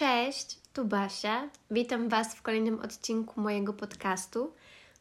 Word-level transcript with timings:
Cześć, 0.00 0.58
tu 0.72 0.84
Basia. 0.84 1.48
Witam 1.70 2.08
Was 2.08 2.34
w 2.34 2.42
kolejnym 2.42 2.80
odcinku 2.80 3.40
mojego 3.40 3.72
podcastu. 3.72 4.52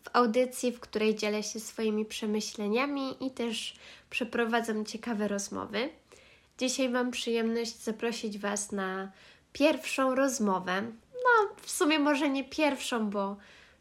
W 0.04 0.10
audycji, 0.14 0.72
w 0.72 0.80
której 0.80 1.16
dzielę 1.16 1.44
się 1.44 1.60
swoimi 1.60 2.06
przemyśleniami 2.06 3.26
i 3.26 3.32
też 3.32 3.76
przeprowadzam 4.10 4.86
ciekawe 4.86 5.28
rozmowy. 5.28 5.90
Dzisiaj 6.58 6.90
mam 6.90 7.12
przyjemność 7.12 7.84
zaprosić 7.84 8.38
Was 8.40 8.72
na 8.72 9.12
pierwszą 9.54 10.16
rozmowę. 10.16 10.82
No, 11.14 11.56
w 11.62 11.72
sumie 11.72 12.00
może 12.00 12.30
nie 12.30 12.44
pierwszą, 12.44 13.10
bo 13.10 13.38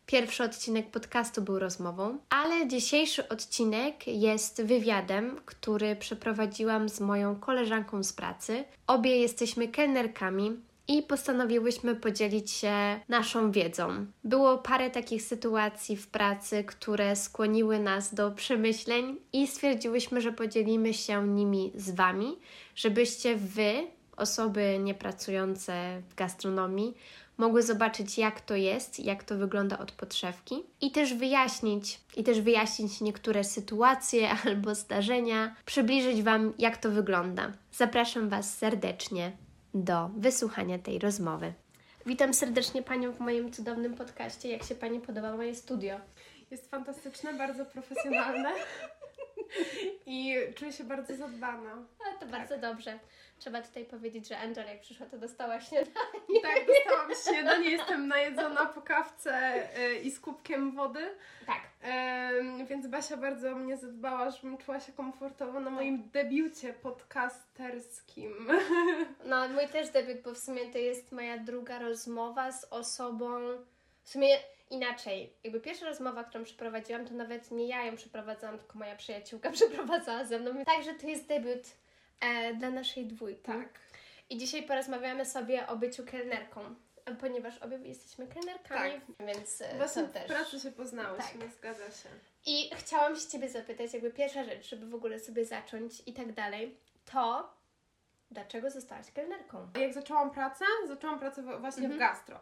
pierwszy 0.07 0.45
odcinek 0.45 0.91
podcastu 0.91 1.43
był 1.43 1.59
rozmową, 1.59 2.19
ale 2.30 2.69
dzisiejszy 2.69 3.29
odcinek 3.29 4.07
jest 4.07 4.62
wywiadem, 4.62 5.41
który 5.45 5.96
przeprowadziłam 5.96 6.89
z 6.89 7.00
moją 7.00 7.37
koleżanką 7.37 8.05
z 8.05 8.12
pracy. 8.12 8.64
Obie 8.87 9.16
jesteśmy 9.16 9.69
kelnerkami 9.69 10.68
i 10.89 11.02
postanowiłyśmy 11.02 11.95
podzielić 11.96 12.50
się 12.50 13.01
naszą 13.09 13.52
wiedzą. 13.52 14.06
Było 14.24 14.59
parę 14.59 14.91
takich 14.91 15.23
sytuacji 15.23 15.97
w 15.97 16.06
pracy, 16.06 16.64
które 16.64 17.16
skłoniły 17.16 17.78
nas 17.78 18.14
do 18.14 18.30
przemyśleń 18.30 19.16
i 19.33 19.47
stwierdziłyśmy, 19.47 20.20
że 20.20 20.33
podzielimy 20.33 20.95
się 20.95 21.28
nimi 21.28 21.73
z 21.74 21.91
Wami, 21.91 22.38
żebyście 22.77 23.37
Wy, 23.37 23.73
osoby 24.16 24.78
niepracujące 24.80 26.02
w 26.11 26.14
gastronomii, 26.14 26.95
mogły 27.39 27.62
zobaczyć, 27.62 28.19
jak 28.19 28.41
to 28.41 28.56
jest, 28.56 29.00
jak 29.00 29.25
to 29.25 29.36
wygląda 29.36 29.78
od 29.78 29.92
podszewki 29.92 30.62
i 30.80 30.91
też 30.91 31.14
wyjaśnić, 31.14 32.00
i 32.16 32.25
też 32.25 32.41
wyjaśnić 32.41 33.00
niektóre 33.00 33.45
sytuacje 33.45 34.30
albo 34.45 34.75
zdarzenia, 34.75 35.55
przybliżyć 35.64 36.23
Wam, 36.23 36.52
jak 36.59 36.77
to 36.77 36.91
wygląda. 36.91 37.52
Zapraszam 37.73 38.28
Was 38.28 38.59
serdecznie 38.59 39.33
do 39.84 40.10
wysłuchania 40.16 40.78
tej 40.78 40.98
rozmowy. 40.98 41.52
Witam 42.06 42.34
serdecznie 42.34 42.82
Panią 42.82 43.12
w 43.12 43.20
moim 43.20 43.52
cudownym 43.52 43.95
podcaście. 43.95 44.48
Jak 44.48 44.62
się 44.62 44.74
Pani 44.74 45.00
podoba 45.00 45.36
moje 45.36 45.55
studio? 45.55 46.00
Jest 46.50 46.70
fantastyczne, 46.70 47.34
bardzo 47.34 47.66
profesjonalne 47.66 48.53
i 50.06 50.36
czuję 50.55 50.72
się 50.72 50.84
bardzo 50.84 51.16
zadbana. 51.16 51.70
A 52.06 52.20
to 52.20 52.27
bardzo 52.27 52.58
dobrze. 52.58 52.98
Trzeba 53.39 53.62
tutaj 53.62 53.84
powiedzieć, 53.84 54.28
że 54.28 54.39
Angela 54.39 54.70
jak 54.70 54.81
przyszła, 54.81 55.06
to 55.06 55.19
dostała 55.19 55.61
śniadanie. 55.61 55.92
Tak, 56.42 56.67
dostałam 56.67 57.11
śniadanie, 57.25 57.70
jestem 57.70 58.08
najedzona 58.08 58.67
po 58.67 58.83
kawce 58.83 59.62
y, 59.78 59.98
i 59.98 60.11
z 60.11 60.20
kubkiem 60.20 60.72
wody. 60.72 61.14
Tak. 61.47 61.61
Więc 62.66 62.86
Basia 62.86 63.16
bardzo 63.16 63.55
mnie 63.55 63.77
zadbała, 63.77 64.31
żebym 64.31 64.59
czuła 64.59 64.81
się 64.81 64.92
komfortowo 64.92 65.61
na 65.61 65.70
moim 65.70 66.11
debiucie 66.11 66.72
podcasterskim. 66.72 68.48
No, 69.25 69.48
mój 69.48 69.69
też 69.69 69.91
debiut, 69.91 70.22
bo 70.22 70.34
w 70.34 70.39
sumie 70.39 70.72
to 70.72 70.78
jest 70.78 71.12
moja 71.12 71.39
druga 71.39 71.78
rozmowa 71.78 72.53
z 72.53 72.64
osobą. 72.64 73.39
W 74.03 74.09
sumie 74.09 74.28
inaczej. 74.70 75.33
Jakby 75.44 75.61
pierwsza 75.61 75.86
rozmowa, 75.86 76.25
którą 76.25 76.44
przeprowadziłam, 76.44 77.06
to 77.06 77.14
nawet 77.14 77.50
nie 77.50 77.66
ja 77.66 77.84
ją 77.84 77.97
przeprowadzałam, 77.97 78.59
tylko 78.59 78.78
moja 78.78 78.97
przyjaciółka 78.97 79.50
przeprowadzała 79.59 80.25
ze 80.25 80.39
mną. 80.39 80.64
Także 80.64 80.94
to 80.94 81.06
jest 81.06 81.27
debiut 81.27 81.62
e, 82.20 82.55
dla 82.55 82.70
naszej 82.70 83.06
dwójki. 83.06 83.42
Tak. 83.42 83.69
I 84.30 84.38
dzisiaj 84.38 84.62
porozmawiamy 84.62 85.27
sobie 85.27 85.66
o 85.66 85.77
byciu 85.77 86.05
kelnerką, 86.06 86.75
e, 87.05 87.14
ponieważ 87.14 87.58
obie 87.58 87.77
jesteśmy 87.78 88.27
kelnerkami, 88.27 89.00
więc 89.27 89.60
e, 89.62 89.77
Właśnie 89.77 90.02
to 90.02 90.08
w 90.08 90.12
też. 90.12 90.27
pracy 90.27 90.60
się 90.60 90.72
poznałyśmy, 90.72 91.41
Tak. 91.41 91.50
zgadza 91.50 91.84
się. 91.91 92.08
I 92.47 92.70
chciałam 92.75 93.16
się 93.16 93.28
Ciebie 93.28 93.48
zapytać, 93.48 93.92
jakby 93.92 94.10
pierwsza 94.10 94.44
rzecz, 94.44 94.69
żeby 94.69 94.86
w 94.86 94.94
ogóle 94.94 95.19
sobie 95.20 95.44
zacząć 95.44 96.02
i 96.06 96.12
tak 96.12 96.33
dalej, 96.33 96.77
to 97.05 97.55
dlaczego 98.30 98.70
zostałaś 98.70 99.10
kelnerką? 99.12 99.69
Jak 99.80 99.92
zaczęłam 99.94 100.30
pracę, 100.30 100.64
zaczęłam 100.88 101.19
pracę 101.19 101.42
właśnie 101.42 101.82
Mhm. 101.84 101.92
w 101.94 101.98
gastro. 101.98 102.41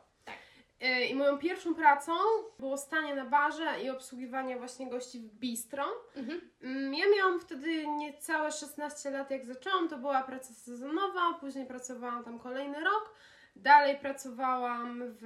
Y, 0.83 1.05
I 1.05 1.15
moją 1.15 1.39
pierwszą 1.39 1.75
pracą 1.75 2.13
było 2.59 2.77
stanie 2.79 3.15
na 3.15 3.25
barze 3.25 3.67
i 3.85 3.91
obsługiwanie 3.91 4.57
właśnie 4.57 4.91
gości 4.91 5.19
w 5.21 5.35
bistro. 5.35 5.85
Mhm. 6.17 6.41
Mm, 6.63 6.95
Ja 6.95 7.05
miałam 7.17 7.41
wtedy 7.41 7.87
niecałe 7.87 8.53
16 8.53 9.11
lat, 9.11 9.31
jak 9.31 9.45
zaczęłam. 9.45 9.89
To 9.89 9.99
była 9.99 10.23
praca 10.23 10.55
sezonowa, 10.55 11.21
później 11.41 11.67
pracowałam 11.67 12.25
tam 12.25 12.39
kolejny 12.39 12.81
rok. 12.81 13.15
Dalej 13.57 13.97
pracowałam 13.99 15.03
w, 15.05 15.23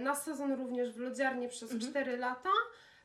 na 0.00 0.14
sezon 0.14 0.52
również 0.52 0.92
w 0.92 0.98
lodziarni 1.00 1.48
przez 1.48 1.72
Mhm. 1.72 1.90
4 1.90 2.16
lata. 2.16 2.50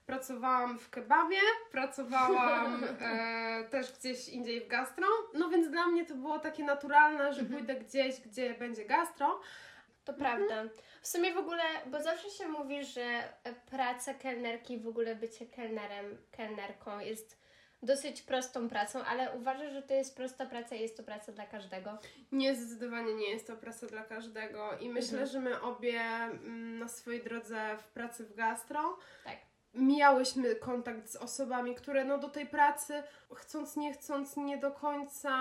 Pracowałam 0.06 0.80
w 0.80 0.90
kebabie, 0.90 1.40
pracowałam 1.72 2.84
e, 3.02 3.64
też 3.70 3.92
gdzieś 4.00 4.30
indziej 4.30 4.62
w 4.62 4.68
gastro. 4.68 5.08
No 5.34 5.50
więc 5.50 5.70
dla 5.70 5.88
mnie 5.88 6.06
to 6.06 6.16
było 6.16 6.40
takie 6.40 6.64
naturalne, 6.64 7.34
że 7.34 7.42
Mhm. 7.42 7.58
pójdę 7.66 7.76
gdzieś, 7.76 8.20
gdzie 8.22 8.54
będzie 8.54 8.86
gastro. 8.86 9.40
To 10.06 10.14
prawda. 10.14 10.64
W 11.02 11.08
sumie 11.08 11.34
w 11.34 11.38
ogóle, 11.38 11.64
bo 11.86 12.02
zawsze 12.02 12.30
się 12.30 12.48
mówi, 12.48 12.86
że 12.86 13.34
praca 13.70 14.14
kelnerki, 14.14 14.78
w 14.80 14.88
ogóle 14.88 15.16
bycie 15.16 15.46
kelnerem, 15.46 16.18
kelnerką 16.32 17.00
jest 17.00 17.44
dosyć 17.82 18.22
prostą 18.22 18.70
pracą, 18.70 19.04
ale 19.06 19.32
uważasz, 19.36 19.74
że 19.74 19.82
to 19.82 19.94
jest 19.94 20.16
prosta 20.18 20.46
praca 20.46 20.76
i 20.76 20.82
jest 20.82 20.98
to 20.98 21.04
praca 21.04 21.32
dla 21.32 21.46
każdego? 21.46 21.98
Nie, 22.32 22.56
zdecydowanie 22.56 23.14
nie 23.14 23.30
jest 23.30 23.48
to 23.48 23.56
praca 23.58 23.88
dla 23.88 24.04
każdego 24.04 24.78
i 24.78 24.90
myślę, 24.90 25.20
Mhm. 25.22 25.28
że 25.30 25.40
my 25.40 25.62
obie 25.62 26.00
mm, 26.02 26.80
na 26.80 26.88
swojej 26.88 27.24
drodze 27.24 27.78
w 27.78 27.84
pracy 27.88 28.24
w 28.26 28.36
gastro 28.36 28.98
Tak. 29.24 29.38
Miałyśmy 29.74 30.56
kontakt 30.56 31.10
z 31.10 31.16
osobami, 31.16 31.76
które 31.76 32.06
no 32.06 32.18
do 32.18 32.30
tej 32.30 32.46
pracy 32.46 33.04
chcąc 33.36 33.76
nie 33.76 33.94
chcąc 33.94 34.38
nie 34.38 34.58
do 34.58 34.72
końca 34.72 35.32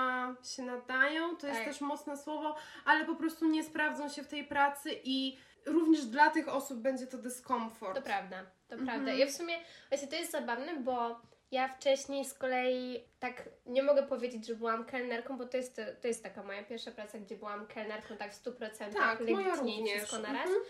się 0.45 0.63
nadają, 0.63 1.37
to 1.37 1.47
jest 1.47 1.59
Tak. 1.59 1.69
też 1.69 1.81
mocne 1.81 2.17
słowo, 2.17 2.57
ale 2.85 3.05
po 3.05 3.15
prostu 3.17 3.47
nie 3.47 3.65
sprawdzą 3.65 4.09
się 4.09 4.23
w 4.23 4.29
tej 4.29 4.45
pracy 4.45 4.91
i 5.05 5.39
również 5.67 6.05
dla 6.05 6.31
tych 6.31 6.49
osób 6.49 6.79
będzie 6.79 7.07
to 7.07 7.19
dyskomfort. 7.19 7.95
To 7.97 8.03
prawda, 8.03 8.37
to 8.69 8.75
Mhm. 8.75 8.87
prawda. 8.87 9.13
Ja 9.13 9.27
w 9.27 9.31
sumie, 9.31 9.55
właśnie 9.89 10.09
to 10.09 10.17
jest 10.17 10.33
zabawne, 10.33 10.77
bo 10.77 11.21
ja 11.51 11.69
wcześniej 11.69 12.25
z 12.25 12.35
kolei 12.35 13.05
tak 13.19 13.49
nie 13.67 13.83
mogę 13.83 14.03
powiedzieć, 14.03 14.47
że 14.47 14.55
byłam 14.55 14.85
kelnerką, 14.85 15.37
bo 15.39 15.47
to 15.47 15.57
jest, 15.57 15.81
to 16.03 16.09
jest 16.09 16.23
taka 16.23 16.43
moja 16.43 16.63
pierwsza 16.65 16.91
praca, 16.91 17.19
gdzie 17.19 17.37
byłam 17.37 17.67
kelnerką 17.67 18.17
tak 18.17 18.33
w 18.35 18.37
100%, 18.45 18.93
Tak, 18.95 19.21
moja 19.21 19.49
legitnie 19.49 19.57
również. 19.57 19.97
wszystko 19.97 20.19
na 20.19 20.33
raz. 20.33 20.47
Mhm. 20.47 20.61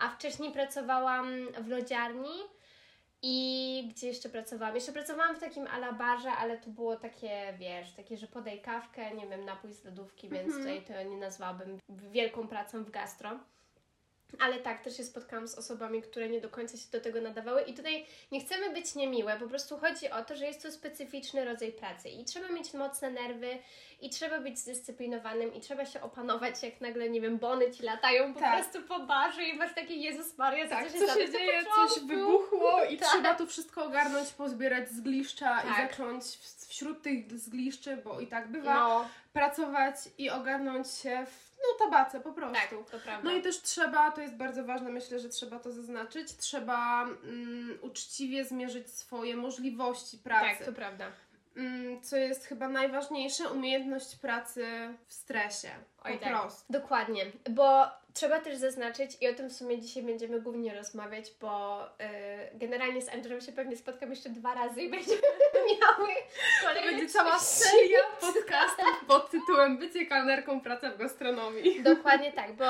A 0.00 0.08
wcześniej 0.08 0.52
pracowałam 0.52 1.26
w 1.60 1.68
lodziarni 1.68 2.40
i 3.22 3.88
gdzie 3.90 4.06
jeszcze 4.06 4.28
pracowałam? 4.28 4.74
Jeszcze 4.74 4.92
pracowałam 4.92 5.36
w 5.36 5.40
takim 5.40 5.66
alabarze, 5.66 6.30
ale 6.30 6.58
to 6.58 6.70
było 6.70 6.96
takie, 6.96 7.54
wiesz, 7.58 7.92
takie, 7.92 8.16
że 8.16 8.26
podaj 8.26 8.60
kawkę, 8.60 9.14
nie 9.14 9.26
wiem, 9.26 9.44
napój 9.44 9.72
z 9.72 9.84
lodówki, 9.84 10.28
więc 10.28 10.54
Mhm. 10.54 10.62
tutaj 10.80 10.96
to 10.96 11.10
nie 11.10 11.16
nazwałabym 11.16 11.78
wielką 11.88 12.48
pracą 12.48 12.84
w 12.84 12.90
gastro. 12.90 13.30
Ale 14.40 14.58
tak, 14.58 14.84
też 14.84 14.96
się 14.96 15.04
spotkałam 15.04 15.48
z 15.48 15.54
osobami, 15.54 16.02
które 16.02 16.28
nie 16.28 16.40
do 16.40 16.48
końca 16.48 16.76
się 16.76 16.86
do 16.92 17.00
tego 17.00 17.20
nadawały 17.20 17.62
i 17.62 17.74
tutaj 17.74 18.06
nie 18.32 18.40
chcemy 18.40 18.70
być 18.70 18.94
niemiłe, 18.94 19.36
po 19.40 19.48
prostu 19.48 19.78
chodzi 19.78 20.10
o 20.10 20.24
to, 20.24 20.36
że 20.36 20.46
jest 20.46 20.62
to 20.62 20.72
specyficzny 20.72 21.44
rodzaj 21.44 21.72
pracy 21.72 22.08
i 22.08 22.24
trzeba 22.24 22.48
mieć 22.48 22.74
mocne 22.74 23.10
nerwy 23.10 23.58
i 24.00 24.10
trzeba 24.10 24.40
być 24.40 24.58
zdyscyplinowanym 24.58 25.54
i 25.54 25.60
trzeba 25.60 25.86
się 25.86 26.00
opanować, 26.00 26.62
jak 26.62 26.80
nagle, 26.80 27.10
nie 27.10 27.20
wiem, 27.20 27.38
bony 27.38 27.70
Ci 27.70 27.82
latają 27.82 28.34
po 28.34 28.40
Tak. 28.40 28.54
prostu 28.60 28.88
po 28.88 29.00
barze 29.06 29.44
i 29.44 29.56
masz 29.56 29.74
taki 29.74 30.02
Jezus 30.02 30.38
Maria, 30.38 30.64
co 30.64 30.70
Tak, 30.70 30.84
się 30.90 30.98
co 30.98 31.14
się 31.20 31.32
dzieje, 31.32 31.64
coś 31.74 32.04
wybuchło 32.04 32.84
i 32.84 32.96
Tak. 32.98 33.08
trzeba 33.08 33.34
to 33.34 33.46
wszystko 33.46 33.84
ogarnąć, 33.84 34.28
pozbierać 34.30 34.88
zgliszcza 34.90 35.60
i 35.62 35.68
Tak. 35.68 35.90
zacząć 35.90 36.24
w- 36.24 36.66
wśród 36.68 37.02
tych 37.02 37.38
zgliszczy, 37.38 37.96
bo 37.96 38.20
i 38.20 38.26
tak 38.26 38.48
bywa, 38.48 38.74
No, 38.74 39.08
pracować 39.32 39.94
i 40.18 40.30
ogarnąć 40.30 40.88
się 40.90 41.26
w 41.26 41.51
no, 41.62 41.86
tabace 41.86 42.20
po 42.20 42.32
tak, 42.32 42.34
prostu. 42.34 42.84
to 42.90 42.98
prawda. 42.98 43.30
No 43.30 43.36
i 43.36 43.42
też 43.42 43.62
trzeba, 43.62 44.10
to 44.10 44.20
jest 44.20 44.34
bardzo 44.34 44.64
ważne, 44.64 44.90
myślę, 44.90 45.20
że 45.20 45.28
trzeba 45.28 45.58
to 45.58 45.72
zaznaczyć, 45.72 46.36
trzeba 46.36 47.02
mm, 47.02 47.78
uczciwie 47.82 48.44
zmierzyć 48.44 48.90
swoje 48.90 49.36
możliwości 49.36 50.18
pracy. 50.18 50.58
tak, 50.58 50.66
to 50.66 50.72
prawda. 50.72 51.12
Mm, 51.56 52.02
co 52.02 52.16
jest 52.16 52.46
chyba 52.46 52.68
najważniejsze, 52.68 53.50
umiejętność 53.50 54.16
pracy 54.16 54.66
w 55.06 55.12
stresie. 55.12 55.68
Oj, 56.04 56.12
po 56.12 56.24
tak. 56.24 56.40
prostu. 56.40 56.72
Dokładnie, 56.72 57.26
bo 57.50 57.86
trzeba 58.14 58.40
też 58.40 58.56
zaznaczyć 58.56 59.16
i 59.20 59.28
o 59.28 59.34
tym 59.34 59.48
w 59.48 59.52
sumie 59.52 59.80
dzisiaj 59.80 60.02
będziemy 60.02 60.40
głównie 60.40 60.74
rozmawiać, 60.74 61.32
bo 61.40 61.84
y, 61.86 61.88
generalnie 62.54 63.02
z 63.02 63.08
Andrzejem 63.08 63.40
się 63.40 63.52
pewnie 63.52 63.76
spotkam 63.76 64.10
jeszcze 64.10 64.30
dwa 64.30 64.54
razy 64.54 64.82
i 64.82 64.90
będziemy 64.90 65.20
miały 65.80 66.10
kolejne 66.62 66.90
będzie 66.90 67.08
cała 67.08 67.38
seria 67.38 68.02
podcastów 68.20 69.04
pod 69.06 69.30
tytułem 69.30 69.78
Bycie 69.78 70.06
kelnerką, 70.06 70.60
praca 70.60 70.90
w 70.90 70.98
gastronomii. 70.98 71.82
Dokładnie 71.82 72.32
tak, 72.32 72.52
bo 72.52 72.64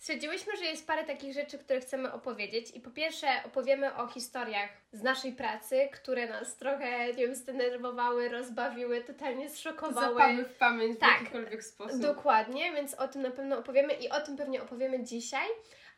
stwierdziłyśmy, 0.00 0.56
że 0.56 0.64
jest 0.64 0.86
parę 0.86 1.04
takich 1.04 1.34
rzeczy, 1.34 1.58
które 1.58 1.80
chcemy 1.80 2.12
opowiedzieć 2.12 2.70
i 2.70 2.80
po 2.80 2.90
pierwsze 2.90 3.26
opowiemy 3.46 3.94
o 3.94 4.06
historiach 4.06 4.70
z 4.92 5.02
naszej 5.02 5.32
pracy, 5.32 5.88
które 5.92 6.28
nas 6.28 6.56
trochę, 6.56 7.06
nie 7.06 7.14
wiem, 7.26 7.34
zdenerwowały, 7.34 8.28
rozbawiły, 8.28 9.04
totalnie 9.04 9.50
zszokowały. 9.50 10.14
Zapadły 10.14 10.44
w 10.44 10.56
pamięć 10.56 10.96
w 10.96 11.00
Tak. 11.00 11.20
jakikolwiek 11.20 11.64
sposób. 11.64 12.00
Dokładnie, 12.00 12.72
więc 12.72 12.94
o 12.94 13.08
tym 13.08 13.22
na 13.22 13.30
pewno 13.30 13.58
opowiemy 13.58 13.92
i 13.92 14.10
o 14.10 14.20
tym 14.20 14.36
pewnie 14.36 14.62
opowiemy 14.62 15.04
dzisiaj. 15.04 15.46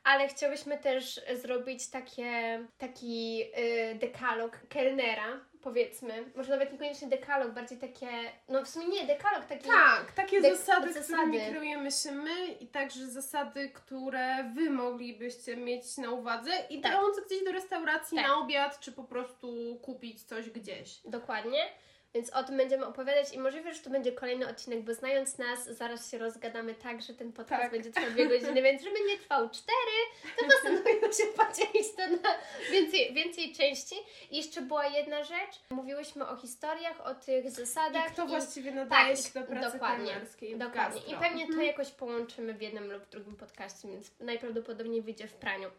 Ale 0.05 0.29
chciałyśmy 0.29 0.79
też 0.79 1.21
zrobić 1.35 1.91
takie, 1.91 2.61
taki 2.79 3.43
y, 3.59 3.95
dekalog 3.95 4.59
kelnera, 4.69 5.41
powiedzmy, 5.63 6.25
może 6.37 6.51
nawet 6.51 6.73
niekoniecznie 6.73 7.09
dekalog, 7.09 7.53
bardziej 7.53 7.79
takie, 7.79 8.09
no 8.49 8.65
w 8.65 8.69
sumie 8.69 8.87
nie, 8.89 9.07
dekalog 9.07 9.45
taki... 9.45 9.69
Tak, 9.69 10.13
takie 10.13 10.41
Dek- 10.41 10.57
zasady, 10.57 10.93
zasady. 10.93 11.13
którymi 11.23 11.39
kierujemy 11.39 11.91
się 11.93 12.13
my 12.13 12.47
i 12.61 12.67
także 12.67 13.07
zasady, 13.07 13.69
które 13.71 14.45
wy 14.55 14.71
moglibyście 14.71 15.57
mieć 15.57 15.97
na 15.99 16.11
uwadze 16.11 16.51
i 16.71 16.81
Tak. 16.81 16.93
gdzieś 17.27 17.45
do 17.45 17.53
restauracji 17.53 18.17
Tak. 18.19 18.27
na 18.27 18.37
obiad, 18.39 18.81
czy 18.81 18.93
po 18.93 19.05
prostu 19.05 19.79
kupić 19.83 20.23
coś 20.23 20.51
gdzieś. 20.51 21.01
Dokładnie. 21.05 21.65
Więc 22.15 22.31
o 22.31 22.45
tym 22.45 22.57
będziemy 22.57 22.87
opowiadać 22.87 23.33
i 23.35 23.39
możliwe, 23.39 23.75
że 23.75 23.81
to 23.83 23.91
będzie 23.91 24.13
kolejny 24.13 24.49
odcinek, 24.49 24.81
bo 24.81 24.95
znając 24.95 25.39
nas, 25.39 25.65
zaraz 25.67 26.11
się 26.11 26.19
rozgadamy 26.19 26.75
tak, 26.75 27.03
że 27.03 27.15
ten 27.15 27.33
podcast 27.33 27.63
Tak. 27.63 27.71
będzie 27.73 27.91
trwał 27.91 28.11
dwie 28.11 28.29
godziny, 28.29 28.63
więc 28.63 28.83
żeby 28.83 28.97
nie 29.09 29.19
trwał 29.19 29.51
cztery, 29.51 29.99
to 30.39 30.45
postanowimy 30.51 31.13
się 31.15 31.25
podzielić 31.37 31.95
to 31.97 32.07
na 32.29 32.35
więcej, 32.73 33.15
więcej 33.15 33.53
części. 33.53 33.95
I 34.31 34.37
jeszcze 34.37 34.61
była 34.63 34.87
jedna 34.87 35.25
rzecz. 35.25 35.61
Mówiłyśmy 35.71 36.29
o 36.29 36.37
historiach, 36.37 37.01
o 37.07 37.15
tych 37.15 37.51
zasadach. 37.51 38.09
I 38.09 38.13
kto 38.13 38.25
i- 38.25 38.29
właściwie 38.29 38.73
nadaje 38.73 39.17
tak, 39.17 39.27
się 39.27 39.41
do 39.41 39.47
pracy 39.47 39.73
dokładnie, 39.73 40.15
Dokładnie. 40.57 41.01
I 41.01 41.15
pewnie 41.17 41.43
to 41.43 41.49
Mhm. 41.53 41.67
jakoś 41.67 41.91
połączymy 41.91 42.55
w 42.55 42.63
jednym 42.63 42.93
lub 42.93 43.09
drugim 43.09 43.37
podcaście, 43.37 43.89
więc 43.89 44.11
najprawdopodobniej 44.21 45.03
wyjdzie 45.03 45.29
w 45.29 45.35
praniu. 45.35 45.71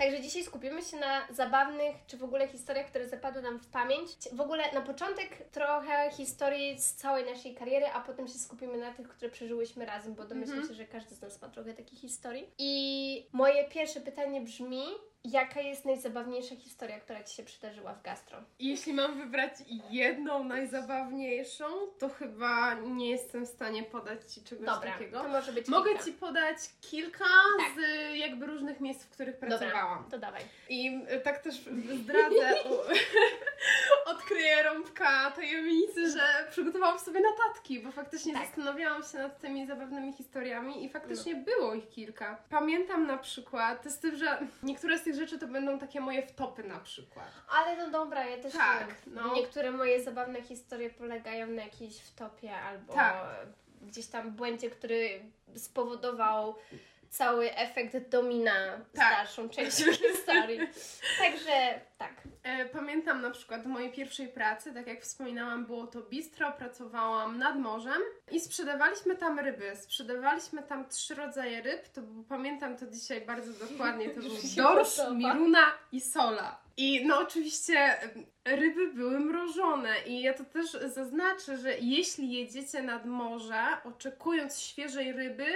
Także 0.00 0.20
dzisiaj 0.20 0.44
skupimy 0.44 0.82
się 0.82 0.96
na 0.96 1.26
zabawnych, 1.30 1.96
czy 2.06 2.16
w 2.16 2.24
ogóle 2.24 2.48
historiach, 2.48 2.86
które 2.86 3.08
zapadły 3.08 3.42
nam 3.42 3.58
w 3.58 3.66
pamięć. 3.66 4.10
W 4.32 4.40
ogóle 4.40 4.72
na 4.72 4.80
początek 4.80 5.28
trochę 5.52 6.10
historii 6.10 6.78
z 6.80 6.94
całej 6.94 7.24
naszej 7.24 7.54
kariery, 7.54 7.86
a 7.86 8.00
potem 8.00 8.28
się 8.28 8.38
skupimy 8.38 8.78
na 8.78 8.92
tych, 8.94 9.08
które 9.08 9.30
przeżyłyśmy 9.30 9.86
razem, 9.86 10.14
bo 10.14 10.24
domyślam 10.24 10.58
Mhm. 10.58 10.68
się, 10.68 10.74
że 10.74 10.86
każdy 10.86 11.14
z 11.14 11.20
nas 11.22 11.42
ma 11.42 11.48
trochę 11.48 11.74
takich 11.74 12.00
historii. 12.00 12.50
I 12.58 13.28
moje 13.32 13.68
pierwsze 13.68 14.00
pytanie 14.00 14.40
brzmi, 14.40 14.82
jaka 15.24 15.60
jest 15.60 15.84
najzabawniejsza 15.84 16.56
historia, 16.56 17.00
która 17.00 17.24
Ci 17.24 17.36
się 17.36 17.42
przydarzyła 17.42 17.94
w 17.94 18.02
gastro? 18.02 18.38
Jeśli 18.58 18.92
mam 18.92 19.18
wybrać 19.18 19.52
jedną 19.90 20.44
najzabawniejszą, 20.44 21.64
to 21.98 22.08
chyba 22.08 22.74
nie 22.74 23.10
jestem 23.10 23.46
w 23.46 23.48
stanie 23.48 23.82
podać 23.82 24.32
Ci 24.34 24.42
czegoś 24.44 24.66
Dobra, 24.66 24.92
takiego. 24.92 25.20
to 25.22 25.28
może 25.28 25.52
być 25.52 25.68
Mogę 25.68 25.90
kilka. 25.90 26.04
Ci 26.04 26.12
podać 26.12 26.56
kilka 26.80 27.24
Tak. 27.58 27.72
z 27.76 28.16
jakby 28.16 28.46
różnych 28.46 28.80
miejsc, 28.80 29.04
w 29.04 29.10
których 29.10 29.40
Dobra, 29.40 29.58
pracowałam. 29.58 30.04
to 30.10 30.18
dawaj. 30.18 30.42
I 30.68 31.00
y, 31.16 31.20
tak 31.20 31.38
też 31.38 31.54
zdradzę, 32.02 32.54
u- 32.70 32.90
odkryję 34.10 34.62
rąbka 34.62 35.30
tajemnicy, 35.30 36.10
że 36.10 36.46
przygotowałam 36.50 36.98
sobie 36.98 37.20
notatki, 37.20 37.80
bo 37.80 37.92
faktycznie 37.92 38.32
Tak. 38.34 38.46
zastanawiałam 38.46 39.02
się 39.02 39.18
nad 39.18 39.40
tymi 39.40 39.66
zabawnymi 39.66 40.12
historiami 40.12 40.84
i 40.84 40.88
faktycznie 40.88 41.34
było 41.36 41.74
ich 41.74 41.88
kilka. 41.88 42.38
Pamiętam 42.50 43.06
na 43.06 43.18
przykład, 43.18 43.84
z 43.84 43.98
tym, 43.98 44.16
że 44.16 44.38
niektóre 44.62 44.98
z 44.98 45.02
tych 45.02 45.09
rzeczy 45.16 45.38
to 45.38 45.46
będą 45.46 45.78
takie 45.78 46.00
moje 46.00 46.26
wtopy 46.26 46.62
na 46.62 46.78
przykład. 46.80 47.26
Ale 47.58 47.76
no 47.76 47.90
dobra, 47.90 48.24
ja 48.26 48.42
też 48.42 48.52
Tak, 48.52 48.86
wiem. 48.88 49.14
no. 49.14 49.34
Niektóre 49.34 49.70
moje 49.70 50.02
zabawne 50.02 50.42
historie 50.42 50.90
polegają 50.90 51.46
na 51.46 51.62
jakiejś 51.62 52.00
wtopie 52.00 52.56
albo 52.56 52.92
Tak. 52.92 53.24
gdzieś 53.82 54.06
tam 54.06 54.30
błędzie, 54.32 54.70
który 54.70 55.20
spowodował 55.56 56.54
cały 57.10 57.54
efekt 57.54 57.96
domina 58.08 58.52
Tak. 58.94 59.16
dalszą 59.16 59.48
częścią 59.48 59.84
historii. 59.92 60.60
Także 61.22 61.80
tak. 61.98 62.12
E, 62.42 62.64
Pamiętam 62.66 63.20
na 63.22 63.30
przykład 63.30 63.66
mojej 63.66 63.92
pierwszej 63.92 64.28
pracy, 64.28 64.74
tak 64.74 64.86
jak 64.86 65.02
wspominałam, 65.02 65.66
było 65.66 65.86
to 65.86 66.00
bistro, 66.02 66.52
pracowałam 66.52 67.38
nad 67.38 67.58
morzem 67.58 68.02
i 68.30 68.40
sprzedawaliśmy 68.40 69.16
tam 69.16 69.38
ryby. 69.38 69.76
Sprzedawaliśmy 69.76 70.62
tam 70.62 70.88
trzy 70.88 71.14
rodzaje 71.14 71.62
ryb, 71.62 71.88
to 71.88 72.00
pamiętam 72.28 72.76
to 72.76 72.86
dzisiaj 72.86 73.20
bardzo 73.20 73.66
dokładnie, 73.66 74.10
to 74.10 74.20
był 74.20 74.30
dorsz, 74.56 74.96
podoba. 74.96 75.14
miruna 75.34 75.64
i 75.92 76.00
sola. 76.00 76.60
I 76.76 77.06
no 77.06 77.18
oczywiście 77.18 77.98
ryby 78.44 78.92
były 78.92 79.20
mrożone 79.20 79.94
i 80.06 80.22
ja 80.22 80.34
to 80.34 80.44
też 80.44 80.70
zaznaczę, 80.70 81.56
że 81.58 81.78
jeśli 81.78 82.32
jedziecie 82.32 82.82
nad 82.82 83.06
morze, 83.06 83.64
oczekując 83.84 84.60
świeżej 84.60 85.12
ryby, 85.12 85.46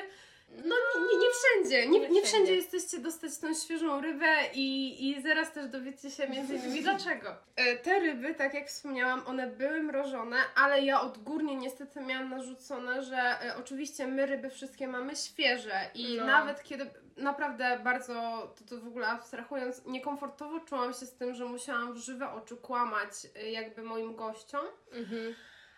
no 0.56 0.74
nie, 0.94 1.00
nie, 1.12 1.18
nie 1.18 1.26
wszędzie, 1.32 1.88
nie, 1.88 2.00
Nie 2.00 2.08
nie 2.08 2.22
wszędzie. 2.22 2.54
jesteście 2.54 2.98
dostać 2.98 3.38
tą 3.38 3.54
świeżą 3.54 4.00
rybę 4.00 4.26
i, 4.54 4.96
i 5.10 5.22
zaraz 5.22 5.52
też 5.52 5.66
dowiecie 5.68 6.10
się 6.10 6.28
między 6.28 6.54
innymi 6.56 6.82
dlaczego. 6.82 7.36
E, 7.56 7.76
Te 7.76 8.00
ryby, 8.00 8.34
tak 8.34 8.54
jak 8.54 8.68
wspomniałam, 8.68 9.22
one 9.26 9.46
były 9.46 9.82
mrożone, 9.82 10.36
ale 10.54 10.80
ja 10.82 11.00
odgórnie 11.00 11.56
niestety 11.56 12.00
miałam 12.00 12.30
narzucone, 12.30 13.02
że 13.02 13.16
e, 13.16 13.56
oczywiście 13.58 14.06
my 14.06 14.26
ryby 14.26 14.50
wszystkie 14.50 14.88
mamy 14.88 15.16
świeże 15.16 15.80
i 15.94 16.16
No. 16.16 16.26
nawet 16.26 16.62
kiedy 16.62 16.90
naprawdę 17.16 17.78
bardzo, 17.84 18.12
to, 18.58 18.64
to 18.76 18.80
w 18.82 18.86
ogóle 18.88 19.06
abstrahując, 19.06 19.84
niekomfortowo 19.86 20.60
czułam 20.60 20.92
się 20.92 21.06
z 21.06 21.14
tym, 21.16 21.34
że 21.34 21.44
musiałam 21.44 21.94
w 21.94 21.96
żywe 21.96 22.30
oczy 22.30 22.56
kłamać 22.56 23.10
e, 23.36 23.50
jakby 23.50 23.82
moim 23.82 24.16
gościom. 24.16 24.64
Mhm. 24.92 25.34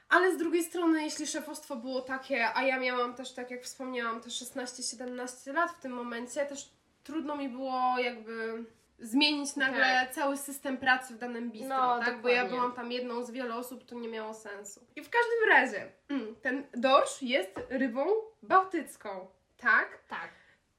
Ale 0.08 0.34
z 0.34 0.36
drugiej 0.36 0.64
strony, 0.64 1.02
jeśli 1.02 1.26
szefostwo 1.26 1.76
było 1.76 2.00
takie, 2.00 2.48
a 2.54 2.62
ja 2.62 2.78
miałam 2.80 3.14
też, 3.14 3.32
tak 3.32 3.50
jak 3.50 3.62
wspomniałam, 3.62 4.20
te 4.20 4.28
16-17 4.28 5.54
lat 5.54 5.70
w 5.70 5.80
tym 5.80 5.92
momencie, 5.92 6.46
też 6.46 6.70
trudno 7.04 7.36
mi 7.36 7.48
było 7.48 7.98
jakby 7.98 8.64
zmienić 8.98 9.56
nagle 9.56 10.08
cały 10.12 10.36
system 10.36 10.78
pracy 10.78 11.14
w 11.14 11.18
danym 11.18 11.50
bistro, 11.50 11.76
No, 11.76 11.98
tak? 12.04 12.22
Bo 12.22 12.28
ja 12.28 12.34
dokładnie. 12.34 12.56
byłam 12.58 12.72
tam 12.76 12.92
jedną 12.92 13.24
z 13.24 13.30
wielu 13.30 13.56
osób, 13.58 13.84
to 13.84 13.94
nie 13.94 14.08
miało 14.08 14.34
sensu. 14.34 14.80
I 14.96 15.02
w 15.02 15.10
każdym 15.10 15.48
razie, 15.48 15.92
mm, 16.08 16.36
ten 16.42 16.64
dorsz 16.74 17.22
jest 17.22 17.60
rybą 17.68 18.06
bałtycką, 18.42 19.26
tak? 19.56 19.98
Tak. 20.08 20.30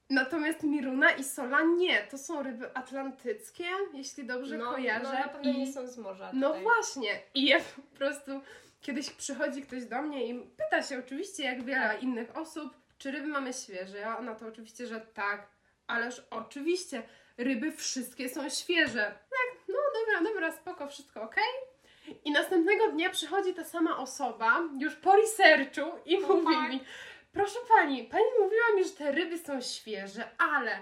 Natomiast 0.10 0.64
Miruna 0.64 1.12
i 1.12 1.24
Sola 1.24 1.62
nie, 1.64 2.02
to 2.12 2.18
są 2.18 2.44
ryby 2.44 2.76
atlantyckie, 2.78 3.66
jeśli 3.94 4.26
dobrze 4.26 4.58
No, 4.58 4.72
kojarzę. 4.72 5.04
no 5.04 5.14
na 5.14 5.28
pewno 5.28 5.52
i... 5.52 5.58
nie 5.58 5.74
są 5.74 5.88
z 5.88 5.98
morza. 5.98 6.30
No 6.34 6.48
tutaj. 6.48 6.64
właśnie. 6.64 7.20
I 7.34 7.46
ja 7.46 7.60
po 7.76 7.98
prostu 7.98 8.32
kiedyś 8.82 9.10
przychodzi 9.10 9.62
ktoś 9.62 9.86
do 9.86 10.02
mnie 10.02 10.28
i 10.28 10.40
pyta 10.58 10.84
się 10.84 11.00
oczywiście, 11.00 11.44
jak 11.44 11.64
wiele 11.64 11.88
Tak. 11.90 12.04
innych 12.04 12.38
osób, 12.38 12.74
czy 12.98 13.12
ryby 13.12 13.28
mamy 13.28 13.54
świeże. 13.54 13.98
Ja 13.98 14.22
na 14.22 14.36
to 14.36 14.48
oczywiście, 14.48 14.88
że 14.88 15.02
tak. 15.02 15.48
Ależ 15.88 16.28
oczywiście, 16.30 17.04
ryby 17.38 17.72
wszystkie 17.72 18.30
są 18.30 18.50
świeże. 18.50 19.20
Tak, 19.30 19.68
no 19.68 19.76
dobra, 20.00 20.30
dobra, 20.30 20.52
spoko, 20.52 20.88
wszystko 20.88 21.22
ok. 21.22 21.36
I 22.26 22.32
następnego 22.32 22.92
dnia 22.92 23.10
przychodzi 23.10 23.54
ta 23.54 23.64
sama 23.64 23.98
osoba, 23.98 24.62
już 24.80 24.96
po 24.96 25.16
researchu 25.16 25.82
i 26.06 26.20
mówi 26.20 26.56
tak. 26.56 26.70
mi, 26.70 26.80
proszę 27.32 27.60
pani, 27.68 28.04
pani 28.04 28.26
mówiła 28.40 28.66
mi, 28.76 28.84
że 28.84 28.90
te 28.90 29.12
ryby 29.12 29.38
są 29.38 29.62
świeże, 29.62 30.30
ale 30.38 30.80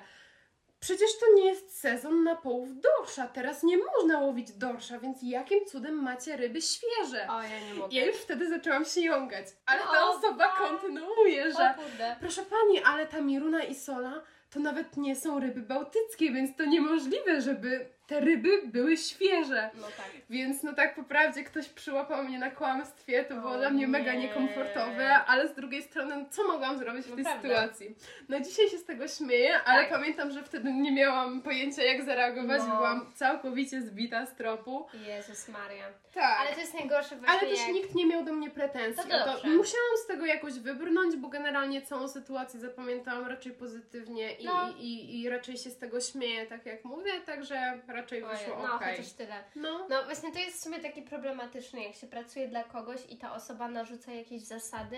Przecież 0.85 1.17
to 1.19 1.25
nie 1.35 1.45
jest 1.45 1.79
sezon 1.79 2.23
na 2.23 2.35
połów 2.35 2.69
dorsza. 2.81 3.27
Teraz 3.27 3.63
nie 3.63 3.77
można 3.77 4.19
łowić 4.19 4.51
dorsza, 4.51 4.99
więc 4.99 5.17
jakim 5.21 5.65
cudem 5.65 6.03
macie 6.03 6.37
ryby 6.37 6.61
świeże? 6.61 7.27
O, 7.29 7.41
ja 7.41 7.59
nie 7.69 7.73
mogę. 7.73 7.95
Ja 7.95 8.05
już 8.05 8.15
wtedy 8.15 8.49
zaczęłam 8.49 8.85
się 8.85 9.01
jągać, 9.01 9.45
ale 9.65 9.81
ta 9.81 10.05
O, 10.05 10.09
osoba 10.09 10.47
tak. 10.47 10.57
kontynuuje, 10.57 11.51
że 11.51 11.75
O 11.77 12.15
proszę 12.19 12.41
pani, 12.41 12.83
ale 12.83 13.07
ta 13.07 13.21
Miruna 13.21 13.63
i 13.63 13.75
Sola 13.75 14.23
to 14.49 14.59
nawet 14.59 14.97
nie 14.97 15.15
są 15.15 15.39
ryby 15.39 15.61
bałtyckie, 15.61 16.31
więc 16.31 16.57
to 16.57 16.65
niemożliwe, 16.65 17.42
żeby 17.42 17.89
te 18.07 18.19
ryby 18.19 18.50
były 18.66 18.97
świeże. 18.97 19.69
No 19.76 19.88
tak. 19.97 20.06
Więc 20.30 20.64
no 20.64 20.74
tak 20.74 20.95
po 20.95 21.04
prawdzie 21.04 21.44
ktoś 21.44 21.69
przyłapał 21.69 22.24
mnie 22.24 22.40
na 22.40 22.52
kłamstwie, 22.52 23.24
to 23.24 23.35
było 23.35 23.52
O 23.52 23.57
dla 23.57 23.69
mnie 23.69 23.88
mega 23.88 24.14
nie. 24.14 24.19
niekomfortowe, 24.19 25.14
ale 25.16 25.47
z 25.47 25.54
drugiej 25.56 25.81
strony 25.83 26.16
no, 26.16 26.26
co 26.30 26.44
mogłam 26.47 26.78
zrobić 26.78 27.06
w 27.06 27.09
No 27.09 27.16
tej 27.16 27.24
prawda. 27.26 27.42
sytuacji? 27.50 27.95
No 28.30 28.40
dzisiaj 28.40 28.69
się 28.69 28.78
z 28.78 28.85
tego 28.85 29.07
śmieję, 29.07 29.59
ale 29.66 29.81
Tak. 29.81 29.90
pamiętam, 29.90 30.31
że 30.31 30.44
wtedy 30.44 30.74
nie 30.74 30.92
miałam 30.92 31.42
pojęcia 31.42 31.83
jak 31.83 32.04
zareagować, 32.06 32.62
No. 32.68 32.76
byłam 32.76 33.12
całkowicie 33.16 33.81
zbita 33.81 34.26
z 34.26 34.35
tropu. 34.35 34.88
Jezus 35.07 35.47
Maria. 35.50 35.85
Tak. 36.14 36.40
Ale 36.40 36.54
to 36.54 36.59
jest 36.59 36.74
najgorsze 36.74 37.16
właśnie 37.16 37.40
Ale 37.40 37.50
też 37.50 37.59
jak... 37.59 37.74
nikt 37.74 37.95
nie 37.95 38.06
miał 38.06 38.24
do 38.26 38.33
mnie 38.33 38.50
pretensji. 38.50 39.09
To 39.09 39.16
o 39.24 39.26
dobrze. 39.26 39.47
musiałam 39.47 39.97
z 40.04 40.07
tego 40.07 40.26
jakoś 40.26 40.54
wybrnąć, 40.54 41.16
bo 41.16 41.28
generalnie 41.28 41.81
całą 41.81 42.07
sytuację 42.07 42.59
zapamiętałam 42.59 43.28
raczej 43.28 43.52
pozytywnie 43.52 44.33
i, 44.33 44.45
No. 44.45 44.69
i, 44.80 44.83
i, 44.83 45.21
i 45.21 45.30
raczej 45.30 45.57
się 45.57 45.69
z 45.69 45.78
tego 45.78 46.02
śmieję, 46.02 46.45
tak 46.45 46.66
jak 46.66 46.85
mówię, 46.85 47.12
także 47.26 47.80
raczej 47.95 48.23
Ojej, 48.23 48.37
wyszło 48.37 48.64
No, 48.64 48.75
okej. 48.75 48.97
chociaż 48.97 49.11
tyle. 49.14 49.44
No. 49.56 49.87
No 49.90 50.04
właśnie 50.04 50.31
to 50.31 50.40
jest 50.40 50.57
w 50.57 50.64
sumie 50.64 50.80
takie 50.80 51.02
problematyczne, 51.02 51.83
jak 51.83 51.95
się 51.95 52.07
pracuje 52.07 52.47
dla 52.47 52.64
kogoś 52.64 52.99
i 53.09 53.18
ta 53.18 53.33
osoba 53.35 53.68
narzuca 53.68 54.11
jakieś 54.11 54.42
zasady, 54.42 54.97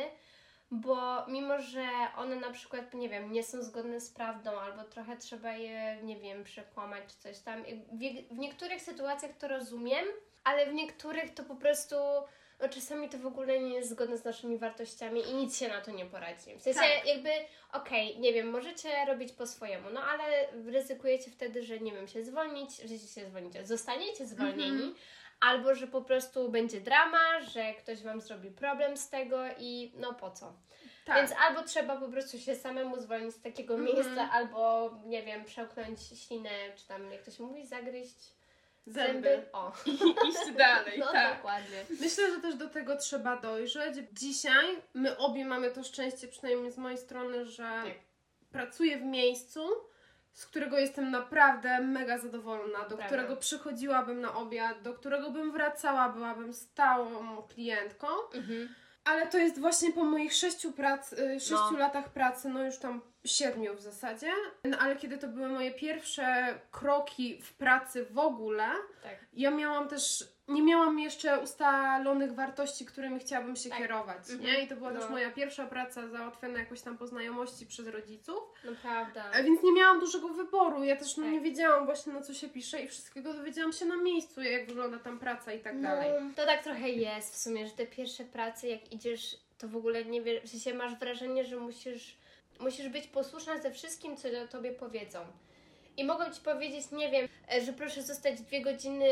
bo 0.72 1.26
mimo, 1.28 1.62
że 1.62 1.88
one 2.18 2.36
na 2.36 2.52
przykład, 2.52 2.94
nie 2.94 3.10
wiem, 3.10 3.32
nie 3.32 3.44
są 3.44 3.62
zgodne 3.62 4.00
z 4.00 4.10
prawdą, 4.10 4.60
albo 4.60 4.84
trochę 4.84 5.18
trzeba 5.18 5.52
je, 5.52 5.98
nie 6.04 6.16
wiem, 6.20 6.44
przekłamać 6.44 7.04
czy 7.08 7.16
coś 7.18 7.40
tam. 7.40 7.64
W, 7.64 8.34
w 8.34 8.38
niektórych 8.38 8.82
sytuacjach 8.82 9.32
to 9.38 9.48
rozumiem, 9.48 10.06
ale 10.44 10.66
w 10.66 10.74
niektórych 10.74 11.34
to 11.34 11.44
po 11.44 11.56
prostu. 11.56 11.96
No 12.60 12.70
czasami 12.70 13.10
to 13.10 13.18
w 13.18 13.26
ogóle 13.26 13.60
nie 13.60 13.74
jest 13.76 13.90
zgodne 13.90 14.18
z 14.18 14.24
naszymi 14.24 14.58
wartościami 14.58 15.22
i 15.30 15.34
nic 15.34 15.58
się 15.58 15.68
na 15.68 15.82
to 15.82 15.92
nie 15.92 16.06
poradzi. 16.06 16.56
W 16.56 16.62
sensie 16.62 16.80
Tak. 16.80 17.06
jakby, 17.06 17.30
okej, 17.74 18.20
nie 18.20 18.34
wiem, 18.34 18.50
możecie 18.50 19.06
robić 19.06 19.32
po 19.34 19.48
swojemu, 19.48 19.90
no 19.90 20.02
ale 20.04 20.48
ryzykujecie 20.72 21.32
wtedy, 21.32 21.64
że 21.64 21.80
nie 21.80 21.92
wiem, 21.92 22.08
się 22.08 22.24
zwolnić, 22.24 22.78
że 22.78 22.98
się 22.98 23.26
zwolnicie, 23.30 23.66
zostaniecie 23.66 24.26
zwolnieni, 24.26 24.72
Mhm. 24.84 24.96
albo 25.40 25.76
że 25.76 25.88
po 25.88 26.02
prostu 26.02 26.50
będzie 26.50 26.82
drama, 26.82 27.42
że 27.42 27.74
ktoś 27.74 28.02
Wam 28.04 28.22
zrobi 28.22 28.52
problem 28.52 28.98
z 28.98 29.10
tego 29.10 29.38
i 29.60 29.92
no 29.96 30.14
po 30.14 30.32
co. 30.32 30.54
Tak. 31.06 31.16
Więc 31.18 31.32
albo 31.48 31.64
trzeba 31.64 31.96
po 31.98 32.08
prostu 32.08 32.40
się 32.40 32.56
samemu 32.56 33.00
zwolnić 33.00 33.36
z 33.36 33.42
takiego 33.42 33.74
Mhm. 33.76 33.96
miejsca, 33.96 34.30
albo 34.32 34.92
nie 35.06 35.24
wiem, 35.24 35.46
przełknąć 35.46 36.00
ślinę, 36.28 36.50
czy 36.76 36.88
tam 36.88 37.12
jak 37.12 37.24
to 37.24 37.32
się 37.32 37.44
mówi, 37.44 37.66
zagryźć. 37.66 38.37
Zęby. 38.88 39.46
O, 39.54 39.72
I 39.86 39.92
iść 40.30 40.52
dalej, 40.58 41.00
no 41.06 41.12
tak. 41.12 41.36
dokładnie. 41.36 41.86
Myślę, 42.02 42.32
że 42.36 42.42
też 42.42 42.56
do 42.56 42.70
tego 42.70 42.98
trzeba 42.98 43.38
dojrzeć. 43.38 43.96
Dzisiaj 44.14 44.66
my 44.94 45.18
obie 45.18 45.46
mamy 45.46 45.72
to 45.72 45.84
szczęście, 45.84 46.28
przynajmniej 46.28 46.72
z 46.72 46.78
mojej 46.78 46.98
strony, 46.98 47.46
że 47.46 47.64
Tak. 47.64 47.94
pracuję 48.52 48.98
w 48.98 49.04
miejscu, 49.04 49.70
z 50.34 50.46
którego 50.46 50.78
jestem 50.78 51.12
naprawdę 51.12 51.80
mega 51.82 52.18
zadowolona, 52.18 52.80
do 52.80 52.86
Prawda. 52.86 53.06
którego 53.06 53.36
przychodziłabym 53.38 54.22
na 54.22 54.36
obiad, 54.36 54.82
do 54.82 54.94
którego 54.94 55.32
bym 55.32 55.52
wracała, 55.52 56.10
byłabym 56.10 56.54
stałą 56.54 57.42
klientką. 57.42 58.08
Mhm. 58.34 58.70
Ale 59.04 59.28
to 59.28 59.38
jest 59.38 59.60
właśnie 59.60 59.94
po 59.94 60.04
moich 60.04 60.34
sześciu, 60.34 60.72
prac, 60.72 61.14
y, 61.14 61.40
sześciu 61.40 61.72
No. 61.72 61.78
latach 61.80 62.10
pracy, 62.10 62.50
no 62.50 62.64
już 62.66 62.78
tam 62.78 63.02
siedmiu 63.28 63.76
w 63.76 63.82
zasadzie. 63.82 64.32
No 64.64 64.78
ale 64.78 64.96
kiedy 64.96 65.18
to 65.18 65.28
były 65.28 65.48
moje 65.48 65.72
pierwsze 65.72 66.60
kroki 66.72 67.42
w 67.42 67.54
pracy 67.54 68.06
w 68.06 68.18
ogóle, 68.20 68.68
Tak. 69.04 69.16
ja 69.34 69.52
miałam 69.52 69.88
też, 69.88 70.24
nie 70.48 70.62
miałam 70.62 71.00
jeszcze 71.00 71.40
ustalonych 71.40 72.34
wartości, 72.34 72.86
którymi 72.86 73.20
chciałabym 73.20 73.56
się 73.56 73.70
Tak. 73.70 73.80
kierować, 73.80 74.18
Mhm. 74.30 74.42
nie? 74.42 74.62
I 74.64 74.68
to 74.68 74.76
była 74.76 74.92
No. 74.92 75.00
też 75.00 75.10
moja 75.10 75.32
pierwsza 75.32 75.66
praca 75.68 76.08
załatwiona 76.08 76.60
jakoś 76.60 76.82
tam 76.82 76.98
po 76.98 77.08
znajomości 77.08 77.66
przez 77.66 77.88
rodziców, 77.88 78.44
Naprawdę. 78.64 79.24
a 79.24 79.44
więc 79.44 79.64
nie 79.64 79.72
miałam 79.74 80.00
dużego 80.00 80.28
wyboru. 80.30 80.84
Ja 80.84 80.96
też 80.96 81.18
no, 81.18 81.24
Tak. 81.24 81.34
nie 81.34 81.42
wiedziałam 81.42 81.86
właśnie 81.86 82.14
na 82.14 82.22
co 82.22 82.34
się 82.34 82.48
pisze 82.50 82.82
i 82.82 82.88
wszystkiego 82.88 83.34
dowiedziałam 83.34 83.74
się 83.74 83.86
na 83.86 83.98
miejscu, 83.98 84.42
jak 84.42 84.68
wygląda 84.68 85.00
tam 85.00 85.20
praca 85.20 85.54
i 85.54 85.60
tak 85.60 85.82
dalej. 85.82 86.12
No, 86.22 86.30
to 86.36 86.46
tak 86.46 86.64
trochę 86.64 86.90
jest 86.90 87.34
w 87.34 87.38
sumie, 87.38 87.66
że 87.68 87.72
te 87.74 87.86
pierwsze 87.86 88.24
prace, 88.24 88.68
jak 88.68 88.92
idziesz, 88.94 89.38
to 89.58 89.68
w 89.68 89.76
ogóle 89.76 90.06
nie 90.06 90.22
wiesz, 90.22 90.44
w 90.44 90.50
sensie 90.50 90.74
masz 90.74 90.96
wrażenie, 90.96 91.46
że 91.46 91.58
musisz, 91.58 92.18
musisz 92.60 92.90
być 92.90 93.08
posłuszna 93.08 93.58
ze 93.62 93.72
wszystkim, 93.72 94.18
co 94.18 94.32
do 94.32 94.48
tobie 94.48 94.72
powiedzą. 94.72 95.20
I 95.98 96.04
mogą 96.06 96.32
ci 96.32 96.42
powiedzieć, 96.42 96.92
nie 96.92 97.10
wiem, 97.12 97.28
e, 97.54 97.62
że 97.62 97.74
proszę 97.74 98.04
zostać 98.04 98.42
dwie 98.42 98.62
godziny 98.62 99.08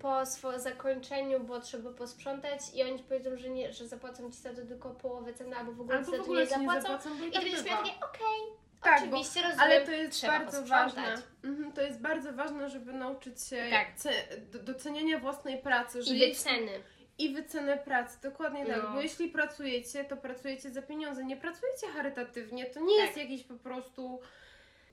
po 0.00 0.26
swoim 0.26 0.60
zakończeniu, 0.60 1.40
bo 1.40 1.60
trzeba 1.60 1.90
posprzątać 1.90 2.60
i 2.74 2.82
oni 2.82 2.98
ci 2.98 3.04
powiedzą, 3.04 3.30
że 3.36 3.48
nie, 3.48 3.72
że 3.72 3.88
zapłacą 3.88 4.30
ci 4.30 4.38
za 4.38 4.50
to 4.54 4.62
tylko 4.66 4.90
połowę 4.90 5.34
ceny, 5.34 5.56
albo 5.56 5.72
w 5.72 5.80
ogóle 5.80 5.98
Albo 5.98 6.08
w 6.08 6.10
za 6.10 6.16
to 6.16 6.22
ogóle 6.22 6.40
nie 6.42 6.48
ci 6.48 6.52
nie 6.60 6.66
zapłacą. 6.66 6.82
zapłacą, 6.82 7.18
bo 7.18 7.24
i 7.24 7.30
tak 7.32 7.42
będziesz 7.42 7.64
miała 7.64 7.82
takie, 7.82 7.94
okej, 7.96 8.40
Tak, 8.82 9.00
bo- 9.00 9.06
oczywiście 9.06 9.42
rozumiem, 9.42 9.60
Ale 9.60 9.80
to 9.86 9.90
jest 9.90 10.26
bardzo 10.26 10.62
ważne. 10.66 11.14
Mhm, 11.44 11.72
to 11.72 11.82
jest 11.82 12.00
bardzo 12.00 12.32
ważne, 12.32 12.70
żeby 12.70 12.92
nauczyć 12.92 13.42
się 13.42 13.64
Tak. 13.70 13.88
ce- 13.96 14.40
do- 14.52 14.58
doceniania 14.58 15.18
własnej 15.18 15.58
pracy. 15.58 16.02
Że 16.02 16.14
I 16.14 16.18
jeśli- 16.18 16.34
wyceny. 16.34 16.72
I 17.18 17.34
wycenę 17.34 17.76
pracy, 17.76 18.18
dokładnie 18.22 18.66
tak. 18.66 18.82
No. 18.82 18.90
Bo 18.92 19.00
jeśli 19.00 19.28
pracujecie, 19.28 20.04
to 20.04 20.16
pracujecie 20.16 20.70
za 20.70 20.82
pieniądze. 20.82 21.24
Nie 21.24 21.36
pracujecie 21.36 21.86
charytatywnie. 21.86 22.66
To 22.66 22.80
nie 22.80 22.96
Tak. 22.96 23.06
jest 23.06 23.16
jakiś 23.18 23.44
po 23.44 23.54
prostu. 23.54 24.20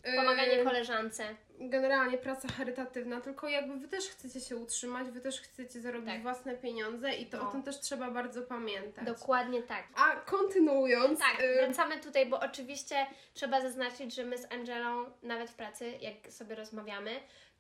e, 0.04 0.16
Pomaganie 0.16 0.64
koleżance. 0.64 1.24
Generalnie 1.60 2.18
praca 2.18 2.48
charytatywna, 2.48 3.22
tylko 3.22 3.50
jakby 3.50 3.78
wy 3.78 3.88
też 3.88 4.06
chcecie 4.10 4.40
się 4.42 4.56
utrzymać, 4.56 5.08
wy 5.10 5.22
też 5.22 5.42
chcecie 5.42 5.82
zarobić 5.82 6.10
Tak. 6.10 6.22
własne 6.22 6.56
pieniądze 6.58 7.14
i 7.14 7.26
to 7.26 7.38
No. 7.38 7.50
o 7.50 7.52
tym 7.52 7.64
też 7.64 7.80
trzeba 7.80 8.12
bardzo 8.12 8.42
pamiętać. 8.42 9.06
Dokładnie 9.06 9.64
tak. 9.64 9.84
A 9.96 10.16
kontynuując. 10.16 11.20
Tak, 11.20 11.38
e, 11.42 11.66
wracamy 11.66 12.00
tutaj, 12.00 12.26
bo 12.26 12.40
oczywiście 12.40 12.96
trzeba 13.34 13.62
zaznaczyć, 13.62 14.16
że 14.16 14.24
my 14.26 14.38
z 14.38 14.52
Angelą, 14.52 15.06
nawet 15.24 15.50
w 15.50 15.56
pracy, 15.56 15.92
jak 16.02 16.32
sobie 16.34 16.56
rozmawiamy, 16.56 17.12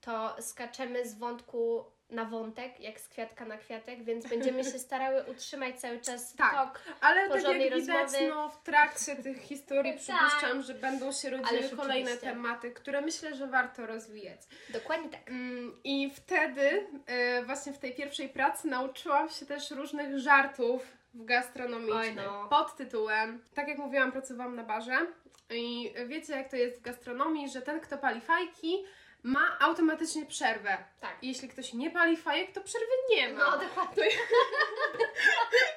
to 0.01 0.35
skaczemy 0.41 1.05
z 1.09 1.15
wątku 1.17 1.85
na 2.09 2.25
wątek, 2.25 2.79
jak 2.79 2.99
z 2.99 3.07
kwiatka 3.07 3.45
na 3.45 3.57
kwiatek, 3.57 4.03
więc 4.03 4.27
będziemy 4.27 4.63
się 4.63 4.79
starały 4.87 5.23
utrzymać 5.23 5.79
cały 5.79 6.01
czas 6.01 6.35
Tak. 6.35 6.53
tok. 6.53 6.81
Ale 7.01 7.29
tak 7.29 7.43
jak 7.43 7.53
widać, 7.57 7.87
rozmowy. 7.87 8.27
no, 8.29 8.49
w 8.49 8.63
trakcie 8.63 9.15
tych 9.15 9.41
historii 9.41 9.93
Tak. 9.93 10.01
przypuszczam, 10.01 10.61
że 10.61 10.73
będą 10.73 11.11
się 11.11 11.29
rodziły 11.29 11.69
kolejne 11.69 12.17
tematy, 12.17 12.71
które 12.71 13.01
myślę, 13.01 13.35
że 13.35 13.47
warto 13.47 13.85
rozwijać. 13.85 14.41
Dokładnie 14.69 15.09
tak. 15.09 15.29
Mm, 15.29 15.79
I 15.83 16.11
wtedy, 16.15 16.87
e, 17.05 17.43
właśnie 17.43 17.73
w 17.73 17.77
tej 17.77 17.95
pierwszej 17.95 18.29
pracy, 18.29 18.67
nauczyłam 18.67 19.29
się 19.29 19.45
też 19.45 19.71
różnych 19.71 20.19
żartów 20.19 20.81
w 21.13 21.25
gastronomicznych. 21.25 21.97
Oj, 21.97 22.15
no. 22.15 22.47
Pod 22.49 22.75
tytułem, 22.77 23.43
tak 23.53 23.67
jak 23.67 23.77
mówiłam, 23.77 24.11
pracowałam 24.11 24.55
na 24.55 24.63
barze. 24.63 24.97
I 25.49 25.93
wiecie, 26.07 26.33
jak 26.33 26.49
to 26.49 26.55
jest 26.55 26.79
w 26.79 26.81
gastronomii, 26.81 27.49
że 27.49 27.61
ten, 27.61 27.79
kto 27.79 27.97
pali 27.97 28.21
fajki, 28.21 28.83
ma 29.25 29.57
automatycznie 29.59 30.25
przerwę. 30.25 30.77
Tak. 30.99 31.17
I 31.21 31.27
jeśli 31.27 31.49
ktoś 31.49 31.73
nie 31.73 31.91
pali 31.91 32.17
fajek, 32.17 32.51
to 32.51 32.61
przerwy 32.61 32.87
nie 33.09 33.29
ma. 33.33 33.39
No, 33.39 33.51
dokładnie. 33.57 34.03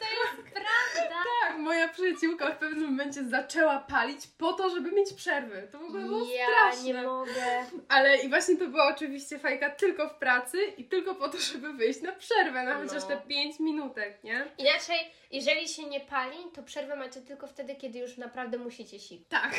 To 0.00 0.05
jest 0.05 0.55
prawda. 0.55 1.17
Tak, 1.43 1.59
moja 1.59 1.88
przyjaciółka 1.88 2.50
w 2.50 2.59
pewnym 2.59 2.85
momencie 2.90 3.25
zaczęła 3.25 3.78
palić 3.78 4.26
po 4.38 4.52
to, 4.52 4.71
żeby 4.71 4.93
mieć 4.93 5.12
przerwy. 5.12 5.69
To 5.73 5.78
w 5.78 5.83
ogóle 5.85 6.02
było 6.05 6.26
Ja 6.35 6.47
straszne. 6.47 6.83
nie 6.83 7.02
mogę. 7.02 7.64
Ale 7.88 8.17
i 8.17 8.28
właśnie 8.28 8.57
to 8.57 8.67
była 8.67 8.87
oczywiście 8.88 9.38
fajka 9.38 9.71
tylko 9.71 10.09
w 10.09 10.14
pracy 10.14 10.59
i 10.76 10.85
tylko 10.85 11.14
po 11.14 11.28
to, 11.28 11.38
żeby 11.38 11.73
wyjść 11.73 12.02
na 12.02 12.12
przerwę, 12.12 12.62
na 12.62 12.75
chociaż 12.75 13.02
No. 13.02 13.09
te 13.09 13.17
5 13.17 13.61
minutek, 13.61 14.25
nie? 14.25 14.47
Inaczej, 14.59 15.11
jeżeli 15.31 15.69
się 15.69 15.85
nie 15.87 16.01
pali, 16.01 16.37
to 16.55 16.63
przerwę 16.63 16.97
macie 16.97 17.21
tylko 17.21 17.47
wtedy, 17.47 17.75
kiedy 17.75 17.99
już 17.99 18.17
naprawdę 18.17 18.59
musicie 18.59 18.99
sić. 19.01 19.23
Tak. 19.29 19.55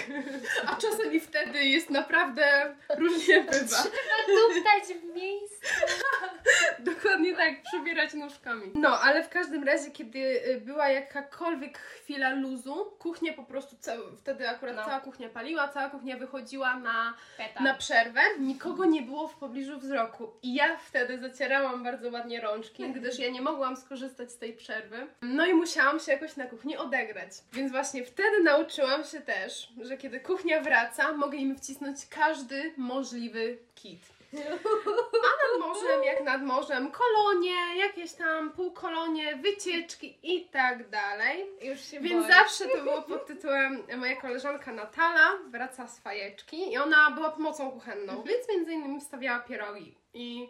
A 0.67 0.75
czasami 0.75 1.19
wtedy 1.19 1.65
jest 1.65 1.89
naprawdę 1.89 2.75
różnie 2.97 3.41
bywa. 3.43 3.83
Duptać 4.39 4.97
w 5.01 5.15
miejscu. 5.15 5.59
Dokładnie 6.79 7.35
tak, 7.35 7.61
przebierać 7.63 8.13
nóżkami. 8.13 8.71
No, 8.75 8.99
ale 8.99 9.23
w 9.23 9.29
każdym 9.29 9.63
razie, 9.63 9.91
kiedy 9.91 10.19
y, 10.19 10.61
była 10.61 10.89
jakakolwiek 10.89 11.77
chwila 11.77 12.29
luzu, 12.29 12.85
kuchnia 12.99 13.33
po 13.33 13.43
prostu, 13.43 13.75
cały, 13.79 14.17
wtedy 14.17 14.49
akurat 14.49 14.75
No. 14.75 14.85
cała 14.85 14.99
kuchnia 14.99 15.29
paliła, 15.29 15.67
cała 15.67 15.89
kuchnia 15.89 16.17
wychodziła 16.17 16.75
na 16.79 17.13
Peta. 17.37 17.63
na 17.63 17.73
przerwę, 17.73 18.21
nikogo 18.39 18.85
nie 18.85 19.01
było 19.01 19.27
w 19.27 19.35
pobliżu 19.35 19.79
wzroku. 19.79 20.31
I 20.43 20.53
ja 20.55 20.77
wtedy 20.77 21.19
zacierałam 21.19 21.83
bardzo 21.83 22.09
ładnie 22.11 22.41
rączki, 22.41 22.91
gdyż 22.91 23.19
ja 23.19 23.29
nie 23.29 23.41
mogłam 23.41 23.77
skorzystać 23.77 24.31
z 24.31 24.37
tej 24.37 24.53
przerwy. 24.53 25.07
No 25.21 25.45
i 25.45 25.53
musiałam 25.59 25.99
się 25.99 26.11
jakoś 26.11 26.35
na 26.35 26.45
kuchni 26.47 26.77
odegrać. 26.77 27.31
Więc 27.53 27.71
właśnie 27.71 28.05
wtedy 28.05 28.43
nauczyłam 28.43 29.03
się 29.03 29.21
też, 29.21 29.69
że 29.81 29.97
kiedy 29.97 30.19
kuchnia 30.19 30.61
wraca, 30.61 31.13
mogę 31.13 31.37
im 31.37 31.55
wcisnąć 31.57 31.97
każdy 32.09 32.73
możliwy 32.77 33.57
kit. 33.75 33.99
A 34.33 35.59
nad 35.59 35.67
morzem, 35.67 36.03
jak 36.03 36.23
nad 36.23 36.41
morzem, 36.43 36.91
kolonie, 36.91 37.55
jakieś 37.77 38.13
tam 38.13 38.51
półkolonie, 38.51 39.35
wycieczki 39.35 40.17
i 40.23 40.45
tak 40.45 40.89
dalej. 40.89 41.45
Już 41.61 41.79
się 41.81 41.99
Więc 41.99 42.23
boję. 42.23 42.35
zawsze 42.35 42.67
to 42.67 42.83
było 42.83 43.01
pod 43.01 43.25
tytułem 43.27 43.83
moja 43.97 44.15
koleżanka 44.15 44.71
Natala 44.73 45.29
wraca 45.49 45.87
z 45.87 45.99
fajeczki 45.99 46.71
i 46.71 46.77
ona 46.77 47.11
była 47.11 47.29
pomocą 47.31 47.71
kuchenną, 47.71 48.23
więc 48.23 48.49
między 48.49 48.73
innymi 48.73 48.99
wstawiała 48.99 49.39
pierogi. 49.39 49.95
I 50.13 50.49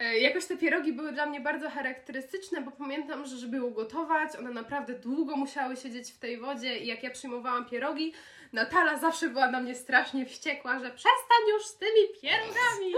jakoś 0.00 0.46
te 0.46 0.56
pierogi 0.56 0.92
były 0.92 1.12
dla 1.12 1.26
mnie 1.26 1.40
bardzo 1.40 1.70
charakterystyczne, 1.70 2.60
bo 2.60 2.70
pamiętam, 2.70 3.26
że 3.26 3.36
żeby 3.36 3.64
ugotować, 3.64 4.36
one 4.36 4.50
naprawdę 4.50 4.94
długo 4.94 5.36
musiały 5.36 5.76
siedzieć 5.76 6.12
w 6.12 6.18
tej 6.18 6.38
wodzie 6.38 6.78
i 6.78 6.86
jak 6.86 7.02
ja 7.02 7.10
przyjmowałam 7.10 7.64
pierogi, 7.64 8.12
Natala 8.54 8.98
zawsze 8.98 9.28
była 9.28 9.50
na 9.50 9.60
mnie 9.60 9.74
strasznie 9.74 10.26
wściekła, 10.26 10.78
że 10.78 10.90
przestań 10.90 11.48
już 11.48 11.66
z 11.66 11.76
tymi 11.76 12.08
pierogami. 12.22 12.94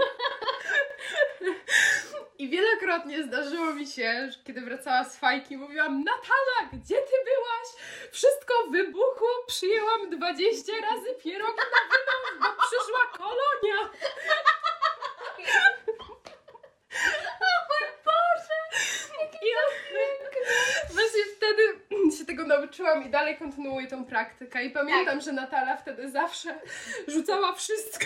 I 2.39 2.49
wielokrotnie 2.49 3.23
zdarzyło 3.23 3.73
mi 3.73 3.87
się, 3.87 4.29
że 4.31 4.37
kiedy 4.43 4.61
wracała 4.61 5.03
z 5.03 5.17
fajki, 5.17 5.57
mówiłam: 5.57 6.03
Natala, 6.03 6.69
gdzie 6.73 6.95
ty 6.95 7.15
byłaś? 7.25 7.67
Wszystko 8.11 8.53
wybuchło, 8.71 9.27
przyjęłam 9.47 10.09
20 10.09 10.71
razy 10.91 11.15
pierogi 11.23 11.57
na 11.57 11.81
wynos, 11.89 12.39
bo 12.39 12.63
przyszła 12.63 13.17
kolonia. 13.17 13.89
I 19.41 19.47
Właśnie 20.93 21.21
wtedy 21.35 21.61
się 22.17 22.25
tego 22.25 22.43
nauczyłam 22.43 23.03
i 23.03 23.09
dalej 23.09 23.37
kontynuuję 23.37 23.87
tą 23.87 24.05
praktykę. 24.05 24.63
I 24.63 24.69
pamiętam, 24.69 25.21
że 25.21 25.31
Natala 25.31 25.77
wtedy 25.77 26.11
zawsze 26.11 26.59
rzucała 27.07 27.53
wszystko. 27.53 28.05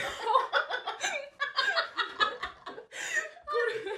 Kur... 3.46 3.92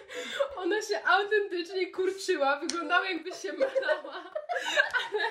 Ona 0.56 0.82
się 0.82 1.04
autentycznie 1.06 1.92
kurczyła, 1.92 2.60
wyglądała 2.60 3.10
jakby 3.10 3.32
się 3.32 3.54
malała, 3.54 4.24
ale 5.12 5.24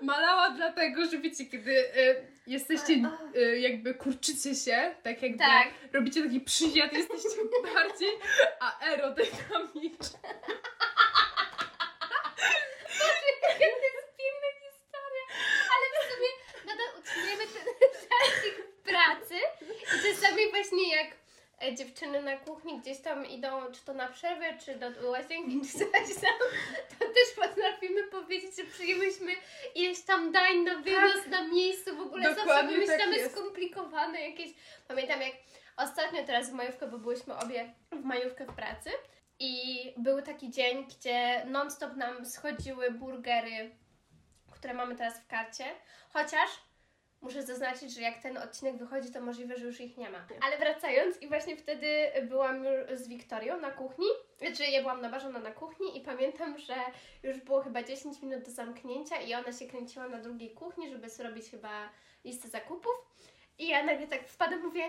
malała 0.00 0.50
dlatego, 0.50 1.06
że 1.06 1.18
wiecie, 1.18 1.46
kiedy 1.46 1.70
y, 1.70 2.35
jesteście, 2.46 2.92
y, 3.36 3.60
jakby 3.60 3.94
kurczycie 3.94 4.54
się, 4.54 4.94
tak 5.02 5.22
jakby 5.22 5.38
Tak. 5.38 5.68
robicie 5.92 6.22
taki 6.22 6.40
przysiad, 6.40 6.92
jesteście 6.92 7.28
bardziej 7.74 8.08
aerodynamiczni. 8.60 10.20
To 13.00 13.54
jest 13.94 14.16
piękna 14.18 14.48
historia. 14.62 15.24
Ale 15.72 15.84
w 15.92 16.12
sumie 16.12 16.30
nadal 16.66 16.86
utrzymujemy 17.00 17.44
ten 17.46 17.64
żarcik 18.08 18.54
w 18.66 18.82
pracy. 18.82 19.34
I 19.96 20.14
czasami 20.14 20.50
właśnie 20.50 20.96
jak 20.96 21.06
dziewczyny 21.74 22.22
na 22.22 22.36
kuchni 22.36 22.80
gdzieś 22.80 23.00
tam 23.00 23.26
idą, 23.26 23.72
czy 23.72 23.84
to 23.84 23.94
na 23.94 24.08
przerwę, 24.08 24.58
czy 24.58 24.74
do 24.74 25.10
łazienki, 25.10 25.60
czy 25.72 25.78
coś 25.78 26.14
tam, 26.20 26.38
to 26.98 27.04
też 27.04 27.34
potrafimy 27.36 28.02
powiedzieć, 28.04 28.56
że 28.56 28.64
przyjęłyśmy 28.64 29.32
ileś 29.74 30.00
tam 30.02 30.32
dań 30.32 30.58
na 30.58 30.74
wynos, 30.74 31.26
na 31.30 31.48
miejscu, 31.48 31.96
w 31.96 32.00
ogóle 32.00 32.22
zawsze 32.22 32.40
Dokładnie 32.40 32.76
tak 32.76 32.86
wymyślamy 32.86 33.16
jest. 33.16 33.34
skomplikowane 33.34 34.20
jakieś. 34.20 34.50
Pamiętam 34.88 35.22
jak 35.22 35.32
ostatnio 35.76 36.24
teraz 36.24 36.50
w 36.50 36.52
majówkę, 36.52 36.86
bo 36.86 36.98
byłyśmy 36.98 37.36
obie 37.36 37.72
w 37.92 38.04
majówkę 38.04 38.46
w 38.46 38.54
pracy 38.54 38.90
i 39.38 39.82
był 39.96 40.22
taki 40.22 40.50
dzień, 40.50 40.86
gdzie 40.86 41.44
non-stop 41.46 41.96
nam 41.96 42.26
schodziły 42.26 42.90
burgery, 42.90 43.70
które 44.52 44.74
mamy 44.74 44.96
teraz 44.96 45.20
w 45.20 45.26
karcie, 45.26 45.64
chociaż 46.12 46.50
Muszę 47.20 47.42
zaznaczyć, 47.42 47.94
że 47.94 48.00
jak 48.00 48.22
ten 48.22 48.38
odcinek 48.38 48.76
wychodzi, 48.76 49.10
to 49.12 49.20
możliwe, 49.20 49.56
że 49.56 49.66
już 49.66 49.80
ich 49.80 49.96
nie 49.96 50.10
ma. 50.10 50.26
Ale 50.42 50.58
wracając, 50.58 51.22
i 51.22 51.28
właśnie 51.28 51.56
wtedy 51.56 51.88
byłam 52.22 52.64
już 52.64 52.98
z 52.98 53.08
Wiktorią 53.08 53.60
na 53.60 53.70
kuchni. 53.70 54.06
Znaczy, 54.38 54.64
ja 54.64 54.80
byłam 54.80 55.00
naważona 55.00 55.38
na 55.38 55.50
kuchni 55.50 55.98
i 55.98 56.00
pamiętam, 56.00 56.58
że 56.58 56.74
już 57.22 57.40
było 57.40 57.60
chyba 57.60 57.82
10 57.82 58.22
minut 58.22 58.44
do 58.44 58.50
zamknięcia 58.50 59.20
i 59.20 59.34
ona 59.34 59.52
się 59.52 59.66
kręciła 59.66 60.08
na 60.08 60.18
drugiej 60.18 60.50
kuchni, 60.50 60.90
żeby 60.90 61.10
zrobić 61.10 61.50
chyba 61.50 61.88
listę 62.24 62.48
zakupów. 62.48 62.94
I 63.58 63.68
ja 63.68 63.82
nagle 63.84 64.06
tak 64.06 64.28
wpadam, 64.28 64.60
mówię, 64.62 64.82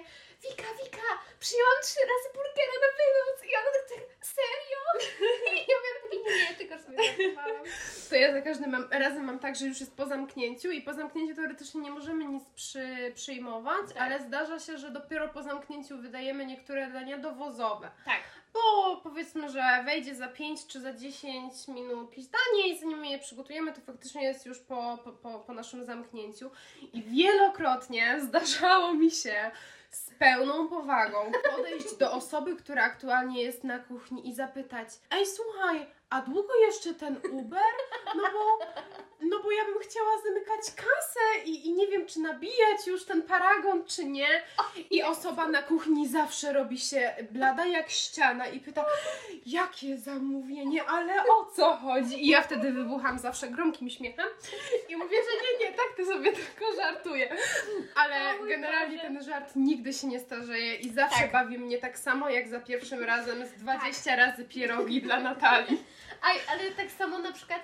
Wika, 0.44 0.64
Wika, 0.84 1.08
przyjęłam 1.40 1.74
trzy 1.84 2.00
razy 2.00 2.30
burgera 2.34 2.74
na 2.82 2.90
wynos. 2.98 3.52
I 3.52 3.56
ona 3.56 3.72
tak, 3.90 4.26
serio? 4.26 5.10
I 5.54 5.58
ja 5.72 5.76
mówię, 6.04 6.18
nie, 6.30 6.50
nie, 6.50 6.56
tylko 6.56 6.80
sobie 6.84 6.98
żartowałam. 7.04 7.64
To 8.10 8.16
ja 8.16 8.34
za 8.34 8.42
każdym 8.42 8.70
mam, 8.72 8.88
razem 8.92 9.24
mam 9.26 9.40
tak, 9.40 9.56
że 9.56 9.66
już 9.66 9.80
jest 9.80 9.96
po 9.98 10.06
zamknięciu 10.06 10.72
i 10.72 10.82
po 10.82 10.94
zamknięciu 10.94 11.36
teoretycznie 11.36 11.82
nie 11.82 11.92
możemy 11.92 12.26
nic 12.26 12.44
przy, 12.56 13.12
przyjmować, 13.16 13.88
Tak. 13.94 13.98
ale 14.04 14.20
zdarza 14.20 14.60
się, 14.60 14.78
że 14.78 14.92
dopiero 14.92 15.28
po 15.30 15.44
zamknięciu 15.44 15.98
wydajemy 15.98 16.46
niektóre 16.46 16.88
dania 16.88 17.18
dowozowe. 17.18 17.92
Tak. 18.06 18.22
Bo 18.58 18.98
powiedzmy, 18.98 19.50
że 19.50 19.84
wejdzie 19.86 20.16
za 20.16 20.28
5 20.28 20.68
czy 20.68 20.80
za 20.80 20.94
10 20.94 21.68
minut 21.68 22.10
jakieś 22.10 22.26
danie 22.26 22.74
i 22.74 22.80
zanim 22.80 23.06
je 23.06 23.20
przygotujemy, 23.20 23.74
to 23.74 23.82
faktycznie 23.82 24.24
jest 24.24 24.46
już 24.46 24.60
po, 24.60 24.98
po, 25.04 25.12
po, 25.12 25.40
po 25.40 25.54
naszym 25.54 25.86
zamknięciu. 25.86 26.52
I 26.94 27.04
wielokrotnie 27.04 28.22
zdarzało 28.22 28.94
mi 28.94 29.12
się 29.12 29.52
z 29.92 30.10
pełną 30.20 30.68
powagą 30.68 31.32
podejść 31.56 31.96
do 31.96 32.12
osoby, 32.12 32.56
która 32.56 32.84
aktualnie 32.84 33.44
jest 33.44 33.64
na 33.64 33.80
kuchni 33.80 34.30
i 34.30 34.36
zapytać 34.36 34.90
Ej, 35.12 35.26
słuchaj, 35.26 35.88
a 36.10 36.22
długo 36.22 36.56
jeszcze 36.66 36.94
ten 36.94 37.18
Uber? 37.32 37.62
No 38.16 38.24
bo, 38.34 38.66
no 39.22 39.40
bo 39.44 39.52
ja 39.52 39.66
bym 39.66 39.80
chciała 39.80 40.10
zamykać 40.24 40.60
kasę 40.76 41.46
i, 41.46 41.68
i 41.68 41.74
nie 41.74 41.88
wiem, 41.88 42.06
czy 42.06 42.20
nabijać 42.20 42.88
już 42.88 43.06
ten 43.06 43.22
paragon, 43.24 43.86
czy 43.86 44.06
nie. 44.06 44.28
I 44.90 45.04
osoba 45.04 45.48
na 45.48 45.62
kuchni 45.64 46.08
zawsze 46.08 46.54
robi 46.54 46.80
się 46.80 47.16
blada 47.32 47.66
jak 47.66 47.90
ściana 47.90 48.48
i 48.48 48.60
pyta, 48.60 48.86
jakie 49.46 49.98
zamówienie, 49.98 50.84
ale 50.84 51.24
o 51.24 51.46
co 51.56 51.76
chodzi? 51.76 52.26
I 52.26 52.28
ja 52.28 52.42
wtedy 52.42 52.72
wybucham 52.72 53.20
zawsze 53.20 53.48
gromkim 53.48 53.90
śmiechem 53.90 54.28
i 54.90 54.96
mówię, 54.96 55.18
że 55.18 55.32
nie, 55.60 55.66
nie, 55.70 55.76
tak 55.78 55.88
ty 55.96 56.06
sobie 56.06 56.32
tylko 56.32 56.76
żartuję. 56.76 57.36
Ale 57.96 58.34
generalnie 58.48 59.00
ten 59.00 59.24
żart 59.24 59.52
nigdy 59.56 59.94
się 59.94 60.08
nie 60.08 60.20
starzeje 60.20 60.76
i 60.76 60.90
zawsze 60.90 61.20
Tak. 61.22 61.32
bawi 61.32 61.58
mnie 61.58 61.78
tak 61.78 62.00
samo 62.00 62.30
jak 62.30 62.48
za 62.48 62.60
pierwszym 62.60 63.04
razem 63.04 63.46
z 63.46 63.52
20 63.52 64.16
razy 64.16 64.46
pierogi 64.46 65.02
dla 65.02 65.20
Natalii. 65.20 65.84
Aj, 66.22 66.38
ale 66.52 66.72
tak 66.72 66.92
samo 66.92 67.18
na 67.20 67.32
przykład 67.32 67.62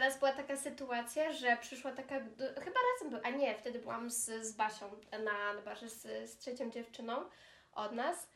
raz 0.00 0.18
była 0.18 0.32
taka 0.32 0.56
sytuacja, 0.56 1.32
że 1.32 1.56
przyszła 1.60 1.92
taka, 1.92 2.14
chyba 2.38 2.80
razem 2.92 3.10
był, 3.10 3.20
a 3.24 3.30
nie, 3.30 3.54
wtedy 3.54 3.78
byłam 3.78 4.10
z, 4.10 4.24
z 4.46 4.52
Basią 4.52 4.90
na, 5.12 5.54
na 5.54 5.62
barze 5.62 5.88
z, 5.88 6.30
z 6.30 6.38
trzecią 6.38 6.70
dziewczyną 6.70 7.24
od 7.74 7.92
nas. 7.92 8.28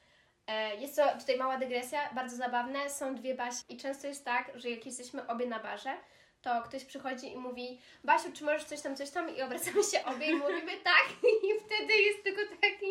E, 0.47 0.77
jest 0.77 0.97
to 0.97 1.03
tutaj 1.19 1.39
mała 1.39 1.59
dygresja, 1.59 2.11
bardzo 2.15 2.37
zabawne, 2.37 2.91
są 2.91 3.15
dwie 3.15 3.35
Basi 3.35 3.65
i 3.69 3.77
często 3.77 4.07
jest 4.07 4.25
tak, 4.25 4.51
że 4.55 4.71
jak 4.71 4.87
jesteśmy 4.87 5.27
obie 5.27 5.47
na 5.47 5.61
barze, 5.61 5.97
to 6.43 6.63
ktoś 6.63 6.85
przychodzi 6.85 7.33
i 7.33 7.37
mówi 7.37 7.81
Basiu, 8.05 8.33
czy 8.33 8.45
możesz 8.45 8.65
coś 8.65 8.81
tam, 8.81 8.97
coś 8.97 9.11
tam 9.11 9.37
i 9.37 9.43
obracamy 9.43 9.85
się 9.85 10.05
obie 10.05 10.27
i 10.27 10.35
mówimy 10.35 10.73
tak 10.93 11.09
i 11.23 11.61
wtedy 11.65 11.95
jest 11.95 12.25
tylko 12.25 12.41
taki, 12.61 12.87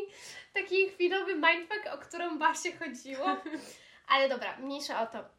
taki 0.53 0.89
chwilowy 0.89 1.35
mindfuck, 1.35 1.87
o 1.93 1.97
którą 1.97 2.39
Basię 2.39 2.77
chodziło. 2.77 3.25
Ale 4.07 4.29
dobra, 4.29 4.57
mniejsza 4.57 5.01
o 5.01 5.07
to. 5.07 5.34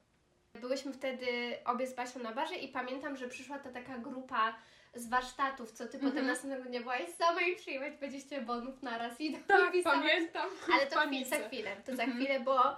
Byłyśmy 0.57 0.93
wtedy 0.93 1.27
obie 1.65 1.87
z 1.87 1.95
Basią 1.95 2.21
na 2.21 2.33
barze 2.33 2.55
i 2.55 2.69
pamiętam, 2.69 3.17
że 3.17 3.29
przyszła 3.29 3.59
ta 3.59 3.71
taka 3.71 3.99
grupa 3.99 4.55
z 4.95 5.09
warsztatów, 5.09 5.73
co 5.73 5.85
ty 5.87 5.93
potem 5.93 6.07
Mhm. 6.09 6.27
następnego 6.27 6.65
dnia 6.65 6.81
byłaś 6.81 7.03
sama 7.19 7.41
i 7.43 7.57
przyjmować 7.57 7.95
20 7.97 8.41
bonów 8.41 8.83
na 8.83 8.99
raz 8.99 9.21
i 9.21 9.33
Tak, 9.33 9.73
pisałaś. 9.73 9.99
pamiętam. 9.99 10.51
Ale 10.75 10.87
to 10.87 11.01
chwil, 11.01 11.25
za 11.27 11.37
chwilę, 11.49 11.77
to 11.87 11.97
za 11.97 12.03
Mhm. 12.03 12.13
chwilę, 12.25 12.41
bo, 12.41 12.77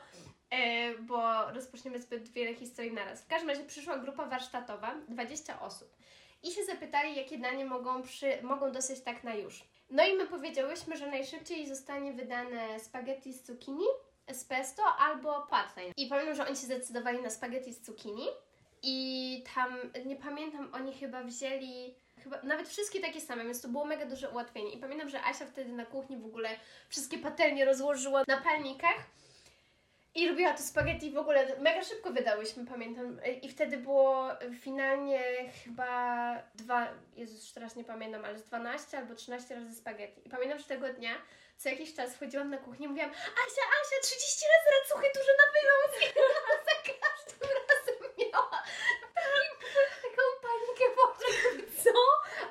e, 0.50 0.94
bo 0.98 1.50
rozpoczniemy 1.50 1.98
zbyt 2.02 2.28
wiele 2.28 2.54
historii 2.54 2.92
naraz. 2.92 3.22
W 3.22 3.26
każdym 3.26 3.50
razie 3.50 3.64
przyszła 3.64 3.98
grupa 3.98 4.26
warsztatowa, 4.26 4.94
20 5.08 5.60
osób. 5.60 5.96
I 6.42 6.50
się 6.52 6.64
zapytali, 6.64 7.16
jakie 7.16 7.38
danie 7.38 7.64
mogą, 7.64 8.02
przy, 8.02 8.42
mogą 8.42 8.72
dostać 8.72 9.00
tak 9.00 9.24
na 9.24 9.34
już. 9.34 9.64
No 9.90 10.06
i 10.06 10.14
my 10.16 10.26
powiedziałyśmy, 10.26 10.96
że 10.96 11.06
najszybciej 11.06 11.66
zostanie 11.66 12.12
wydane 12.12 12.80
spaghetti 12.80 13.32
z 13.32 13.42
cukinii, 13.42 13.86
z 14.32 14.44
pesto 14.44 14.82
albo 14.98 15.46
thai. 15.50 15.92
I 15.96 16.06
pamiętam, 16.06 16.34
że 16.34 16.46
oni 16.46 16.56
się 16.56 16.66
zdecydowali 16.66 17.22
na 17.22 17.30
spaghetti 17.30 17.74
z 17.74 17.80
cukinii 17.80 18.28
i 18.82 19.44
tam, 19.54 19.78
nie 20.06 20.16
pamiętam, 20.16 20.70
oni 20.74 20.94
chyba 20.94 21.22
wzięli 21.22 21.94
chyba 22.22 22.42
nawet 22.42 22.68
wszystkie 22.68 23.00
takie 23.00 23.20
same, 23.20 23.44
więc 23.44 23.60
to 23.60 23.68
było 23.68 23.84
mega 23.84 24.06
duże 24.06 24.30
ułatwienie. 24.30 24.72
I 24.72 24.78
pamiętam, 24.78 25.08
że 25.08 25.24
Asia 25.24 25.46
wtedy 25.46 25.72
na 25.72 25.86
kuchni 25.86 26.16
w 26.16 26.26
ogóle 26.26 26.48
wszystkie 26.88 27.18
patelnie 27.18 27.64
rozłożyła 27.64 28.24
na 28.28 28.36
palnikach 28.36 28.96
i 30.14 30.28
robiła 30.28 30.52
to 30.52 30.62
spaghetti 30.62 31.10
w 31.10 31.18
ogóle 31.18 31.60
mega 31.60 31.82
szybko 31.84 32.12
wydałyśmy, 32.12 32.66
pamiętam. 32.66 33.20
I 33.42 33.48
wtedy 33.48 33.76
było 33.76 34.28
finalnie 34.60 35.20
chyba 35.64 36.42
dwa, 36.54 36.88
Jezus, 37.16 37.52
teraz 37.52 37.76
nie 37.76 37.84
pamiętam, 37.84 38.24
ale 38.24 38.38
z 38.38 38.44
12 38.44 38.98
albo 38.98 39.14
13 39.14 39.54
razy 39.54 39.74
spaghetti. 39.74 40.26
I 40.26 40.30
pamiętam, 40.30 40.58
że 40.58 40.64
tego 40.64 40.92
dnia 40.92 41.14
co 41.58 41.68
jakiś 41.68 41.94
czas 41.94 42.14
wchodziłam 42.14 42.50
na 42.50 42.58
kuchnię 42.58 42.86
i 42.86 42.88
mówiłam 42.88 43.10
Asia, 43.10 43.64
Asia, 43.80 43.96
30 44.02 44.44
razy 44.52 44.68
racuchy 44.78 45.08
duże 45.14 45.32
na 45.40 45.46
wynos! 45.54 46.12
I 46.16 46.18
ona 46.18 46.64
za 46.64 46.76
każdym 46.92 47.48
razem 47.68 47.96
miała 48.18 48.62
taką 50.02 50.22
panikę 50.42 50.84
w 50.94 50.98
oczach. 51.04 51.67
Co? 51.84 51.90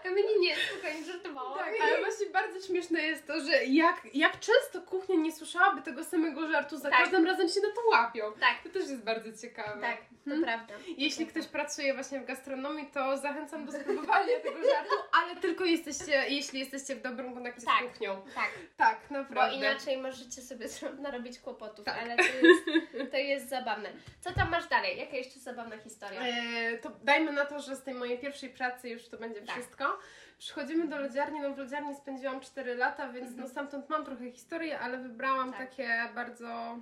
My 0.09 0.23
nie, 0.23 0.39
nie, 0.39 0.55
spokojnie, 0.55 1.03
żartowałam. 1.05 1.57
Tak, 1.59 1.73
ale 1.81 1.99
właśnie 1.99 2.25
bardzo 2.29 2.67
śmieszne 2.67 3.01
jest 3.01 3.27
to, 3.27 3.39
że 3.39 3.65
jak, 3.65 4.01
jak 4.13 4.39
często 4.39 4.81
kuchnia 4.81 5.15
nie 5.15 5.31
słyszałaby 5.31 5.81
tego 5.81 6.03
samego 6.03 6.47
żartu, 6.47 6.77
za 6.77 6.89
Tak. 6.89 6.99
każdym 6.99 7.25
razem 7.25 7.49
się 7.49 7.59
na 7.61 7.67
to 7.75 7.87
łapią. 7.89 8.33
Tak, 8.39 8.63
To 8.63 8.69
też 8.69 8.81
jest 8.89 9.03
bardzo 9.03 9.41
ciekawe. 9.41 9.81
tak, 9.81 9.97
to 9.97 10.29
Hmm. 10.29 10.43
prawda. 10.43 10.73
Jeśli 10.97 11.27
ktoś 11.27 11.45
pracuje 11.47 11.93
właśnie 11.93 12.19
w 12.19 12.25
gastronomii, 12.25 12.85
to 12.93 13.17
zachęcam 13.17 13.65
do 13.65 13.71
spróbowania 13.71 14.39
tego 14.43 14.57
żartu, 14.57 14.95
ale 15.21 15.35
tylko 15.35 15.65
jesteście, 15.65 16.25
jeśli 16.29 16.59
jesteście 16.59 16.95
w 16.95 17.01
dobrym 17.01 17.33
kontakcie 17.33 17.65
Tak. 17.65 17.83
z 17.85 17.91
kuchnią. 17.91 18.21
Tak. 18.35 18.49
Tak, 18.77 18.99
Bo 19.09 19.15
naprawdę. 19.17 19.55
inaczej 19.57 19.97
możecie 19.97 20.41
sobie 20.41 20.67
narobić 20.99 21.39
kłopotów, 21.39 21.85
Tak. 21.85 21.97
ale 22.01 22.15
to 22.17 22.23
jest, 22.23 22.65
to 23.11 23.17
jest 23.17 23.49
zabawne. 23.49 23.89
Co 24.21 24.33
tam 24.33 24.51
masz 24.51 24.67
dalej? 24.67 24.97
Jaka 24.97 25.15
jeszcze 25.17 25.39
zabawna 25.39 25.77
historia? 25.77 26.21
E, 26.21 26.77
to 26.77 26.91
dajmy 27.03 27.31
na 27.31 27.45
to, 27.45 27.59
że 27.59 27.75
z 27.75 27.83
tej 27.83 27.93
mojej 27.93 28.19
pierwszej 28.19 28.49
pracy 28.49 28.89
już 28.89 29.07
to 29.09 29.16
będzie 29.19 29.41
Tak. 29.41 29.55
wszystko. 29.55 29.97
Przychodzimy 30.37 30.87
do 30.87 30.97
lodziarni, 30.97 31.39
no 31.39 31.53
w 31.53 31.57
lodziarni 31.57 31.95
spędziłam 31.95 32.39
4 32.41 32.75
lata, 32.75 33.07
więc 33.07 33.27
Mhm. 33.27 33.43
no 33.43 33.47
stamtąd 33.49 33.89
mam 33.89 34.05
trochę 34.05 34.31
historii, 34.31 34.71
ale 34.73 34.97
wybrałam 34.97 35.53
Tak. 35.53 35.59
takie 35.69 36.09
bardzo 36.15 36.77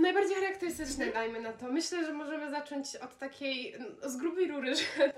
najbardziej 0.00 0.34
charakterystyczne, 0.36 1.06
dajmy 1.06 1.40
na 1.40 1.52
to. 1.52 1.66
Myślę, 1.66 2.04
że 2.04 2.12
możemy 2.12 2.50
zacząć 2.50 2.96
od 2.96 3.18
takiej 3.18 3.74
no, 3.78 4.08
z 4.10 4.16
grubej 4.16 4.48
rury, 4.48 4.74
że 4.74 4.84
tak 4.98 5.14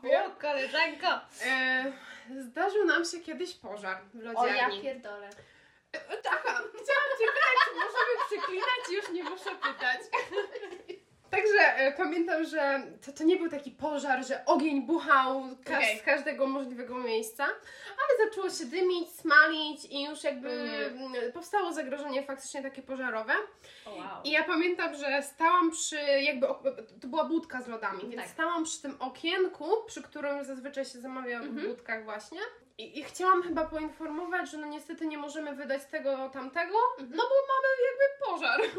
powiem. 0.00 0.30
koleżanko! 0.40 1.20
E, 1.46 1.92
zdarzył 2.40 2.84
nam 2.84 3.04
się 3.04 3.20
kiedyś 3.20 3.54
pożar 3.54 4.02
w 4.14 4.18
O 4.38 4.46
ja 4.46 4.52
lodziarni. 4.52 4.82
pierdolę. 4.82 5.30
E, 5.92 5.98
Taka, 6.16 6.52
chciałam 6.52 7.10
Cię 7.18 7.26
pytać, 7.26 7.58
czy 7.64 7.74
możemy 7.74 8.26
przeklinać, 8.28 8.88
już 8.90 9.10
nie 9.12 9.24
muszę 9.24 9.50
pytać. 9.50 10.00
Także 11.30 11.58
e, 11.76 11.92
pamiętam, 11.92 12.44
że 12.44 12.82
to, 13.06 13.12
to 13.12 13.24
nie 13.24 13.36
był 13.36 13.48
taki 13.50 13.70
pożar, 13.70 14.26
że 14.26 14.44
ogień 14.44 14.82
buchał 14.82 15.42
ka- 15.64 15.76
Okej. 15.78 15.98
z 15.98 16.02
każdego 16.02 16.46
możliwego 16.46 16.94
miejsca, 16.98 17.44
ale 17.86 18.28
zaczęło 18.28 18.50
się 18.50 18.64
dymić, 18.64 19.08
smalić 19.10 19.84
i 19.84 20.04
już 20.04 20.24
jakby 20.24 20.50
mm, 20.50 21.32
powstało 21.32 21.72
zagrożenie 21.72 22.22
faktycznie 22.22 22.62
takie 22.62 22.82
pożarowe. 22.82 23.32
O 23.86 23.90
wow. 23.94 24.22
I 24.24 24.30
ja 24.30 24.44
pamiętam, 24.44 24.94
że 24.94 25.22
stałam 25.22 25.70
przy, 25.70 25.96
jakby, 26.00 26.46
to 27.00 27.08
była 27.08 27.24
budka 27.24 27.62
z 27.62 27.68
lodami, 27.68 28.00
więc 28.02 28.22
Tak. 28.22 28.30
stałam 28.30 28.64
przy 28.64 28.82
tym 28.82 28.96
okienku, 29.00 29.64
przy 29.86 30.02
którym 30.02 30.44
zazwyczaj 30.44 30.84
się 30.84 30.98
zamawia 31.00 31.40
w 31.40 31.46
Mhm. 31.46 31.68
budkach 31.68 32.04
właśnie. 32.04 32.40
I, 32.78 32.98
I 32.98 33.02
chciałam 33.04 33.42
chyba 33.42 33.64
poinformować, 33.64 34.50
że 34.50 34.58
no 34.58 34.66
niestety 34.66 35.06
nie 35.06 35.18
możemy 35.18 35.54
wydać 35.54 35.84
tego, 35.84 36.28
tamtego, 36.32 36.78
Mhm. 36.98 37.10
no 37.16 37.22
bo 37.22 37.34
mamy 37.34 37.68
jakby 37.90 38.17
pożar. 38.38 38.60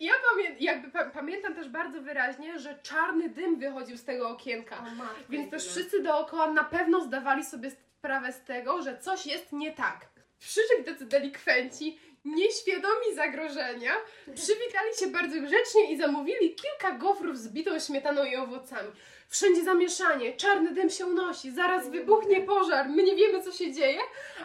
Ja 0.00 0.12
pamię- 0.12 0.56
jakby 0.60 0.90
pa- 0.90 1.04
pamiętam 1.10 1.54
też 1.54 1.68
bardzo 1.68 2.00
wyraźnie, 2.00 2.58
że 2.58 2.78
czarny 2.82 3.28
dym 3.28 3.58
wychodził 3.58 3.96
z 3.96 4.04
tego 4.04 4.28
okienka. 4.28 4.76
O 4.78 4.84
Więc 5.32 5.50
też 5.50 5.68
wszyscy 5.68 6.02
dookoła 6.02 6.52
na 6.52 6.64
pewno 6.64 7.00
zdawali 7.00 7.44
sobie 7.44 7.70
sprawę 7.70 8.32
z 8.32 8.40
tego, 8.44 8.82
że 8.82 8.98
coś 8.98 9.26
jest 9.26 9.52
nie 9.52 9.72
tak. 9.72 10.06
Przyszli 10.38 10.84
tacy 10.84 11.06
delikwenci, 11.06 11.98
nieświadomi 12.24 13.14
zagrożenia, 13.14 13.92
przywitali 14.34 14.94
się 15.00 15.06
bardzo 15.06 15.40
grzecznie 15.40 15.92
i 15.92 15.96
zamówili 15.96 16.54
kilka 16.54 16.90
gofrów 16.98 17.38
z 17.38 17.48
bitą 17.48 17.80
śmietaną 17.80 18.24
i 18.24 18.36
owocami. 18.36 18.88
Wszędzie 19.28 19.64
zamieszanie, 19.64 20.32
czarny 20.36 20.70
dym 20.70 20.90
się 20.90 21.06
unosi, 21.06 21.50
zaraz 21.50 21.88
wybuchnie 21.90 22.40
pożar, 22.40 22.88
my 22.88 23.02
nie 23.02 23.16
wiemy 23.16 23.42
co 23.42 23.52
się 23.52 23.72
dzieje, 23.72 24.00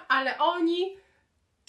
ale 0.07 0.37
oni, 0.37 0.97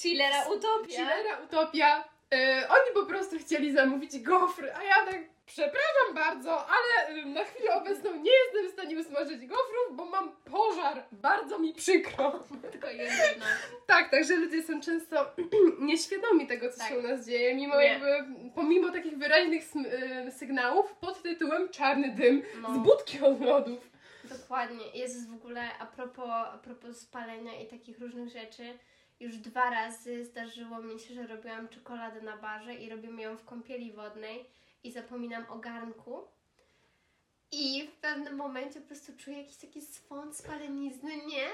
Chillera 0.01 0.49
utopia. 0.49 0.89
chillera, 0.97 1.39
utopia, 1.45 2.05
e, 2.35 2.69
oni 2.69 2.95
po 2.95 3.07
prostu 3.07 3.39
chcieli 3.39 3.73
zamówić 3.73 4.19
gofry, 4.21 4.75
a 4.75 4.83
ja 4.85 4.95
tak 5.11 5.21
przepraszam 5.47 6.15
bardzo, 6.15 6.67
ale 6.67 7.07
e, 7.23 7.25
na 7.27 7.45
chwilę 7.45 7.75
obecną 7.75 8.11
nie 8.17 8.31
jestem 8.45 8.69
w 8.69 8.73
stanie 8.73 8.99
usmażyć 8.99 9.47
gofrów, 9.47 9.97
bo 9.97 10.05
mam 10.05 10.33
pożar, 10.45 11.05
bardzo 11.13 11.59
mi 11.59 11.75
przykro. 11.75 12.41
Tylko 12.73 12.89
jedno. 12.91 13.45
Tak, 13.87 14.11
także 14.11 14.37
ludzie 14.37 14.63
są 14.63 14.81
często 14.81 15.27
nieświadomi 15.81 16.47
tego, 16.47 16.73
co 16.73 16.79
Tak. 16.79 16.89
się 16.89 16.99
u 16.99 17.03
nas 17.03 17.27
dzieje, 17.27 17.55
mimo 17.55 17.77
Nie. 17.81 17.85
jakby, 17.87 18.25
pomimo 18.55 18.91
takich 18.93 19.19
wyraźnych 19.19 19.63
y, 20.27 20.31
sygnałów 20.33 20.95
pod 20.95 21.23
tytułem 21.23 21.69
Czarny 21.69 22.09
dym 22.15 22.43
No. 22.63 22.75
z 22.75 22.79
budki 22.79 23.21
od 23.21 23.41
lodów. 23.41 23.91
Dokładnie. 24.25 24.85
Jest 24.95 25.31
w 25.31 25.35
ogóle 25.35 25.69
a 25.79 25.87
propos, 25.87 26.25
a 26.29 26.59
propos 26.65 27.01
spalenia 27.01 27.61
i 27.61 27.67
takich 27.67 27.99
różnych 27.99 28.29
rzeczy. 28.29 28.79
Już 29.21 29.37
dwa 29.37 29.71
razy 29.71 30.25
zdarzyło 30.25 30.79
mi 30.79 31.01
się, 31.01 31.15
że 31.15 31.27
robiłam 31.27 31.69
czekoladę 31.69 32.21
na 32.23 32.37
barze 32.37 32.75
i 32.75 32.91
robimy 32.91 33.23
ją 33.23 33.37
w 33.37 33.45
kąpieli 33.45 33.93
wodnej 33.93 34.47
i 34.85 34.93
zapominam 34.93 35.47
o 35.49 35.59
garnku. 35.59 36.29
I 37.53 37.89
w 37.89 37.93
pewnym 38.01 38.37
momencie 38.37 38.81
po 38.81 38.87
prostu 38.87 39.13
czuję 39.17 39.39
jakiś 39.39 39.57
taki 39.57 39.83
swąd 39.83 40.37
spalenizny, 40.37 41.17
nie? 41.17 41.47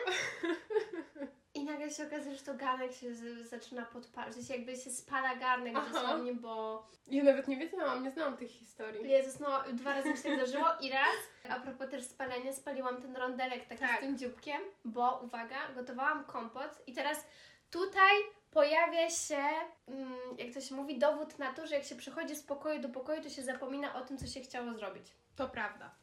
I 1.54 1.64
nagle 1.64 1.90
się 1.90 2.06
okazuje, 2.06 2.34
że 2.36 2.44
to 2.44 2.54
garnek 2.54 2.92
się 2.92 3.14
z, 3.14 3.48
zaczyna 3.48 3.82
podpalać. 3.82 4.32
W 4.32 4.34
sensie 4.34 4.54
jakby 4.54 4.76
się 4.76 4.90
spala 4.90 5.36
garnek 5.36 5.74
Aha. 5.76 5.88
dosłownie, 5.92 6.34
bo 6.34 6.86
Ja 7.06 7.24
nawet 7.24 7.48
nie 7.48 7.56
wiedziałam, 7.56 8.02
nie 8.04 8.10
znałam 8.10 8.36
tych 8.36 8.50
historii. 8.50 9.10
Jezus, 9.10 9.40
no 9.40 9.62
dwa 9.72 9.94
razy 9.94 10.10
mi 10.10 10.16
się 10.16 10.22
tak 10.22 10.34
zdarzyło 10.34 10.66
i 10.80 10.90
raz, 10.90 11.16
a 11.48 11.60
propos 11.60 11.90
też 11.90 12.04
spalenia, 12.04 12.52
spaliłam 12.52 13.02
ten 13.02 13.16
rondelek 13.16 13.68
taki 13.68 13.80
Tak. 13.80 13.96
z 13.96 14.00
tym 14.00 14.18
dzióbkiem, 14.18 14.60
bo 14.84 15.20
uwaga, 15.24 15.72
gotowałam 15.74 16.24
kompot 16.24 16.82
i 16.86 16.92
teraz 16.92 17.26
tutaj 17.74 18.14
pojawia 18.50 19.10
się, 19.10 19.42
mm, 19.88 20.36
jak 20.38 20.54
to 20.54 20.60
się 20.60 20.74
mówi, 20.74 20.98
dowód 20.98 21.38
na 21.38 21.52
to, 21.52 21.66
że 21.66 21.74
jak 21.74 21.84
się 21.84 21.96
przechodzi 21.96 22.36
z 22.36 22.42
pokoju 22.42 22.80
do 22.80 22.88
pokoju, 22.88 23.22
to 23.22 23.28
się 23.28 23.42
zapomina 23.42 23.94
o 23.94 24.00
tym, 24.00 24.18
co 24.18 24.26
się 24.26 24.40
chciało 24.40 24.74
zrobić. 24.74 25.06
To 25.36 25.48
prawda. 25.48 25.94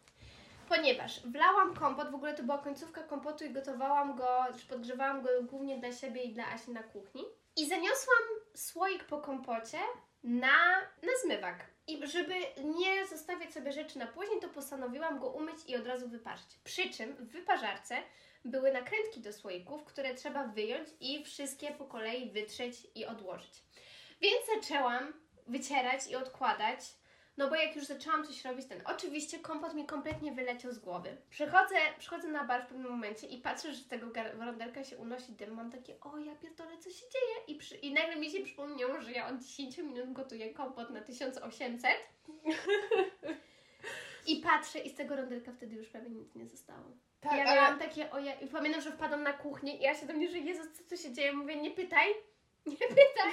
Ponieważ 0.69 1.27
wlałam 1.27 1.73
kompot, 1.73 2.11
w 2.11 2.15
ogóle 2.15 2.33
to 2.33 2.43
była 2.43 2.57
końcówka 2.57 3.03
kompotu 3.03 3.45
i 3.45 3.49
gotowałam 3.49 4.15
go, 4.15 4.45
czy 4.59 4.67
podgrzewałam 4.67 5.21
go 5.21 5.29
głównie 5.43 5.77
dla 5.77 5.91
siebie 5.91 6.23
i 6.23 6.33
dla 6.33 6.47
Asi 6.47 6.71
na 6.71 6.83
kuchni. 6.83 7.23
I 7.55 7.69
zaniosłam 7.69 8.23
słoik 8.55 9.03
po 9.03 9.21
kompocie 9.21 9.77
na, 10.23 10.57
na 11.03 11.11
zmywak. 11.23 11.65
I 11.87 12.07
żeby 12.07 12.33
nie 12.63 13.07
zostawiać 13.07 13.53
sobie 13.53 13.71
rzeczy 13.71 13.99
na 13.99 14.07
później, 14.07 14.39
to 14.39 14.49
postanowiłam 14.49 15.19
go 15.19 15.27
umyć 15.29 15.57
i 15.67 15.75
od 15.75 15.87
razu 15.87 16.09
wyparzyć. 16.09 16.59
Przy 16.63 16.89
czym 16.89 17.15
w 17.15 17.31
wyparzarce 17.31 17.95
były 18.45 18.71
nakrętki 18.71 19.21
do 19.21 19.33
słoików, 19.33 19.83
które 19.83 20.15
trzeba 20.15 20.47
wyjąć 20.47 20.89
i 20.99 21.23
wszystkie 21.23 21.71
po 21.71 21.85
kolei 21.85 22.31
wytrzeć 22.31 22.87
i 22.95 23.05
odłożyć. 23.05 23.63
Więc 24.21 24.45
zaczęłam 24.55 25.13
wycierać 25.47 26.07
i 26.07 26.15
odkładać 26.15 26.79
no 27.37 27.49
bo 27.49 27.55
jak 27.55 27.75
już 27.75 27.85
zaczęłam 27.85 28.25
coś 28.25 28.45
robić, 28.45 28.67
ten 28.67 28.81
oczywiście 28.85 29.39
kompot 29.39 29.73
mi 29.73 29.85
kompletnie 29.85 30.31
wyleciał 30.31 30.71
z 30.71 30.79
głowy. 30.79 31.17
Przychodzę, 31.29 31.75
przychodzę 31.99 32.27
na 32.27 32.43
bar 32.43 32.65
w 32.65 32.67
pewnym 32.67 32.91
momencie 32.91 33.27
i 33.27 33.37
patrzę, 33.37 33.73
że 33.73 33.81
z 33.81 33.87
tego 33.87 34.07
rondelka 34.39 34.83
się 34.83 34.97
unosi 34.97 35.31
dym. 35.31 35.53
Mam 35.53 35.71
takie, 35.71 35.99
o 35.99 36.17
ja 36.17 36.35
pierdolę, 36.35 36.77
co 36.77 36.89
się 36.89 37.05
dzieje? 37.13 37.45
I, 37.47 37.55
przy, 37.55 37.75
I 37.75 37.93
nagle 37.93 38.15
mi 38.15 38.31
się 38.31 38.43
przypomniało, 38.43 39.01
że 39.01 39.11
ja 39.11 39.27
od 39.27 39.41
10 39.41 39.77
minut 39.77 40.13
gotuję 40.13 40.53
kompot 40.53 40.89
na 40.89 41.01
1800. 41.01 41.91
I 44.27 44.35
patrzę 44.35 44.79
i 44.79 44.89
z 44.89 44.95
tego 44.95 45.15
rondelka 45.15 45.51
wtedy 45.51 45.75
już 45.75 45.89
prawie 45.89 46.09
nic 46.09 46.35
nie 46.35 46.47
zostało. 46.47 46.91
Tak, 47.21 47.37
ja 47.37 47.45
ale 47.45 47.55
miałam 47.61 47.79
takie, 47.79 48.11
o 48.11 48.19
ja, 48.19 48.33
i 48.33 48.47
pamiętam, 48.47 48.81
że 48.81 48.91
wpadłam 48.91 49.23
na 49.23 49.33
kuchnię 49.33 49.77
i 49.77 49.81
ja 49.81 49.95
się 49.95 50.05
do 50.05 50.13
mnie, 50.13 50.29
że 50.29 50.37
Jezus, 50.37 50.67
co 50.71 50.83
tu 50.83 50.97
się 50.97 51.13
dzieje? 51.13 51.33
Mówię, 51.33 51.55
nie 51.55 51.71
pytaj, 51.71 52.07
nie 52.65 52.77
pytaj. 52.77 53.31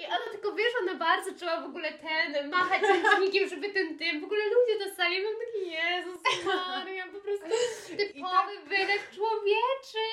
I 0.00 0.06
ona 0.06 0.32
tylko 0.32 0.52
wyszła 0.52 0.80
na 0.86 0.94
bar, 0.94 1.24
zaczęła 1.24 1.60
w 1.60 1.64
ogóle 1.64 1.92
ten, 1.92 2.50
machać 2.50 2.82
ręcznikiem, 2.82 3.48
żeby 3.48 3.68
ten 3.68 3.96
dym, 3.96 4.20
w 4.20 4.24
ogóle 4.24 4.40
ludzie 4.44 4.84
dostali, 4.84 5.16
mam 5.22 5.34
taki, 5.34 5.70
Jezus 5.70 6.44
Maria, 6.46 7.04
po 7.06 7.20
prostu 7.20 7.46
typowy 7.96 8.58
wylew 8.68 9.10
człowieczy. 9.14 10.06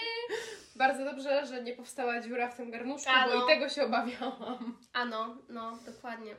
bardzo 0.76 1.06
dobrze, 1.06 1.46
że 1.46 1.64
nie 1.64 1.74
powstała 1.74 2.22
dziura 2.22 2.48
w 2.48 2.58
tym 2.58 2.72
garnuszku, 2.72 3.12
A, 3.14 3.28
bo 3.28 3.46
i 3.46 3.48
tego 3.48 3.70
się 3.70 3.84
obawiałam. 3.84 4.78
A 4.94 5.06
no, 5.06 5.38
no, 5.50 5.78
dokładnie. 5.86 6.36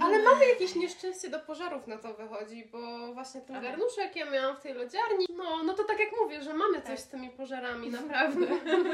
Ale 0.00 0.22
mamy 0.22 0.46
jakieś 0.48 0.74
nieszczęście 0.74 1.28
do 1.30 1.40
pożarów 1.40 1.86
na 1.86 1.98
to 1.98 2.14
wychodzi, 2.14 2.64
bo 2.72 3.14
właśnie 3.14 3.40
ten 3.40 3.62
garnuszek 3.62 4.16
ja 4.16 4.30
miałam 4.30 4.56
w 4.56 4.60
tej 4.60 4.74
lodziarni. 4.74 5.26
No, 5.36 5.62
no 5.62 5.74
to 5.74 5.84
tak 5.84 5.98
jak 6.00 6.08
mówię, 6.22 6.42
że 6.42 6.54
mamy 6.54 6.76
coś 6.80 6.90
Tak. 6.90 6.98
z 7.00 7.08
tymi 7.08 7.30
pożarami, 7.30 7.90
naprawdę. 7.90 8.46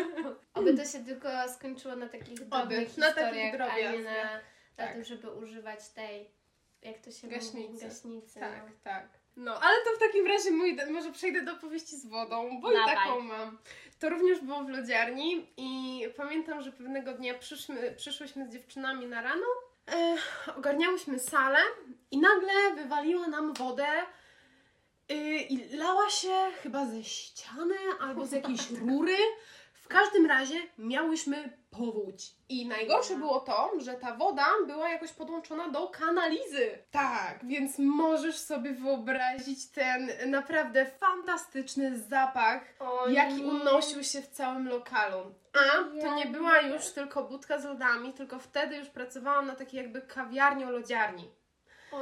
Oby 0.55 0.77
to 0.77 0.85
się 0.85 1.05
tylko 1.05 1.29
skończyło 1.55 1.97
na 1.97 2.09
takich 2.09 2.35
drobnych 2.35 2.97
na 2.99 3.13
takich 3.13 3.43
historiach, 3.43 3.71
a 3.75 3.79
nie 3.93 3.99
na, 3.99 4.11
na 4.25 4.41
Tak. 4.77 4.93
tym, 4.93 5.05
żeby 5.05 5.31
używać 5.31 5.89
tej, 5.89 6.31
jak 6.83 6.99
to 6.99 7.11
się 7.11 7.29
Gaśnicy. 7.29 7.69
mówi, 7.73 7.87
gaśnicy. 7.87 8.41
Tak, 8.41 8.63
no. 8.67 8.73
tak. 8.85 9.09
No, 9.37 9.55
ale 9.61 9.75
to 9.85 9.91
w 9.97 9.99
takim 9.99 10.27
razie 10.27 10.51
mój, 10.51 10.77
może 10.91 11.13
przejdę 11.13 11.43
do 11.43 11.53
opowieści 11.53 11.97
z 11.97 12.07
wodą, 12.07 12.61
bo 12.61 12.73
i 12.73 12.75
Dawaj. 12.75 12.95
taką 12.97 13.21
mam. 13.21 13.59
To 14.01 14.09
również 14.11 14.41
było 14.41 14.65
w 14.65 14.69
lodziarni 14.69 15.47
i 15.57 16.01
pamiętam, 16.17 16.63
że 16.63 16.73
pewnego 16.73 17.13
dnia 17.13 17.35
przyszmy, 17.35 17.93
przyszłyśmy 17.97 18.47
z 18.49 18.53
dziewczynami 18.53 19.07
na 19.07 19.23
rano, 19.23 19.47
e, 19.93 20.17
ogarniałyśmy 20.57 21.19
salę 21.19 21.59
i 22.11 22.19
nagle 22.19 22.75
wywaliła 22.77 23.29
nam 23.29 23.55
wodę 23.55 23.87
y, 25.11 25.15
i 25.51 25.77
lała 25.77 26.11
się 26.11 26.51
chyba 26.63 26.87
ze 26.87 27.05
ściany 27.05 27.77
albo 28.01 28.27
z 28.27 28.33
jakiejś 28.33 28.71
rury. 28.87 29.17
W 29.85 29.89
każdym 29.89 30.27
razie 30.27 30.55
miałyśmy 30.79 31.59
powódź. 31.71 32.31
I 32.49 32.67
najgorsze 32.67 33.17
było 33.17 33.41
to, 33.41 33.71
że 33.79 33.95
ta 33.95 34.15
woda 34.17 34.47
była 34.67 34.89
jakoś 34.89 35.13
podłączona 35.13 35.69
do 35.69 35.89
kanalizy. 35.89 36.79
Tak, 36.91 37.47
więc 37.47 37.79
możesz 37.79 38.39
sobie 38.39 38.73
wyobrazić 38.73 39.71
ten 39.71 40.11
naprawdę 40.27 40.87
fantastyczny 40.87 41.99
zapach, 41.99 42.63
O 42.81 43.09
jaki 43.09 43.45
unosił 43.45 44.05
się 44.05 44.23
w 44.23 44.29
całym 44.29 44.69
lokalu. 44.69 45.35
A 45.53 46.01
to 46.03 46.15
nie 46.15 46.27
była 46.27 46.61
już 46.61 46.91
tylko 46.91 47.25
budka 47.25 47.59
z 47.59 47.65
lodami, 47.65 48.13
tylko 48.13 48.39
wtedy 48.39 48.77
już 48.77 48.89
pracowałam 48.89 49.47
na 49.47 49.55
takiej 49.55 49.79
jakby 49.81 50.01
kawiarnio-lodziarni. 50.01 51.25
O 51.25 51.44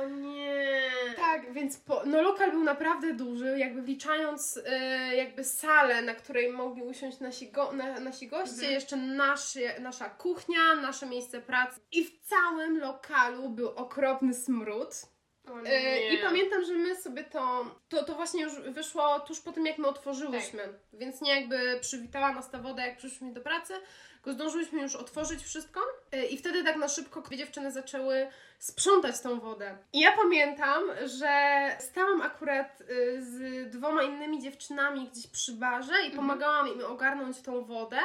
nie. 0.09 0.91
Tak, 1.17 1.53
więc 1.53 1.77
po, 1.77 2.03
no 2.07 2.23
lokal 2.23 2.51
był 2.51 2.65
naprawdę 2.65 3.15
duży, 3.15 3.59
jakby 3.59 3.83
wliczając 3.83 4.61
e, 4.67 5.17
jakby 5.17 5.45
salę, 5.45 6.03
na 6.03 6.15
której 6.15 6.53
mogli 6.53 6.83
usiąść 6.83 7.21
nasi, 7.21 7.51
go, 7.53 7.73
na, 7.73 8.01
nasi 8.01 8.29
goście, 8.29 8.53
Mhm. 8.55 8.73
jeszcze 8.73 8.97
nasze, 8.97 9.81
nasza 9.81 10.09
kuchnia, 10.11 10.75
nasze 10.75 11.07
miejsce 11.07 11.41
pracy. 11.41 11.81
I 11.93 12.05
w 12.05 12.21
całym 12.21 12.79
lokalu 12.79 13.49
był 13.49 13.69
okropny 13.69 14.35
smród. 14.35 14.89
E. 15.67 16.15
I 16.15 16.19
pamiętam, 16.19 16.65
że 16.65 16.73
my 16.73 16.97
sobie 16.97 17.25
to, 17.25 17.65
to, 17.89 18.05
to 18.05 18.15
właśnie 18.15 18.43
już 18.43 18.61
wyszło 18.61 19.21
tuż 19.21 19.41
po 19.41 19.53
tym, 19.53 19.67
jak 19.67 19.79
my 19.79 19.89
otworzyłyśmy. 19.89 20.63
Tak. 20.63 20.71
Więc 20.93 21.21
nie 21.21 21.41
jakby 21.41 21.79
przywitała 21.81 22.33
nas 22.33 22.51
ta 22.51 22.59
woda, 22.59 22.87
jak 22.87 22.97
przyszłyśmy 22.97 23.33
do 23.33 23.41
pracy, 23.41 23.75
tylko 24.15 24.33
zdążyłyśmy 24.33 24.83
już 24.83 24.95
otworzyć 24.97 25.43
wszystko. 25.43 25.81
E, 26.13 26.27
I 26.27 26.39
wtedy 26.39 26.65
tak 26.65 26.77
na 26.77 26.89
szybko 26.89 27.21
dwie 27.21 27.37
dziewczyny 27.37 27.73
zaczęły 27.73 28.27
sprzątać 28.59 29.21
tą 29.21 29.41
wodę. 29.41 29.79
I 29.93 30.01
ja 30.01 30.13
pamiętam, 30.17 30.83
że 31.05 31.31
stałam 31.81 32.23
akurat 32.23 32.81
y, 32.81 33.23
z 33.23 33.71
dwoma 33.71 34.03
innymi 34.03 34.43
dziewczynami 34.43 35.09
gdzieś 35.13 35.27
przy 35.27 35.53
barze 35.53 35.93
i 35.93 36.07
Mhm. 36.07 36.17
pomagałam 36.17 36.69
im 36.69 36.85
ogarnąć 36.85 37.41
tą 37.43 37.65
wodę. 37.65 37.99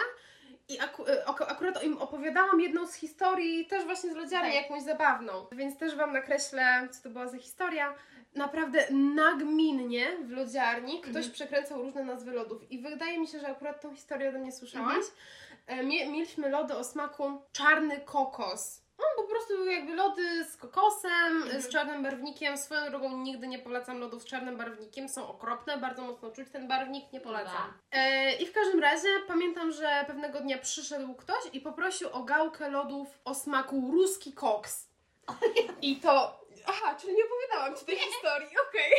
I 0.69 0.79
aku- 0.79 1.07
y, 1.07 1.25
akurat 1.47 1.83
im 1.83 1.97
opowiadałam 1.97 2.61
jedną 2.61 2.87
z 2.87 2.93
historii, 2.93 3.65
też 3.65 3.85
właśnie 3.85 4.11
z 4.11 4.15
lodziarni, 4.15 4.53
Tak. 4.53 4.61
jakąś 4.63 4.83
zabawną. 4.83 5.45
Więc 5.51 5.77
też 5.77 5.95
Wam 5.95 6.13
nakreślę, 6.13 6.87
co 6.91 7.03
to 7.03 7.09
była 7.09 7.27
za 7.27 7.37
historia. 7.37 7.95
Naprawdę 8.35 8.87
nagminnie 8.91 10.07
w 10.23 10.31
lodziarni 10.31 11.01
ktoś 11.01 11.15
Mhm. 11.15 11.31
przekręcał 11.33 11.81
różne 11.81 12.03
nazwy 12.03 12.31
lodów. 12.31 12.71
I 12.71 12.79
wydaje 12.79 13.19
mi 13.19 13.27
się, 13.27 13.39
że 13.39 13.47
akurat 13.47 13.81
tą 13.81 13.95
historię 13.95 14.29
ode 14.29 14.39
mnie 14.39 14.51
słyszałaś. 14.51 14.95
Mhm. 14.97 15.79
E, 15.79 15.83
Mie- 15.83 16.11
mieliśmy 16.11 16.49
lody 16.49 16.75
o 16.75 16.83
smaku 16.83 17.41
czarny 17.51 17.99
kokos. 18.01 18.81
No 18.99 19.05
po 19.15 19.23
prostu 19.23 19.53
były 19.57 19.73
jakby 19.73 19.95
lody 19.95 20.45
z 20.45 20.57
kokosem, 20.57 21.37
Mhm. 21.43 21.61
z 21.61 21.69
czarnym 21.69 22.03
barwnikiem. 22.03 22.57
Swoją 22.57 22.89
drogą 22.89 23.17
nigdy 23.17 23.47
nie 23.47 23.59
polecam 23.59 23.99
lodów 23.99 24.21
z 24.21 24.25
czarnym 24.25 24.57
barwnikiem. 24.57 25.09
Są 25.09 25.27
okropne, 25.27 25.77
bardzo 25.77 26.01
mocno 26.01 26.31
czuć 26.31 26.49
ten 26.51 26.67
barwnik, 26.67 27.13
nie 27.13 27.21
polecam. 27.21 27.73
E, 27.91 28.33
I 28.35 28.45
w 28.45 28.51
każdym 28.53 28.79
razie 28.79 29.07
pamiętam, 29.27 29.71
że 29.71 30.03
pewnego 30.07 30.39
dnia 30.39 30.57
przyszedł 30.57 31.13
ktoś 31.15 31.37
i 31.53 31.61
poprosił 31.61 32.09
o 32.09 32.23
gałkę 32.23 32.69
lodów 32.69 33.07
o 33.25 33.35
smaku 33.35 33.91
ruski 33.91 34.33
koks. 34.33 34.87
I 35.81 35.95
to 35.95 36.39
Aha, 36.67 36.95
czyli 37.01 37.13
nie 37.13 37.23
opowiadałam 37.25 37.75
ci 37.75 37.85
tej 37.85 37.97
historii, 37.97 38.47
okej. 38.69 38.91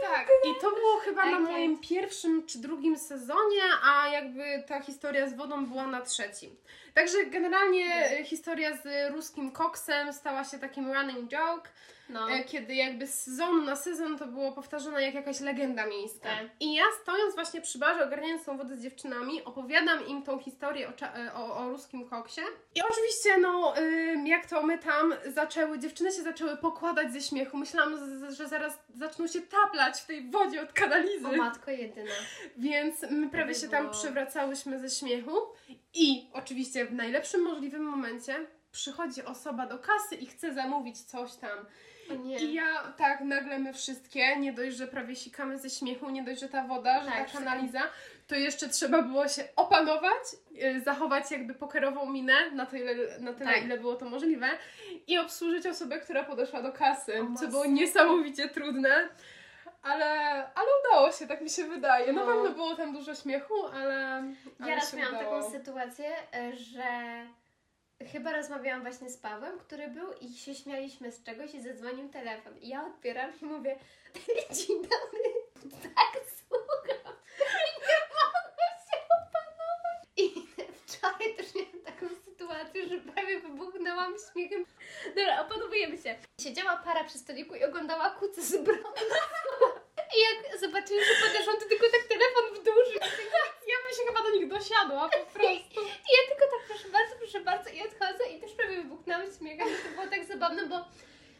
tak, 0.00 0.28
i 0.44 0.60
to 0.60 0.70
było 0.70 0.98
chyba 0.98 1.24
na 1.24 1.30
Tak 1.30 1.40
moim 1.40 1.80
pierwszym 1.80 2.46
czy 2.46 2.58
drugim 2.58 2.98
sezonie, 2.98 3.62
a 3.84 4.08
jakby 4.08 4.62
ta 4.68 4.80
historia 4.80 5.28
z 5.28 5.34
wodą 5.36 5.66
była 5.66 5.86
na 5.86 6.00
trzecim. 6.00 6.56
Także 6.94 7.26
generalnie 7.26 8.08
Tak. 8.18 8.26
historia 8.26 8.76
z 8.76 9.12
ruskim 9.14 9.52
koksem 9.52 10.12
stała 10.12 10.44
się 10.44 10.58
takim 10.58 10.92
running 10.92 11.30
joke, 11.30 11.70
No. 12.08 12.30
e, 12.30 12.44
kiedy 12.44 12.74
jakby 12.74 13.06
z 13.06 13.22
sezonu 13.22 13.62
na 13.62 13.76
sezon 13.76 14.18
to 14.18 14.26
było 14.26 14.52
powtarzane 14.52 15.02
jak 15.02 15.14
jakaś 15.14 15.40
legenda 15.40 15.86
miejska. 15.86 16.28
Tak. 16.28 16.46
I 16.60 16.74
ja 16.74 16.82
stojąc 17.02 17.34
właśnie 17.34 17.60
przy 17.60 17.78
barze, 17.78 18.04
ogarniając 18.04 18.44
tą 18.44 18.58
wodę 18.58 18.76
z 18.76 18.82
dziewczynami, 18.82 19.44
opowiadam 19.44 20.06
im 20.06 20.22
tą 20.22 20.38
historię 20.38 20.88
o, 20.88 21.16
e, 21.18 21.34
o, 21.34 21.56
o 21.56 21.68
ruskim 21.68 22.08
koksie. 22.08 22.40
I 22.74 22.80
oczywiście, 22.90 23.38
no, 23.38 23.74
jak 24.24 24.46
to 24.46 24.62
my 24.62 24.78
tam 24.78 25.14
zaczęły, 25.26 25.78
dziewczyny 25.78 26.12
się 26.12 26.22
zaczęły 26.22 26.56
pokładać 26.56 27.12
ze 27.12 27.20
śmiechu. 27.20 27.56
Myślałam, 27.56 27.98
że 28.30 28.48
zaraz 28.48 28.78
zaczną 28.94 29.26
się 29.26 29.40
taplać 29.40 30.00
w 30.00 30.06
tej 30.06 30.30
wodzie 30.30 30.62
od 30.62 30.72
kanalizy. 30.72 31.26
O 31.26 31.32
matko 31.32 31.70
jedyna. 31.70 32.14
Więc 32.56 33.02
my 33.10 33.28
prawie 33.28 33.54
się 33.54 33.68
tam 33.68 33.90
przewracałyśmy 33.90 34.80
ze 34.80 34.90
śmiechu. 34.90 35.36
I 35.94 36.30
oczywiście 36.32 36.86
w 36.86 36.92
najlepszym 36.92 37.42
możliwym 37.42 37.82
momencie 37.82 38.46
przychodzi 38.72 39.22
osoba 39.22 39.66
do 39.66 39.78
kasy 39.78 40.14
i 40.14 40.26
chce 40.26 40.54
zamówić 40.54 41.00
coś 41.00 41.34
tam. 41.34 41.66
I 42.40 42.54
ja 42.54 42.92
tak 42.96 43.20
nagle 43.20 43.58
my 43.58 43.72
wszystkie, 43.72 44.36
nie 44.36 44.52
dość, 44.52 44.76
że 44.76 44.86
prawie 44.86 45.16
sikamy 45.16 45.58
ze 45.58 45.70
śmiechu, 45.70 46.10
nie 46.10 46.22
dość, 46.24 46.40
że 46.40 46.48
ta 46.48 46.64
woda, 46.64 47.00
że 47.04 47.10
Tak, 47.10 47.30
ta 47.32 47.38
kanaliza, 47.38 47.80
to 48.26 48.34
jeszcze 48.34 48.68
trzeba 48.68 49.02
było 49.02 49.28
się 49.28 49.44
opanować, 49.56 50.22
y, 50.62 50.80
zachować 50.80 51.30
jakby 51.30 51.54
pokerową 51.54 52.10
minę 52.10 52.50
na 52.50 52.66
tyle, 52.66 53.18
na 53.20 53.32
tyle 53.32 53.54
Tak. 53.54 53.64
ile 53.64 53.78
było 53.78 53.94
to 53.94 54.04
możliwe 54.04 54.46
i 55.06 55.18
obsłużyć 55.18 55.66
osobę, 55.66 55.98
która 56.00 56.24
podeszła 56.24 56.62
do 56.62 56.72
kasy, 56.72 57.12
O, 57.34 57.38
co 57.40 57.48
było 57.48 57.66
niesamowicie 57.66 58.48
trudne. 58.48 59.08
Ale, 59.82 60.06
ale 60.54 60.66
udało 60.88 61.12
się, 61.12 61.26
tak 61.26 61.40
mi 61.40 61.50
się 61.50 61.64
wydaje. 61.64 62.12
Na 62.12 62.20
No. 62.24 62.26
pewno 62.32 62.50
było 62.50 62.74
tam 62.76 62.92
dużo 62.92 63.14
śmiechu, 63.14 63.54
ale. 63.74 64.04
ale 64.60 64.70
Ja 64.70 64.74
raz 64.74 64.94
miałam 64.94 65.14
udało. 65.16 65.40
taką 65.42 65.52
sytuację, 65.52 66.08
e, 66.34 66.56
że 66.56 66.82
chyba 68.04 68.32
rozmawiałam 68.32 68.82
właśnie 68.82 69.10
z 69.10 69.16
Pawłem, 69.16 69.58
który 69.58 69.88
był 69.88 70.12
i 70.12 70.34
się 70.34 70.54
śmialiśmy 70.54 71.12
z 71.12 71.22
czegoś 71.22 71.54
i 71.54 71.62
zadzwonił 71.62 72.08
telefon. 72.08 72.58
I 72.58 72.68
ja 72.68 72.86
odbieram 72.86 73.32
i 73.42 73.44
mówię, 73.44 73.78
dzień 74.56 74.82
dobry, 74.82 75.32
tak 75.82 76.20
słucham. 76.38 77.14
Nie 77.88 77.98
mogę 78.16 78.66
się 78.86 78.98
opanować. 79.16 80.08
I 80.16 80.46
wczoraj 80.86 81.36
też 81.36 81.54
miałam 81.54 81.80
taką 81.84 82.06
sytuację, 82.24 82.88
że 82.88 82.98
prawie 82.98 83.40
wybuchnęłam 83.40 84.14
śmiechem. 84.32 84.64
Dobra, 85.06 85.40
opanowujemy 85.40 85.98
się. 85.98 86.16
Siedziała 86.40 86.76
para 86.76 87.04
przy 87.04 87.18
stoliku 87.18 87.54
i 87.54 87.64
oglądała 87.64 88.10
kucę 88.10 88.42
z 88.42 88.56
brązu. 88.56 88.84
I 90.16 90.18
jak 90.20 90.60
zobaczyli, 90.60 91.00
że 91.04 91.26
podeszłam, 91.26 91.56
to 91.56 91.68
tylko 91.68 91.86
tak 91.86 92.02
telefon 92.08 92.44
w 92.54 92.66
Ja 92.94 93.55
bym 93.86 93.94
się 93.96 94.02
chyba 94.08 94.22
do 94.22 94.30
nich 94.36 94.48
dosiadła 94.48 95.08
po 95.08 95.18
prostu. 95.34 95.80
I 95.80 96.10
ja 96.16 96.22
tylko 96.28 96.44
tak, 96.52 96.62
proszę 96.68 96.88
bardzo, 96.88 97.16
proszę 97.18 97.40
bardzo 97.40 97.70
i 97.70 97.80
odchodzę 97.82 98.24
i 98.36 98.40
też 98.40 98.52
prawie 98.52 98.76
wybuchnęłam 98.82 99.26
śmiechem, 99.38 99.68
bo 99.68 99.88
to 99.88 99.94
było 99.94 100.06
tak 100.06 100.24
zabawne, 100.24 100.66
bo 100.66 100.84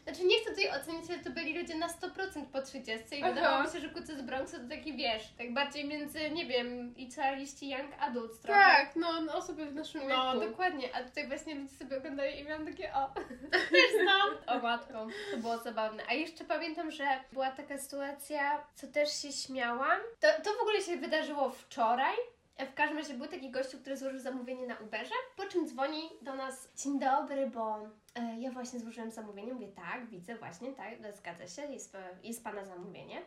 znaczy 0.03 0.23
nie 0.23 0.39
chcę 0.39 0.49
tutaj 0.49 0.69
ocenić, 0.69 1.09
ale 1.11 1.19
to 1.19 1.29
byli 1.29 1.59
ludzie 1.59 1.75
na 1.75 1.87
100% 1.87 2.45
po 2.53 2.61
30 2.61 3.15
i 3.19 3.23
Aha. 3.23 3.33
wydawało 3.33 3.63
mi 3.63 3.69
się, 3.69 3.79
że 3.79 3.89
kucy 3.89 4.17
z 4.17 4.21
Bronxu 4.21 4.57
to 4.57 4.69
taki, 4.69 4.93
wiesz, 4.93 5.23
tak 5.37 5.53
bardziej 5.53 5.85
między, 5.85 6.29
nie 6.29 6.45
wiem, 6.45 6.93
i 6.97 7.09
liści 7.35 7.69
young 7.69 7.91
adults 7.99 8.39
trochę. 8.39 8.59
Tak, 8.59 8.95
no, 8.95 9.21
no 9.21 9.35
osoby 9.35 9.65
w 9.65 9.75
naszym 9.75 10.07
No, 10.07 10.33
wieku. 10.33 10.45
dokładnie, 10.49 10.95
a 10.95 11.03
tutaj 11.03 11.27
właśnie 11.27 11.55
ludzie 11.55 11.75
sobie 11.75 11.97
oglądali 11.97 12.39
i 12.39 12.43
miałam 12.43 12.65
takie, 12.65 12.93
o, 12.93 13.09
też 13.71 13.91
znam. 14.01 14.29
O 14.47 14.59
matką, 14.59 15.07
to 15.31 15.37
było 15.37 15.57
zabawne. 15.57 16.03
A 16.09 16.13
jeszcze 16.13 16.43
pamiętam, 16.43 16.91
że 16.91 17.05
była 17.33 17.51
taka 17.51 17.77
sytuacja, 17.77 18.63
co 18.75 18.87
też 18.87 19.21
się 19.21 19.31
śmiałam. 19.31 19.99
To, 20.19 20.27
to 20.43 20.53
w 20.53 20.61
ogóle 20.61 20.81
się 20.81 20.97
wydarzyło 20.97 21.49
wczoraj. 21.49 22.15
W 22.59 22.73
każdym 22.73 22.97
razie 22.97 23.13
był 23.13 23.27
taki 23.27 23.51
gościu, 23.51 23.77
który 23.79 23.97
złożył 23.97 24.19
zamówienie 24.19 24.67
na 24.67 24.77
Uberze, 24.77 25.13
po 25.35 25.45
czym 25.45 25.67
dzwoni 25.67 26.01
do 26.21 26.35
nas, 26.35 26.69
dzień 26.75 26.99
dobry, 26.99 27.47
bo 27.49 27.79
e, 28.15 28.39
ja 28.39 28.51
właśnie 28.51 28.79
złożyłem 28.79 29.11
zamówienie. 29.11 29.53
Mówię, 29.53 29.67
tak, 29.67 30.09
widzę 30.09 30.35
właśnie, 30.35 30.73
tak, 30.73 30.99
no, 30.99 31.11
zgadza 31.11 31.47
się, 31.47 31.61
jest, 31.73 31.91
pa- 31.91 31.99
jest 32.23 32.43
Pana 32.43 32.65
zamówienie. 32.65 33.21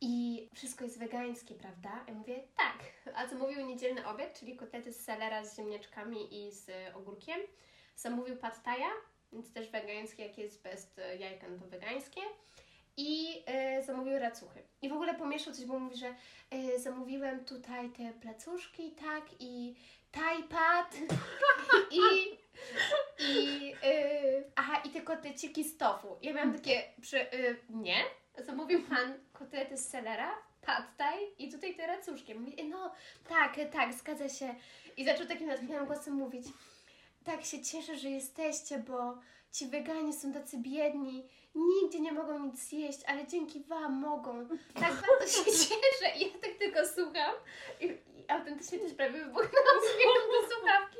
I 0.00 0.48
wszystko 0.54 0.84
jest 0.84 0.98
wegańskie, 0.98 1.54
prawda? 1.54 2.04
Ja 2.08 2.14
mówię, 2.14 2.42
tak. 2.56 2.76
A 3.14 3.26
zamówił 3.26 3.66
niedzielny 3.66 4.06
obiad, 4.06 4.38
czyli 4.40 4.56
kotlety 4.56 4.92
z 4.92 5.04
selera 5.04 5.44
z 5.44 5.56
ziemniaczkami 5.56 6.46
i 6.46 6.52
z 6.52 6.68
e, 6.68 6.94
ogórkiem. 6.94 7.40
Zamówił 7.96 8.36
pad 8.36 8.60
thai'a, 8.64 8.90
więc 9.32 9.52
też 9.52 9.68
wegańskie, 9.70 10.26
jak 10.26 10.38
jest 10.38 10.62
bez 10.62 10.98
e, 10.98 11.16
jajka, 11.16 11.48
no 11.48 11.58
to 11.58 11.66
wegańskie. 11.66 12.20
I 12.96 13.42
e, 13.46 13.82
zamówił 13.82 14.18
racuchy. 14.18 14.62
I 14.82 14.88
w 14.88 14.92
ogóle 14.92 15.14
pomieszał 15.14 15.54
coś, 15.54 15.64
bo 15.64 15.78
mówi, 15.78 15.96
że 15.96 16.14
e, 16.50 16.78
zamówiłem 16.78 17.44
tutaj 17.44 17.90
te 17.90 18.12
placuszki, 18.12 18.92
tak, 18.92 19.24
i 19.40 19.74
thai 20.12 20.42
pad, 20.42 20.96
i, 21.90 22.00
i, 23.18 23.72
e, 23.82 23.92
aha, 24.56 24.82
i 24.84 24.90
te 24.90 25.00
kotleciki 25.00 25.64
z 25.64 25.76
tofu. 25.76 26.16
Ja 26.22 26.32
miałam 26.32 26.54
takie, 26.54 26.82
nie, 27.70 28.04
zamówił 28.38 28.82
pan 28.82 29.14
kotlety 29.32 29.76
z 29.76 29.88
selera, 29.88 30.34
pad 30.60 30.96
thai 30.96 31.18
i 31.38 31.52
tutaj 31.52 31.74
te 31.74 31.86
racuszki. 31.86 32.34
Mówi, 32.34 32.64
no 32.64 32.92
tak, 33.28 33.56
tak, 33.72 33.94
zgadza 33.94 34.28
się. 34.28 34.54
I 34.96 35.04
zaczął 35.04 35.26
takim 35.26 35.46
natchniałym 35.46 35.86
głosem 35.86 36.14
mówić, 36.14 36.46
tak 37.24 37.44
się 37.44 37.62
cieszę, 37.62 37.98
że 37.98 38.10
jesteście, 38.10 38.78
bo 38.78 39.18
ci 39.52 39.66
weganie 39.66 40.12
są 40.12 40.32
tacy 40.32 40.56
biedni, 40.58 41.28
nigdzie 41.54 42.00
nie 42.00 42.12
mogą 42.12 42.38
nic 42.38 42.58
zjeść, 42.68 42.98
ale 43.06 43.26
dzięki 43.26 43.60
Wam 43.60 43.92
mogą. 44.00 44.48
Tak 44.74 44.92
bardzo 44.92 45.26
się 45.26 45.44
cieszę 45.68 46.16
i 46.16 46.20
ja 46.20 46.38
tak 46.42 46.54
tylko 46.58 46.86
słucham 46.86 47.34
i, 47.80 47.84
i 47.86 48.24
autentycznie 48.28 48.78
też 48.78 48.92
prawie 48.94 49.18
wybuchnęłam 49.18 49.76
śmiechem 49.94 50.30
do 50.42 50.54
słuchawki. 50.54 50.98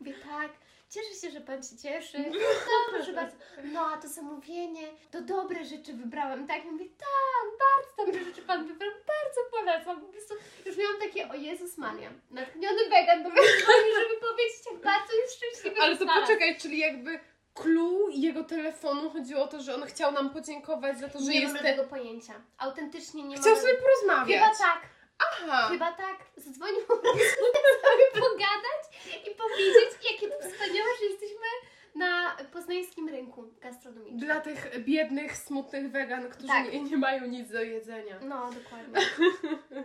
Mówię, 0.00 0.14
tak, 0.14 0.50
cieszę 0.90 1.14
się, 1.20 1.30
że 1.30 1.40
Pan 1.40 1.62
się 1.62 1.76
cieszy. 1.76 2.18
No, 2.18 2.76
proszę 2.96 3.12
bardzo. 3.12 3.36
No, 3.64 3.80
a 3.86 3.96
to 3.96 4.08
zamówienie, 4.08 4.88
to 5.10 5.20
dobre 5.20 5.64
rzeczy 5.64 5.92
wybrałem, 5.92 6.46
tak? 6.46 6.64
I 6.64 6.68
mówię, 6.68 6.84
tak, 6.98 7.46
bardzo 7.64 8.06
dobre 8.06 8.24
rzeczy 8.24 8.42
Pan 8.42 8.66
wybrał, 8.66 8.90
bardzo 8.90 9.40
polecam. 9.50 10.00
Po 10.00 10.06
prostu 10.12 10.34
już 10.66 10.76
miałam 10.76 10.96
takie, 11.00 11.28
o 11.28 11.34
Jezus 11.34 11.78
Maria, 11.78 12.10
natchniony 12.30 12.88
wegan 12.90 13.18
mnie 13.20 13.30
dzwoni, 13.32 13.90
żeby 13.98 14.20
powiedzieć, 14.20 14.66
jak 14.72 14.80
bardzo 14.82 15.12
jest 15.14 15.34
szczęśliwy, 15.36 15.80
Ale 15.80 15.96
to 15.96 16.04
znalazł. 16.04 16.26
poczekaj, 16.26 16.58
czyli 16.58 16.78
jakby 16.78 17.20
clue 17.56 18.08
jego 18.10 18.44
telefonu 18.44 19.10
chodziło 19.10 19.42
o 19.42 19.46
to, 19.46 19.60
że 19.60 19.74
on 19.74 19.82
chciał 19.86 20.12
nam 20.12 20.30
podziękować 20.30 20.98
za 20.98 21.08
to, 21.08 21.18
że 21.18 21.24
nie 21.24 21.40
jest... 21.40 21.54
mam 21.54 21.62
tego 21.62 21.84
pojęcia. 21.84 22.34
Autentycznie 22.58 23.22
nie 23.22 23.36
Chciał 23.36 23.56
sobie 23.56 23.74
porozmawiać. 23.74 24.40
Chyba 24.40 24.54
tak, 24.58 24.80
Aha. 25.18 25.68
chyba 25.68 25.92
tak. 25.92 26.16
Zadzwonił 26.36 26.80
po 26.88 26.96
prostu, 27.02 27.44
żeby 27.84 28.26
pogadać 28.26 28.82
i 29.26 29.34
powiedzieć, 29.34 30.10
jakie 30.10 30.28
to 30.28 30.48
wspaniałe, 30.48 30.90
że 31.00 31.06
jesteśmy 31.06 31.46
na 31.94 32.36
poznańskim 32.52 33.08
rynku 33.08 33.44
gastronomicznym. 33.60 34.18
Dla 34.18 34.40
tych 34.40 34.84
biednych, 34.84 35.36
smutnych 35.36 35.90
wegan, 35.90 36.28
którzy 36.30 36.48
Tak. 36.48 36.72
nie, 36.72 36.82
nie 36.82 36.96
mają 36.96 37.26
nic 37.26 37.50
do 37.50 37.62
jedzenia. 37.62 38.18
No, 38.22 38.50
dokładnie. 38.52 39.00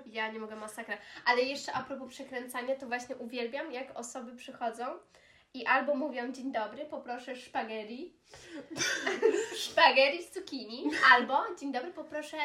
Ja 0.05 0.31
nie 0.31 0.39
mogę 0.39 0.55
masakra. 0.55 0.97
Ale 1.25 1.41
jeszcze 1.41 1.73
a 1.73 1.83
propos 1.83 2.09
przekręcania, 2.09 2.75
to 2.75 2.87
właśnie 2.87 3.15
uwielbiam, 3.15 3.71
jak 3.71 3.99
osoby 3.99 4.35
przychodzą 4.35 4.85
i 5.53 5.65
albo 5.65 5.95
mówią 5.95 6.31
dzień 6.31 6.51
dobry, 6.51 6.85
poproszę 6.85 7.35
szpaghetti, 7.35 8.13
szpaghetti 9.65 10.23
z 10.23 10.31
cukinii, 10.31 10.89
albo 11.13 11.43
dzień 11.59 11.71
dobry, 11.71 11.91
poproszę 11.91 12.37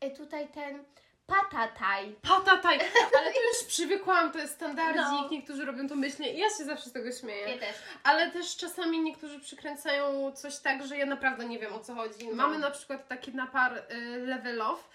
e, 0.00 0.10
tutaj 0.10 0.48
ten 0.48 0.84
patataj. 1.26 2.14
Patataj! 2.28 2.78
Ale 3.18 3.32
to 3.32 3.40
już 3.42 3.64
przywykłam, 3.68 4.32
to 4.32 4.38
jest 4.38 4.54
standardzik, 4.54 5.04
No. 5.22 5.28
niektórzy 5.30 5.64
robią 5.64 5.88
to 5.88 5.96
myślnie 5.96 6.32
i 6.32 6.38
ja 6.38 6.48
się 6.58 6.64
zawsze 6.64 6.90
z 6.90 6.92
tego 6.92 7.12
śmieję. 7.12 7.48
Ja 7.48 7.58
też. 7.58 7.76
Ale 8.04 8.30
też 8.30 8.56
czasami 8.56 9.00
niektórzy 9.00 9.40
przykręcają 9.40 10.32
coś 10.32 10.58
tak, 10.58 10.86
że 10.86 10.96
ja 10.98 11.06
naprawdę 11.06 11.44
nie 11.44 11.58
wiem 11.58 11.72
o 11.72 11.78
co 11.80 11.94
chodzi. 11.94 12.28
No. 12.28 12.34
Mamy 12.34 12.58
na 12.58 12.70
przykład 12.70 13.08
taki 13.08 13.34
napar 13.34 13.78
y, 13.78 14.26
level 14.26 14.62
off 14.62 14.88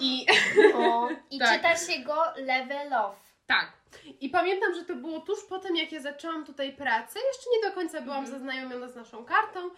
i 0.00 0.26
O, 0.74 1.08
I 1.30 1.38
Tak. 1.38 1.56
czyta 1.56 1.76
się 1.76 1.98
go 2.02 2.22
level 2.36 2.94
off. 2.94 3.29
Tak. 3.54 3.72
I 4.20 4.28
pamiętam, 4.30 4.74
że 4.74 4.84
to 4.84 4.94
było 4.94 5.20
tuż 5.20 5.44
po 5.44 5.58
tym, 5.58 5.76
jak 5.76 5.92
ja 5.92 6.00
zaczęłam 6.00 6.44
tutaj 6.44 6.72
pracę. 6.72 7.18
Jeszcze 7.28 7.50
nie 7.56 7.68
do 7.68 7.74
końca 7.74 8.00
byłam 8.00 8.18
Mhm. 8.18 8.38
zaznajomiona 8.38 8.88
z 8.88 8.96
naszą 8.96 9.24
kartą 9.24 9.70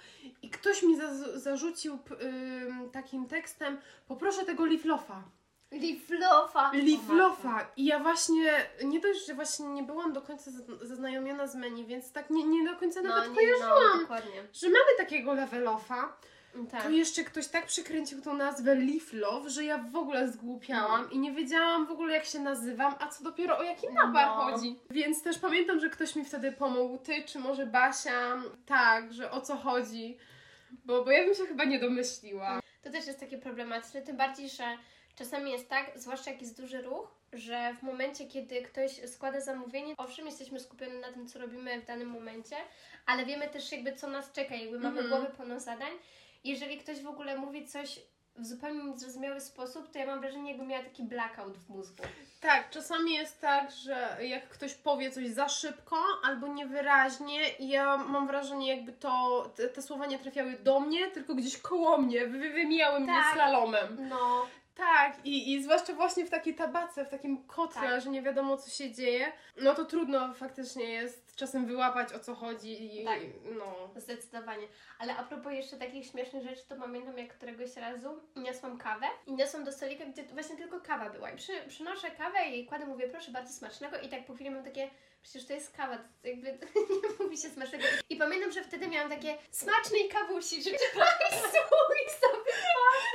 i 0.43 0.51
ktoś 0.51 0.83
mi 0.83 0.97
za- 0.97 1.39
zarzucił 1.39 1.99
ym, 2.23 2.91
takim 2.91 3.27
tekstem 3.29 3.79
poproszę 4.09 4.45
tego 4.45 4.65
Leaflofa. 4.67 5.23
Leaflofa. 5.71 6.71
Leaflofa. 6.73 7.67
I 7.77 7.85
ja 7.85 7.99
właśnie, 7.99 8.53
nie 8.85 9.01
dość, 9.01 9.27
że 9.27 9.35
właśnie 9.35 9.67
nie 9.67 9.83
byłam 9.83 10.13
do 10.13 10.23
końca 10.23 10.51
za- 10.51 10.87
zaznajomiona 10.87 11.47
z 11.47 11.55
menu, 11.55 11.85
więc 11.87 12.13
tak 12.13 12.31
nie, 12.31 12.45
nie 12.45 12.65
do 12.71 12.77
końca 12.77 13.03
No, 13.03 13.09
nawet 13.09 13.31
nie, 13.31 13.37
kojarzyłam, 13.37 13.83
no, 13.95 14.01
dokładnie. 14.01 14.43
że 14.53 14.67
mamy 14.67 14.97
takiego 14.99 15.33
levelofa. 15.35 16.17
Tak. 16.71 16.83
To 16.83 16.91
jeszcze 16.91 17.25
ktoś 17.25 17.49
tak 17.49 17.67
przykręcił 17.67 18.21
tą 18.23 18.35
nazwę 18.37 18.75
Leaf 18.75 19.13
Love, 19.13 19.51
że 19.51 19.65
ja 19.65 19.79
w 19.79 19.97
ogóle 19.97 20.29
zgłupiałam 20.29 21.11
i 21.11 21.19
nie 21.19 21.33
wiedziałam 21.33 21.87
w 21.87 21.91
ogóle 21.91 22.15
jak 22.15 22.25
się 22.25 22.39
nazywam, 22.39 22.95
a 22.99 23.09
co 23.09 23.25
dopiero 23.25 23.59
o 23.59 23.63
jaki 23.63 23.87
napar 23.89 24.27
No. 24.27 24.35
chodzi. 24.35 24.79
Więc 24.91 25.23
też 25.23 25.39
pamiętam, 25.39 25.81
że 25.81 25.91
ktoś 25.91 26.17
mi 26.17 26.25
wtedy 26.25 26.53
pomógł, 26.53 26.99
ty 26.99 27.25
czy 27.25 27.39
może 27.39 27.67
Basia, 27.67 28.43
tak, 28.67 29.13
że 29.13 29.31
o 29.31 29.41
co 29.41 29.57
chodzi. 29.57 30.17
Bo, 30.85 31.05
bo 31.05 31.11
ja 31.11 31.25
bym 31.25 31.35
się 31.35 31.47
chyba 31.47 31.65
nie 31.65 31.79
domyśliła. 31.81 32.61
To 32.83 32.91
też 32.91 33.07
jest 33.07 33.21
takie 33.21 33.39
problematyczne, 33.39 34.03
tym 34.03 34.17
bardziej, 34.17 34.49
że 34.49 34.65
czasami 35.15 35.53
jest 35.53 35.69
tak, 35.69 35.91
zwłaszcza 35.95 36.31
jak 36.31 36.41
jest 36.41 36.61
duży 36.61 36.83
ruch, 36.83 37.09
że 37.33 37.75
w 37.81 37.83
momencie, 37.83 38.27
kiedy 38.27 38.63
ktoś 38.63 39.11
składa 39.11 39.41
zamówienie, 39.41 39.95
owszem, 39.99 40.27
jesteśmy 40.27 40.61
skupieni 40.61 40.99
na 41.01 41.13
tym, 41.13 41.29
co 41.29 41.39
robimy 41.39 41.81
w 41.81 41.87
danym 41.87 42.09
momencie, 42.09 42.57
ale 43.07 43.25
wiemy 43.27 43.49
też 43.49 43.73
jakby, 43.73 43.93
co 43.97 44.09
nas 44.09 44.33
czeka, 44.33 44.55
jakby 44.55 44.79
mamy 44.81 45.01
Mhm. 45.01 45.09
głowy 45.09 45.37
pełno 45.37 45.61
zadań. 45.61 45.93
Jeżeli 46.45 46.79
ktoś 46.79 47.01
w 47.03 47.07
ogóle 47.09 47.37
mówi 47.39 47.67
coś 47.67 48.01
w 48.37 48.47
zupełnie 48.47 48.85
niezrozumiały 48.85 49.41
sposób, 49.41 49.91
to 49.93 49.99
ja 49.99 50.07
mam 50.07 50.21
wrażenie, 50.21 50.51
jakby 50.51 50.67
miała 50.67 50.83
taki 50.85 51.03
blackout 51.03 51.57
w 51.59 51.69
mózgu. 51.69 52.03
Tak, 52.41 52.71
czasami 52.71 53.15
jest 53.15 53.41
tak, 53.41 53.71
że 53.71 54.17
jak 54.21 54.49
ktoś 54.49 54.75
powie 54.75 55.11
coś 55.11 55.29
za 55.29 55.49
szybko 55.49 55.97
albo 56.25 56.49
niewyraźnie, 56.49 57.49
i 57.59 57.69
ja 57.69 57.97
mam 57.97 58.27
wrażenie, 58.27 58.77
jakby 58.77 58.93
to 58.93 59.45
te, 59.57 59.69
te 59.69 59.83
słowa 59.83 60.07
nie 60.07 60.19
trafiały 60.19 60.53
do 60.53 60.81
mnie, 60.81 61.11
tylko 61.11 61.35
gdzieś 61.35 61.59
koło 61.59 61.99
mnie, 61.99 62.27
wy, 62.27 62.51
wymijały 62.51 63.01
mnie 63.01 63.13
Tak. 63.13 63.35
slalomem. 63.35 64.09
No, 64.09 64.47
Tak, 64.75 65.27
i, 65.27 65.53
i 65.53 65.63
zwłaszcza 65.63 65.93
właśnie 65.93 66.27
w 66.27 66.31
takiej 66.31 66.55
tabace, 66.55 67.05
w 67.05 67.09
takim 67.09 67.45
kotle, 67.47 67.83
Tak. 67.83 68.01
że 68.01 68.11
nie 68.11 68.23
wiadomo 68.23 68.57
co 68.57 68.71
się 68.71 68.93
dzieje, 68.93 69.33
no 69.63 69.75
to 69.75 69.85
trudno 69.85 70.35
faktycznie 70.35 70.85
jest 70.85 71.37
czasem 71.37 71.67
wyłapać 71.67 72.13
o 72.13 72.19
co 72.19 72.35
chodzi 72.35 73.01
i 73.01 73.05
Tak. 73.05 73.21
no. 73.59 74.01
Zdecydowanie. 74.01 74.67
Ale 74.99 75.17
a 75.17 75.23
propos 75.23 75.53
jeszcze 75.53 75.77
takich 75.77 76.07
śmiesznych 76.07 76.43
rzeczy, 76.43 76.63
to 76.69 76.77
pamiętam 76.77 77.19
jak 77.19 77.37
któregoś 77.37 77.77
razu 77.77 78.21
niosłam 78.37 78.79
kawę 78.79 79.07
i 79.27 79.33
niosłam 79.33 79.65
do 79.65 79.73
stolika, 79.73 80.05
gdzie 80.05 80.25
właśnie 80.25 80.57
tylko 80.57 80.81
kawa 80.81 81.11
była. 81.11 81.31
I 81.31 81.37
przy, 81.37 81.53
przynoszę 81.69 82.11
kawę 82.11 82.45
i 82.51 82.67
kładę, 82.67 82.87
mówię 82.87 83.09
proszę 83.09 83.31
bardzo 83.33 83.53
smacznego 83.53 83.99
i 83.99 84.09
tak 84.09 84.25
po 84.27 84.35
chwili 84.35 84.51
mam 84.51 84.65
takie, 84.65 84.91
przecież 85.23 85.47
to 85.47 85.53
jest 85.53 85.77
kawa, 85.77 85.99
to 85.99 86.29
jakby 86.29 86.49
nie 87.03 87.25
mówi 87.25 87.39
się 87.39 87.49
smacznego. 87.49 87.85
I 88.11 88.17
pamiętam, 88.17 88.53
że 88.53 88.65
wtedy 88.65 88.89
miałam 88.89 89.11
takie 89.11 89.39
smacznej 89.51 90.09
kawusi, 90.09 90.57
Państwu 90.95 91.77
i 92.07 92.11
sobie 92.11 92.53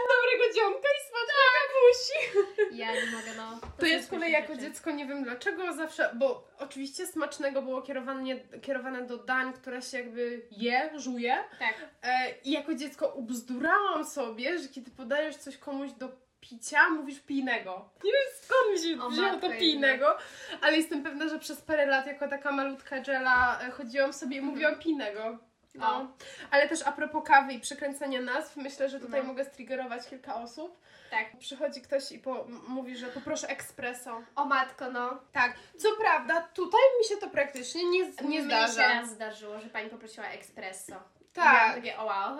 Dobrego 0.09 0.53
dziomka 0.55 0.87
i 0.87 1.01
smacznej 1.09 1.47
kawusi. 1.67 2.47
Ja 2.71 2.93
nie 2.93 3.05
mogę, 3.11 3.33
no. 3.37 3.59
To 3.77 3.85
są 3.85 3.91
ja 3.91 4.01
z 4.01 4.07
kolei 4.07 4.31
jako 4.31 4.53
rzeczy. 4.53 4.65
dziecko 4.65 4.91
nie 4.91 5.05
wiem 5.05 5.23
dlaczego 5.23 5.73
zawsze, 5.73 6.09
bo 6.15 6.47
oczywiście 6.59 7.07
smacznego 7.07 7.61
było 7.61 7.81
kierowane, 7.81 8.39
kierowane 8.61 9.01
do 9.05 9.17
dań, 9.17 9.53
które 9.53 9.81
się 9.81 9.97
jakby 9.97 10.47
je, 10.51 10.89
żuje. 10.95 11.37
Tak. 11.59 11.75
E, 12.03 12.33
I 12.43 12.51
jako 12.51 12.75
dziecko 12.75 13.07
ubzdurałam 13.07 14.05
sobie, 14.05 14.59
że 14.59 14.67
kiedy 14.67 14.91
podajesz 14.91 15.35
coś 15.35 15.57
komuś 15.57 15.91
do 15.91 16.26
picia, 16.41 16.89
mówisz 16.89 17.19
pijnego. 17.19 17.89
Nie 18.03 18.11
wiem 18.11 18.21
skąd 18.41 18.71
mi 18.71 18.97
się 18.97 19.03
O 19.03 19.09
wzięło 19.09 19.39
to 19.39 19.49
pijnego, 19.49 20.17
ale 20.61 20.77
jestem 20.77 21.03
pewna, 21.03 21.27
że 21.27 21.39
przez 21.39 21.61
parę 21.61 21.85
lat 21.85 22.07
jako 22.07 22.27
taka 22.27 22.51
malutka 22.51 22.95
Jella 23.07 23.59
e, 23.61 23.71
chodziłam 23.71 24.13
sobie 24.13 24.37
i 24.37 24.41
mówiłam 24.41 24.79
pijnego. 24.79 25.37
No. 25.75 25.87
O. 25.97 26.07
Ale 26.51 26.69
też 26.69 26.81
a 26.85 26.91
propos 26.91 27.23
kawy 27.27 27.53
i 27.53 27.59
przekręcania 27.59 28.21
nazw, 28.21 28.57
myślę, 28.57 28.89
że 28.89 28.99
tutaj 28.99 29.21
No. 29.21 29.27
mogę 29.27 29.45
striggerować 29.45 30.09
kilka 30.09 30.35
osób. 30.35 30.79
Tak. 31.11 31.37
Przychodzi 31.39 31.81
ktoś 31.81 32.11
i 32.11 32.19
po, 32.19 32.45
mówi, 32.67 32.97
że 32.97 33.07
poproszę 33.07 33.49
espresso. 33.49 34.21
O 34.35 34.45
matko, 34.45 34.91
no. 34.91 35.19
Tak, 35.31 35.53
co 35.77 35.87
prawda, 35.99 36.41
tutaj 36.53 36.79
mi 36.99 37.05
się 37.05 37.17
to 37.17 37.29
praktycznie 37.29 37.89
nie, 37.89 37.99
nie 38.05 38.11
Mnie 38.27 38.37
się 38.37 38.45
zdarza. 38.45 38.87
raz 38.87 39.09
zdarzyło, 39.09 39.59
że 39.59 39.69
pani 39.69 39.89
poprosiła 39.89 40.27
espresso. 40.27 40.95
Tak. 41.43 41.53
miałam 41.53 41.75
takie, 41.75 41.97
o 41.97 42.05
wow. 42.05 42.37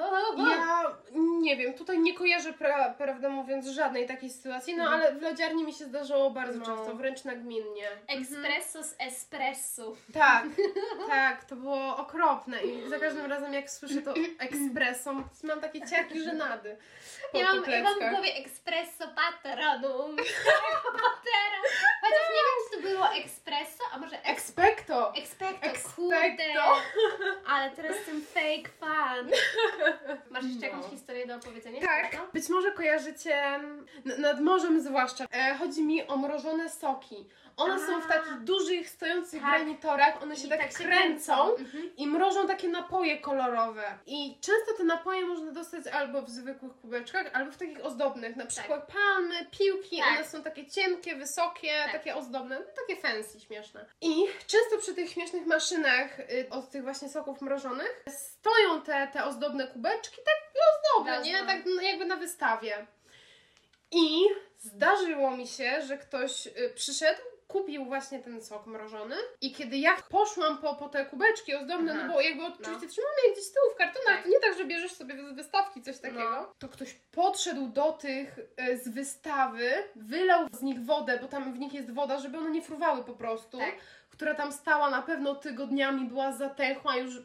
Ja 0.50 0.84
nie 1.16 1.58
wiem, 1.58 1.74
tutaj 1.74 2.00
nie 2.00 2.14
kojarzę, 2.14 2.54
pra, 2.54 2.90
prawdę 2.90 3.30
mówiąc, 3.30 3.68
żadnej 3.68 4.08
takiej 4.08 4.30
sytuacji, 4.30 4.76
no 4.78 4.84
Mhm. 4.84 5.02
ale 5.02 5.16
w 5.16 5.22
lodziarni 5.22 5.64
mi 5.64 5.74
się 5.74 5.86
zdarzyło 5.86 6.30
bardzo 6.32 6.60
No. 6.60 6.66
często, 6.66 6.96
wręcz 6.96 7.24
nagminnie. 7.24 7.88
Espresso 8.08 8.84
z 8.84 8.96
espresso. 9.00 9.96
Tak, 10.14 10.44
tak, 11.10 11.46
to 11.46 11.56
było 11.56 11.98
okropne 11.98 12.64
i 12.64 12.90
za 12.90 13.00
każdym 13.00 13.26
razem 13.26 13.54
jak 13.54 13.70
słyszę 13.72 14.02
to 14.02 14.14
espresso, 14.40 15.14
mam 15.44 15.62
takie 15.62 15.88
ciarki 15.88 16.20
żenady 16.24 16.78
po, 17.32 17.38
Ja 17.40 17.54
mam, 17.54 17.66
ja 17.72 17.84
mam 17.84 17.94
w 17.96 18.10
głowie 18.14 18.36
espresso 18.46 19.08
patronum. 19.16 20.16
Patera. 20.98 21.60
Chociaż 22.02 22.28
nie 22.30 22.42
wiem, 22.48 22.58
czy 22.72 22.78
to 22.78 22.82
było 22.90 23.14
espresso, 23.26 23.84
a 23.94 23.98
może 23.98 24.24
ex... 24.24 24.28
Expecto! 24.50 25.14
Expecto, 25.16 25.66
Expecto. 25.68 25.90
kurde. 25.96 26.44
Ale 27.48 27.72
teraz 27.72 27.96
ten 28.06 28.22
fake 28.22 28.70
Masz 30.32 30.44
jeszcze 30.44 30.60
No. 30.60 30.66
jakąś 30.68 30.92
historię 30.92 31.28
do 31.28 31.36
opowiedzenia? 31.36 31.82
Tak, 31.82 32.18
być 32.34 32.50
może 32.50 32.72
kojarzycie, 32.72 33.36
n- 33.36 33.86
nad 34.18 34.42
morzem 34.42 34.82
zwłaszcza, 34.82 35.26
e, 35.32 35.56
chodzi 35.56 35.84
mi 35.84 36.08
o 36.08 36.18
mrożone 36.18 36.70
soki. 36.70 37.26
One 37.58 37.88
są 37.88 38.02
w 38.02 38.06
A. 38.06 38.08
takich 38.08 38.40
dużych, 38.44 38.90
stojących 38.90 39.42
Tak. 39.42 39.50
granitorach, 39.52 40.24
one 40.24 40.36
się 40.36 40.48
I 40.48 40.50
tak, 40.50 40.60
tak 40.60 40.72
się 40.72 40.78
kręcą 40.78 41.56
Mhm. 41.56 41.96
i 41.98 42.08
mrożą 42.08 42.48
takie 42.48 42.68
napoje 42.68 43.18
kolorowe. 43.18 43.84
I 44.06 44.38
często 44.42 44.74
te 44.78 44.84
napoje 44.84 45.26
można 45.26 45.52
dostać 45.52 45.88
albo 45.88 46.22
w 46.22 46.30
zwykłych 46.30 46.72
kubeczkach, 46.82 47.30
albo 47.34 47.52
w 47.52 47.58
takich 47.58 47.86
ozdobnych, 47.86 48.36
na 48.36 48.46
przykład 48.46 48.92
palmy, 48.94 49.36
piłki, 49.60 49.98
Tak. 49.98 50.08
one 50.08 50.28
są 50.28 50.44
takie 50.44 50.66
cienkie, 50.66 51.16
wysokie, 51.16 51.74
Tak. 51.84 51.92
takie 51.92 52.16
ozdobne, 52.16 52.60
no, 52.60 52.66
takie 52.88 53.02
fancy, 53.02 53.40
śmieszne. 53.40 53.86
I 54.02 54.26
często 54.48 54.78
przy 54.78 54.94
tych 54.94 55.10
śmiesznych 55.10 55.46
maszynach 55.46 56.20
y, 56.20 56.48
od 56.50 56.70
tych 56.72 56.84
właśnie 56.84 57.10
soków 57.10 57.42
mrożonych 57.42 58.04
stoją 58.10 58.82
te, 58.82 59.08
te 59.14 59.26
ozdobne 59.26 59.68
kubeczki, 59.68 60.18
tak 60.26 60.54
ozdobne, 60.96 61.22
nie? 61.22 61.46
Tak 61.46 61.62
no, 61.76 61.82
jakby 61.82 62.06
na 62.06 62.16
wystawie. 62.16 62.88
I 63.92 64.22
zdarzyło 64.60 65.32
mi 65.32 65.48
się, 65.48 65.82
że 65.82 65.98
ktoś 65.98 66.48
y, 66.48 66.72
przyszedł, 66.76 67.22
kupił 67.48 67.86
właśnie 67.86 68.20
ten 68.20 68.42
sok 68.42 68.66
mrożony 68.68 69.16
i 69.42 69.52
kiedy 69.54 69.78
ja 69.78 69.98
poszłam 70.10 70.58
po, 70.58 70.76
po 70.76 70.90
te 70.90 71.06
kubeczki 71.06 71.56
ozdobne, 71.56 71.94
Aha. 71.98 72.08
no 72.08 72.14
bo 72.14 72.22
jakby 72.22 72.44
oczywiście 72.46 72.86
No. 72.86 72.90
trzymamy 72.92 73.14
je 73.28 73.34
gdzieś 73.34 73.46
z 73.46 73.52
tyłu 73.52 73.66
w 73.74 73.78
kartonach, 73.78 74.16
Tak. 74.16 74.24
to 74.24 74.30
nie 74.30 74.40
tak, 74.40 74.58
że 74.58 74.66
bierzesz 74.66 74.92
sobie 74.94 75.16
z 75.30 75.36
wystawki 75.36 75.82
coś 75.82 76.00
takiego, 76.00 76.30
No. 76.32 76.54
to 76.60 76.70
ktoś 76.70 76.94
podszedł 76.94 77.68
do 77.68 77.92
tych 77.94 78.40
y, 78.70 78.78
z 78.78 78.90
wystawy, 78.90 79.70
wylał 79.96 80.48
z 80.52 80.62
nich 80.62 80.86
wodę, 80.86 81.20
bo 81.22 81.28
tam 81.28 81.54
w 81.54 81.60
nich 81.60 81.74
jest 81.74 81.94
woda, 81.94 82.20
żeby 82.20 82.38
one 82.38 82.50
nie 82.50 82.62
fruwały 82.62 83.04
po 83.04 83.14
prostu, 83.14 83.58
Tak. 83.58 83.76
która 84.10 84.36
tam 84.36 84.52
stała 84.52 84.90
na 84.90 85.02
pewno 85.02 85.36
tygodniami, 85.36 86.06
była 86.08 86.32
zatęchła 86.32 86.96
już 86.96 87.22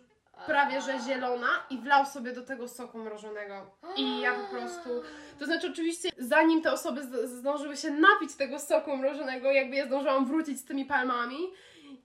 prawie 0.47 0.81
że 0.81 1.01
zielona 1.01 1.49
i 1.71 1.79
wlał 1.79 2.07
sobie 2.07 2.33
do 2.33 2.43
tego 2.43 2.69
soku 2.69 2.99
mrożonego. 2.99 3.71
I 3.97 4.21
ja 4.21 4.33
po 4.35 4.57
prostu. 4.57 4.89
To 5.39 5.47
znaczy, 5.47 5.69
oczywiście, 5.73 6.09
zanim 6.19 6.63
te 6.63 6.73
osoby 6.73 7.03
zdążyły 7.27 7.77
się 7.77 7.91
napić 7.91 8.35
tego 8.37 8.59
soku 8.59 8.97
mrożonego, 8.97 9.51
jakby 9.51 9.77
ja 9.77 9.87
zdążyłam 9.87 10.27
wrócić 10.27 10.59
z 10.61 10.65
tymi 10.65 10.85
palmami 10.85 11.39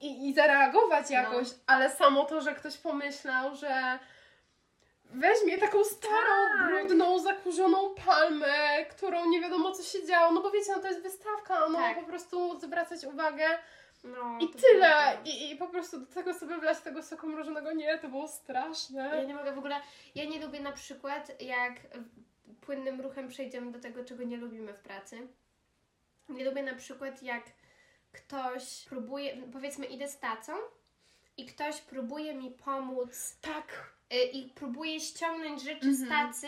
i, 0.02 0.30
i 0.30 0.34
zareagować 0.34 1.10
jakoś, 1.12 1.48
ale 1.68 1.90
samo 1.90 2.26
to, 2.26 2.42
że 2.42 2.56
ktoś 2.56 2.78
pomyślał, 2.78 3.56
że 3.56 4.00
weźmie 5.06 5.58
taką 5.58 5.84
starą, 5.84 6.36
Tak. 6.58 6.68
brudną, 6.68 7.20
zakurzoną 7.20 7.96
palmę, 8.06 8.86
którą 8.90 9.30
nie 9.30 9.42
wiadomo 9.42 9.72
co 9.72 9.84
się 9.84 10.06
działo, 10.06 10.32
no 10.32 10.42
bo 10.42 10.52
wiecie, 10.52 10.72
no 10.76 10.82
to 10.82 10.88
jest 10.88 11.04
wystawka, 11.04 11.60
no 11.70 11.78
Tak. 11.78 12.00
po 12.00 12.06
prostu 12.06 12.60
zwracać 12.60 13.04
uwagę. 13.06 13.46
No, 14.04 14.38
I 14.42 14.50
tyle. 14.50 15.18
I, 15.26 15.52
I 15.52 15.56
po 15.56 15.68
prostu 15.68 16.00
do 16.00 16.06
tego 16.06 16.34
sobie 16.34 16.58
wlać 16.58 16.80
tego 16.82 17.04
soku 17.04 17.28
mrożonego. 17.28 17.72
Nie, 17.72 17.98
to 17.98 18.10
było 18.10 18.22
Ja 18.22 18.28
straszne. 18.28 19.26
nie 19.26 19.34
mogę 19.36 19.52
w 19.52 19.58
ogóle. 19.58 19.82
Ja 20.16 20.26
nie 20.26 20.46
lubię 20.46 20.60
na 20.60 20.72
przykład, 20.72 21.42
jak 21.42 21.74
płynnym 22.62 23.02
ruchem 23.02 23.28
przejdziemy 23.28 23.72
do 23.72 23.80
tego, 23.80 24.06
czego 24.06 24.24
nie 24.24 24.38
lubimy 24.38 24.74
w 24.74 24.80
pracy. 24.80 25.28
Nie 26.30 26.46
lubię 26.46 26.64
na 26.64 26.76
przykład, 26.76 27.24
jak 27.24 27.44
ktoś 28.12 28.86
próbuje, 28.90 29.38
powiedzmy, 29.54 29.86
idę 29.86 30.08
z 30.08 30.20
tacą 30.20 30.54
i 31.38 31.46
ktoś 31.46 31.82
próbuje 31.82 32.36
mi 32.36 32.52
pomóc 32.52 33.38
Tak. 33.42 33.94
y, 34.14 34.24
i 34.24 34.50
próbuje 34.50 35.00
ściągnąć 35.00 35.62
rzeczy 35.62 35.96
z 35.96 36.02
Mhm. 36.02 36.28
tacy. 36.28 36.48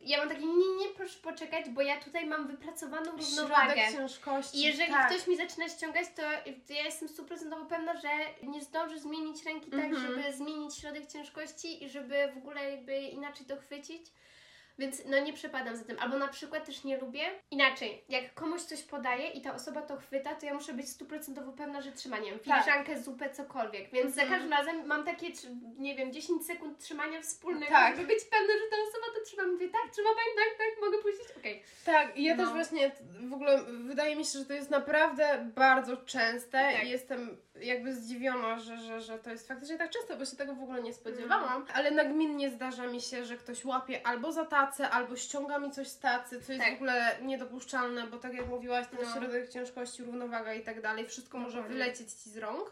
Ja 0.00 0.18
mam 0.18 0.28
takie, 0.28 0.46
nie, 0.46 0.76
nie, 0.80 0.88
proszę 0.96 1.18
poczekać, 1.22 1.68
bo 1.70 1.82
ja 1.82 2.00
tutaj 2.00 2.26
mam 2.26 2.46
wypracowaną 2.46 3.10
równowagę. 3.12 3.74
Środek 3.74 3.92
ciężkości. 3.92 4.58
I 4.58 4.62
jeżeli 4.62 4.92
tak. 4.92 5.10
ktoś 5.10 5.26
mi 5.26 5.36
zaczyna 5.36 5.68
ściągać, 5.68 6.06
to 6.16 6.22
ja 6.74 6.82
jestem 6.84 7.08
stuprocentowo 7.08 7.64
pewna, 7.66 7.96
że 8.00 8.08
nie 8.42 8.62
zdąży 8.62 8.98
zmienić 9.00 9.44
ręki 9.44 9.70
tak, 9.70 9.84
Mhm. 9.84 10.06
żeby 10.06 10.32
zmienić 10.32 10.76
środek 10.76 11.06
ciężkości 11.06 11.84
i 11.84 11.88
żeby 11.88 12.32
w 12.34 12.36
ogóle 12.38 12.70
jakby 12.70 12.98
inaczej 13.00 13.46
to 13.46 13.56
chwycić. 13.56 14.06
Więc 14.78 15.02
no 15.06 15.18
nie 15.20 15.32
przepadam 15.32 15.76
za 15.76 15.84
tym. 15.84 15.96
Albo 16.00 16.18
na 16.18 16.28
przykład 16.28 16.66
też 16.66 16.84
nie 16.84 16.98
lubię. 16.98 17.24
Inaczej, 17.50 18.04
jak 18.08 18.34
komuś 18.34 18.60
coś 18.62 18.82
podaje 18.82 19.28
i 19.30 19.42
ta 19.42 19.54
osoba 19.54 19.82
to 19.82 19.96
chwyta, 19.96 20.34
to 20.34 20.46
ja 20.46 20.54
muszę 20.54 20.72
być 20.72 20.88
stuprocentowo 20.88 21.52
pewna, 21.52 21.80
że 21.82 21.92
trzyma, 21.92 22.18
nie 22.18 22.30
wiem, 22.30 22.38
Tak. 22.40 22.44
filiżankę, 22.64 23.02
zupę, 23.02 23.30
cokolwiek. 23.30 23.90
Więc 23.92 24.14
za 24.14 24.22
Mhm. 24.22 24.40
każdym 24.40 24.52
razem 24.58 24.86
mam 24.86 25.04
takie, 25.04 25.26
nie 25.78 25.94
wiem, 25.96 26.12
10 26.12 26.46
sekund 26.46 26.78
trzymania 26.78 27.22
wspólnego, 27.22 27.72
Tak. 27.72 27.96
żeby 27.96 28.06
być 28.06 28.24
pewna, 28.24 28.52
że 28.54 28.70
ta 28.70 28.76
osoba 28.88 29.18
to 29.18 29.24
trzyma. 29.24 29.46
Mówię, 29.46 29.68
tak, 29.68 29.92
trzyma 29.92 30.08
pani, 30.08 30.36
tak, 30.36 30.58
tak, 30.58 30.80
mogę 30.84 30.98
puścić? 30.98 31.36
Okej. 31.38 31.62
Tak, 31.84 32.16
i 32.16 32.24
ja 32.24 32.34
No. 32.36 32.44
też 32.44 32.52
właśnie 32.52 32.90
w 33.28 33.32
ogóle 33.34 33.64
wydaje 33.64 34.16
mi 34.16 34.24
się, 34.24 34.38
że 34.38 34.44
to 34.44 34.52
jest 34.52 34.70
naprawdę 34.70 35.50
bardzo 35.54 35.96
częste 35.96 36.50
Tak. 36.72 36.84
i 36.84 36.90
jestem 36.90 37.36
jakby 37.60 37.94
zdziwiona, 37.94 38.58
że, 38.58 38.76
że, 38.76 39.00
że 39.00 39.18
to 39.18 39.30
jest 39.30 39.48
faktycznie 39.48 39.78
tak 39.78 39.90
często, 39.90 40.16
bo 40.16 40.24
się 40.24 40.36
tego 40.36 40.54
w 40.54 40.62
ogóle 40.62 40.82
nie 40.82 40.92
spodziewałam. 40.94 41.60
Mhm. 41.60 41.66
Ale 41.78 41.90
nagminnie 41.90 42.50
zdarza 42.50 42.86
mi 42.86 43.00
się, 43.00 43.24
że 43.24 43.36
ktoś 43.36 43.64
łapie 43.64 44.06
albo 44.06 44.32
za 44.32 44.44
tacę, 44.44 44.90
albo 44.90 45.16
ściąga 45.16 45.58
mi 45.58 45.70
coś 45.70 45.88
z 45.88 45.98
tacy, 45.98 46.42
co 46.42 46.52
jest 46.52 46.64
Tak. 46.64 46.72
w 46.72 46.76
ogóle 46.76 47.16
niedopuszczalne, 47.22 48.06
bo 48.06 48.18
tak 48.18 48.34
jak 48.34 48.46
mówiłaś, 48.46 48.86
ten 48.86 48.98
No. 49.08 49.14
środek 49.14 49.48
ciężkości, 49.48 50.02
równowaga 50.04 50.54
i 50.54 50.62
tak 50.62 50.80
dalej, 50.80 51.06
wszystko 51.08 51.38
może 51.38 51.62
wylecieć 51.62 52.12
ci 52.12 52.30
z 52.30 52.36
rąk. 52.36 52.70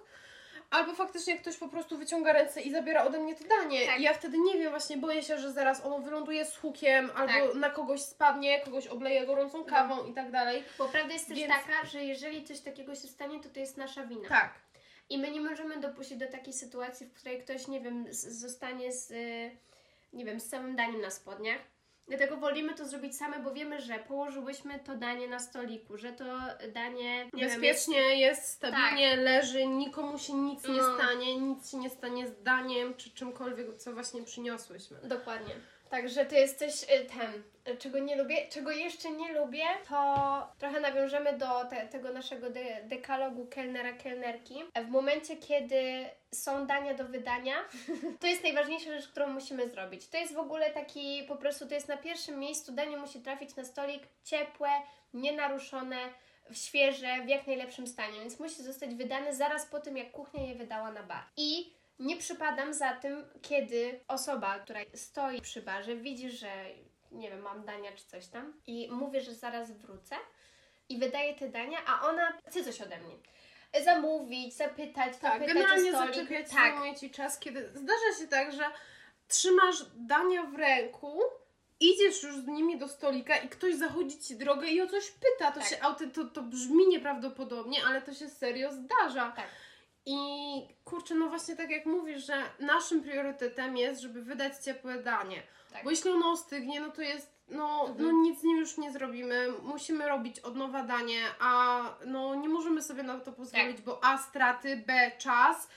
Albo 0.71 0.95
faktycznie 0.95 1.39
ktoś 1.39 1.57
po 1.57 1.69
prostu 1.69 1.99
wyciąga 1.99 2.33
ręce 2.33 2.61
i 2.61 2.71
zabiera 2.73 3.05
ode 3.05 3.19
mnie 3.21 3.35
to 3.37 3.45
danie. 3.49 3.87
Tak. 3.87 4.01
I 4.01 4.03
ja 4.03 4.15
wtedy 4.15 4.39
nie 4.39 4.59
wiem, 4.59 4.71
właśnie 4.71 4.97
boję 4.97 5.23
się, 5.23 5.39
że 5.39 5.53
zaraz 5.53 5.85
ono 5.85 5.99
wyląduje 5.99 6.45
z 6.45 6.57
hukiem, 6.57 7.11
albo 7.15 7.33
Tak. 7.33 7.55
na 7.55 7.71
kogoś 7.71 8.01
spadnie, 8.03 8.61
kogoś 8.61 8.87
obleje 8.87 9.27
gorącą 9.27 9.65
kawą 9.65 10.05
i 10.07 10.15
tak 10.15 10.31
dalej. 10.31 10.65
Bo 10.79 10.89
prawda 10.89 11.13
jest 11.13 11.29
też 11.29 11.39
Więc- 11.39 11.53
taka, 11.55 11.87
że 11.87 12.05
jeżeli 12.05 12.45
coś 12.45 12.61
takiego 12.61 12.95
się 12.95 13.09
stanie, 13.09 13.41
to 13.41 13.49
to 13.49 13.61
jest 13.61 13.77
nasza 13.77 14.07
wina. 14.07 14.29
Tak. 14.29 14.51
I 15.13 15.19
my 15.19 15.31
nie 15.31 15.41
możemy 15.41 15.81
dopuścić 15.81 16.19
do 16.19 16.27
takiej 16.29 16.53
sytuacji, 16.53 17.07
w 17.07 17.13
której 17.13 17.39
ktoś, 17.43 17.69
nie 17.69 17.81
wiem, 17.81 18.07
z- 18.11 18.41
zostanie 18.41 18.93
z, 18.93 19.11
y, 19.11 19.51
nie 20.13 20.25
wiem, 20.25 20.41
z 20.41 20.49
samym 20.49 20.77
daniem 20.77 21.01
na 21.01 21.11
spodniach. 21.11 21.59
Dlatego 22.09 22.37
wolimy 22.37 22.75
to 22.75 22.87
zrobić 22.89 23.17
same, 23.17 23.39
bo 23.41 23.53
wiemy, 23.55 23.81
że 23.81 23.99
położyłyśmy 23.99 24.79
to 24.79 24.97
danie 24.97 25.29
na 25.29 25.39
stoliku, 25.39 25.97
że 25.97 26.13
to 26.13 26.25
danie 26.73 27.25
nie 27.25 27.31
wiem, 27.33 27.39
jest, 27.39 27.55
Bezpiecznie 27.61 28.21
jest, 28.21 28.45
stabilnie 28.45 29.17
leży, 29.17 29.67
nikomu 29.67 30.19
się 30.19 30.33
nic 30.35 30.69
nie 30.69 30.75
No. 30.75 30.95
stanie, 30.99 31.37
nic 31.41 31.71
się 31.71 31.77
nie 31.77 31.91
stanie 31.91 32.27
z 32.29 32.43
daniem 32.43 32.95
czy 32.95 33.11
czymkolwiek, 33.11 33.77
co 33.77 33.93
właśnie 33.93 34.23
przyniosłyśmy. 34.23 34.97
Dokładnie. 35.05 35.55
Także 35.93 36.27
to 36.27 36.35
jest 36.35 36.59
coś 36.59 36.83
y, 36.83 37.05
ten, 37.05 37.43
y, 37.75 37.77
czego 37.77 37.99
nie 37.99 38.17
lubię. 38.17 38.49
Czego 38.49 38.71
jeszcze 38.71 39.11
nie 39.11 39.33
lubię, 39.33 39.65
to 39.89 40.53
trochę 40.59 40.81
nawiążemy 40.81 41.39
do 41.39 41.65
te, 41.65 41.89
tego 41.89 42.13
naszego 42.13 42.51
de, 42.51 42.85
dekalogu 42.85 43.47
kelnera, 43.51 43.93
kelnerki. 43.93 44.55
W 44.87 44.89
momencie, 44.89 45.37
kiedy 45.37 46.05
są 46.35 46.67
dania 46.67 46.95
do 46.95 47.05
wydania, 47.05 47.55
to 48.21 48.27
jest 48.27 48.43
najważniejsza 48.43 48.91
rzecz, 48.91 49.09
którą 49.09 49.27
musimy 49.27 49.69
zrobić. 49.69 50.09
To 50.09 50.17
jest 50.17 50.35
w 50.35 50.39
ogóle 50.39 50.71
taki, 50.71 51.25
po 51.29 51.37
prostu 51.37 51.69
to 51.69 51.75
jest 51.75 51.89
na 51.89 51.97
pierwszym 51.97 52.39
miejscu, 52.39 52.73
danie 52.73 52.97
musi 52.97 53.21
trafić 53.21 53.57
na 53.57 53.65
stolik 53.65 54.03
ciepłe, 54.25 54.69
nienaruszone, 55.15 55.97
świeże, 56.53 57.23
w 57.25 57.29
jak 57.29 57.47
najlepszym 57.47 57.87
stanie, 57.87 58.21
więc 58.21 58.41
musi 58.41 58.63
zostać 58.63 58.95
wydane 58.95 59.35
zaraz 59.35 59.67
po 59.67 59.81
tym, 59.81 59.97
jak 59.97 60.11
kuchnia 60.11 60.47
je 60.47 60.55
wydała 60.55 60.93
na 60.93 61.03
bar. 61.03 61.25
I 61.37 61.82
nie 62.03 62.17
przypadam 62.17 62.75
za 62.75 62.93
tym, 62.97 63.25
kiedy 63.43 64.01
osoba, 64.09 64.59
która 64.59 64.81
stoi 64.95 65.41
przy 65.41 65.63
barze, 65.63 65.97
widzi, 65.97 66.31
że 66.31 66.49
nie 67.13 67.31
wiem, 67.31 67.41
mam 67.41 67.65
dania 67.65 67.93
czy 67.93 68.05
coś 68.07 68.27
tam 68.27 68.53
i 68.67 68.89
mówię, 68.91 69.21
że 69.21 69.35
zaraz 69.35 69.71
wrócę 69.73 70.17
i 70.89 70.99
wydaje 70.99 71.35
te 71.35 71.49
dania, 71.49 71.79
a 71.87 72.09
ona 72.09 72.33
chce 72.49 72.65
coś 72.65 72.81
ode 72.81 72.99
mnie. 72.99 73.15
Zamówić, 73.85 74.55
zapytać, 74.55 75.13
Tak, 75.19 75.21
zapytać 75.33 75.49
generalnie 75.55 75.91
o 75.91 75.95
stolik. 75.95 76.15
zaczepiać 76.15 76.51
tak, 76.51 76.99
Ci 76.99 77.11
czas, 77.11 77.39
kiedy 77.39 77.69
zdarza 77.75 78.19
się 78.21 78.27
tak, 78.29 78.53
że 78.53 78.65
trzymasz 79.29 79.77
dania 79.95 80.43
w 80.43 80.55
ręku, 80.55 81.21
idziesz 81.81 82.23
już 82.23 82.37
z 82.37 82.47
nimi 82.47 82.79
do 82.79 82.89
stolika 82.89 83.37
i 83.37 83.49
ktoś 83.49 83.75
zachodzi 83.75 84.19
Ci 84.19 84.37
drogę 84.37 84.67
i 84.67 84.81
o 84.81 84.87
coś 84.87 85.11
pyta. 85.11 85.53
To, 85.53 85.61
Tak. 85.61 85.69
się, 85.69 85.77
auty- 85.77 86.11
to, 86.11 86.25
to 86.25 86.43
brzmi 86.43 86.87
nieprawdopodobnie, 86.89 87.79
ale 87.89 88.03
to 88.03 88.15
się 88.15 88.29
serio 88.29 88.73
zdarza. 88.73 89.33
tak. 89.37 89.47
I 90.07 90.19
kurczę, 90.85 91.15
no 91.15 91.29
właśnie 91.29 91.57
tak 91.57 91.71
jak 91.71 91.87
mówisz, 91.87 92.27
że 92.27 92.43
naszym 92.61 93.03
priorytetem 93.03 93.77
jest, 93.77 94.01
żeby 94.01 94.23
wydać 94.23 94.65
ciepłe 94.65 95.03
danie. 95.03 95.43
Tak. 95.73 95.85
Bo 95.85 95.91
jeśli 95.91 96.11
ono 96.11 96.31
ostygnie, 96.31 96.81
no 96.81 96.91
to 96.91 97.03
jest, 97.03 97.33
no, 97.49 97.81
Mhm. 97.89 98.07
no 98.07 98.13
nic 98.23 98.41
z 98.41 98.43
nim 98.45 98.59
już 98.59 98.79
nie 98.79 98.93
zrobimy. 98.93 99.49
Musimy 99.63 100.09
robić 100.09 100.41
od 100.41 100.57
nowa 100.57 100.83
danie, 100.83 101.21
a 101.41 101.81
no 102.07 102.35
nie 102.35 102.49
możemy 102.49 102.83
sobie 102.83 103.03
na 103.03 103.21
to 103.21 103.33
pozwolić, 103.33 103.77
Tak. 103.77 103.85
bo 103.85 104.05
A 104.05 104.19
straty, 104.19 104.77
B 104.87 105.11
czas, 105.19 105.69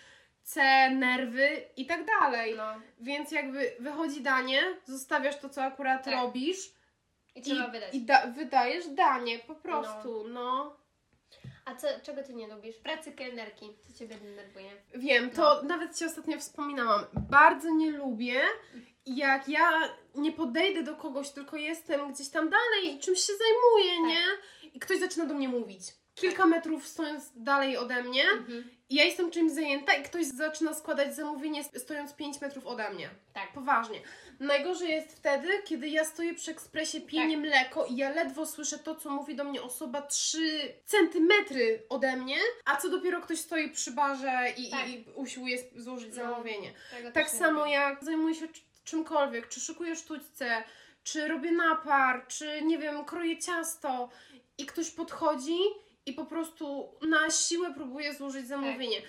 C 0.44 0.90
nerwy 0.90 1.62
i 1.78 1.86
tak 1.86 2.06
dalej. 2.06 2.56
No. 2.58 2.74
Więc 3.00 3.32
jakby 3.32 3.72
wychodzi 3.80 4.22
danie, 4.22 4.62
zostawiasz 4.86 5.40
to, 5.40 5.50
co 5.50 5.64
akurat 5.64 6.04
Tak. 6.06 6.14
robisz 6.14 6.74
I 7.36 7.42
wydać. 7.42 7.94
i 7.94 8.02
da- 8.02 8.28
wydajesz 8.28 8.88
danie, 8.88 9.40
po 9.40 9.56
prostu, 9.56 10.24
no. 10.30 10.78
A 11.66 11.76
co, 11.76 11.88
czego 12.04 12.24
ty 12.24 12.34
nie 12.34 12.48
lubisz? 12.48 12.76
Pracy 12.76 13.12
kelnerki. 13.12 13.66
Co 13.88 14.00
ciebie 14.00 14.16
denerwuje? 14.16 14.72
Wiem, 14.96 15.30
to 15.30 15.64
nawet 15.64 15.98
Ci 15.98 16.06
ostatnio 16.06 16.40
wspominałam. 16.40 17.06
Bardzo 17.30 17.70
nie 17.70 17.92
lubię, 17.92 18.42
jak 19.06 19.50
ja 19.50 19.70
nie 20.16 20.32
podejdę 20.32 20.84
do 20.84 20.96
kogoś, 20.96 21.30
tylko 21.30 21.58
jestem 21.58 22.14
gdzieś 22.14 22.30
tam 22.30 22.50
dalej 22.50 22.96
i 22.96 23.00
czymś 23.00 23.20
się 23.20 23.34
zajmuję, 23.34 23.94
Tak. 24.02 24.08
nie? 24.08 24.24
I 24.74 24.80
ktoś 24.80 25.00
zaczyna 25.00 25.26
do 25.26 25.34
mnie 25.34 25.50
mówić. 25.50 25.82
Kilka 26.16 26.46
metrów 26.46 26.88
stojąc 26.88 27.32
dalej 27.36 27.78
ode 27.78 28.04
mnie, 28.04 28.24
i 28.48 28.75
ja 28.90 29.04
jestem 29.04 29.32
czymś 29.32 29.52
zajęta 29.52 29.94
i 29.94 30.04
ktoś 30.04 30.26
zaczyna 30.26 30.74
składać 30.74 31.16
zamówienie 31.16 31.64
stojąc 31.64 32.14
5 32.14 32.42
metrów 32.42 32.66
ode 32.68 32.90
mnie. 32.90 33.10
Tak. 33.34 33.54
Poważnie. 33.54 34.02
Najgorzej 34.40 34.90
jest 34.90 35.18
wtedy, 35.18 35.48
kiedy 35.66 35.88
ja 35.90 36.06
stoję 36.06 36.34
przy 36.34 36.52
ekspresie, 36.52 37.02
piję 37.02 37.30
Tak. 37.30 37.40
mleko 37.40 37.86
i 37.86 37.96
ja 37.96 38.10
ledwo 38.10 38.46
słyszę 38.46 38.80
to, 38.80 38.96
co 38.96 39.10
mówi 39.10 39.36
do 39.36 39.44
mnie 39.44 39.62
osoba 39.62 40.02
3 40.02 40.74
centymetry 40.86 41.84
ode 41.90 42.16
mnie, 42.16 42.38
a 42.66 42.78
co 42.78 42.90
dopiero 42.90 43.22
ktoś 43.22 43.40
stoi 43.40 43.70
przy 43.70 43.92
barze 43.92 44.44
i, 44.58 44.70
Tak. 44.70 44.90
i, 44.90 45.06
usiłuje 45.16 45.58
złożyć 45.76 46.10
No. 46.10 46.24
zamówienie. 46.24 46.74
Tak 47.14 47.30
samo 47.30 47.66
jak 47.66 48.04
zajmuję 48.04 48.36
się 48.36 48.48
cz- 48.48 48.62
czymkolwiek, 48.84 49.48
czy 49.50 49.60
szykuję 49.60 49.96
sztućce, 49.96 50.64
czy 51.04 51.28
robię 51.28 51.52
napar, 51.52 52.28
czy 52.28 52.62
nie 52.62 52.78
wiem, 52.78 53.06
kroję 53.06 53.38
ciasto 53.38 54.10
i 54.58 54.66
ktoś 54.66 54.92
podchodzi 54.92 55.58
i 56.06 56.14
po 56.14 56.26
prostu 56.26 56.90
na 57.10 57.30
siłę 57.30 57.74
próbuje 57.74 58.14
złożyć 58.14 58.48
zamówienie. 58.48 59.02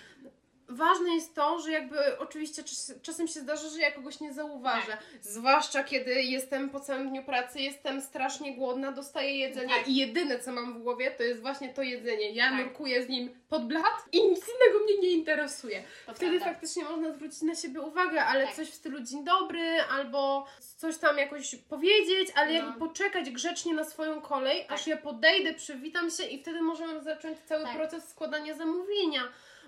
Ważne 0.68 1.14
jest 1.14 1.34
to, 1.34 1.60
że 1.60 1.70
jakby 1.72 2.18
oczywiście 2.18 2.62
czas, 2.64 2.92
czasem 3.02 3.28
się 3.28 3.40
zdarza, 3.40 3.68
że 3.68 3.80
ja 3.80 3.90
kogoś 3.92 4.20
nie 4.20 4.32
zauważę. 4.32 4.86
Tak. 4.92 5.02
Zwłaszcza 5.22 5.84
kiedy 5.84 6.22
jestem 6.22 6.70
po 6.70 6.80
całym 6.80 7.08
dniu 7.10 7.22
pracy, 7.24 7.60
jestem 7.60 8.00
strasznie 8.00 8.54
głodna, 8.56 8.92
dostaję 8.92 9.38
jedzenie 9.38 9.74
Tak. 9.74 9.88
i 9.88 9.96
jedyne 9.96 10.38
co 10.38 10.52
mam 10.52 10.74
w 10.74 10.82
głowie 10.82 11.10
to 11.10 11.22
jest 11.22 11.40
właśnie 11.40 11.68
to 11.74 11.82
jedzenie. 11.82 12.30
Ja 12.32 12.50
Tak. 12.50 12.58
nurkuję 12.58 13.02
z 13.04 13.08
nim 13.08 13.30
pod 13.48 13.66
blat 13.68 13.84
i 14.12 14.28
nic 14.28 14.38
innego 14.48 14.84
mnie 14.84 14.98
nie 14.98 15.10
interesuje. 15.10 15.82
To 16.06 16.14
Wtedy 16.14 16.38
prawda. 16.38 16.54
faktycznie 16.54 16.84
można 16.84 17.12
zwrócić 17.12 17.42
na 17.42 17.54
siebie 17.54 17.80
uwagę, 17.80 18.24
ale 18.24 18.46
Tak. 18.46 18.54
coś 18.56 18.68
w 18.70 18.74
stylu 18.74 19.00
dzień 19.00 19.24
dobry, 19.24 19.80
albo 19.92 20.46
coś 20.76 20.98
tam 20.98 21.18
jakoś 21.18 21.54
powiedzieć, 21.56 22.28
ale 22.34 22.46
No. 22.46 22.52
jakby 22.54 22.78
poczekać 22.78 23.30
grzecznie 23.30 23.74
na 23.74 23.84
swoją 23.84 24.20
kolej, 24.20 24.62
Tak. 24.62 24.72
aż 24.72 24.86
ja 24.86 24.96
podejdę, 24.96 25.54
przywitam 25.54 26.10
się 26.10 26.24
i 26.24 26.42
wtedy 26.42 26.62
możemy 26.62 27.00
zacząć 27.02 27.38
cały 27.38 27.64
Tak. 27.64 27.76
proces 27.76 28.08
składania 28.08 28.54
zamówienia. 28.54 29.22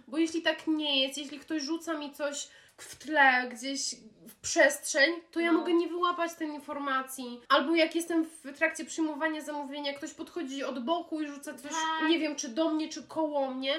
Bo 0.08 0.18
jeśli 0.18 0.42
tak 0.42 0.66
nie 0.66 1.02
jest, 1.02 1.18
jeśli 1.18 1.38
ktoś 1.38 1.62
rzuca 1.62 1.98
mi 1.98 2.12
coś 2.12 2.48
w 2.82 2.96
tle, 2.96 3.48
gdzieś 3.52 3.94
w 4.28 4.34
przestrzeń, 4.40 5.12
to 5.30 5.40
ja 5.40 5.52
No. 5.52 5.58
mogę 5.58 5.72
nie 5.74 5.88
wyłapać 5.88 6.34
tej 6.34 6.48
informacji. 6.48 7.40
Albo 7.48 7.74
jak 7.74 7.94
jestem 7.94 8.24
w 8.24 8.52
trakcie 8.58 8.84
przyjmowania 8.84 9.40
zamówienia, 9.40 9.94
ktoś 9.94 10.14
podchodzi 10.14 10.64
od 10.64 10.84
boku 10.84 11.20
i 11.20 11.26
rzuca 11.28 11.54
coś, 11.54 11.72
Tak. 11.72 12.08
nie 12.08 12.18
wiem, 12.18 12.36
czy 12.36 12.48
do 12.48 12.70
mnie, 12.70 12.88
czy 12.88 13.02
koło 13.02 13.50
mnie. 13.50 13.74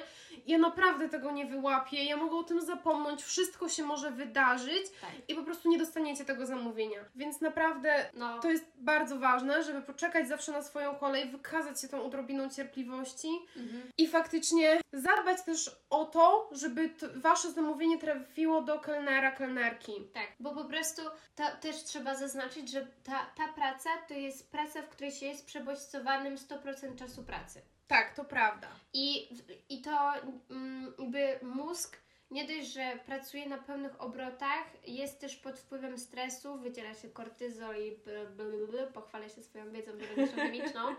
Ja 0.47 0.57
naprawdę 0.57 1.09
tego 1.09 1.31
nie 1.31 1.45
wyłapię, 1.45 2.03
ja 2.05 2.17
mogę 2.17 2.35
o 2.37 2.43
tym 2.43 2.61
zapomnieć, 2.61 3.23
wszystko 3.23 3.69
się 3.69 3.83
może 3.83 4.11
wydarzyć 4.11 4.83
Tak. 5.01 5.09
i 5.27 5.35
po 5.35 5.43
prostu 5.43 5.69
nie 5.69 5.77
dostaniecie 5.77 6.25
tego 6.25 6.45
zamówienia. 6.45 6.99
Więc 7.15 7.41
naprawdę 7.41 8.09
No. 8.13 8.39
to 8.39 8.49
jest 8.49 8.65
bardzo 8.75 9.19
ważne, 9.19 9.63
żeby 9.63 9.81
poczekać 9.81 10.27
zawsze 10.27 10.51
na 10.51 10.61
swoją 10.61 10.95
kolej, 10.95 11.29
wykazać 11.29 11.81
się 11.81 11.87
tą 11.87 12.03
odrobiną 12.03 12.49
cierpliwości 12.49 13.29
Mhm. 13.57 13.81
i 13.97 14.07
faktycznie 14.07 14.81
zadbać 14.93 15.41
też 15.43 15.71
o 15.89 16.05
to, 16.05 16.49
żeby 16.51 16.89
wasze 17.15 17.51
zamówienie 17.51 17.97
trafiło 17.99 18.61
do 18.61 18.79
kelnera, 18.89 19.31
kelnerki. 19.31 19.93
Tak, 20.13 20.27
bo 20.39 20.53
po 20.53 20.65
prostu 20.65 21.01
to 21.35 21.43
też 21.61 21.83
trzeba 21.83 22.15
zaznaczyć, 22.15 22.71
że 22.71 22.87
ta, 23.03 23.25
ta 23.35 23.47
praca 23.53 23.89
to 24.07 24.13
jest 24.13 24.51
praca, 24.51 24.81
w 24.81 24.89
której 24.89 25.11
się 25.11 25.25
jest 25.25 25.45
przebodźcowanym 25.45 26.35
100% 26.35 26.95
czasu 26.95 27.23
pracy. 27.23 27.61
Tak, 27.87 28.13
to 28.15 28.25
prawda. 28.25 28.67
I, 28.93 29.29
I 29.69 29.81
to 29.81 30.13
mm, 30.49 30.93
jakby 30.99 31.39
mózg 31.41 31.97
nie 32.31 32.45
dość, 32.47 32.73
że 32.73 32.99
pracuje 33.05 33.49
na 33.49 33.57
pełnych 33.57 34.01
obrotach, 34.01 34.63
jest 34.87 35.19
też 35.19 35.35
pod 35.35 35.59
wpływem 35.59 35.97
stresu, 35.97 36.57
wydziela 36.57 36.93
się 36.93 37.09
kortyzol 37.09 37.75
i 37.77 37.97
pochwalę 38.93 39.29
się 39.29 39.43
swoją 39.43 39.71
wiedzą 39.71 39.91
biologiczną. 39.97 40.95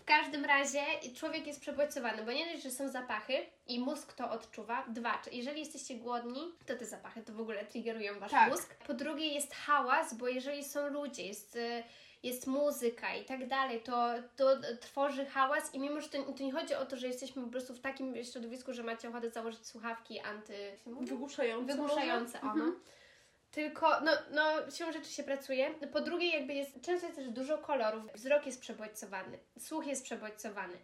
W 0.00 0.04
każdym 0.06 0.44
razie 0.44 0.80
człowiek 1.16 1.46
jest 1.46 1.60
przebodźcowany, 1.60 2.22
bo 2.22 2.32
nie 2.32 2.46
dość, 2.52 2.62
że 2.62 2.70
są 2.70 2.88
zapachy 2.88 3.34
i 3.66 3.80
mózg 3.80 4.12
to 4.12 4.30
odczuwa. 4.30 4.84
Dwa, 4.88 5.22
jeżeli 5.32 5.60
jesteście 5.60 5.94
głodni, 5.94 6.52
to 6.66 6.76
te 6.76 6.86
zapachy 6.86 7.22
to 7.22 7.32
w 7.32 7.40
ogóle 7.40 7.64
triggerują 7.64 8.18
wasz 8.20 8.30
Tak. 8.30 8.50
mózg. 8.50 8.74
Po 8.86 8.94
drugie 8.94 9.26
jest 9.26 9.54
hałas, 9.54 10.14
bo 10.14 10.28
jeżeli 10.28 10.64
są 10.64 10.88
ludzie, 10.88 11.26
jest... 11.26 11.56
y, 11.56 11.82
jest 12.24 12.46
muzyka 12.46 13.14
i 13.14 13.24
tak 13.24 13.48
dalej, 13.48 13.80
to, 13.80 14.08
to 14.36 14.56
tworzy 14.80 15.26
hałas 15.26 15.74
i 15.74 15.78
mimo, 15.78 16.00
że 16.00 16.08
to, 16.08 16.22
to 16.22 16.42
nie 16.42 16.52
chodzi 16.52 16.74
o 16.74 16.86
to, 16.86 16.96
że 16.96 17.06
jesteśmy 17.06 17.42
po 17.42 17.48
prostu 17.48 17.74
w 17.74 17.80
takim 17.80 18.24
środowisku, 18.24 18.72
że 18.72 18.82
macie 18.82 19.08
ochotę 19.08 19.30
założyć 19.30 19.66
słuchawki 19.66 20.20
anty... 20.20 20.78
Wygłuszające. 20.86 21.72
wygłuszające 21.72 22.40
ono. 22.40 22.52
Mhm. 22.52 22.80
Tylko, 23.50 24.00
no, 24.00 24.10
no, 24.30 24.70
siłą 24.70 24.92
rzeczy 24.92 25.10
się 25.10 25.22
pracuje. 25.22 25.70
Po 25.92 26.00
drugie, 26.00 26.28
jakby 26.28 26.54
jest, 26.54 26.80
często 26.82 27.06
jest 27.06 27.18
też 27.18 27.28
dużo 27.28 27.58
kolorów. 27.58 28.02
Wzrok 28.14 28.46
jest 28.46 28.60
przebodźcowany, 28.60 29.38
słuch 29.58 29.86
jest 29.86 30.04
przebodźcowany, 30.04 30.78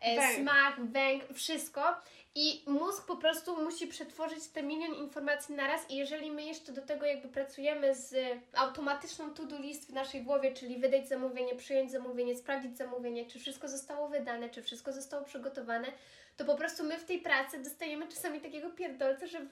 e, 0.00 0.16
Węch. 0.16 0.36
smak, 0.36 0.80
węg, 0.80 1.24
wszystko. 1.34 1.94
I 2.38 2.62
mózg 2.66 3.06
po 3.06 3.16
prostu 3.16 3.62
musi 3.64 3.86
przetworzyć 3.86 4.46
te 4.48 4.62
milion 4.62 4.94
informacji 4.94 5.54
naraz 5.54 5.90
i 5.90 5.96
jeżeli 5.96 6.30
my 6.30 6.42
jeszcze 6.42 6.72
do 6.72 6.82
tego 6.82 7.06
jakby 7.06 7.28
pracujemy 7.28 7.94
z 7.94 8.14
automatyczną 8.54 9.30
to-do 9.34 9.58
list 9.58 9.90
w 9.90 9.94
naszej 9.94 10.22
głowie, 10.22 10.54
czyli 10.54 10.78
wydać 10.78 11.08
zamówienie, 11.08 11.54
przyjąć 11.54 11.90
zamówienie, 11.92 12.36
sprawdzić 12.36 12.76
zamówienie, 12.76 13.26
czy 13.26 13.38
wszystko 13.38 13.68
zostało 13.68 14.08
wydane, 14.08 14.50
czy 14.50 14.62
wszystko 14.62 14.92
zostało 14.92 15.24
przygotowane, 15.24 15.92
to 16.36 16.44
po 16.44 16.54
prostu 16.54 16.84
my 16.84 16.98
w 16.98 17.04
tej 17.04 17.18
pracy 17.18 17.58
dostajemy 17.62 18.08
czasami 18.08 18.40
takiego 18.40 18.70
pierdolca, 18.70 19.26
że 19.26 19.38
y, 19.38 19.44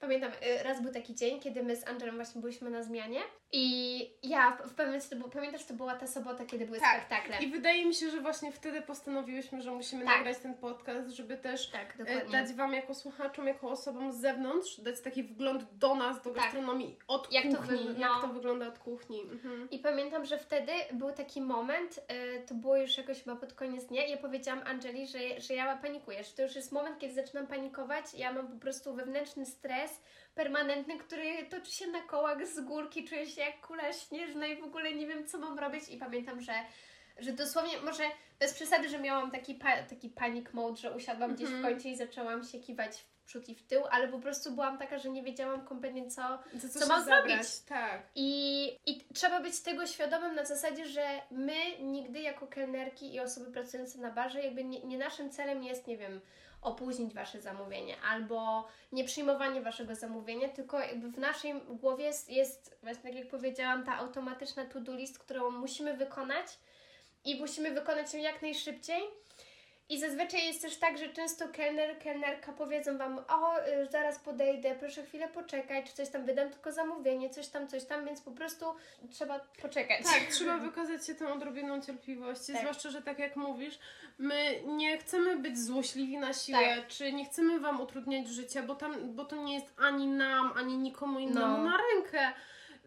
pamiętam, 0.00 0.32
y, 0.32 0.62
raz 0.62 0.82
był 0.82 0.92
taki 0.92 1.14
dzień, 1.14 1.40
kiedy 1.40 1.62
my 1.62 1.76
z 1.76 1.88
Angelem 1.88 2.16
właśnie 2.16 2.40
byliśmy 2.40 2.70
na 2.70 2.82
zmianie 2.82 3.20
i 3.52 3.98
ja 4.22 4.50
w, 4.50 4.56
w 4.56 4.74
pewnym 4.74 4.86
momencie, 4.86 5.08
to 5.08 5.16
było, 5.16 5.28
pamiętasz, 5.28 5.64
to 5.64 5.74
była 5.74 5.94
ta 5.94 6.06
sobota, 6.06 6.44
kiedy 6.46 6.66
były 6.66 6.80
Tak. 6.80 6.96
spektakle. 6.96 7.46
I 7.46 7.50
wydaje 7.50 7.86
mi 7.86 7.94
się, 7.94 8.10
że 8.10 8.20
właśnie 8.20 8.52
wtedy 8.52 8.82
postanowiłyśmy, 8.82 9.62
że 9.62 9.70
musimy 9.70 10.04
Tak. 10.04 10.16
nagrać 10.16 10.38
ten 10.38 10.54
podcast, 10.54 11.10
żeby 11.10 11.36
też 11.36 11.70
Tak, 11.70 11.94
e, 12.06 12.15
dokładnie. 12.24 12.46
dać 12.48 12.56
Wam 12.56 12.72
jako 12.72 12.94
słuchaczom, 12.94 13.46
jako 13.46 13.70
osobom 13.70 14.12
z 14.12 14.16
zewnątrz, 14.20 14.80
dać 14.80 15.00
taki 15.00 15.22
wgląd 15.22 15.64
do 15.78 15.94
nas, 15.94 16.22
do 16.22 16.30
Tak. 16.30 16.42
gastronomii 16.42 16.98
od 17.08 17.32
Jak 17.32 17.44
to 17.50 17.56
kuchni, 17.56 17.78
wy- 17.78 18.00
jak 18.00 18.10
no. 18.10 18.20
to 18.20 18.28
wygląda 18.28 18.68
od 18.68 18.78
kuchni. 18.78 19.20
Mhm. 19.22 19.70
I 19.70 19.78
pamiętam, 19.78 20.24
że 20.24 20.38
wtedy 20.38 20.72
był 20.92 21.12
taki 21.12 21.40
moment, 21.40 21.98
y, 21.98 22.46
to 22.46 22.54
było 22.54 22.76
już 22.76 22.98
jakoś 22.98 23.22
chyba 23.22 23.36
pod 23.36 23.52
koniec 23.52 23.84
dnia, 23.86 24.04
i 24.06 24.10
ja 24.10 24.16
powiedziałam 24.16 24.62
Angeli, 24.66 25.06
że, 25.06 25.40
że 25.40 25.54
ja 25.54 25.76
panikuję, 25.76 26.24
że 26.24 26.30
to 26.32 26.42
już 26.42 26.54
jest 26.56 26.72
moment, 26.72 26.98
kiedy 26.98 27.14
zaczynam 27.14 27.46
panikować, 27.46 28.04
ja 28.14 28.32
mam 28.32 28.48
po 28.48 28.60
prostu 28.60 28.94
wewnętrzny 28.94 29.46
stres 29.46 30.00
permanentny, 30.34 30.98
który 30.98 31.46
toczy 31.50 31.72
się 31.72 31.86
na 31.86 32.02
kołach 32.02 32.46
z 32.46 32.60
górki, 32.60 33.04
czuję 33.04 33.26
się 33.26 33.40
jak 33.40 33.66
kula 33.66 33.92
śnieżna 33.92 34.46
i 34.46 34.60
w 34.60 34.64
ogóle 34.64 34.92
nie 34.92 35.06
wiem, 35.06 35.26
co 35.26 35.38
mam 35.38 35.58
robić 35.58 35.88
i 35.88 35.96
pamiętam, 35.98 36.40
że 36.40 36.52
że 37.18 37.32
dosłownie, 37.32 37.80
może 37.84 38.02
bez 38.38 38.54
przesady, 38.54 38.88
że 38.88 38.98
miałam 38.98 39.30
taki, 39.30 39.54
pa, 39.54 39.82
taki 39.82 40.08
panic 40.10 40.52
mode, 40.52 40.76
że 40.76 40.96
usiadłam 40.96 41.34
gdzieś 41.34 41.48
w 41.48 41.52
Mhm. 41.54 41.74
kącie 41.74 41.88
i 41.90 41.96
zaczęłam 41.96 42.44
się 42.44 42.58
kiwać 42.60 42.96
w 43.00 43.24
przód 43.26 43.48
i 43.48 43.54
w 43.54 43.62
tył, 43.66 43.82
ale 43.90 44.08
po 44.08 44.18
prostu 44.18 44.50
byłam 44.52 44.78
taka, 44.78 44.98
że 44.98 45.08
nie 45.10 45.22
wiedziałam 45.22 45.64
kompletnie 45.64 46.10
co, 46.10 46.38
Za 46.54 46.68
Co 46.68 46.80
się 46.80 46.86
mam 46.86 47.04
zabrać? 47.04 47.26
zrobić? 47.30 47.60
Tak. 47.68 48.02
i, 48.14 48.66
I 48.86 49.04
trzeba 49.14 49.40
być 49.40 49.60
tego 49.60 49.86
świadomym 49.86 50.34
na 50.34 50.44
zasadzie, 50.44 50.86
że 50.86 51.06
my 51.30 51.54
nigdy 51.82 52.20
jako 52.20 52.46
kelnerki 52.46 53.14
i 53.14 53.20
osoby 53.20 53.52
pracujące 53.52 53.98
na 53.98 54.10
barze, 54.10 54.42
jakby 54.42 54.64
nie, 54.64 54.80
nie 54.80 54.98
naszym 54.98 55.30
celem 55.30 55.62
jest, 55.62 55.86
nie 55.86 55.96
wiem, 55.96 56.20
opóźnić 56.62 57.14
Wasze 57.14 57.40
zamówienie 57.40 57.94
albo 58.10 58.68
nie 58.92 59.04
przyjmowanie 59.04 59.60
Waszego 59.62 59.94
zamówienia, 59.94 60.48
tylko 60.48 60.78
jakby 60.80 61.08
w 61.10 61.18
naszej 61.18 61.54
głowie 61.68 62.04
jest, 62.04 62.30
jest 62.30 62.76
właśnie 62.82 63.02
tak 63.02 63.14
jak 63.14 63.28
powiedziałam, 63.28 63.84
ta 63.84 63.96
automatyczna 63.96 64.64
to-do 64.64 64.94
list, 64.94 65.18
którą 65.18 65.50
musimy 65.50 65.94
wykonać 65.96 66.46
i 67.26 67.40
musimy 67.40 67.70
wykonać 67.70 68.14
ją 68.14 68.20
jak 68.20 68.42
najszybciej. 68.42 69.02
I 69.88 70.00
zazwyczaj 70.00 70.46
jest 70.46 70.62
też 70.62 70.76
tak, 70.76 70.98
że 70.98 71.08
często 71.08 71.48
kelner, 71.48 71.98
kelnerka 71.98 72.52
powiedzą 72.52 72.98
Wam, 72.98 73.18
o, 73.28 73.58
y, 73.68 73.86
zaraz 73.90 74.18
podejdę, 74.18 74.74
proszę 74.80 75.02
chwilę 75.02 75.28
poczekać, 75.28 75.86
czy 75.86 75.92
coś 75.92 76.08
tam, 76.10 76.24
wydam 76.24 76.50
tylko 76.50 76.72
zamówienie, 76.72 77.30
coś 77.30 77.48
tam, 77.48 77.68
coś 77.68 77.84
tam, 77.84 78.04
więc 78.06 78.20
po 78.20 78.30
prostu 78.30 78.64
trzeba 79.10 79.40
poczekać. 79.62 80.02
Tak, 80.04 80.22
trzeba 80.34 80.58
wykazać 80.58 81.06
się 81.06 81.14
tą 81.14 81.32
odrobiną 81.32 81.80
cierpliwości, 81.82 82.52
Tak. 82.52 82.60
zwłaszcza, 82.60 82.90
że 82.90 83.02
tak 83.02 83.18
jak 83.18 83.36
mówisz, 83.36 83.78
my 84.18 84.60
nie 84.66 84.98
chcemy 84.98 85.36
być 85.36 85.58
złośliwi 85.58 86.18
na 86.18 86.32
siłę, 86.32 86.76
Tak. 86.76 86.86
czy 86.86 87.12
nie 87.12 87.24
chcemy 87.24 87.60
Wam 87.60 87.80
utrudniać 87.80 88.28
życia, 88.28 88.62
bo, 88.62 88.74
tam, 88.74 89.14
bo 89.14 89.24
to 89.24 89.36
nie 89.36 89.54
jest 89.54 89.74
ani 89.78 90.06
nam, 90.06 90.52
ani 90.56 90.76
nikomu 90.78 91.18
innemu 91.18 91.46
No. 91.56 91.62
na 91.70 91.76
rękę. 91.94 92.32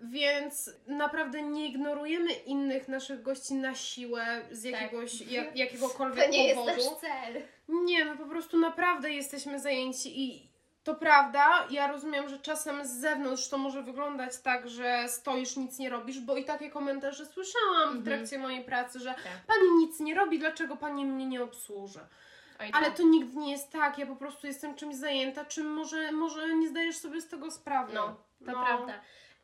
Więc 0.03 0.69
naprawdę 0.87 1.41
nie 1.41 1.67
ignorujemy 1.67 2.31
innych 2.33 2.87
naszych 2.87 3.21
gości 3.21 3.53
na 3.53 3.75
siłę 3.75 4.41
z 4.51 4.63
jakiegoś, 4.63 5.21
jak, 5.21 5.55
jakiegokolwiek 5.57 6.25
To 6.25 6.31
nie 6.31 6.43
jest 6.47 6.55
powodu. 6.59 6.77
nasz 6.77 6.99
cel. 7.01 7.41
Nie, 7.69 8.05
my 8.05 8.17
po 8.17 8.25
prostu 8.25 8.57
naprawdę 8.57 9.11
jesteśmy 9.13 9.59
zajęci 9.59 10.21
i 10.23 10.49
to 10.83 10.95
prawda, 10.95 11.67
ja 11.69 11.87
rozumiem, 11.91 12.29
że 12.29 12.39
czasem 12.39 12.85
z 12.85 12.89
zewnątrz 12.91 13.49
to 13.49 13.57
może 13.57 13.83
wyglądać 13.83 14.37
tak, 14.41 14.69
że 14.69 15.03
stoisz, 15.07 15.55
nic 15.57 15.79
nie 15.79 15.89
robisz, 15.89 16.19
bo 16.19 16.37
i 16.37 16.45
takie 16.45 16.69
komentarze 16.69 17.25
słyszałam 17.25 17.89
w 17.93 17.97
Mhm. 17.97 18.03
trakcie 18.03 18.39
mojej 18.39 18.63
pracy, 18.63 18.99
że 18.99 19.09
Tak. 19.09 19.17
pani 19.47 19.71
nic 19.79 19.99
nie 19.99 20.15
robi, 20.15 20.39
dlaczego 20.39 20.77
pani 20.77 21.05
mnie 21.05 21.25
nie 21.25 21.43
obsłuży? 21.43 21.99
Oj, 22.59 22.69
Ale 22.73 22.85
tak. 22.87 22.97
to 22.97 23.03
nigdy 23.03 23.37
nie 23.39 23.51
jest 23.51 23.71
tak, 23.71 23.97
ja 23.97 24.05
po 24.05 24.15
prostu 24.15 24.47
jestem 24.47 24.75
czymś 24.75 24.95
zajęta, 24.95 25.45
czym 25.45 25.67
może, 25.73 26.11
może 26.11 26.55
nie 26.55 26.67
zdajesz 26.69 26.97
sobie 26.97 27.21
z 27.21 27.27
tego 27.27 27.51
sprawy. 27.51 27.93
No, 27.93 28.15
to 28.45 28.51
prawda. 28.51 28.93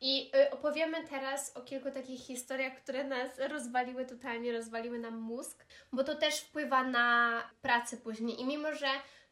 I 0.00 0.30
y, 0.36 0.50
opowiemy 0.50 1.08
teraz 1.08 1.56
o 1.56 1.60
kilku 1.60 1.90
takich 1.90 2.20
historiach, 2.20 2.74
które 2.74 3.04
nas 3.04 3.38
rozwaliły, 3.38 4.06
totalnie 4.06 4.52
rozwaliły 4.52 4.98
nam 4.98 5.18
mózg, 5.18 5.66
bo 5.92 6.04
to 6.04 6.14
też 6.14 6.40
wpływa 6.40 6.84
na 6.84 7.42
pracę 7.62 7.96
później. 7.96 8.40
I 8.40 8.44
mimo, 8.44 8.74
że 8.74 8.86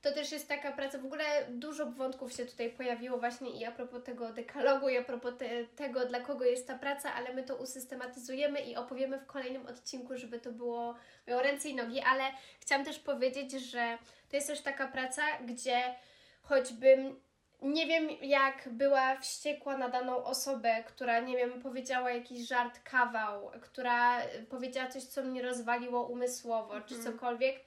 to 0.04 0.12
też 0.12 0.32
jest 0.32 0.48
taka 0.48 0.72
praca, 0.72 0.98
w 0.98 1.04
ogóle 1.04 1.24
dużo 1.50 1.86
wątków 1.86 2.32
się 2.32 2.46
tutaj 2.46 2.70
pojawiło 2.70 3.18
właśnie 3.18 3.50
i 3.50 3.64
a 3.64 3.72
propos 3.72 4.04
tego 4.04 4.32
dekalogu, 4.32 4.88
i 4.88 4.96
a 4.96 5.04
propos 5.04 5.34
te, 5.38 5.64
tego, 5.64 6.06
dla 6.06 6.20
kogo 6.20 6.44
jest 6.44 6.66
ta 6.66 6.78
praca, 6.78 7.14
ale 7.14 7.34
my 7.34 7.42
to 7.42 7.56
usystematyzujemy 7.56 8.60
i 8.60 8.76
opowiemy 8.76 9.18
w 9.18 9.26
kolejnym 9.26 9.66
odcinku, 9.66 10.16
żeby 10.16 10.40
to 10.40 10.52
było, 10.52 10.94
miało 11.26 11.42
ręce 11.42 11.68
i 11.68 11.74
nogi, 11.74 12.00
ale 12.00 12.24
chciałam 12.60 12.84
też 12.84 12.98
powiedzieć, 12.98 13.52
że 13.52 13.98
to 14.28 14.36
jest 14.36 14.48
też 14.48 14.60
taka 14.60 14.88
praca, 14.88 15.22
gdzie 15.46 15.94
choćbym 16.42 17.20
nie 17.62 17.86
wiem, 17.86 18.08
jak 18.22 18.68
była 18.72 19.16
wściekła 19.16 19.76
na 19.78 19.88
daną 19.88 20.24
osobę, 20.24 20.84
która, 20.86 21.20
nie 21.20 21.36
wiem, 21.36 21.62
powiedziała 21.62 22.10
jakiś 22.10 22.48
żart, 22.48 22.80
kawał, 22.84 23.50
która 23.60 24.18
powiedziała 24.50 24.88
coś, 24.88 25.02
co 25.02 25.22
mnie 25.22 25.42
rozwaliło 25.42 26.06
umysłowo, 26.06 26.80
czy 26.80 26.94
Mhm. 26.94 27.12
cokolwiek, 27.12 27.60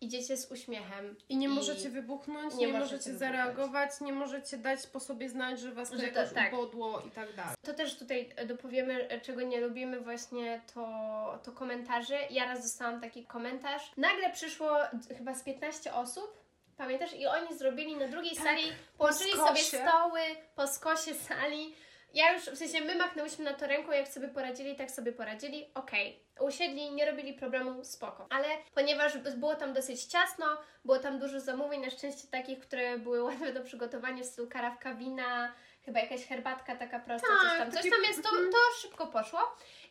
idziecie 0.00 0.36
z 0.36 0.50
uśmiechem. 0.52 1.16
I 1.28 1.36
nie 1.36 1.48
możecie 1.48 1.90
wybuchnąć, 1.90 2.54
nie 2.54 2.66
nie, 2.66 2.72
możecie 2.72 2.94
możecie 2.96 3.14
zareagować, 3.18 3.90
nie 4.00 4.12
możecie 4.12 4.56
dać 4.56 4.86
po 4.86 5.00
sobie 5.00 5.28
znać, 5.28 5.60
że 5.60 5.72
was 5.72 5.90
to 5.90 5.96
Że 5.98 6.08
to- 6.08 6.18
jakoś 6.18 6.34
tak. 6.34 6.52
ubodło 6.52 7.00
i 7.00 7.10
tak 7.10 7.34
dalej. 7.34 7.54
To 7.64 7.74
też 7.74 7.98
tutaj 7.98 8.30
dopowiemy, 8.46 9.20
czego 9.22 9.42
nie 9.42 9.60
lubimy, 9.60 10.00
właśnie 10.00 10.60
to, 10.74 11.38
to 11.44 11.52
komentarze. 11.52 12.18
Ja 12.30 12.44
raz 12.44 12.62
dostałam 12.62 13.00
taki 13.00 13.26
komentarz. 13.26 13.92
Nagle 13.96 14.32
przyszło 14.32 14.78
chyba 15.18 15.34
z 15.34 15.42
15 15.42 15.94
osób, 15.94 16.45
pamiętasz? 16.76 17.14
I 17.14 17.26
oni 17.26 17.58
zrobili 17.58 17.96
na 17.96 18.08
drugiej 18.08 18.36
Tak, 18.36 18.44
sali, 18.44 18.72
połączyli 18.98 19.32
po 19.32 19.48
sobie 19.48 19.60
stoły 19.60 20.20
po 20.54 20.66
skosie 20.66 21.14
sali. 21.14 21.74
Ja 22.14 22.32
już, 22.32 22.42
w 22.42 22.56
sensie 22.56 22.80
my 22.80 22.94
machnęłyśmy 22.94 23.44
na 23.44 23.54
to 23.54 23.66
ręką, 23.66 23.92
jak 23.92 24.08
sobie 24.08 24.28
poradzili, 24.28 24.76
tak 24.76 24.90
sobie 24.90 25.12
poradzili, 25.12 25.70
okej. 25.74 26.26
Usiedli, 26.40 26.90
nie 26.90 27.06
robili 27.06 27.32
problemu, 27.32 27.84
spoko. 27.84 28.26
Ale 28.30 28.48
ponieważ 28.74 29.18
było 29.18 29.54
tam 29.54 29.72
dosyć 29.72 30.04
ciasno, 30.04 30.46
było 30.84 30.98
tam 30.98 31.18
dużo 31.18 31.40
zamówień, 31.40 31.80
na 31.80 31.90
szczęście 31.90 32.28
takich, 32.28 32.58
które 32.58 32.98
były 32.98 33.22
łatwe 33.28 33.52
do 33.52 33.60
przygotowania, 33.60 34.22
w 34.22 34.26
stylu 34.26 34.48
karawka 34.48 34.94
wina, 34.94 35.52
chyba 35.84 36.00
jakaś 36.00 36.26
herbatka 36.26 36.76
taka 36.76 37.00
prosta, 37.00 37.28
Tak, 37.28 37.48
coś 37.48 37.58
tam, 37.58 37.72
coś 37.72 37.90
tam 37.90 38.02
jest, 38.08 38.22
to, 38.22 38.28
mhm. 38.28 38.50
to 38.50 38.58
szybko 38.80 39.06
poszło. 39.06 39.40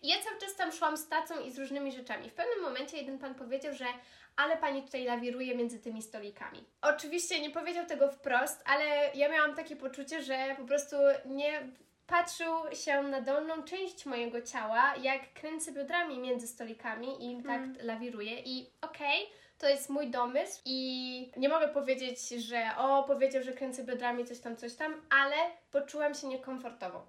I 0.02 0.08
ja 0.08 0.16
cały 0.24 0.40
czas 0.40 0.56
tam 0.56 0.72
szłam 0.72 0.98
z 0.98 1.08
tacą 1.08 1.40
i 1.40 1.52
z 1.52 1.60
różnymi 1.60 1.92
rzeczami. 1.92 2.30
W 2.30 2.34
pewnym 2.34 2.62
momencie 2.62 2.98
jeden 2.98 3.20
pan 3.20 3.36
powiedział, 3.36 3.74
że 3.74 3.86
ale 4.38 4.58
pani 4.58 4.84
tutaj 4.84 5.04
lawiruje 5.04 5.56
między 5.56 5.80
tymi 5.80 6.02
stolikami. 6.02 6.64
Oczywiście 6.82 7.42
nie 7.42 7.50
powiedział 7.50 7.86
tego 7.86 8.12
wprost, 8.12 8.64
ale 8.66 8.86
ja 9.16 9.30
miałam 9.30 9.56
takie 9.56 9.76
poczucie, 9.76 10.22
że 10.24 10.56
po 10.58 10.64
prostu 10.66 10.96
nie 11.26 11.62
patrzył 12.08 12.54
się 12.74 13.02
na 13.04 13.22
dolną 13.22 13.64
część 13.64 14.06
mojego 14.06 14.42
ciała, 14.42 14.94
jak 15.02 15.34
kręcę 15.34 15.72
biodrami 15.72 16.20
między 16.20 16.48
stolikami 16.48 17.32
i 17.32 17.44
tak 17.44 17.62
Mhm. 17.62 17.76
lawiruję 17.82 18.40
i 18.40 18.70
okej, 18.82 19.30
to 19.58 19.70
jest 19.70 19.90
mój 19.90 20.08
domysł 20.12 20.62
i 20.66 21.32
nie 21.38 21.50
mogę 21.50 21.68
powiedzieć, 21.68 22.30
że 22.30 22.70
o, 22.78 23.04
powiedział, 23.04 23.44
że 23.44 23.54
kręcę 23.54 23.84
biodrami, 23.84 24.26
coś 24.26 24.40
tam, 24.40 24.56
coś 24.58 24.74
tam, 24.76 25.02
ale 25.10 25.36
poczułam 25.72 26.14
się 26.14 26.28
niekomfortowo. 26.28 27.08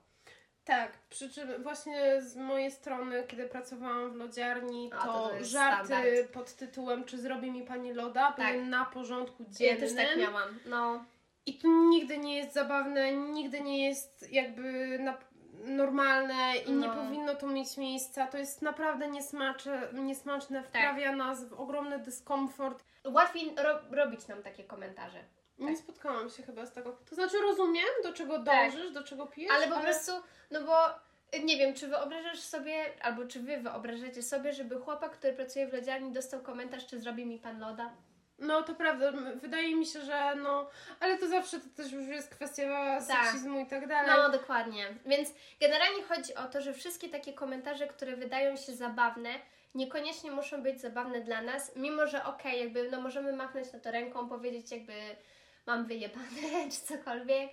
Tak, 0.66 0.92
przy 1.10 1.30
czym 1.30 1.62
właśnie 1.62 2.22
z 2.22 2.36
mojej 2.36 2.70
strony, 2.70 3.24
kiedy 3.28 3.48
pracowałam 3.48 4.10
w 4.10 4.14
lodziarni, 4.16 4.90
A, 4.98 5.06
to, 5.06 5.12
to 5.12 5.28
to 5.28 5.34
jest 5.36 5.50
żarty 5.50 5.86
standard. 5.86 6.28
pod 6.32 6.52
tytułem 6.54 7.04
Czy 7.04 7.18
zrobi 7.18 7.50
mi 7.50 7.62
pani 7.62 7.92
loda 7.92 8.32
Tak. 8.32 8.52
były 8.52 8.66
na 8.66 8.84
porządku 8.84 9.42
Ja 9.42 9.50
dziennym. 9.58 9.80
też 9.80 9.94
tak 9.94 10.18
miałam, 10.18 10.58
no. 10.66 11.04
I 11.46 11.58
to 11.58 11.68
nigdy 11.68 12.18
nie 12.18 12.36
jest 12.36 12.52
zabawne, 12.52 13.12
nigdy 13.12 13.60
nie 13.60 13.86
jest 13.88 14.32
jakby 14.32 14.98
na, 14.98 15.18
normalne 15.64 16.56
i 16.66 16.72
nie 16.72 16.88
No. 16.88 16.94
powinno 16.94 17.34
to 17.34 17.46
mieć 17.46 17.76
miejsca. 17.76 18.26
To 18.26 18.38
jest 18.38 18.62
naprawdę 18.62 19.08
niesmacze, 19.10 19.88
niesmaczne, 19.92 20.58
Tak. 20.62 20.68
wprawia 20.68 21.16
nas 21.16 21.44
w 21.48 21.52
ogromny 21.60 21.98
dyskomfort. 21.98 22.84
Łatwiej 23.04 23.54
ro- 23.56 23.80
robić 23.90 24.28
nam 24.28 24.42
takie 24.42 24.64
komentarze. 24.64 25.18
Nie 25.58 25.76
spotkałam 25.76 26.30
się 26.30 26.42
chyba 26.42 26.66
z 26.66 26.72
tego. 26.72 26.96
To 27.08 27.14
znaczy 27.14 27.38
rozumiem, 27.40 27.86
do 28.02 28.12
czego 28.12 28.44
Tak. 28.44 28.72
dążysz, 28.72 28.90
do 28.92 29.02
czego 29.02 29.26
pijesz, 29.26 29.52
Ale 29.52 29.68
po 29.68 29.80
prostu, 29.80 30.12
no 30.50 30.62
bo 30.62 30.90
y, 31.34 31.40
nie 31.44 31.56
wiem, 31.56 31.74
czy 31.74 31.88
wyobrażasz 31.88 32.38
sobie, 32.40 32.84
albo 33.02 33.24
czy 33.24 33.40
wy 33.40 33.58
wyobrażacie 33.58 34.22
sobie, 34.22 34.52
żeby 34.52 34.80
chłopak, 34.80 35.12
który 35.12 35.32
pracuje 35.32 35.68
w 35.68 35.72
lodziarni, 35.72 36.12
dostał 36.12 36.40
komentarz, 36.40 36.86
czy 36.86 37.00
zrobi 37.00 37.26
mi 37.26 37.38
pan 37.38 37.60
loda? 37.60 37.92
No 38.38 38.62
to 38.62 38.74
prawda, 38.74 39.12
wydaje 39.34 39.76
mi 39.76 39.86
się, 39.86 40.00
że 40.00 40.34
no, 40.34 40.70
ale 41.00 41.18
to 41.18 41.28
zawsze 41.28 41.60
to 41.60 41.66
też 41.76 41.92
już 41.92 42.06
jest 42.06 42.34
kwestia 42.34 43.00
seksizmu 43.00 43.60
i 43.60 43.66
tak 43.66 43.88
dalej. 43.88 44.12
No, 44.16 44.30
dokładnie. 44.30 44.94
Więc 45.06 45.28
generalnie 45.60 46.02
chodzi 46.02 46.34
o 46.34 46.44
to, 46.44 46.60
że 46.60 46.72
wszystkie 46.72 47.08
takie 47.08 47.32
komentarze, 47.32 47.86
które 47.86 48.16
wydają 48.16 48.56
się 48.56 48.72
zabawne, 48.72 49.30
niekoniecznie 49.74 50.30
muszą 50.30 50.62
być 50.62 50.80
zabawne 50.80 51.20
dla 51.20 51.42
nas, 51.42 51.76
mimo 51.76 52.06
że 52.06 52.24
okej, 52.24 52.60
jakby 52.60 52.90
no 52.90 53.00
możemy 53.00 53.32
machnąć 53.32 53.72
na 53.72 53.78
to 53.78 53.90
ręką, 53.90 54.28
powiedzieć 54.28 54.70
jakby 54.70 54.92
mam 55.66 55.86
wyjebane 55.86 56.70
czy 56.72 56.96
cokolwiek, 56.96 57.50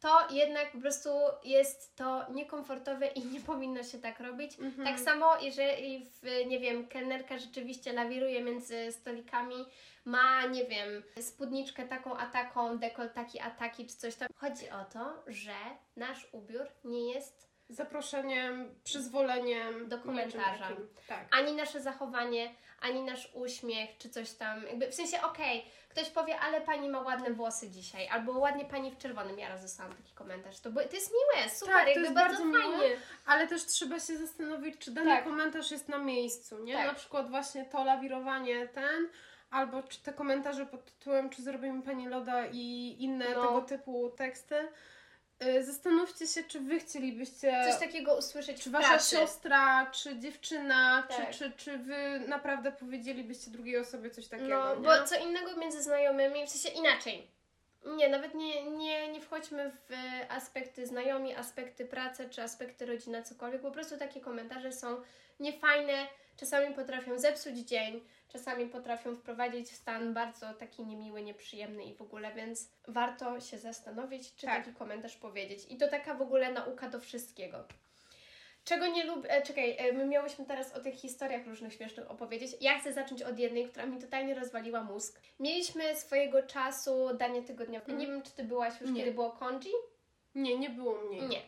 to 0.00 0.34
jednak 0.34 0.72
po 0.72 0.78
prostu 0.78 1.10
jest 1.44 1.96
to 1.96 2.32
niekomfortowe 2.32 3.06
i 3.06 3.24
nie 3.24 3.40
powinno 3.40 3.82
się 3.82 3.98
tak 3.98 4.20
robić. 4.20 4.58
Mhm. 4.58 4.88
Tak 4.88 5.00
samo, 5.00 5.36
jeżeli, 5.40 6.10
w, 6.22 6.46
nie 6.46 6.60
wiem, 6.60 6.88
kelnerka 6.88 7.38
rzeczywiście 7.38 7.92
lawiruje 7.92 8.42
między 8.42 8.92
stolikami, 8.92 9.66
ma, 10.04 10.46
nie 10.46 10.64
wiem, 10.64 11.02
spódniczkę 11.20 11.88
taką 11.88 12.16
a 12.16 12.26
taką, 12.26 12.78
dekol 12.78 13.10
taki 13.10 13.40
a 13.40 13.50
taki, 13.50 13.86
czy 13.86 13.96
coś 13.96 14.14
tam. 14.14 14.28
Chodzi 14.34 14.70
o 14.70 14.84
to, 14.84 15.22
że 15.26 15.54
nasz 15.96 16.28
ubiór 16.32 16.66
nie 16.84 17.12
jest 17.12 17.55
Zaproszeniem, 17.68 18.74
przyzwoleniem. 18.84 19.88
Do 19.88 19.98
komentarza. 19.98 20.68
Tak. 21.08 21.26
ani 21.30 21.52
nasze 21.52 21.80
zachowanie, 21.80 22.54
ani 22.80 23.02
nasz 23.02 23.30
uśmiech, 23.34 23.98
czy 23.98 24.10
coś 24.10 24.32
tam. 24.32 24.62
Jakby, 24.66 24.90
w 24.90 24.94
sensie, 24.94 25.22
okej, 25.22 25.64
ktoś 25.88 26.10
powie, 26.10 26.38
ale 26.40 26.60
pani 26.60 26.88
ma 26.88 27.00
ładne 27.00 27.30
włosy 27.30 27.70
dzisiaj, 27.70 28.08
albo 28.08 28.32
ładnie 28.38 28.64
pani 28.64 28.90
w 28.90 28.98
czerwonym. 28.98 29.38
Ja 29.38 29.48
raz 29.48 29.62
dostałam 29.62 29.94
taki 29.94 30.14
komentarz. 30.14 30.60
To, 30.60 30.70
to 30.72 30.80
jest 30.96 31.12
miłe, 31.12 31.50
super, 31.50 31.74
Tak, 31.74 31.84
to 31.94 32.00
jest 32.00 32.12
bardzo, 32.14 32.44
bardzo 32.44 32.58
fajnie. 32.58 32.76
miłe. 32.76 32.96
Ale 33.26 33.46
też 33.46 33.66
trzeba 33.66 34.00
się 34.00 34.16
zastanowić, 34.18 34.78
czy 34.78 34.90
dany 34.90 35.10
Tak. 35.10 35.24
komentarz 35.24 35.70
jest 35.70 35.88
na 35.88 35.98
miejscu, 35.98 36.58
nie? 36.58 36.74
Tak. 36.74 36.86
Na 36.86 36.94
przykład 36.94 37.30
właśnie 37.30 37.64
to 37.64 37.84
lawirowanie 37.84 38.68
ten, 38.68 39.08
albo 39.50 39.82
czy 39.82 40.02
te 40.02 40.12
komentarze 40.12 40.66
pod 40.66 40.84
tytułem, 40.84 41.30
czy 41.30 41.42
zrobimy 41.42 41.82
pani 41.82 42.08
loda 42.08 42.46
i 42.52 42.96
inne 42.98 43.24
No. 43.34 43.46
tego 43.46 43.60
typu 43.62 44.10
teksty. 44.10 44.68
Y, 45.44 45.64
Zastanówcie 45.64 46.26
się, 46.26 46.44
czy 46.44 46.60
wy 46.60 46.78
chcielibyście, 46.80 47.64
Coś 47.70 47.80
takiego 47.80 48.16
usłyszeć 48.18 48.62
czy 48.62 48.70
wasza 48.70 48.88
pracy. 48.88 49.16
siostra, 49.16 49.90
czy 49.90 50.18
dziewczyna, 50.18 51.06
Tak. 51.08 51.30
czy, 51.30 51.38
czy, 51.38 51.52
czy 51.56 51.78
wy 51.78 52.20
naprawdę 52.28 52.72
powiedzielibyście 52.72 53.50
drugiej 53.50 53.76
osobie 53.78 54.10
coś 54.10 54.28
takiego, 54.28 54.48
No, 54.48 54.74
nie? 54.74 54.80
bo 54.82 55.04
co 55.04 55.16
innego 55.16 55.56
między 55.56 55.82
znajomymi, 55.82 56.46
w 56.46 56.50
sensie 56.50 56.78
inaczej. 56.78 57.26
Nie, 57.96 58.08
nawet 58.08 58.34
nie, 58.34 58.70
nie, 58.70 59.12
nie 59.12 59.20
wchodźmy 59.20 59.70
w 59.88 59.92
aspekty 60.28 60.86
znajomi, 60.86 61.34
aspekty 61.34 61.84
pracy 61.84 62.28
czy 62.30 62.42
aspekty 62.42 62.86
rodzina, 62.86 63.22
cokolwiek. 63.22 63.62
Po 63.62 63.70
prostu 63.70 63.96
takie 63.96 64.20
komentarze 64.20 64.72
są 64.72 65.00
niefajne, 65.40 66.06
czasami 66.36 66.74
potrafią 66.74 67.18
zepsuć 67.18 67.58
dzień, 67.58 68.04
czasami 68.28 68.66
potrafią 68.66 69.14
wprowadzić 69.14 69.68
w 69.70 69.74
stan 69.76 70.14
bardzo 70.14 70.54
taki 70.54 70.84
niemiły, 70.86 71.22
nieprzyjemny 71.22 71.84
i 71.84 71.94
w 71.94 72.02
ogóle, 72.02 72.34
więc 72.34 72.70
warto 72.88 73.40
się 73.40 73.58
zastanowić, 73.58 74.34
czy 74.34 74.46
Tak. 74.46 74.64
taki 74.64 74.76
komentarz 74.76 75.16
powiedzieć. 75.16 75.66
I 75.68 75.76
to 75.76 75.88
taka 75.88 76.14
w 76.14 76.22
ogóle 76.22 76.52
nauka 76.52 76.88
do 76.88 77.00
wszystkiego. 77.00 77.64
Czego 78.64 78.86
nie 78.86 79.04
lubię. 79.04 79.30
E, 79.30 79.42
czekaj, 79.42 79.76
e, 79.78 79.92
my 79.92 80.06
miałyśmy 80.06 80.44
teraz 80.46 80.72
o 80.74 80.80
tych 80.80 80.94
historiach 80.94 81.46
różnych 81.46 81.72
śmiesznych 81.74 82.10
opowiedzieć. 82.10 82.50
Ja 82.60 82.78
chcę 82.78 82.92
zacząć 82.92 83.22
od 83.22 83.38
jednej, 83.38 83.68
która 83.68 83.86
mi 83.86 83.98
totalnie 84.00 84.34
rozwaliła 84.34 84.82
mózg. 84.82 85.20
Mieliśmy 85.40 85.96
swojego 85.96 86.42
czasu 86.42 87.14
danie 87.18 87.42
tygodniowe. 87.42 87.92
Nie 87.92 88.06
wiem, 88.06 88.22
czy 88.22 88.30
ty 88.30 88.44
byłaś 88.44 88.80
już, 88.80 88.90
Nie. 88.90 88.96
kiedy 89.00 89.12
było 89.12 89.30
congee? 89.30 89.72
Nie, 90.34 90.58
nie 90.58 90.70
było 90.70 91.02
mnie. 91.02 91.20
Nie. 91.28 91.40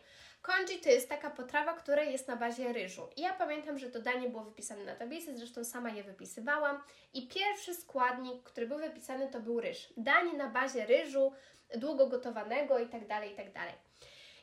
Congee 0.48 0.78
to 0.78 0.88
jest 0.88 1.08
taka 1.08 1.30
potrawa, 1.30 1.74
która 1.74 2.02
jest 2.02 2.28
na 2.28 2.36
bazie 2.36 2.72
ryżu. 2.72 3.08
I 3.16 3.20
ja 3.20 3.32
pamiętam, 3.32 3.78
że 3.78 3.90
to 3.90 4.00
danie 4.00 4.28
było 4.28 4.44
wypisane 4.44 4.84
na 4.84 4.94
tablicy, 4.94 5.38
zresztą 5.38 5.64
sama 5.64 5.90
je 5.90 6.02
wypisywałam. 6.02 6.82
I 7.14 7.28
pierwszy 7.28 7.74
składnik, 7.74 8.42
który 8.42 8.66
był 8.66 8.78
wypisany, 8.78 9.28
to 9.28 9.40
był 9.40 9.60
ryż. 9.60 9.92
Danie 9.96 10.32
na 10.32 10.48
bazie 10.48 10.86
ryżu, 10.86 11.32
długo 11.76 12.06
gotowanego 12.06 12.78
i 12.78 12.88
tak 12.88 13.06
dalej, 13.06 13.34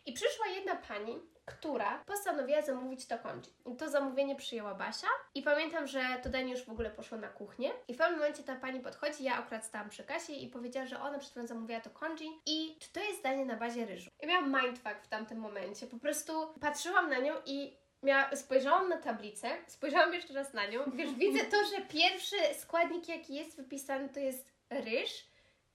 i 0.06 0.14
przyszła 0.14 0.48
jedna 0.48 0.76
pani, 0.76 1.20
która 1.46 2.04
postanowiła 2.06 2.62
zamówić 2.62 3.08
to 3.08 3.20
congee. 3.20 3.50
I 3.66 3.76
to 3.76 3.90
zamówienie 3.90 4.36
przyjęła 4.36 4.76
Basia. 4.76 5.08
I 5.36 5.42
pamiętam, 5.42 5.88
że 5.88 6.02
to 6.24 6.30
danie 6.30 6.52
już 6.52 6.64
w 6.64 6.70
ogóle 6.70 6.90
poszło 6.90 7.18
na 7.18 7.28
kuchnię. 7.28 7.72
I 7.88 7.94
w 7.94 7.98
pewnym 7.98 8.20
momencie 8.20 8.44
ta 8.44 8.56
pani 8.56 8.80
podchodzi, 8.80 9.24
ja 9.24 9.36
akurat 9.36 9.66
stałam 9.66 9.90
przy 9.90 10.04
kasie 10.04 10.34
i 10.34 10.48
powiedziała, 10.50 10.86
że 10.88 11.00
ona 11.02 11.20
przed 11.20 11.32
chwilą 11.32 11.48
zamówiła 11.48 11.82
to 11.82 11.90
congee 11.90 12.40
i 12.46 12.78
czy 12.80 12.94
to 12.94 13.00
jest 13.00 13.24
danie 13.24 13.46
na 13.46 13.56
bazie 13.56 13.86
ryżu. 13.86 14.10
Ja 14.22 14.28
miałam 14.28 14.62
mindfuck 14.62 14.96
w 15.04 15.08
tamtym 15.08 15.38
momencie. 15.40 15.88
Po 15.88 15.98
prostu 15.98 16.34
patrzyłam 16.62 17.10
na 17.10 17.20
nią 17.20 17.34
i 17.46 17.78
Mia- 18.04 18.36
spojrzałam 18.36 18.90
na 18.90 18.98
tablicę, 18.98 19.50
spojrzałam 19.68 20.14
jeszcze 20.14 20.34
raz 20.34 20.54
na 20.54 20.68
nią. 20.68 20.80
Wiesz, 20.94 21.14
widzę 21.24 21.46
to, 21.46 21.58
że 21.66 21.82
pierwszy 21.82 22.36
składnik, 22.60 23.08
jaki 23.08 23.36
jest 23.36 23.58
wypisany, 23.58 24.10
to 24.10 24.20
jest 24.20 24.52
ryż. 24.70 25.28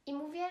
I 0.06 0.14
mówię, 0.14 0.50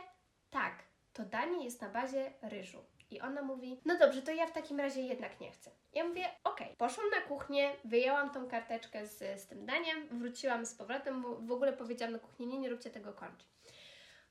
tak, 0.50 0.74
to 1.14 1.24
danie 1.24 1.64
jest 1.64 1.82
na 1.82 1.90
bazie 1.90 2.34
ryżu. 2.42 2.84
I 3.12 3.22
ona 3.22 3.42
mówi, 3.42 3.82
no 3.86 3.98
dobrze, 3.98 4.22
to 4.22 4.32
ja 4.32 4.48
w 4.48 4.52
takim 4.52 4.80
razie 4.80 5.02
jednak 5.02 5.40
nie 5.40 5.52
chcę. 5.52 5.72
Ja 5.94 6.08
mówię, 6.08 6.26
okej. 6.44 6.76
Poszłam 6.78 7.10
na 7.10 7.22
kuchnię, 7.22 7.72
wyjęłam 7.86 8.30
tą 8.30 8.48
karteczkę 8.48 9.08
z, 9.08 9.42
z 9.42 9.48
tym 9.48 9.66
daniem, 9.66 10.20
wróciłam 10.20 10.66
z 10.66 10.76
powrotem, 10.76 11.26
w 11.48 11.52
ogóle 11.52 11.74
powiedziałam 11.74 12.14
na 12.14 12.20
kuchni, 12.20 12.48
nie, 12.48 12.60
nie 12.60 12.70
róbcie 12.70 12.90
tego 12.90 13.14
kończy. 13.14 13.46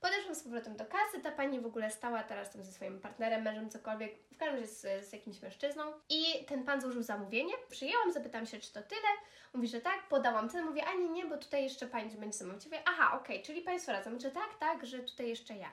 Podeszłam 0.01 0.35
z 0.35 0.43
powrotem 0.43 0.77
do 0.77 0.87
kasy, 0.87 1.21
ta 1.23 1.33
pani 1.33 1.61
w 1.61 1.67
ogóle 1.67 1.91
stała 1.91 2.23
teraz 2.23 2.53
tam 2.53 2.65
ze 2.65 2.73
swoim 2.73 3.01
partnerem, 3.01 3.43
mężem, 3.43 3.71
cokolwiek, 3.71 4.15
w 4.33 4.37
każdym 4.37 4.61
razie 4.61 4.73
z, 4.73 5.09
z 5.09 5.13
jakimś 5.13 5.43
mężczyzną 5.43 5.83
i 6.09 6.45
ten 6.45 6.65
pan 6.65 6.81
złożył 6.81 7.03
zamówienie, 7.03 7.53
przyjęłam, 7.71 8.13
zapytam 8.13 8.47
się, 8.47 8.59
czy 8.59 8.73
to 8.73 8.83
tyle, 8.83 9.09
mówi, 9.55 9.69
że 9.69 9.81
tak, 9.81 10.09
podałam 10.09 10.49
cenę, 10.49 10.65
mówię, 10.65 10.85
a 10.85 10.95
nie, 10.95 11.09
nie, 11.09 11.27
bo 11.27 11.37
tutaj 11.37 11.65
jeszcze 11.65 11.87
pani 11.87 12.11
będzie 12.11 12.39
zamówić. 12.39 12.65
Mówię, 12.65 12.83
aha, 12.87 13.21
okej, 13.21 13.43
czyli 13.43 13.63
państwo 13.63 13.93
razem, 13.93 14.21
że 14.21 14.31
tak, 14.31 14.59
tak, 14.59 14.87
że 14.87 14.99
tutaj 14.99 15.29
jeszcze 15.29 15.55
ja. 15.55 15.71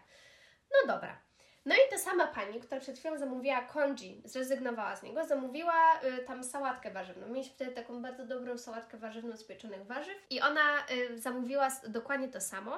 No 0.71 0.93
dobra. 0.93 1.24
No 1.65 1.75
i 1.75 1.89
ta 1.91 1.97
sama 1.97 2.27
pani, 2.27 2.59
która 2.59 2.81
przed 2.81 2.99
chwilą 2.99 3.17
zamówiła 3.17 3.65
congee, 3.73 4.21
zrezygnowała 4.25 4.95
z 4.95 5.03
niego, 5.03 5.25
zamówiła 5.25 5.99
y, 6.03 6.23
tam 6.23 6.43
sałatkę 6.43 6.91
warzywną. 6.91 7.27
Mieliśmy 7.27 7.53
wtedy 7.53 7.71
taką 7.71 8.01
bardzo 8.01 8.25
dobrą 8.25 8.57
sałatkę 8.57 8.97
warzywną 8.97 9.37
z 9.37 9.43
pieczonych 9.43 9.85
warzyw 9.85 10.17
i 10.29 10.41
ona 10.41 10.85
y, 10.91 11.19
zamówiła 11.19 11.67
dokładnie 11.87 12.27
to 12.27 12.41
samo, 12.41 12.77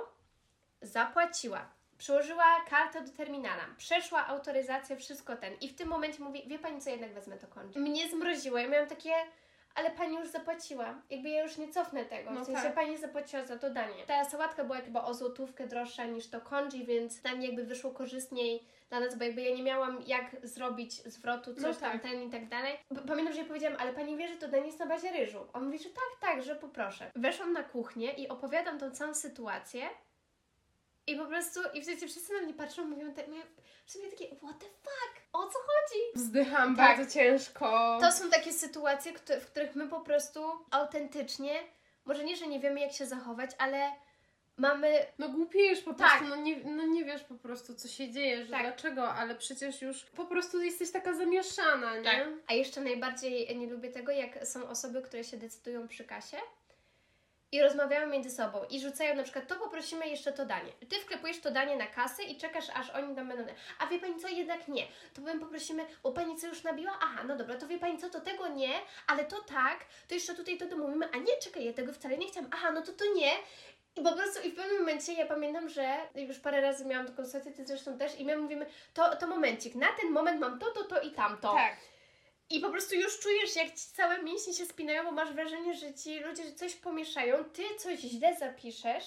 zapłaciła, 0.81 1.69
przyłożyła 1.97 2.45
kartę 2.69 3.01
do 3.01 3.11
terminala, 3.11 3.63
przeszła 3.77 4.27
autoryzację, 4.27 4.97
wszystko 4.97 5.35
ten. 5.35 5.53
I 5.61 5.69
w 5.69 5.75
tym 5.75 5.87
momencie 5.87 6.23
mówi, 6.23 6.43
wie 6.47 6.59
Pani 6.59 6.81
co, 6.81 6.89
jednak 6.89 7.13
wezmę 7.13 7.37
to 7.37 7.47
congee. 7.47 7.79
Mnie 7.79 8.09
zmroziło, 8.09 8.57
ja 8.57 8.67
miałam 8.67 8.89
takie... 8.89 9.11
Ale 9.77 9.91
pani 9.91 10.15
już 10.15 10.27
zapłaciła. 10.27 10.95
Jakby 11.09 11.29
ja 11.29 11.43
już 11.43 11.57
nie 11.57 11.69
cofnę 11.69 12.05
tego. 12.05 12.31
No 12.31 12.41
w 12.41 12.45
sensie 12.45 12.61
tak. 12.61 12.75
pani 12.75 12.97
zapłaciła 12.97 13.45
za 13.45 13.57
to 13.59 13.69
danie. 13.69 14.03
Ta 14.07 14.25
sałatka 14.25 14.63
była 14.63 14.77
chyba 14.77 15.03
o 15.03 15.13
złotówkę 15.13 15.67
droższa 15.67 16.05
niż 16.05 16.27
to 16.29 16.41
congee, 16.41 16.85
więc 16.85 17.21
tam 17.21 17.41
jakby 17.41 17.63
wyszło 17.63 17.91
korzystniej 17.91 18.63
dla 18.89 18.99
nas, 18.99 19.17
bo 19.17 19.23
jakby 19.23 19.41
ja 19.41 19.55
nie 19.55 19.63
miałam 19.63 20.01
jak 20.07 20.35
zrobić 20.43 20.93
zwrotu, 20.93 21.53
coś 21.53 21.63
No 21.63 21.73
tam, 21.73 21.91
tak. 21.91 22.01
ten 22.01 22.23
i 22.27 22.29
tak 22.29 22.47
dalej. 22.47 22.73
Pamiętam, 23.07 23.33
że 23.33 23.39
ja 23.39 23.47
powiedziałam, 23.47 23.77
ale 23.79 23.93
pani 23.93 24.17
wie, 24.17 24.27
że 24.27 24.35
to 24.35 24.47
danie 24.47 24.65
jest 24.65 24.79
na 24.79 24.85
bazie 24.85 25.11
ryżu. 25.11 25.39
On 25.53 25.65
mówi, 25.65 25.79
że 25.79 25.89
tak, 25.89 26.29
tak, 26.29 26.43
że 26.43 26.55
poproszę. 26.55 27.11
Weszłam 27.15 27.53
na 27.53 27.63
kuchnię 27.63 28.11
i 28.13 28.27
opowiadam 28.27 28.79
tą 28.79 28.91
całą 28.91 29.13
sytuację 29.13 29.89
i 31.07 31.15
po 31.15 31.25
prostu, 31.25 31.59
i 31.73 31.81
w 31.81 31.85
sensie 31.85 32.07
wszyscy 32.07 32.33
na 32.33 32.41
mnie 32.41 32.53
patrzą, 32.53 32.85
mówią, 32.85 33.13
tak, 33.13 33.27
mówię, 33.27 33.41
w 33.85 33.91
sumie 33.91 34.09
takie, 34.09 34.27
what 34.27 34.59
the 34.59 34.65
fuck, 34.65 35.21
o 35.33 35.43
co 35.47 35.59
chodzi? 35.59 35.99
Wzdycham 36.15 36.75
Tak. 36.75 36.97
bardzo 36.97 37.13
ciężko. 37.13 37.97
To 38.01 38.11
są 38.11 38.29
takie 38.29 38.53
sytuacje, 38.53 39.13
w 39.41 39.45
których 39.45 39.75
my 39.75 39.87
po 39.87 39.99
prostu 40.01 40.39
autentycznie, 40.71 41.55
może 42.05 42.23
nie, 42.23 42.35
że 42.35 42.47
nie 42.47 42.59
wiemy 42.59 42.79
jak 42.79 42.91
się 42.91 43.05
zachować, 43.05 43.51
ale 43.57 43.91
mamy 44.57 45.05
No 45.19 45.29
głupiejesz 45.29 45.81
po 45.81 45.93
Tak. 45.93 46.07
prostu, 46.09 46.27
no, 46.35 46.35
nie, 46.35 46.57
no 46.63 46.83
nie 46.85 47.05
wiesz 47.05 47.23
po 47.23 47.35
prostu 47.35 47.75
co 47.75 47.87
się 47.87 48.09
dzieje, 48.11 48.45
że 48.45 48.51
Tak. 48.51 48.61
dlaczego, 48.61 49.13
ale 49.13 49.35
przecież 49.35 49.81
już 49.81 50.03
po 50.03 50.25
prostu 50.25 50.61
jesteś 50.61 50.91
taka 50.91 51.13
zamieszana, 51.13 51.97
nie? 51.97 52.03
Tak. 52.03 52.27
A 52.47 52.53
jeszcze 52.53 52.81
najbardziej 52.81 53.57
nie 53.57 53.67
lubię 53.67 53.89
tego, 53.91 54.11
jak 54.11 54.47
są 54.47 54.69
osoby, 54.69 55.01
które 55.01 55.23
się 55.23 55.37
decydują 55.37 55.87
przy 55.87 56.05
kasie 56.05 56.37
i 57.51 57.61
rozmawiają 57.61 58.07
między 58.07 58.31
sobą 58.31 58.63
i 58.69 58.79
rzucają 58.79 59.15
na 59.15 59.23
przykład, 59.23 59.47
to 59.47 59.55
poprosimy 59.55 60.09
jeszcze 60.09 60.33
to 60.33 60.45
danie. 60.45 60.71
Ty 60.89 60.95
wklepujesz 60.95 61.39
to 61.39 61.51
danie 61.51 61.75
na 61.75 61.87
kasę 61.87 62.23
i 62.23 62.37
czekasz, 62.37 62.65
aż 62.73 62.89
oni 62.89 63.15
tam 63.15 63.27
będą. 63.27 63.53
A 63.79 63.87
wie 63.87 63.99
pani 63.99 64.19
co, 64.19 64.27
jednak 64.27 64.67
nie. 64.67 64.87
To 65.13 65.21
my 65.21 65.39
poprosimy, 65.39 65.85
bo 66.03 66.11
pani 66.11 66.37
co 66.37 66.47
już 66.47 66.63
nabiła? 66.63 66.99
Aha, 67.01 67.23
no 67.27 67.35
dobra, 67.35 67.55
to 67.55 67.67
wie 67.67 67.79
pani 67.79 67.97
co, 67.97 68.09
to 68.09 68.21
tego 68.21 68.47
nie, 68.47 68.73
ale 69.07 69.25
to 69.25 69.41
tak, 69.41 69.85
to 70.07 70.13
jeszcze 70.15 70.35
tutaj 70.35 70.57
to 70.57 70.65
domówimy, 70.65 71.09
a 71.13 71.17
nie, 71.17 71.37
czekaj, 71.43 71.65
ja 71.65 71.73
tego 71.73 71.93
wcale 71.93 72.17
nie 72.17 72.27
chciałam. 72.27 72.49
Aha, 72.53 72.71
no 72.71 72.81
to 72.81 72.91
to 72.91 73.05
nie. 73.15 73.31
I 73.95 74.01
po 74.01 74.13
prostu 74.13 74.47
i 74.47 74.51
w 74.51 74.55
pewnym 74.55 74.79
momencie 74.79 75.13
ja 75.13 75.25
pamiętam, 75.25 75.69
że 75.69 75.97
już 76.15 76.39
parę 76.39 76.61
razy 76.61 76.85
miałam 76.85 77.07
taką 77.07 77.25
sytuację, 77.25 77.51
ty 77.51 77.65
zresztą 77.65 77.97
też, 77.97 78.19
i 78.19 78.25
my 78.25 78.37
mówimy, 78.37 78.65
to, 78.93 79.15
to 79.15 79.27
momencik, 79.27 79.75
na 79.75 79.87
ten 80.01 80.11
moment 80.11 80.39
mam 80.39 80.59
to, 80.59 80.71
to, 80.71 80.83
to 80.83 81.01
i 81.01 81.11
tamto. 81.11 81.53
Tak. 81.53 81.77
I 82.49 82.59
po 82.59 82.69
prostu 82.69 82.95
już 82.95 83.19
czujesz, 83.19 83.55
jak 83.55 83.67
ci 83.67 83.85
całe 83.95 84.23
mięśnie 84.23 84.53
się 84.53 84.65
spinają, 84.65 85.03
bo 85.03 85.11
masz 85.11 85.33
wrażenie, 85.33 85.73
że 85.75 85.93
ci 85.93 86.19
ludzie 86.19 86.53
coś 86.53 86.75
pomieszają, 86.75 87.43
ty 87.43 87.63
coś 87.77 87.99
źle 87.99 88.35
zapiszesz 88.39 89.03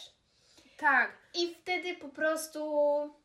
Tak. 0.76 1.12
i 1.34 1.54
wtedy 1.54 1.94
po 1.94 2.08
prostu 2.08 2.60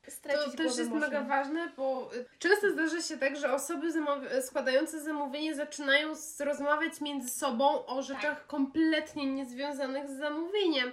stracić 0.07 0.51
To 0.51 0.57
też 0.57 0.65
jest 0.77 0.89
można. 0.89 0.99
mega 1.07 1.21
ważne, 1.21 1.69
bo 1.77 2.09
często 2.39 2.71
zdarza 2.71 3.01
się 3.01 3.17
tak, 3.17 3.35
że 3.37 3.53
osoby 3.53 3.91
zamaw- 3.91 4.41
składające 4.41 5.01
zamówienie 5.01 5.55
zaczynają 5.55 6.13
rozmawiać 6.39 7.01
między 7.01 7.29
sobą 7.29 7.85
o 7.85 8.01
rzeczach 8.01 8.47
kompletnie 8.47 9.25
niezwiązanych 9.25 10.09
z 10.09 10.17
zamówieniem. 10.17 10.91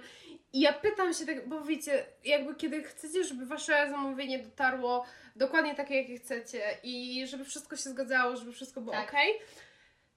I 0.53 0.59
ja 0.61 0.73
pytam 0.73 1.13
się 1.13 1.25
tak, 1.25 1.47
bo 1.49 1.61
wiecie, 1.61 2.05
jakby 2.25 2.55
kiedy 2.55 2.83
chcecie, 2.83 3.23
żeby 3.23 3.45
wasze 3.45 3.87
zamówienie 3.89 4.39
dotarło 4.39 5.05
dokładnie 5.35 5.75
takie, 5.75 5.95
jakie 6.01 6.17
chcecie 6.17 6.61
i 6.83 7.23
żeby 7.27 7.45
wszystko 7.45 7.75
się 7.75 7.89
zgadzało, 7.89 8.37
żeby 8.37 8.51
wszystko 8.53 8.81
było 8.81 8.93
Tak. 8.95 9.09
ok, 9.09 9.15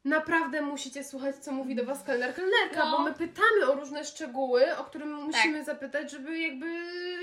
naprawdę 0.04 0.62
musicie 0.62 1.04
słuchać, 1.04 1.36
co 1.36 1.52
mówi 1.52 1.74
do 1.74 1.84
was 1.84 2.02
kelner, 2.04 2.34
kelnerka, 2.34 2.84
No. 2.84 2.90
bo 2.96 3.02
my 3.04 3.14
pytamy 3.14 3.66
o 3.70 3.74
różne 3.74 4.04
szczegóły, 4.04 4.76
o 4.76 4.84
którym 4.84 5.12
musimy 5.14 5.64
zapytać, 5.64 6.10
żeby 6.10 6.38
jakby, 6.38 6.66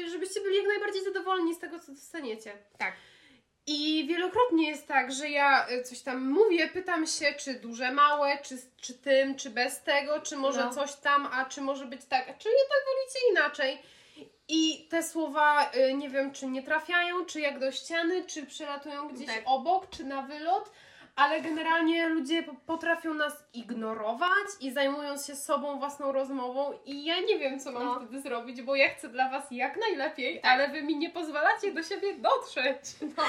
żebyście 0.10 0.42
byli 0.42 0.58
jak 0.58 0.68
najbardziej 0.68 1.04
zadowoleni 1.04 1.56
z 1.56 1.60
tego, 1.60 1.80
co 1.80 1.92
dostaniecie. 1.92 2.52
Tak. 2.78 2.94
I 3.68 4.06
wielokrotnie 4.08 4.70
jest 4.70 4.88
tak, 4.88 5.12
że 5.12 5.30
ja 5.30 5.68
y, 5.70 5.84
coś 5.84 6.02
tam 6.02 6.30
mówię, 6.32 6.68
pytam 6.68 7.08
się, 7.08 7.34
czy 7.34 7.54
duże, 7.54 7.92
małe, 7.92 8.38
czy, 8.44 8.58
czy 8.82 8.94
tym, 8.94 9.36
czy 9.36 9.50
bez 9.50 9.82
tego, 9.84 10.22
czy 10.22 10.36
może 10.38 10.64
No. 10.66 10.74
coś 10.74 10.94
tam, 10.96 11.30
a 11.34 11.46
czy 11.46 11.62
może 11.62 11.86
być 11.86 12.06
tak, 12.06 12.30
a 12.30 12.34
czy 12.34 12.50
jednak 12.50 12.80
wolicie 12.86 13.20
inaczej. 13.32 13.82
I 14.48 14.88
te 14.90 15.04
słowa, 15.04 15.72
y, 15.90 15.94
nie 15.94 16.10
wiem, 16.10 16.32
czy 16.34 16.48
nie 16.48 16.64
trafiają, 16.64 17.26
czy 17.26 17.42
jak 17.42 17.60
do 17.60 17.72
ściany, 17.72 18.26
czy 18.26 18.46
przelatują 18.46 19.08
gdzieś 19.08 19.28
Tak. 19.28 19.42
obok, 19.46 19.90
czy 19.90 20.04
na 20.04 20.22
wylot, 20.22 20.72
ale 21.16 21.42
generalnie 21.42 22.08
ludzie 22.10 22.44
po- 22.44 22.54
potrafią 22.66 23.14
nas 23.14 23.44
ignorować 23.54 24.48
i 24.62 24.72
zajmują 24.72 25.18
się 25.18 25.36
sobą, 25.36 25.80
własną 25.80 26.12
rozmową 26.12 26.80
i 26.86 27.06
ja 27.06 27.20
nie 27.20 27.40
wiem, 27.40 27.60
co 27.60 27.72
mam 27.72 27.84
No. 27.86 27.96
wtedy 28.00 28.22
zrobić, 28.22 28.62
bo 28.62 28.76
ja 28.76 28.90
chcę 28.90 29.10
dla 29.10 29.30
Was 29.30 29.44
jak 29.52 29.78
najlepiej, 29.80 30.42
Tak. 30.42 30.52
ale 30.52 30.70
Wy 30.70 30.84
mi 30.84 30.98
nie 30.98 31.10
pozwalacie 31.10 31.72
do 31.74 31.84
siebie 31.84 32.14
dotrzeć. 32.18 32.80
No. 33.18 33.24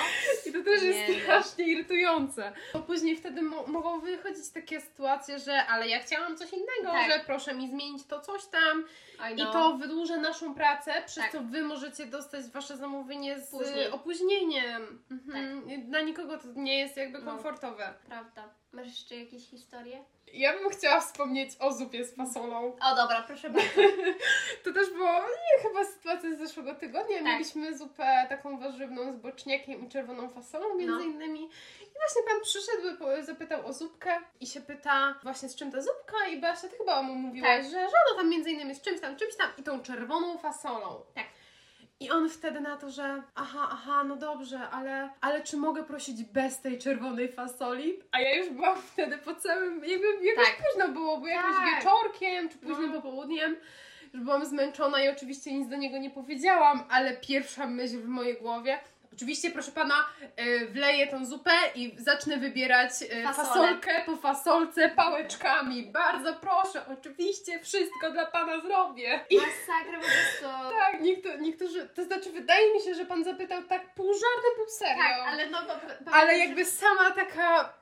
I 0.46 0.52
to 0.52 0.62
też 0.64 0.82
jest 0.82 0.98
Nie, 1.08 1.14
nie. 1.14 1.20
strasznie 1.22 1.64
irytujące. 1.68 2.52
Bo 2.72 2.78
później 2.78 3.16
wtedy 3.16 3.42
mo- 3.42 3.66
mogą 3.66 4.00
wychodzić 4.00 4.50
takie 4.54 4.80
sytuacje, 4.80 5.38
że 5.38 5.66
ale 5.66 5.88
ja 5.88 5.98
chciałam 6.00 6.36
coś 6.36 6.52
innego, 6.52 6.92
Tak. 6.92 7.10
że 7.10 7.20
proszę 7.26 7.54
mi 7.54 7.70
zmienić 7.70 8.06
to 8.06 8.20
coś 8.20 8.46
tam 8.46 8.84
I 9.30 9.34
i 9.34 9.36
to 9.52 9.76
wydłuża 9.76 10.16
naszą 10.16 10.54
pracę, 10.54 10.92
przez 11.06 11.22
Tak. 11.24 11.32
co 11.32 11.40
wy 11.40 11.62
możecie 11.62 12.06
dostać 12.06 12.46
wasze 12.46 12.76
zamówienie 12.76 13.38
z 13.40 13.50
Później. 13.50 13.90
opóźnieniem. 13.90 15.02
Mhm. 15.10 15.62
Dla 15.90 16.00
nikogo 16.00 16.38
to 16.38 16.48
nie 16.56 16.78
jest 16.78 16.96
jakby 16.96 17.18
No. 17.18 17.24
Prawda. 18.08 18.48
Masz 18.72 18.86
jeszcze 18.86 19.16
jakieś 19.16 19.50
historie? 19.50 20.04
Ja 20.32 20.52
bym 20.58 20.70
chciała 20.70 21.00
wspomnieć 21.00 21.50
o 21.60 21.72
zupie 21.72 22.04
z 22.04 22.16
fasolą. 22.16 22.76
O 22.90 22.96
dobra, 22.96 23.22
proszę 23.26 23.50
bardzo. 23.50 23.70
To 24.64 24.72
też 24.72 24.90
było 24.90 25.12
nie, 25.12 25.62
chyba 25.68 25.84
sytuacja 25.84 26.34
z 26.34 26.38
zeszłego 26.38 26.74
tygodnia. 26.74 27.16
Tak. 27.16 27.24
Mieliśmy 27.26 27.78
zupę 27.78 28.26
taką 28.28 28.58
warzywną 28.58 29.12
z 29.12 29.16
boczniakiem 29.16 29.86
i 29.86 29.88
czerwoną 29.88 30.28
fasolą 30.28 30.74
między 30.74 30.92
No. 30.94 31.00
innymi. 31.00 31.44
I 31.80 31.94
właśnie 31.98 32.22
pan 32.28 32.40
przyszedł, 32.42 32.82
zapytał 33.26 33.66
o 33.66 33.72
zupkę 33.72 34.18
i 34.40 34.46
się 34.46 34.60
pyta 34.60 35.14
właśnie 35.22 35.48
z 35.48 35.56
czym 35.56 35.72
ta 35.72 35.80
zupka 35.82 36.26
i 36.32 36.40
Basia, 36.40 36.68
ty 36.68 36.76
chyba 36.76 37.02
mu 37.02 37.14
mówiłaś, 37.14 37.48
Tak. 37.50 37.64
że, 37.64 37.70
że 37.70 37.76
ona 37.86 38.16
tam 38.16 38.28
między 38.28 38.50
innymi 38.50 38.74
z 38.74 38.80
czymś 38.82 39.00
tam, 39.00 39.16
czymś 39.16 39.36
tam 39.36 39.50
i 39.58 39.62
tą 39.62 39.80
czerwoną 39.82 40.38
fasolą. 40.38 41.00
Tak. 41.14 41.24
I 42.00 42.10
on 42.10 42.28
wtedy 42.28 42.60
na 42.60 42.76
to, 42.76 42.90
że 42.90 43.22
aha, 43.34 43.68
aha, 43.72 44.04
no 44.04 44.16
dobrze, 44.16 44.68
ale, 44.70 45.10
ale 45.20 45.42
czy 45.42 45.56
mogę 45.56 45.84
prosić 45.84 46.22
bez 46.24 46.60
tej 46.60 46.78
czerwonej 46.78 47.32
fasoli? 47.32 47.98
A 48.12 48.20
ja 48.20 48.34
już 48.36 48.50
byłam 48.50 48.78
wtedy 48.82 49.18
po 49.18 49.34
całym, 49.34 49.84
jakby 49.84 50.06
jakoś 50.26 50.46
Tak. 50.46 50.56
późno 50.72 50.88
było, 50.92 51.18
bo 51.20 51.26
jakimś 51.26 51.56
Tak. 51.56 51.78
wieczorkiem 51.84 52.48
czy 52.48 52.58
późnym 52.58 52.90
No. 52.92 52.96
popołudniem. 53.02 53.56
Już 54.14 54.22
byłam 54.22 54.44
zmęczona 54.46 55.04
i 55.04 55.08
oczywiście 55.08 55.52
nic 55.54 55.68
do 55.68 55.76
niego 55.76 55.98
nie 55.98 56.10
powiedziałam, 56.10 56.84
ale 56.90 57.16
pierwsza 57.16 57.66
myśl 57.66 57.98
w 57.98 58.08
mojej 58.08 58.36
głowie. 58.36 58.78
Oczywiście, 59.16 59.50
proszę 59.50 59.72
pana, 59.72 59.94
y, 60.40 60.66
wleję 60.66 61.06
tą 61.06 61.26
zupę 61.26 61.50
i 61.74 61.96
zacznę 61.98 62.36
wybierać 62.36 62.90
Fasolę. 63.24 63.34
fasolkę 63.34 64.02
po 64.06 64.16
fasolce 64.16 64.88
pałeczkami. 64.90 65.86
Bardzo 65.92 66.34
proszę, 66.34 66.82
oczywiście 66.98 67.60
wszystko 67.60 68.10
dla 68.10 68.26
pana 68.26 68.60
zrobię. 68.60 69.20
I 69.30 69.36
Masakra 69.36 69.98
po 70.00 70.04
prostu. 70.06 70.70
tak, 70.78 71.00
niektórzy, 71.00 71.38
niektórzy, 71.40 71.88
to 71.94 72.04
znaczy 72.04 72.30
wydaje 72.32 72.74
mi 72.74 72.80
się, 72.80 72.94
że 72.94 73.04
pan 73.06 73.24
zapytał 73.24 73.62
tak 73.62 73.94
pół 73.94 74.12
żartem, 74.12 74.50
pół 74.56 74.68
serio. 74.68 75.02
Tak, 75.02 75.28
ale 75.28 75.46
no 75.46 75.58
to 75.62 75.72
Ale 76.12 76.38
jakby 76.38 76.64
sama 76.64 77.10
taka 77.10 77.72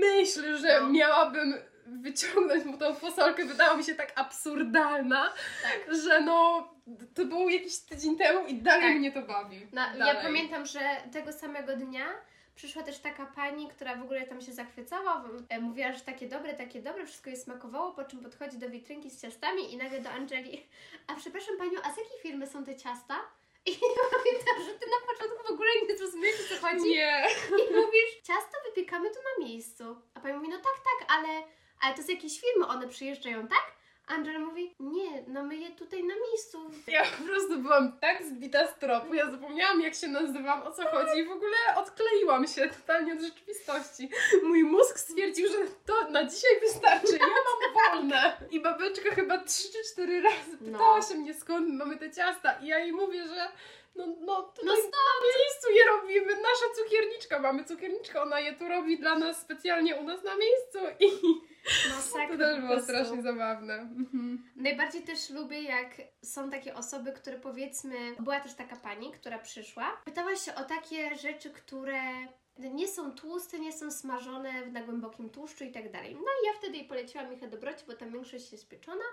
myśl, 0.00 0.56
że 0.56 0.80
No. 0.80 0.88
miałabym 0.88 1.54
wyciągnąć 1.86 2.64
mu 2.64 2.78
tą 2.78 2.94
fasolkę, 2.94 3.44
wydała 3.44 3.76
mi 3.76 3.84
się 3.84 3.94
tak 3.94 4.12
absurdalna, 4.16 5.32
Tak. 5.62 5.94
że 5.96 6.20
no 6.20 6.68
to 7.14 7.24
było 7.24 7.48
jakiś 7.50 7.78
tydzień 7.78 8.16
temu 8.18 8.46
i 8.46 8.54
dalej 8.54 8.88
Tak. 8.88 8.98
mnie 8.98 9.12
to 9.12 9.22
bawi. 9.22 9.66
No, 9.72 9.82
ja 10.06 10.14
pamiętam, 10.14 10.66
że 10.66 10.80
tego 11.12 11.32
samego 11.32 11.76
dnia 11.76 12.06
przyszła 12.54 12.82
też 12.82 12.98
taka 12.98 13.26
pani, 13.26 13.68
która 13.68 13.96
w 13.96 14.02
ogóle 14.02 14.26
tam 14.26 14.40
się 14.40 14.52
zachwycała, 14.52 15.24
e, 15.48 15.60
mówiła, 15.60 15.92
że 15.92 16.00
takie 16.00 16.28
dobre, 16.28 16.54
takie 16.54 16.82
dobre, 16.82 17.06
wszystko 17.06 17.30
jej 17.30 17.38
smakowało, 17.38 17.92
po 17.92 18.04
czym 18.04 18.20
podchodzi 18.20 18.58
do 18.58 18.70
witrynki 18.70 19.10
z 19.10 19.22
ciastami 19.22 19.72
i 19.72 19.76
nagle 19.76 20.00
do 20.00 20.10
Angeli, 20.10 20.66
a 21.06 21.14
przepraszam 21.14 21.56
Panią, 21.58 21.78
a 21.84 21.92
z 21.92 21.96
jakiej 21.96 22.18
firmy 22.22 22.46
są 22.46 22.64
te 22.64 22.76
ciasta? 22.76 23.14
I 23.66 23.70
ja 23.98 24.04
pamiętam, 24.18 24.64
że 24.66 24.78
Ty 24.78 24.86
na 24.90 25.12
początku 25.12 25.46
w 25.48 25.50
ogóle 25.50 25.68
nie 25.88 25.96
zrozumiesz 25.96 26.34
o 26.34 26.54
co 26.54 26.66
chodzi 26.66 26.88
Nie. 26.90 27.26
i 27.50 27.74
mówisz, 27.74 28.12
ciasto 28.22 28.56
wypiekamy 28.68 29.10
tu 29.10 29.16
na 29.16 29.46
miejscu. 29.46 29.96
A 30.14 30.20
Pani 30.20 30.34
mówi, 30.34 30.48
no 30.48 30.56
tak, 30.56 30.74
tak, 30.84 31.08
ale, 31.18 31.28
ale 31.82 31.94
to 31.94 32.02
z 32.02 32.08
jakiejś 32.08 32.40
firmy 32.40 32.66
one 32.66 32.88
przyjeżdżają, 32.88 33.48
tak? 33.48 33.72
Angela 34.06 34.38
mówi, 34.38 34.74
nie, 34.80 35.24
no 35.28 35.42
my 35.44 35.56
je 35.56 35.70
tutaj 35.70 36.04
na 36.04 36.14
miejscu 36.14 36.70
Ja 36.86 37.04
po 37.04 37.24
prostu 37.24 37.58
byłam 37.58 37.98
tak 38.00 38.22
zbita 38.24 38.66
z 38.66 38.78
tropu, 38.78 39.14
ja 39.14 39.30
zapomniałam 39.30 39.80
jak 39.80 39.94
się 39.94 40.08
nazywam, 40.08 40.62
o 40.62 40.70
co 40.72 40.86
chodzi 40.86 41.18
i 41.18 41.24
w 41.24 41.30
ogóle 41.30 41.56
odkleiłam 41.76 42.46
się 42.46 42.68
totalnie 42.68 43.12
od 43.12 43.20
rzeczywistości. 43.20 44.08
Mój 44.42 44.64
mózg 44.64 44.98
stwierdził, 44.98 45.48
że 45.48 45.58
to 45.86 46.10
na 46.10 46.24
dzisiaj 46.24 46.60
wystarczy, 46.60 47.18
ja 47.20 47.26
mam 47.26 47.74
wolne. 47.92 48.36
I 48.50 48.60
babeczka 48.60 49.10
chyba 49.10 49.38
trzy 49.38 49.72
czy 49.72 49.92
cztery 49.92 50.20
razy 50.20 50.56
No. 50.60 50.72
pytała 50.72 51.02
się 51.02 51.14
mnie 51.14 51.34
skąd 51.34 51.68
mamy 51.74 51.96
te 51.96 52.10
ciasta 52.10 52.52
i 52.60 52.66
ja 52.66 52.78
jej 52.78 52.92
mówię, 52.92 53.26
że 53.28 53.48
no, 53.96 54.06
no, 54.20 54.42
tutaj 54.42 54.64
No 54.66 54.72
na 54.74 55.26
miejscu 55.38 55.70
je 55.70 55.84
robimy, 55.84 56.36
nasza 56.36 56.74
cukierniczka, 56.76 57.38
mamy 57.38 57.64
cukierniczkę, 57.64 58.22
ona 58.22 58.40
je 58.40 58.52
tu 58.52 58.68
robi 58.68 58.98
dla 58.98 59.18
nas 59.18 59.40
specjalnie 59.40 59.96
u 59.96 60.04
nas 60.04 60.22
na 60.24 60.36
miejscu 60.36 60.78
i 61.00 61.08
Masakra 61.96 62.28
to 62.28 62.38
też 62.38 62.60
było 62.60 62.80
strasznie 62.80 63.22
zabawne. 63.22 63.74
Mhm. 63.74 64.50
Najbardziej 64.56 65.02
też 65.02 65.30
lubię, 65.30 65.62
jak 65.62 66.02
są 66.24 66.50
takie 66.50 66.74
osoby, 66.74 67.12
które 67.12 67.38
powiedzmy, 67.38 67.96
była 68.20 68.40
też 68.40 68.54
taka 68.54 68.76
pani, 68.76 69.12
która 69.12 69.38
przyszła, 69.38 69.96
pytała 70.04 70.36
się 70.36 70.54
o 70.54 70.64
takie 70.64 71.16
rzeczy, 71.16 71.50
które 71.50 72.00
nie 72.58 72.88
są 72.88 73.12
tłuste, 73.12 73.58
nie 73.58 73.72
są 73.72 73.90
smażone 73.90 74.66
na 74.66 74.82
głębokim 74.82 75.30
tłuszczu 75.30 75.64
i 75.64 75.72
tak 75.72 75.92
dalej. 75.92 76.14
No 76.14 76.20
i 76.20 76.46
ja 76.46 76.52
wtedy 76.58 76.76
jej 76.76 76.86
poleciłam 76.86 77.32
ich 77.32 77.40
do 77.40 77.48
dobroci, 77.48 77.84
bo 77.86 77.92
tam 77.92 78.12
większość 78.12 78.52
jest 78.52 78.68
pieczona. 78.68 79.04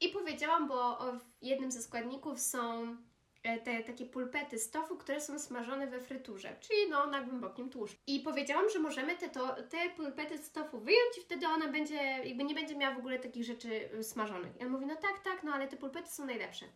I 0.00 0.08
powiedziałam, 0.08 0.68
bo 0.68 0.98
w 1.12 1.44
jednym 1.44 1.72
ze 1.72 1.82
składników 1.82 2.40
są 2.40 2.96
te 3.42 3.82
takie 3.82 4.06
pulpety 4.06 4.58
z 4.58 4.70
tofu, 4.70 4.96
które 4.96 5.20
są 5.20 5.38
smażone 5.38 5.86
we 5.86 6.00
fryturze, 6.00 6.56
czyli 6.60 6.90
no 6.90 7.06
na 7.06 7.20
głębokim 7.22 7.70
tłuszczu. 7.70 7.96
I 8.06 8.20
powiedziałam, 8.20 8.70
że 8.70 8.78
możemy 8.78 9.16
te, 9.16 9.28
to, 9.28 9.56
te 9.62 9.90
pulpety 9.96 10.38
z 10.38 10.52
tofu 10.52 10.80
wyjąć 10.80 11.18
i 11.18 11.20
wtedy 11.20 11.46
ona 11.46 11.68
będzie, 11.68 11.94
jakby 12.24 12.44
nie 12.44 12.54
będzie 12.54 12.76
miała 12.76 12.94
w 12.94 12.98
ogóle 12.98 13.18
takich 13.18 13.44
rzeczy 13.44 13.90
y, 13.94 14.04
smażonych. 14.04 14.60
I 14.60 14.64
on 14.64 14.70
mówi, 14.70 14.86
no 14.86 14.96
tak, 14.96 15.20
tak, 15.24 15.42
no 15.42 15.52
ale 15.52 15.68
te 15.68 15.76
pulpety 15.76 16.10
są 16.10 16.26
najlepsze. 16.26 16.66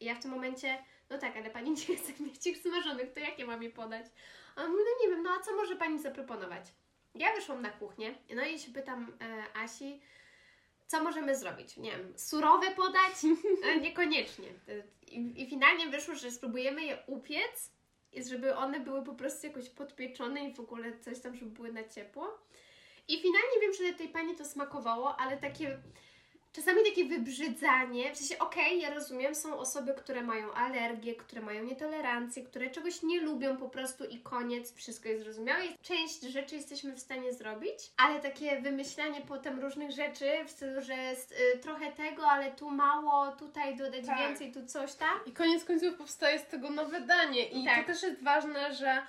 I 0.00 0.04
ja 0.04 0.14
w 0.14 0.22
tym 0.22 0.30
momencie, 0.30 0.84
no 1.10 1.18
tak, 1.18 1.36
ale 1.36 1.50
pani 1.50 1.70
nie 1.70 1.96
chce 1.96 2.12
mieć 2.24 2.46
ich 2.46 2.58
smażonych, 2.58 3.12
to 3.12 3.20
jakie 3.20 3.46
mam 3.46 3.62
je 3.62 3.70
podać? 3.70 4.06
A 4.56 4.62
on 4.62 4.70
mówi, 4.70 4.82
no 4.84 5.06
nie 5.06 5.14
wiem, 5.14 5.22
no 5.22 5.30
a 5.30 5.40
co 5.40 5.56
może 5.56 5.76
pani 5.76 5.98
zaproponować? 5.98 6.64
Ja 7.14 7.34
wyszłam 7.34 7.62
na 7.62 7.70
kuchnię, 7.70 8.14
no 8.36 8.44
i 8.44 8.58
się 8.58 8.72
pytam 8.72 9.16
e, 9.20 9.58
Asi, 9.58 10.00
co 10.86 11.02
możemy 11.02 11.36
zrobić? 11.36 11.76
Nie 11.76 11.90
wiem, 11.90 12.12
surowe 12.16 12.70
podać? 12.70 13.14
E, 13.64 13.80
niekoniecznie. 13.80 14.48
I, 15.12 15.46
finalnie 15.50 15.86
wyszło, 15.86 16.14
że 16.14 16.30
spróbujemy 16.30 16.84
je 16.84 16.98
upiec, 17.06 17.72
żeby 18.28 18.56
one 18.56 18.80
były 18.80 19.04
po 19.04 19.14
prostu 19.14 19.46
jakoś 19.46 19.68
podpieczone 19.68 20.44
i 20.44 20.54
w 20.54 20.60
ogóle 20.60 20.98
coś 20.98 21.20
tam, 21.20 21.34
żeby 21.34 21.50
były 21.50 21.72
na 21.72 21.88
ciepło. 21.88 22.38
I 23.08 23.16
finalnie 23.16 23.60
wiem, 23.62 23.72
że 23.72 23.92
tej 23.92 24.08
pani 24.08 24.36
to 24.36 24.44
smakowało, 24.44 25.16
ale 25.20 25.36
takie 25.36 25.78
czasami 26.58 26.80
takie 26.84 27.04
wybrzydzanie, 27.04 28.14
w 28.14 28.16
sensie 28.16 28.38
okej, 28.38 28.80
ja 28.80 28.94
rozumiem, 28.94 29.34
są 29.34 29.58
osoby, 29.58 29.94
które 29.94 30.22
mają 30.22 30.52
alergię, 30.52 31.14
które 31.14 31.42
mają 31.42 31.64
nietolerancję, 31.64 32.42
które 32.44 32.70
czegoś 32.70 33.02
nie 33.02 33.20
lubią 33.20 33.56
po 33.56 33.68
prostu 33.68 34.04
i 34.04 34.18
koniec, 34.20 34.74
wszystko 34.74 35.08
jest 35.08 35.22
zrozumiałe. 35.24 35.62
Część 35.82 36.20
rzeczy 36.22 36.54
jesteśmy 36.56 36.92
w 36.92 37.00
stanie 37.00 37.32
zrobić, 37.32 37.78
ale 37.96 38.20
takie 38.20 38.60
wymyślanie 38.60 39.20
potem 39.28 39.60
różnych 39.60 39.90
rzeczy 39.90 40.30
w 40.46 40.50
stylu, 40.50 40.82
że 40.82 40.94
jest, 40.94 41.32
y, 41.32 41.58
trochę 41.58 41.92
tego, 41.92 42.26
ale 42.26 42.52
tu 42.52 42.70
mało, 42.70 43.32
tutaj 43.32 43.76
dodać 43.76 44.06
Tak. 44.06 44.18
więcej, 44.18 44.52
tu 44.52 44.66
coś 44.66 44.94
tam. 44.94 45.20
I 45.26 45.32
koniec 45.32 45.64
końców 45.64 45.94
powstaje 45.94 46.38
z 46.38 46.46
tego 46.46 46.70
nowe 46.70 47.00
danie. 47.00 47.48
I 47.48 47.64
Tak. 47.64 47.80
to 47.86 47.92
też 47.92 48.02
jest 48.02 48.22
ważne, 48.24 48.74
że 48.74 49.02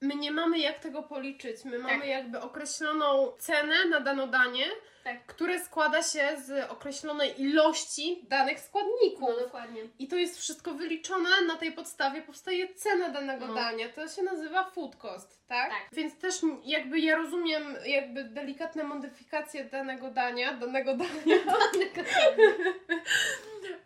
my 0.00 0.14
nie 0.14 0.30
mamy 0.32 0.58
jak 0.58 0.78
tego 0.78 1.02
policzyć. 1.02 1.64
My 1.64 1.78
mamy 1.78 1.98
Tak. 1.98 2.08
jakby 2.08 2.40
określoną 2.40 3.32
cenę 3.38 3.84
na 3.84 4.00
dane 4.00 4.28
danie, 4.28 4.66
Tak. 5.04 5.26
które 5.26 5.64
składa 5.64 6.02
się 6.02 6.36
z 6.46 6.70
określonej 6.70 7.40
ilości 7.42 8.24
danych 8.28 8.60
składników. 8.60 9.28
No 9.28 9.44
dokładnie. 9.44 9.82
I 9.98 10.08
to 10.08 10.16
jest 10.16 10.38
wszystko 10.38 10.74
wyliczone, 10.74 11.28
na 11.46 11.56
tej 11.56 11.72
podstawie 11.72 12.22
powstaje 12.22 12.74
cena 12.74 13.08
danego 13.08 13.46
No. 13.46 13.54
dania. 13.54 13.88
To 13.88 14.08
się 14.08 14.22
nazywa 14.22 14.64
food 14.70 14.96
cost, 14.96 15.46
tak? 15.46 15.70
Tak. 15.70 15.82
Więc 15.92 16.18
też 16.18 16.34
jakby 16.64 16.98
ja 17.00 17.16
rozumiem 17.16 17.76
jakby 17.86 18.24
delikatne 18.24 18.84
modyfikacje 18.84 19.64
danego 19.64 20.10
dania, 20.10 20.52
danego 20.52 20.96
dania, 20.96 21.36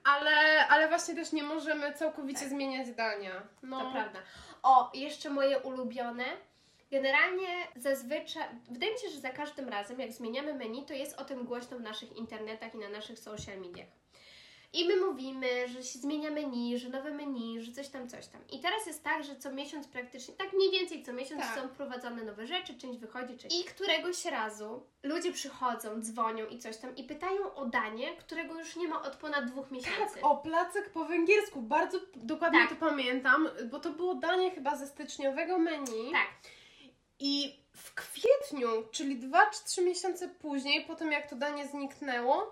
ale, 0.05 0.67
ale 0.69 0.89
właśnie 0.89 1.15
też 1.15 1.33
nie 1.33 1.43
możemy 1.43 1.93
całkowicie 1.93 2.41
Tak. 2.41 2.49
zmieniać 2.49 2.91
dania. 2.91 3.43
No. 3.63 3.81
To 3.81 3.91
prawda. 3.93 4.19
O, 4.63 4.91
jeszcze 4.95 5.31
moje 5.31 5.59
ulubione. 5.59 6.25
Generalnie 6.91 7.49
zazwyczaj, 7.77 8.45
wydaje 8.71 8.93
mi 8.93 8.99
się, 8.99 9.09
że 9.09 9.21
za 9.21 9.31
każdym 9.31 9.69
razem, 9.69 10.01
jak 10.01 10.13
zmieniamy 10.13 10.55
menu, 10.55 10.85
to 10.87 10.95
jest 10.95 11.21
o 11.21 11.25
tym 11.25 11.45
głośno 11.45 11.79
w 11.79 11.81
naszych 11.81 12.17
internetach 12.17 12.75
i 12.75 12.79
na 12.79 12.89
naszych 12.89 13.19
social 13.19 13.61
mediach. 13.61 13.89
I 14.73 14.89
my 14.89 14.97
mówimy, 14.97 15.69
że 15.69 15.83
się 15.83 15.99
zmienia 15.99 16.31
menu, 16.31 16.79
że 16.79 16.89
nowe 16.89 17.11
menu, 17.11 17.61
że 17.61 17.73
coś 17.73 17.89
tam, 17.89 18.09
coś 18.09 18.27
tam. 18.27 18.41
I 18.53 18.61
teraz 18.61 18.87
jest 18.87 19.05
tak, 19.05 19.25
że 19.25 19.37
co 19.37 19.53
miesiąc 19.53 19.89
praktycznie, 19.89 20.35
tak 20.35 20.53
mniej 20.53 20.71
więcej 20.71 21.03
co 21.03 21.13
miesiąc 21.13 21.43
Tak. 21.43 21.55
są 21.61 21.69
wprowadzane 21.69 22.25
nowe 22.25 22.47
rzeczy, 22.47 22.79
część 22.79 22.99
wychodzi, 22.99 23.37
część... 23.37 23.61
I 23.61 23.65
któregoś 23.65 24.25
razu 24.25 24.83
ludzie 25.03 25.33
przychodzą, 25.33 26.01
dzwonią 26.01 26.47
i 26.47 26.59
coś 26.59 26.77
tam 26.77 26.97
i 26.97 27.05
pytają 27.05 27.55
o 27.55 27.67
danie, 27.67 28.17
którego 28.17 28.59
już 28.59 28.77
nie 28.77 28.89
ma 28.89 29.03
od 29.03 29.17
ponad 29.17 29.45
dwóch 29.45 29.71
miesięcy. 29.71 30.15
Tak, 30.15 30.25
o 30.27 30.37
placek 30.37 30.91
po 30.91 31.05
węgiersku. 31.05 31.63
Bardzo 31.63 31.99
dokładnie 32.17 32.61
Tak. 32.61 32.71
to 32.71 32.77
pamiętam, 32.77 33.49
bo 33.71 33.81
to 33.81 33.91
było 33.91 34.15
danie 34.15 34.51
chyba 34.51 34.77
ze 34.77 34.87
styczniowego 34.87 35.59
menu. 35.59 36.13
Tak. 36.13 36.29
I 37.21 37.57
w 37.73 37.95
kwietniu, 37.95 38.69
czyli 38.91 39.17
dwa 39.17 39.51
czy 39.51 39.65
trzy 39.65 39.83
miesiące 39.83 40.29
później, 40.29 40.85
po 40.85 40.95
tym 40.95 41.13
jak 41.13 41.31
to 41.31 41.37
danie 41.37 41.67
zniknęło, 41.69 42.51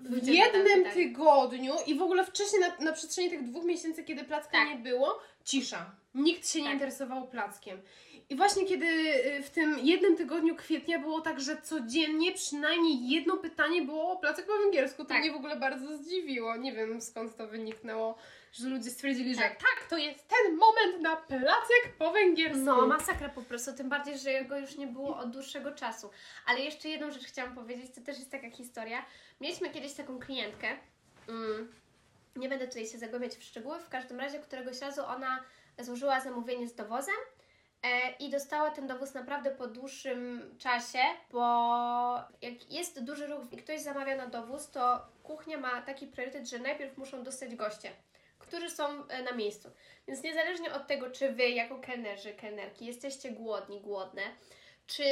w 0.00 0.26
jednym 0.28 0.64
pytali. 0.84 0.94
tygodniu 0.94 1.74
i 1.86 1.94
w 1.94 2.02
ogóle 2.02 2.26
wcześniej 2.26 2.60
na, 2.62 2.84
na 2.84 2.92
przestrzeni 2.92 3.30
tych 3.30 3.42
dwóch 3.44 3.64
miesięcy, 3.64 4.04
kiedy 4.04 4.24
placka 4.24 4.52
Tak. 4.52 4.68
nie 4.68 4.76
było, 4.76 5.18
cisza. 5.44 5.90
Nikt 6.14 6.48
się 6.48 6.58
nie 6.58 6.64
Tak. 6.64 6.74
interesował 6.74 7.28
plackiem. 7.28 7.82
I 8.30 8.36
właśnie 8.36 8.66
kiedy 8.66 8.86
y, 8.86 9.42
w 9.42 9.50
tym 9.50 9.78
jednym 9.82 10.16
tygodniu 10.16 10.56
kwietnia 10.56 10.98
było 10.98 11.20
tak, 11.20 11.40
że 11.40 11.62
codziennie 11.62 12.32
przynajmniej 12.32 13.08
jedno 13.08 13.36
pytanie 13.36 13.82
było 13.82 14.12
o 14.12 14.16
placek 14.16 14.46
po 14.46 14.58
węgiersku, 14.58 15.02
to 15.02 15.08
Tak. 15.08 15.18
mnie 15.20 15.32
w 15.32 15.36
ogóle 15.36 15.56
bardzo 15.56 15.96
zdziwiło. 15.98 16.56
Nie 16.56 16.72
wiem 16.72 17.00
skąd 17.00 17.36
to 17.36 17.46
wyniknęło, 17.46 18.18
że 18.52 18.68
ludzie 18.68 18.90
stwierdzili, 18.90 19.34
że 19.34 19.40
Tak. 19.40 19.52
tak, 19.58 19.86
to 19.88 19.96
jest 19.96 20.28
ten 20.28 20.56
moment 20.56 21.00
na 21.00 21.16
placek 21.16 21.96
po 21.98 22.10
węgiersku. 22.10 22.58
No, 22.64 22.86
masakra 22.86 23.28
po 23.28 23.42
prostu, 23.42 23.72
tym 23.72 23.88
bardziej, 23.88 24.18
że 24.18 24.44
go 24.44 24.58
już 24.58 24.76
nie 24.76 24.86
było 24.86 25.16
od 25.16 25.30
dłuższego 25.30 25.72
czasu. 25.74 26.10
Ale 26.46 26.60
jeszcze 26.60 26.88
jedną 26.88 27.10
rzecz 27.10 27.24
chciałam 27.24 27.54
powiedzieć, 27.54 27.94
to 27.94 28.00
też 28.00 28.18
jest 28.18 28.30
taka 28.30 28.50
historia. 28.50 29.04
Mieliśmy 29.40 29.70
kiedyś 29.70 29.94
taką 29.94 30.18
klientkę, 30.18 30.68
mm, 31.28 31.72
nie 32.36 32.48
będę 32.48 32.68
tutaj 32.68 32.86
się 32.86 32.98
zagłębiać 32.98 33.34
w 33.34 33.42
szczegóły, 33.42 33.80
w 33.80 33.88
każdym 33.88 34.20
razie 34.20 34.38
któregoś 34.38 34.80
razu 34.80 35.02
ona 35.06 35.44
złożyła 35.78 36.20
zamówienie 36.20 36.68
z 36.68 36.74
dowozem 36.74 37.14
e, 37.82 38.10
i 38.10 38.30
dostała 38.30 38.70
ten 38.70 38.86
dowóz 38.86 39.14
naprawdę 39.14 39.50
po 39.50 39.66
dłuższym 39.66 40.50
czasie, 40.58 40.98
bo 41.30 41.40
jak 42.42 42.70
jest 42.70 43.04
duży 43.04 43.26
ruch 43.26 43.52
i 43.52 43.56
ktoś 43.56 43.80
zamawia 43.80 44.16
na 44.16 44.26
dowóz, 44.26 44.70
to 44.70 45.06
kuchnia 45.22 45.58
ma 45.58 45.82
taki 45.82 46.06
priorytet, 46.06 46.48
że 46.48 46.58
najpierw 46.58 46.98
muszą 46.98 47.22
dostać 47.22 47.54
goście, 47.56 47.90
którzy 48.52 48.70
są 48.70 49.08
e, 49.08 49.22
na 49.22 49.32
miejscu. 49.32 49.70
Więc 50.08 50.22
niezależnie 50.22 50.74
od 50.74 50.86
tego, 50.86 51.10
czy 51.10 51.32
Wy 51.32 51.48
jako 51.48 51.78
kelnerzy, 51.78 52.34
kelnerki 52.34 52.86
jesteście 52.86 53.30
głodni, 53.30 53.80
głodne, 53.80 54.22
czy, 54.86 55.04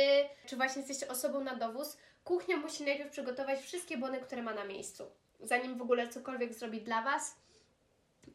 czy 0.47 0.57
właśnie 0.57 0.80
jesteście 0.82 1.09
osobą 1.09 1.45
na 1.45 1.57
dowóz, 1.57 1.97
kuchnia 2.24 2.57
musi 2.57 2.84
najpierw 2.84 3.11
przygotować 3.11 3.61
wszystkie 3.61 3.99
bony, 3.99 4.20
które 4.20 4.43
ma 4.43 4.55
na 4.55 4.64
miejscu, 4.64 5.11
zanim 5.41 5.78
w 5.78 5.82
ogóle 5.82 6.09
cokolwiek 6.09 6.55
zrobi 6.55 6.80
dla 6.80 7.03
Was. 7.03 7.36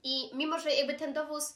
I 0.04 0.32
mimo, 0.34 0.60
że 0.60 0.72
jakby 0.72 0.94
ten 0.94 1.14
dowóz 1.14 1.56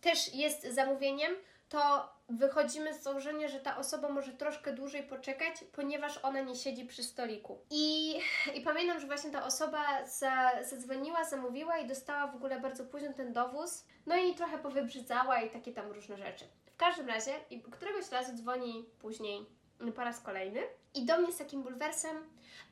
też 0.00 0.34
jest 0.34 0.62
zamówieniem, 0.62 1.36
to 1.68 2.08
wychodzimy 2.28 2.94
z 2.94 3.02
założenia, 3.02 3.48
że 3.48 3.60
ta 3.60 3.76
osoba 3.76 4.08
może 4.08 4.32
troszkę 4.32 4.72
dłużej 4.72 5.02
poczekać, 5.02 5.64
ponieważ 5.72 6.18
ona 6.22 6.40
nie 6.40 6.56
siedzi 6.56 6.84
przy 6.84 7.02
stoliku. 7.02 7.58
I, 7.70 8.14
i 8.54 8.60
pamiętam, 8.60 9.00
że 9.00 9.06
właśnie 9.06 9.30
ta 9.30 9.44
osoba 9.44 10.06
za, 10.06 10.50
zadzwoniła, 10.64 11.24
zamówiła 11.24 11.78
i 11.78 11.86
dostała 11.86 12.26
w 12.26 12.36
ogóle 12.36 12.60
bardzo 12.60 12.84
późno 12.84 13.12
ten 13.12 13.32
dowóz. 13.32 13.84
No 14.06 14.16
i 14.16 14.34
trochę 14.34 14.58
powybrzydzała 14.58 15.40
i 15.40 15.50
takie 15.50 15.72
tam 15.72 15.90
różne 15.92 16.16
rzeczy. 16.16 16.44
W 16.66 16.76
każdym 16.76 17.08
razie, 17.08 17.32
któregoś 17.72 18.10
razu 18.10 18.32
dzwoni 18.36 18.84
później 19.00 19.46
po 19.96 20.04
raz 20.04 20.20
kolejny 20.20 20.60
i 20.94 21.06
do 21.06 21.18
mnie 21.18 21.32
z 21.32 21.36
takim 21.38 21.62
bulwersem 21.62 22.16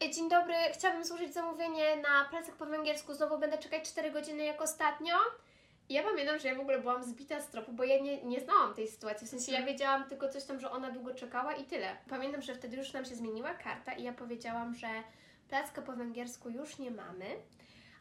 "Ej, 0.00 0.10
Dzień 0.10 0.28
dobry, 0.28 0.54
chciałabym 0.72 1.04
złożyć 1.04 1.34
zamówienie 1.34 1.96
na 1.96 2.24
placek 2.30 2.54
po 2.54 2.66
węgiersku, 2.66 3.14
znowu 3.14 3.38
będę 3.38 3.58
czekać 3.58 3.88
4 3.88 4.10
godziny 4.10 4.44
jak 4.44 4.62
ostatnio. 4.62 5.14
Ja 5.88 6.02
pamiętam, 6.02 6.38
że 6.38 6.48
ja 6.48 6.54
w 6.54 6.60
ogóle 6.60 6.78
byłam 6.80 7.04
zbita 7.04 7.40
z 7.40 7.48
tropu, 7.48 7.72
bo 7.72 7.84
ja 7.84 8.00
nie, 8.00 8.22
nie 8.22 8.40
znałam 8.40 8.74
tej 8.74 8.88
sytuacji. 8.88 9.26
W 9.26 9.30
sensie 9.30 9.52
ja 9.52 9.62
wiedziałam 9.66 10.08
tylko 10.08 10.28
coś 10.28 10.44
tam, 10.44 10.60
że 10.60 10.70
ona 10.70 10.90
długo 10.90 11.14
czekała 11.14 11.54
i 11.54 11.64
tyle. 11.64 11.96
Pamiętam, 12.08 12.42
że 12.42 12.54
wtedy 12.54 12.76
już 12.76 12.92
nam 12.92 13.04
się 13.04 13.14
zmieniła 13.14 13.54
karta 13.54 13.92
i 13.92 14.02
ja 14.02 14.12
powiedziałam, 14.12 14.74
że 14.74 14.88
placka 15.48 15.82
po 15.82 15.92
węgiersku 15.92 16.50
już 16.50 16.78
nie 16.78 16.90
mamy, 16.90 17.26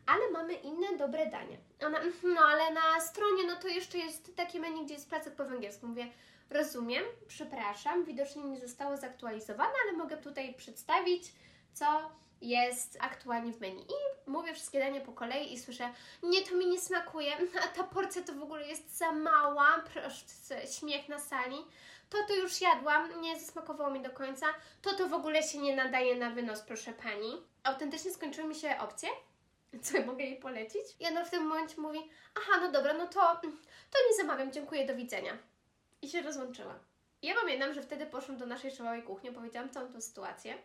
ale 0.06 0.32
mamy 0.32 0.54
inne 0.54 0.98
dobre 0.98 1.26
danie. 1.30 1.58
Ona, 1.86 2.00
"Mhm, 2.00 2.34
no 2.34 2.42
ale 2.42 2.74
na 2.74 3.02
stronie, 3.02 3.44
no 3.48 3.56
to 3.56 3.68
jeszcze 3.68 3.98
jest 3.98 4.36
takie 4.36 4.60
menu, 4.60 4.86
gdzie 4.86 4.94
jest 4.94 5.10
placek 5.10 5.36
po 5.36 5.46
węgiersku. 5.46 5.88
Mówię, 5.88 6.08
rozumiem, 6.50 7.04
przepraszam, 7.28 8.06
widocznie 8.06 8.44
nie 8.44 8.60
zostało 8.60 8.98
zaktualizowane, 8.98 9.74
ale 9.84 9.98
mogę 9.98 10.18
tutaj 10.18 10.54
przedstawić, 10.54 11.32
co 11.74 11.86
jest 12.46 12.98
aktualnie 13.02 13.54
w 13.54 13.62
menu. 13.62 13.82
I 13.82 14.30
mówię 14.30 14.54
wszystkie 14.54 14.80
dania 14.80 15.02
po 15.02 15.12
kolei 15.12 15.54
i 15.54 15.60
słyszę, 15.60 15.90
nie, 16.24 16.42
to 16.42 16.56
mi 16.56 16.68
nie 16.68 16.80
smakuje, 16.80 17.32
a 17.66 17.68
ta 17.68 17.84
porcja 17.84 18.22
to 18.22 18.34
w 18.34 18.44
ogóle 18.44 18.68
jest 18.68 18.98
za 18.98 19.12
mała, 19.12 19.84
proszę, 19.94 20.68
śmiech 20.80 21.10
na 21.10 21.20
sali. 21.20 21.58
To 22.10 22.18
to 22.28 22.36
już 22.36 22.62
jadłam, 22.62 23.22
nie 23.22 23.40
zasmakowało 23.40 23.90
mi 23.92 24.02
do 24.02 24.10
końca, 24.10 24.46
to 24.82 24.94
to 24.94 25.08
w 25.08 25.14
ogóle 25.14 25.44
się 25.44 25.58
nie 25.58 25.76
nadaje 25.76 26.16
na 26.16 26.30
wynos, 26.30 26.62
proszę 26.62 26.94
Pani. 26.94 27.42
Autentycznie 27.64 28.12
skończyły 28.12 28.48
mi 28.48 28.56
się 28.56 28.80
opcje, 28.80 29.10
co 29.84 30.02
mogę 30.02 30.24
jej 30.24 30.40
polecić. 30.40 30.86
I 31.00 31.08
ona 31.08 31.26
w 31.26 31.32
tym 31.32 31.44
momencie 31.44 31.82
mówi, 31.82 32.00
aha, 32.36 32.60
no 32.62 32.72
dobra, 32.72 32.94
no 32.94 33.08
to, 33.08 33.42
to 33.92 33.98
nie 34.10 34.16
zamawiam, 34.18 34.52
dziękuję, 34.52 34.86
do 34.86 34.96
widzenia. 34.96 35.38
I 36.02 36.10
się 36.10 36.22
rozłączyła. 36.22 36.80
Ja 37.22 37.36
pamiętam, 37.36 37.74
że 37.74 37.82
wtedy 37.82 38.06
poszłam 38.06 38.38
do 38.38 38.46
naszej 38.46 38.72
szefowej 38.72 39.04
kuchni, 39.04 39.32
powiedziałam 39.32 39.70
całą 39.70 39.94
tą 39.94 40.02
sytuację. 40.02 40.58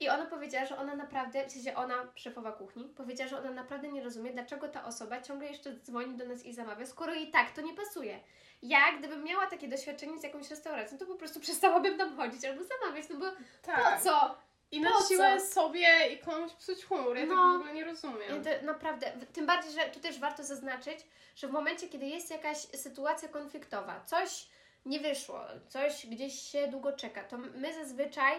I 0.00 0.08
ona 0.08 0.26
powiedziała, 0.26 0.66
że 0.66 0.76
ona 0.78 0.94
naprawdę, 0.96 1.46
w 1.48 1.52
sensie 1.52 1.74
ona, 1.74 1.94
szefowa 2.14 2.52
kuchni, 2.52 2.84
powiedziała, 2.84 3.28
że 3.30 3.38
ona 3.38 3.50
naprawdę 3.50 3.88
nie 3.88 4.04
rozumie, 4.04 4.32
dlaczego 4.32 4.68
ta 4.68 4.84
osoba 4.84 5.20
ciągle 5.22 5.48
jeszcze 5.48 5.72
dzwoni 5.76 6.16
do 6.16 6.24
nas 6.26 6.44
i 6.44 6.52
zamawia, 6.52 6.86
skoro 6.86 7.14
jej 7.14 7.30
tak 7.30 7.50
to 7.50 7.60
nie 7.60 7.74
pasuje. 7.74 8.20
Ja, 8.62 8.78
gdybym 8.98 9.24
miała 9.24 9.46
takie 9.46 9.68
doświadczenie 9.68 10.18
z 10.18 10.22
jakąś 10.22 10.50
restauracją, 10.50 10.98
to 10.98 11.06
po 11.06 11.14
prostu 11.14 11.40
przestałabym 11.46 11.98
tam 11.98 12.16
chodzić 12.16 12.44
albo 12.44 12.62
zamawiać, 12.64 13.08
no 13.10 13.16
bo 13.18 13.26
Tak. 13.62 13.98
po 13.98 14.04
co? 14.04 14.34
I 14.70 14.80
na 14.80 14.90
siłę 15.08 15.40
sobie 15.40 16.08
i 16.12 16.18
komuś 16.18 16.52
psuć 16.52 16.84
humor. 16.84 17.16
Ja 17.16 17.26
No. 17.26 17.30
tego 17.34 17.52
w 17.52 17.54
ogóle 17.56 17.74
nie 17.74 17.84
rozumiem. 17.84 18.42
Naprawdę, 18.62 19.12
tym 19.32 19.46
bardziej, 19.46 19.72
że 19.72 19.80
tu 19.90 20.00
też 20.00 20.18
warto 20.18 20.44
zaznaczyć, 20.44 21.06
że 21.36 21.48
w 21.48 21.50
momencie, 21.50 21.88
kiedy 21.88 22.06
jest 22.06 22.30
jakaś 22.30 22.56
sytuacja 22.58 23.28
konfliktowa, 23.28 24.00
coś 24.06 24.48
nie 24.86 25.00
wyszło, 25.00 25.40
coś 25.68 26.06
gdzieś 26.06 26.34
się 26.40 26.68
długo 26.68 26.92
czeka, 26.92 27.24
to 27.24 27.38
my 27.38 27.74
zazwyczaj, 27.74 28.34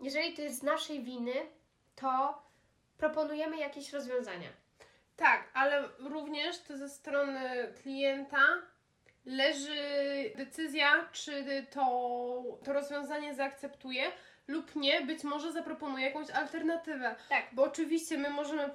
jeżeli 0.00 0.32
to 0.34 0.42
jest 0.42 0.58
z 0.58 0.62
naszej 0.62 1.02
winy, 1.02 1.32
to 1.96 2.42
proponujemy 2.98 3.56
jakieś 3.56 3.92
rozwiązania. 3.92 4.48
Tak, 5.16 5.48
ale 5.54 5.88
również 5.98 6.58
to 6.58 6.76
ze 6.76 6.88
strony 6.88 7.72
klienta 7.82 8.42
leży 9.26 9.76
decyzja, 10.36 11.08
czy 11.12 11.66
to, 11.70 11.82
to 12.64 12.72
rozwiązanie 12.72 13.34
zaakceptuje 13.34 14.12
lub 14.48 14.76
nie, 14.76 15.00
być 15.00 15.24
może 15.24 15.52
zaproponuje 15.52 16.06
jakąś 16.06 16.30
alternatywę. 16.30 17.16
Tak. 17.28 17.44
Bo 17.52 17.62
oczywiście 17.62 18.18
my 18.18 18.30
możemy 18.30 18.70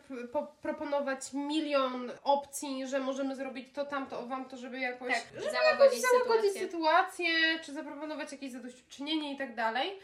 proponować 0.62 1.34
milion 1.34 2.12
opcji, 2.24 2.88
że 2.88 3.00
możemy 3.00 3.36
zrobić 3.36 3.68
to, 3.74 3.86
tamto, 3.86 4.20
o 4.20 4.26
wam 4.28 4.46
to, 4.46 4.58
żeby 4.58 4.80
jakoś 4.80 5.14
Tak, 5.14 5.24
żeby 5.34 5.52
załagodzić 5.52 6.04
jakoś 6.04 6.22
załagodzić 6.22 6.54
sytuację. 6.54 6.68
sytuację, 6.68 7.60
czy 7.64 7.74
zaproponować 7.74 8.32
jakieś 8.32 8.52
zadośćuczynienie 8.52 9.34
i 9.34 9.38
tak 9.38 9.56
dalej. 9.56 10.00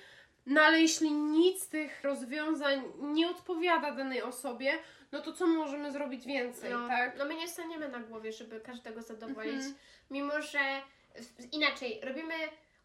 No 0.45 0.61
ale 0.61 0.81
jeśli 0.81 1.11
nic 1.11 1.63
z 1.63 1.67
tych 1.67 2.03
rozwiązań 2.03 2.83
nie 3.01 3.29
odpowiada 3.29 3.91
danej 3.91 4.21
osobie, 4.21 4.73
no 5.11 5.21
to 5.21 5.33
co 5.33 5.47
możemy 5.47 5.91
zrobić 5.91 6.25
więcej, 6.25 6.71
No, 6.71 6.87
tak? 6.87 7.17
no 7.17 7.25
my 7.25 7.35
nie 7.35 7.47
staniemy 7.47 7.89
na 7.89 7.99
głowie, 7.99 8.31
żeby 8.31 8.59
każdego 8.61 9.01
zadowolić, 9.01 9.53
Mhm. 9.53 9.73
mimo 10.11 10.41
że 10.41 10.59
inaczej, 11.51 11.99
robimy 12.03 12.33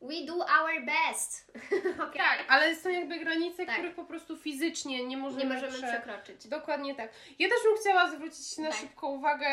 we 0.01 0.27
do 0.27 0.35
our 0.35 0.85
best. 0.87 1.53
okay? 2.09 2.13
Tak, 2.19 2.45
ale 2.49 2.77
są 2.77 2.89
jakby 2.89 3.19
granice, 3.19 3.67
Tak. 3.67 3.75
których 3.75 3.95
po 3.95 4.05
prostu 4.05 4.37
fizycznie 4.37 5.05
nie 5.05 5.17
możemy, 5.17 5.45
Nie 5.45 5.51
możemy 5.55 5.73
prze- 5.73 5.87
przekroczyć. 5.87 6.49
Dokładnie 6.49 6.95
tak. 6.95 7.11
Ja 7.39 7.49
też 7.49 7.59
bym 7.65 7.77
chciała 7.77 8.11
zwrócić 8.11 8.59
na 8.59 8.71
Tak. 8.71 8.81
szybko 8.81 9.09
uwagę, 9.09 9.49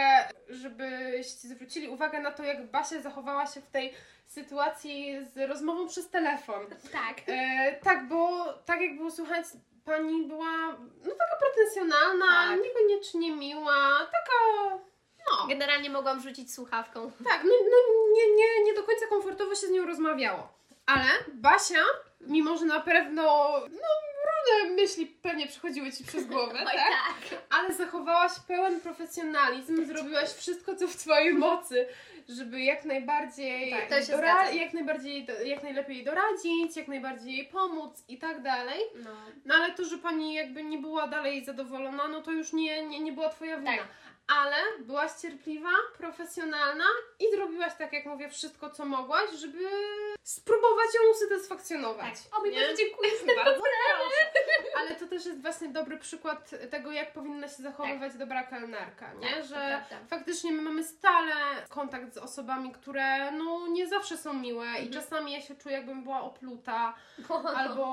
żebyście 0.50 1.48
zwrócili 1.48 1.90
uwagę 1.90 2.20
na 2.20 2.32
to, 2.32 2.44
jak 2.44 2.72
Basia 2.72 3.02
zachowała 3.02 3.48
się 3.48 3.62
w 3.62 3.70
tej 3.70 3.94
sytuacji 4.28 5.26
z 5.26 5.50
rozmową 5.50 5.88
przez 5.88 6.10
telefon. 6.10 6.66
Tak. 6.92 7.22
E, 7.28 7.74
tak, 7.84 8.08
bo 8.08 8.54
tak 8.54 8.82
jak 8.82 8.96
było 8.98 9.12
słychać, 9.12 9.46
pani 9.86 10.28
była 10.28 10.68
no 11.06 11.12
taka 11.20 11.36
pretensjonalna, 11.40 12.26
Tak. 12.26 12.60
niekoniecznie 12.64 13.32
miła, 13.36 13.90
taka 14.00 14.78
no, 15.32 15.48
Generalnie 15.48 15.90
mogłam 15.90 16.22
rzucić 16.22 16.54
słuchawką. 16.54 17.12
tak, 17.30 17.44
no, 17.44 17.50
no 17.50 17.78
nie, 18.16 18.36
nie, 18.36 18.64
nie 18.66 18.74
do 18.74 18.84
końca 18.84 19.08
komfortowo 19.08 19.56
się 19.56 19.68
z 19.68 19.72
nią 19.72 19.86
rozmawiało. 19.86 20.54
Ale 20.86 21.06
Basia, 21.34 21.84
mimo 22.22 22.58
że 22.58 22.66
na 22.66 22.80
pewno 22.80 23.24
no, 23.72 23.88
różne 24.26 24.76
myśli 24.76 25.06
pewnie 25.06 25.48
przechodziły 25.48 25.92
ci 25.92 26.04
przez 26.04 26.26
głowę, 26.26 26.60
Oj, 26.60 26.66
tak? 26.66 26.76
tak. 27.30 27.40
Ale 27.50 27.74
zachowałaś 27.74 28.32
pełen 28.48 28.82
profesjonalizm, 28.82 29.86
zrobiłaś 29.86 30.30
wszystko, 30.30 30.76
co 30.76 30.88
w 30.88 30.96
twojej 30.96 31.34
mocy, 31.34 31.88
żeby 32.30 32.62
jak 32.62 32.86
najbardziej, 32.86 33.72
Tak, 33.90 34.04
dora- 34.06 34.52
jak 34.52 34.74
najbardziej, 34.74 35.28
jak 35.46 35.64
najlepiej 35.64 36.04
doradzić, 36.04 36.78
jak 36.78 36.88
najbardziej 36.88 37.38
jej 37.38 37.46
pomóc 37.48 38.04
i 38.08 38.18
tak 38.18 38.42
dalej. 38.42 38.80
No. 38.96 39.10
No 39.46 39.56
ale 39.56 39.72
to, 39.74 39.86
że 39.86 39.98
pani 39.98 40.34
jakby 40.34 40.64
nie 40.64 40.78
była 40.78 41.08
dalej 41.08 41.46
zadowolona, 41.46 42.08
no 42.08 42.22
to 42.22 42.32
już 42.32 42.54
nie, 42.54 42.86
nie, 42.88 43.00
nie 43.00 43.12
była 43.14 43.30
twoja 43.30 43.58
wina. 43.58 43.72
Tak. 43.72 43.88
Ale 44.28 44.56
byłaś 44.80 45.12
cierpliwa, 45.22 45.70
profesjonalna 45.98 46.84
i 47.20 47.32
zrobiłaś 47.36 47.74
tak, 47.78 47.94
jak 47.94 48.06
mówię, 48.06 48.30
wszystko, 48.30 48.70
co 48.70 48.86
mogłaś, 48.86 49.30
żeby 49.32 49.70
spróbować 50.24 50.88
ją 50.96 51.02
usatysfakcjonować. 51.12 52.22
Tak. 52.30 52.40
O 52.40 52.46
nie? 52.46 52.52
Boże, 52.52 52.76
dziękuję. 52.78 53.10
Bardzo 53.36 53.62
proszę. 53.62 54.32
Ale 54.78 54.96
to 54.96 55.08
też 55.08 55.26
jest 55.26 55.42
właśnie 55.42 55.68
dobry 55.70 55.98
przykład 55.98 56.50
tego, 56.72 56.92
jak 56.92 57.14
powinna 57.14 57.48
się 57.48 57.64
zachowywać 57.64 58.14
dobra 58.16 58.44
kelnerka, 58.44 59.14
nie? 59.14 59.30
Tak, 59.36 59.46
że 59.46 59.84
faktycznie 60.10 60.52
my 60.52 60.62
mamy 60.62 60.84
stale 60.84 61.34
kontakt 61.70 62.14
z 62.14 62.18
osobami, 62.18 62.72
które 62.72 63.32
no 63.32 63.68
nie 63.68 63.88
zawsze 63.88 64.18
są 64.18 64.34
miłe 64.34 64.66
i 64.66 64.70
Mhm. 64.88 64.92
czasami 64.94 65.34
ja 65.34 65.42
się 65.42 65.56
czuję, 65.56 65.76
jakbym 65.76 66.04
była 66.04 66.22
opluta 66.22 66.94
albo 67.58 67.86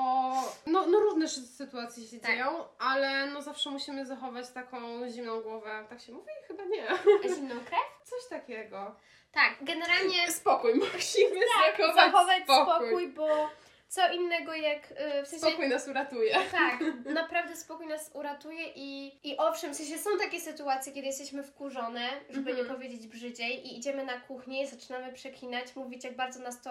no, 0.66 0.86
no 0.86 1.00
różne 1.00 1.28
sytuacje 1.28 2.06
się 2.06 2.20
Tak. 2.20 2.30
dzieją, 2.30 2.64
ale 2.78 3.26
no 3.26 3.42
zawsze 3.42 3.70
musimy 3.70 4.06
zachować 4.06 4.50
taką 4.50 5.08
zimną 5.10 5.40
głowę. 5.40 5.84
Tak 5.88 6.00
się 6.00 6.12
mówi? 6.12 6.19
Chyba 6.48 6.64
nie. 6.64 6.86
Zimną 7.34 7.54
krew? 7.54 7.80
Coś 8.10 8.28
takiego. 8.30 8.94
Tak, 9.32 9.54
generalnie 9.60 10.30
Spokój, 10.40 10.74
musimy 10.74 11.40
zachować, 11.76 11.94
zachować 11.96 12.42
spokój. 12.42 12.64
spokój. 12.86 13.08
bo 13.08 13.50
co 13.88 14.12
innego 14.12 14.54
jak 14.54 14.90
y, 14.90 15.22
w 15.24 15.28
sensie 15.28 15.46
Spokój 15.46 15.68
nas 15.68 15.88
uratuje. 15.88 16.34
Tak, 16.50 16.80
naprawdę 17.04 17.56
spokój 17.56 17.86
nas 17.86 18.10
uratuje 18.14 18.62
i, 18.76 19.18
i 19.30 19.36
owszem, 19.36 19.74
w 19.74 19.76
sensie 19.76 19.98
są 19.98 20.18
takie 20.18 20.40
sytuacje, 20.40 20.92
kiedy 20.92 21.06
jesteśmy 21.06 21.42
wkurzone, 21.42 22.08
żeby 22.30 22.50
Mhm. 22.50 22.56
nie 22.56 22.74
powiedzieć 22.74 23.06
brzydziej 23.06 23.66
i 23.66 23.78
idziemy 23.78 24.04
na 24.04 24.20
kuchnię 24.20 24.62
i 24.62 24.66
zaczynamy 24.66 25.12
przeklinać, 25.12 25.76
mówić 25.76 26.04
jak 26.04 26.16
bardzo 26.16 26.40
nas 26.40 26.62
to 26.62 26.70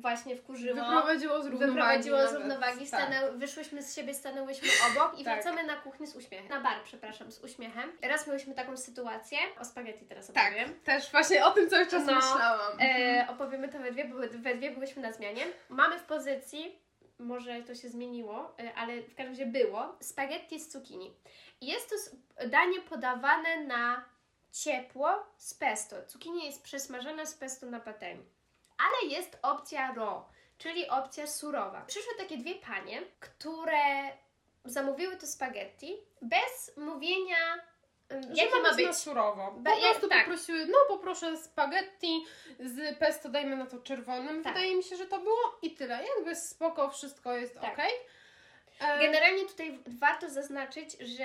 właśnie 0.00 0.36
wkurzyło. 0.36 0.74
Wyprowadziło 0.74 1.42
z 1.42 1.46
równowagi. 1.46 1.68
Wyprowadziło 1.74 2.28
z 2.28 2.32
równowagi, 2.34 2.78
Tak. 2.78 2.88
stanę, 2.88 3.32
wyszłyśmy 3.32 3.82
z 3.82 3.94
siebie, 3.96 4.14
stanęłyśmy 4.14 4.68
obok 4.90 5.18
i 5.20 5.24
Tak. 5.24 5.34
wracamy 5.34 5.64
na 5.66 5.76
kuchnię 5.76 6.06
z 6.06 6.16
uśmiechem. 6.16 6.48
Na 6.48 6.60
bar, 6.60 6.76
przepraszam, 6.84 7.32
z 7.32 7.44
uśmiechem. 7.44 7.92
Raz 8.02 8.26
miałyśmy 8.26 8.54
taką 8.54 8.76
sytuację, 8.76 9.38
o 9.60 9.64
spaghetti 9.64 10.04
teraz 10.06 10.32
Tak, 10.32 10.46
opowiem. 10.52 10.80
też 10.80 11.10
właśnie 11.10 11.46
o 11.46 11.50
tym 11.50 11.70
cały 11.70 11.86
czas 11.86 12.06
No, 12.06 12.14
myślałam. 12.14 12.78
E, 12.80 13.26
opowiemy 13.30 13.68
to 13.68 13.78
we 13.78 13.92
dwie, 13.92 14.04
bo 14.04 14.16
we 14.18 14.54
dwie 14.54 14.70
byłyśmy 14.70 15.02
na 15.02 15.12
zmianie. 15.12 15.42
Mamy 15.68 15.98
w 15.98 16.02
pozycji, 16.02 16.78
może 17.18 17.62
to 17.62 17.74
się 17.74 17.88
zmieniło, 17.88 18.54
e, 18.60 18.74
ale 18.74 19.02
w 19.02 19.14
każdym 19.14 19.28
razie 19.32 19.46
było, 19.46 19.96
spaghetti 20.00 20.60
z 20.60 20.68
cukinii. 20.68 21.14
Jest 21.60 21.90
to 21.90 21.96
danie 22.48 22.80
podawane 22.80 23.64
na 23.64 24.04
ciepło 24.52 25.26
z 25.36 25.54
pesto. 25.54 25.96
Cukinia 26.06 26.44
jest 26.44 26.62
przesmażona 26.62 27.26
z 27.26 27.34
pesto 27.34 27.66
na 27.66 27.80
patelni. 27.80 28.24
Ale 28.78 29.12
jest 29.12 29.38
opcja 29.42 29.94
raw, 29.94 30.22
czyli 30.58 30.88
opcja 30.88 31.26
surowa. 31.26 31.80
Przyszły 31.86 32.14
takie 32.18 32.36
dwie 32.36 32.54
panie, 32.54 33.02
które 33.20 34.12
zamówiły 34.64 35.16
to 35.16 35.26
spaghetti 35.26 35.96
bez 36.22 36.76
mówienia, 36.76 37.36
jakie 38.34 38.60
ma 38.62 38.68
być 38.74 38.84
na 38.84 38.88
być. 38.90 38.96
surowo. 38.96 39.52
Po 39.64 39.80
prostu 39.80 40.08
tak. 40.08 40.24
poprosiły, 40.24 40.66
no 40.66 40.78
poproszę 40.88 41.36
spaghetti 41.36 42.24
z 42.60 42.98
pesto, 42.98 43.28
dajmy 43.28 43.56
na 43.56 43.66
to 43.66 43.78
czerwonym. 43.78 44.42
Tak. 44.44 44.52
Wydaje 44.54 44.76
mi 44.76 44.82
się, 44.82 44.96
że 44.96 45.06
to 45.06 45.18
było 45.18 45.58
i 45.62 45.70
tyle. 45.74 46.04
Jakby 46.16 46.36
spoko, 46.36 46.90
wszystko 46.90 47.36
jest 47.36 47.54
Tak. 47.54 47.72
okej. 47.72 47.90
E, 48.80 48.98
Generalnie 48.98 49.44
tutaj 49.46 49.78
warto 49.86 50.30
zaznaczyć, 50.30 50.92
że 51.00 51.24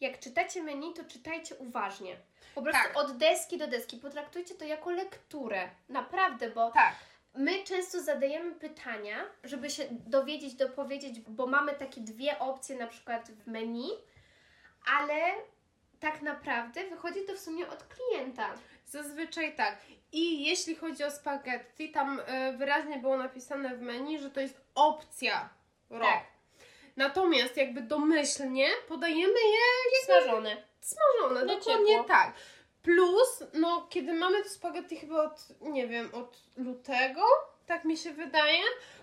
jak 0.00 0.18
czytacie 0.20 0.62
menu, 0.62 0.94
to 0.94 1.04
czytajcie 1.04 1.56
uważnie. 1.56 2.16
Po 2.54 2.62
prostu 2.62 2.82
Tak. 2.82 2.96
od 2.96 3.16
deski 3.16 3.58
do 3.58 3.66
deski. 3.66 3.96
Potraktujcie 3.96 4.54
to 4.54 4.64
jako 4.64 4.90
lekturę. 4.90 5.68
Naprawdę, 5.88 6.50
bo 6.50 6.70
Tak. 6.70 6.94
my 7.34 7.64
często 7.64 8.00
zadajemy 8.02 8.52
pytania, 8.54 9.16
żeby 9.44 9.70
się 9.70 9.84
dowiedzieć, 9.90 10.54
dopowiedzieć, 10.54 11.20
bo 11.20 11.46
mamy 11.46 11.72
takie 11.74 12.00
dwie 12.00 12.38
opcje 12.38 12.76
na 12.76 12.86
przykład 12.86 13.30
w 13.30 13.46
menu, 13.46 13.90
ale 14.98 15.14
tak 16.00 16.22
naprawdę 16.22 16.84
wychodzi 16.88 17.24
to 17.26 17.34
w 17.34 17.38
sumie 17.38 17.68
od 17.68 17.84
klienta. 17.84 18.54
Zazwyczaj 18.86 19.54
tak. 19.54 19.76
I 20.12 20.44
jeśli 20.46 20.74
chodzi 20.76 21.04
o 21.04 21.10
spaghetti, 21.10 21.90
tam 21.92 22.20
e, 22.26 22.52
wyraźnie 22.52 22.98
było 22.98 23.16
napisane 23.16 23.76
w 23.76 23.80
menu, 23.82 24.18
że 24.18 24.30
to 24.30 24.40
jest 24.40 24.60
opcja 24.74 25.48
raw. 25.90 26.02
Tak. 26.02 26.24
Natomiast 26.96 27.56
jakby 27.56 27.80
domyślnie 27.80 28.68
podajemy 28.88 29.32
je 29.32 30.04
Smażone. 30.04 30.56
Smażone, 30.80 31.44
Na 31.44 31.54
dokładnie 31.54 31.86
ciepło. 31.86 32.04
tak. 32.08 32.32
Plus, 32.82 33.42
no 33.52 33.86
kiedy 33.90 34.12
mamy 34.12 34.42
to 34.42 34.48
spaghetti 34.48 34.96
chyba 34.96 35.22
od, 35.24 35.48
nie 35.60 35.88
wiem, 35.88 36.14
od 36.14 36.38
lutego, 36.56 37.22
tak 37.66 37.84
mi 37.84 37.96
się 37.96 38.12
wydaje, 38.12 38.58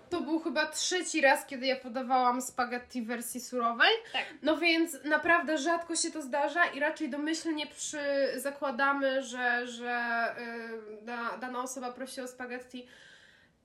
to 0.10 0.22
był 0.22 0.40
chyba 0.40 0.66
trzeci 0.66 1.22
raz, 1.22 1.46
kiedy 1.46 1.66
ja 1.66 1.76
podawałam 1.76 2.42
spaghetti 2.42 3.02
w 3.02 3.08
wersji 3.08 3.42
surowej. 3.42 3.92
Tak. 4.14 4.26
No 4.42 4.58
więc 4.58 4.98
naprawdę 5.04 5.58
rzadko 5.58 5.96
się 5.96 6.12
to 6.12 6.22
zdarza 6.22 6.66
i 6.66 6.80
raczej 6.80 7.10
domyślnie 7.10 7.68
przy, 7.68 8.00
zakładamy, 8.36 9.24
że, 9.24 9.68
że 9.68 10.26
y, 11.02 11.06
da, 11.06 11.38
dana 11.38 11.62
osoba 11.64 11.92
prosi 11.92 12.22
o 12.22 12.28
spaghetti 12.28 12.88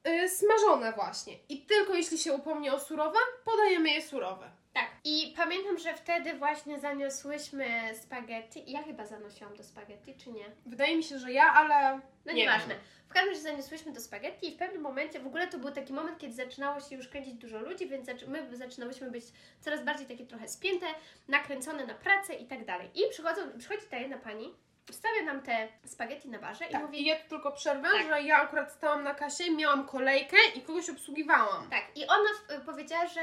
y, 0.08 0.28
smażone 0.28 0.92
właśnie. 0.92 1.34
I 1.48 1.66
tylko 1.66 1.94
jeśli 1.94 2.18
się 2.18 2.32
upomni 2.32 2.70
o 2.70 2.78
surowe, 2.80 3.18
podajemy 3.44 3.90
je 3.90 4.02
surowe. 4.02 4.50
Tak. 4.74 4.86
I 5.04 5.34
pamiętam, 5.36 5.78
że 5.78 5.94
wtedy 5.94 6.34
właśnie 6.34 6.80
zaniosłyśmy 6.80 7.66
spaghetti. 7.94 8.64
Ja 8.66 8.82
chyba 8.82 9.06
zanosiłam 9.06 9.56
do 9.56 9.64
spaghetti, 9.64 10.14
czy 10.14 10.32
nie? 10.32 10.44
Wydaje 10.66 10.96
mi 10.96 11.02
się, 11.04 11.18
że 11.18 11.32
ja, 11.32 11.52
ale 11.52 12.00
No 12.26 12.32
Nie 12.32 12.42
nieważne. 12.42 12.74
W 13.08 13.12
każdym 13.14 13.30
razie 13.30 13.42
zaniosłyśmy 13.42 13.92
do 13.92 14.00
spaghetti 14.00 14.48
i 14.48 14.54
w 14.54 14.58
pewnym 14.58 14.82
momencie, 14.82 15.20
w 15.20 15.26
ogóle 15.26 15.46
to 15.46 15.58
był 15.58 15.70
taki 15.70 15.92
moment, 15.92 16.18
kiedy 16.18 16.34
zaczynało 16.34 16.80
się 16.80 16.96
już 16.96 17.08
kręcić 17.08 17.34
dużo 17.34 17.58
ludzi, 17.58 17.88
więc 17.88 18.08
my 18.28 18.56
zaczynałyśmy 18.56 19.10
być 19.10 19.24
coraz 19.60 19.84
bardziej 19.84 20.06
takie 20.06 20.26
trochę 20.26 20.48
spięte, 20.48 20.86
nakręcone 21.28 21.86
na 21.86 21.94
pracę 21.94 22.34
i 22.34 22.46
tak 22.46 22.64
dalej. 22.64 22.90
I 22.94 23.10
przychodzą, 23.10 23.42
przychodzi 23.58 23.86
ta 23.90 23.96
jedna 23.96 24.18
pani, 24.18 24.54
stawia 24.90 25.22
nam 25.22 25.42
te 25.42 25.68
spaghetti 25.84 26.28
na 26.28 26.38
barze 26.38 26.64
i 26.66 26.72
Tak, 26.72 26.82
mówi... 26.82 27.02
i 27.02 27.04
ja 27.06 27.16
tu 27.16 27.28
tylko 27.28 27.52
przerwę, 27.52 27.88
Tak. 27.92 28.06
że 28.06 28.22
ja 28.22 28.36
akurat 28.36 28.72
stałam 28.72 29.02
na 29.04 29.14
kasie, 29.14 29.50
miałam 29.50 29.86
kolejkę 29.86 30.36
i 30.54 30.60
kogoś 30.60 30.90
obsługiwałam. 30.90 31.70
Tak, 31.70 31.84
i 31.96 32.06
ona 32.06 32.60
powiedziała, 32.66 33.06
że, 33.06 33.20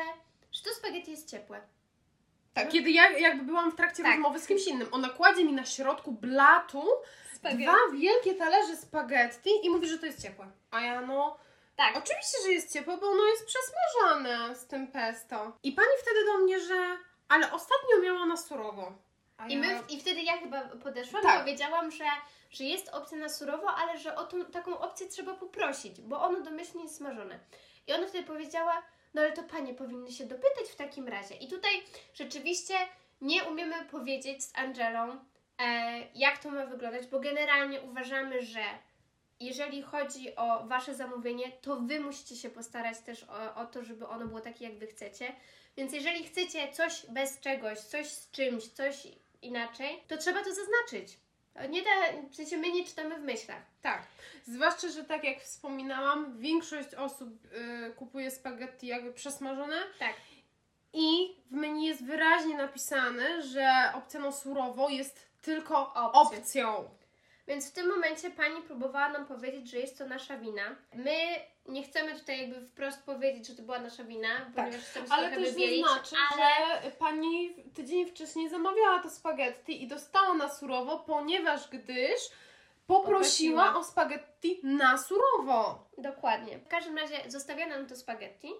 że 0.59 0.69
to 0.69 0.75
spaghetti 0.75 1.11
jest 1.11 1.29
ciepłe. 1.29 1.61
Tak, 2.53 2.69
kiedy 2.69 2.91
ja 2.91 3.09
jakby 3.17 3.43
byłam 3.43 3.71
w 3.71 3.75
trakcie 3.75 4.03
Tak. 4.03 4.11
rozmowy 4.11 4.39
z 4.39 4.47
kimś 4.47 4.67
innym, 4.67 4.87
ona 4.91 5.09
kładzie 5.09 5.45
mi 5.45 5.53
na 5.53 5.65
środku 5.65 6.11
blatu 6.11 6.83
dwa 7.43 7.75
wielkie 7.93 8.35
talerze 8.35 8.77
spaghetti 8.77 9.49
i 9.63 9.69
mówi, 9.69 9.89
że 9.89 9.97
to 9.97 10.05
jest 10.05 10.21
ciepłe. 10.21 10.47
A 10.71 10.81
ja 10.81 11.01
no, 11.01 11.37
Tak. 11.75 11.97
oczywiście, 11.97 12.37
że 12.45 12.51
jest 12.51 12.73
ciepłe, 12.73 12.97
bo 12.97 13.07
ono 13.07 13.23
jest 13.25 13.45
przesmażane 13.45 14.55
z 14.55 14.65
tym 14.67 14.87
pesto. 14.87 15.57
I 15.63 15.71
pani 15.71 15.89
wtedy 16.01 16.25
do 16.25 16.37
mnie, 16.37 16.59
że 16.59 16.97
ale 17.29 17.51
ostatnio 17.51 17.99
miała 18.03 18.25
na 18.25 18.37
surowo. 18.37 18.91
A 19.37 19.47
I, 19.47 19.53
ja... 19.53 19.59
my, 19.59 19.79
I 19.89 19.99
wtedy 20.01 20.21
ja 20.21 20.37
chyba 20.37 20.61
podeszłam 20.61 21.23
Tak. 21.23 21.35
i 21.35 21.39
powiedziałam, 21.39 21.91
że, 21.91 22.05
że 22.51 22.63
jest 22.63 22.89
opcja 22.89 23.17
na 23.17 23.29
surowo, 23.29 23.71
ale 23.71 23.97
że 23.97 24.15
o 24.15 24.25
tą, 24.25 24.45
taką 24.45 24.79
opcję 24.79 25.07
trzeba 25.07 25.33
poprosić, 25.33 26.01
bo 26.01 26.21
ono 26.21 26.41
domyślnie 26.41 26.83
jest 26.83 26.95
smażone. 26.95 27.39
I 27.87 27.93
ona 27.93 28.07
wtedy 28.07 28.27
powiedziała, 28.27 28.81
no 29.13 29.21
ale 29.21 29.31
to 29.31 29.43
panie 29.43 29.73
powinny 29.73 30.11
się 30.11 30.25
dopytać 30.25 30.67
w 30.71 30.75
takim 30.75 31.07
razie. 31.07 31.35
I 31.35 31.47
tutaj 31.47 31.71
rzeczywiście 32.13 32.73
nie 33.21 33.43
umiemy 33.43 33.85
powiedzieć 33.85 34.43
z 34.43 34.57
Angelą, 34.57 35.19
e, 35.61 36.01
jak 36.15 36.37
to 36.37 36.51
ma 36.51 36.65
wyglądać, 36.65 37.07
bo 37.07 37.19
generalnie 37.19 37.81
uważamy, 37.81 38.41
że 38.41 38.61
jeżeli 39.39 39.81
chodzi 39.81 40.35
o 40.35 40.67
Wasze 40.67 40.95
zamówienie, 40.95 41.51
to 41.61 41.75
Wy 41.75 41.99
musicie 41.99 42.35
się 42.35 42.49
postarać 42.49 42.99
też 42.99 43.23
o, 43.23 43.55
o 43.55 43.65
to, 43.65 43.83
żeby 43.83 44.07
ono 44.07 44.25
było 44.25 44.41
takie, 44.41 44.65
jak 44.65 44.77
Wy 44.77 44.87
chcecie. 44.87 45.35
Więc 45.77 45.93
jeżeli 45.93 46.23
chcecie 46.23 46.71
coś 46.71 47.05
bez 47.09 47.39
czegoś, 47.39 47.79
coś 47.79 48.07
z 48.07 48.31
czymś, 48.31 48.67
coś 48.67 49.07
inaczej, 49.41 50.03
to 50.07 50.17
trzeba 50.17 50.43
to 50.43 50.49
zaznaczyć. 50.53 51.17
Nie 51.69 51.81
da, 51.83 51.89
w 52.31 52.35
sensie 52.35 52.57
my 52.57 52.71
nie 52.71 52.85
czytamy 52.85 53.15
w 53.19 53.21
myślach. 53.23 53.61
Tak. 53.81 54.01
Zwłaszcza, 54.47 54.87
że 54.89 55.03
tak 55.03 55.23
jak 55.23 55.39
wspominałam, 55.41 56.37
większość 56.39 56.93
osób 56.95 57.29
y, 57.45 57.93
kupuje 57.93 58.31
spaghetti 58.31 58.87
jakby 58.87 59.13
przesmażone 59.13 59.75
Tak. 59.99 60.13
i 60.93 61.35
w 61.51 61.55
menu 61.55 61.85
jest 61.85 62.05
wyraźnie 62.05 62.57
napisane, 62.57 63.41
że 63.41 63.91
opcja 63.95 64.19
na 64.19 64.31
surowo 64.31 64.89
jest 64.89 65.29
tylko 65.41 65.93
Opcją. 65.93 66.37
opcją. 66.37 66.89
Więc 67.47 67.69
w 67.69 67.73
tym 67.73 67.87
momencie 67.89 68.29
pani 68.31 68.61
próbowała 68.61 69.09
nam 69.09 69.25
powiedzieć, 69.25 69.69
że 69.69 69.77
jest 69.79 69.97
to 69.97 70.05
nasza 70.07 70.37
wina. 70.37 70.75
My 70.93 71.15
nie 71.69 71.83
chcemy 71.83 72.19
tutaj 72.19 72.39
jakby 72.41 72.67
wprost 72.67 73.03
powiedzieć, 73.03 73.47
że 73.47 73.55
to 73.55 73.61
była 73.63 73.79
nasza 73.79 74.03
wina, 74.03 74.27
ponieważ 74.55 74.81
chcemy 74.81 75.07
się 75.07 75.13
Ale 75.13 75.29
też 75.29 75.49
wybielić, 75.53 75.85
zaznaczę, 75.85 76.15
ale 76.31 76.81
że 76.83 76.91
pani 76.91 77.55
tydzień 77.75 78.05
wcześniej 78.05 78.49
zamawiała 78.49 78.99
to 79.03 79.09
spaghetti 79.09 79.83
i 79.83 79.87
dostała 79.87 80.33
na 80.33 80.49
surowo, 80.49 80.99
ponieważ 80.99 81.69
gdyż 81.69 82.19
poprosiła, 82.87 83.63
Poprosiła. 83.63 83.75
o 83.75 83.83
spaghetti 83.83 84.59
na 84.63 84.97
surowo. 84.97 85.87
Dokładnie. 85.97 86.59
W 86.59 86.67
każdym 86.67 86.97
razie 86.97 87.17
zostawia 87.27 87.67
nam 87.67 87.87
to 87.87 87.95
spaghetti. 87.95 88.51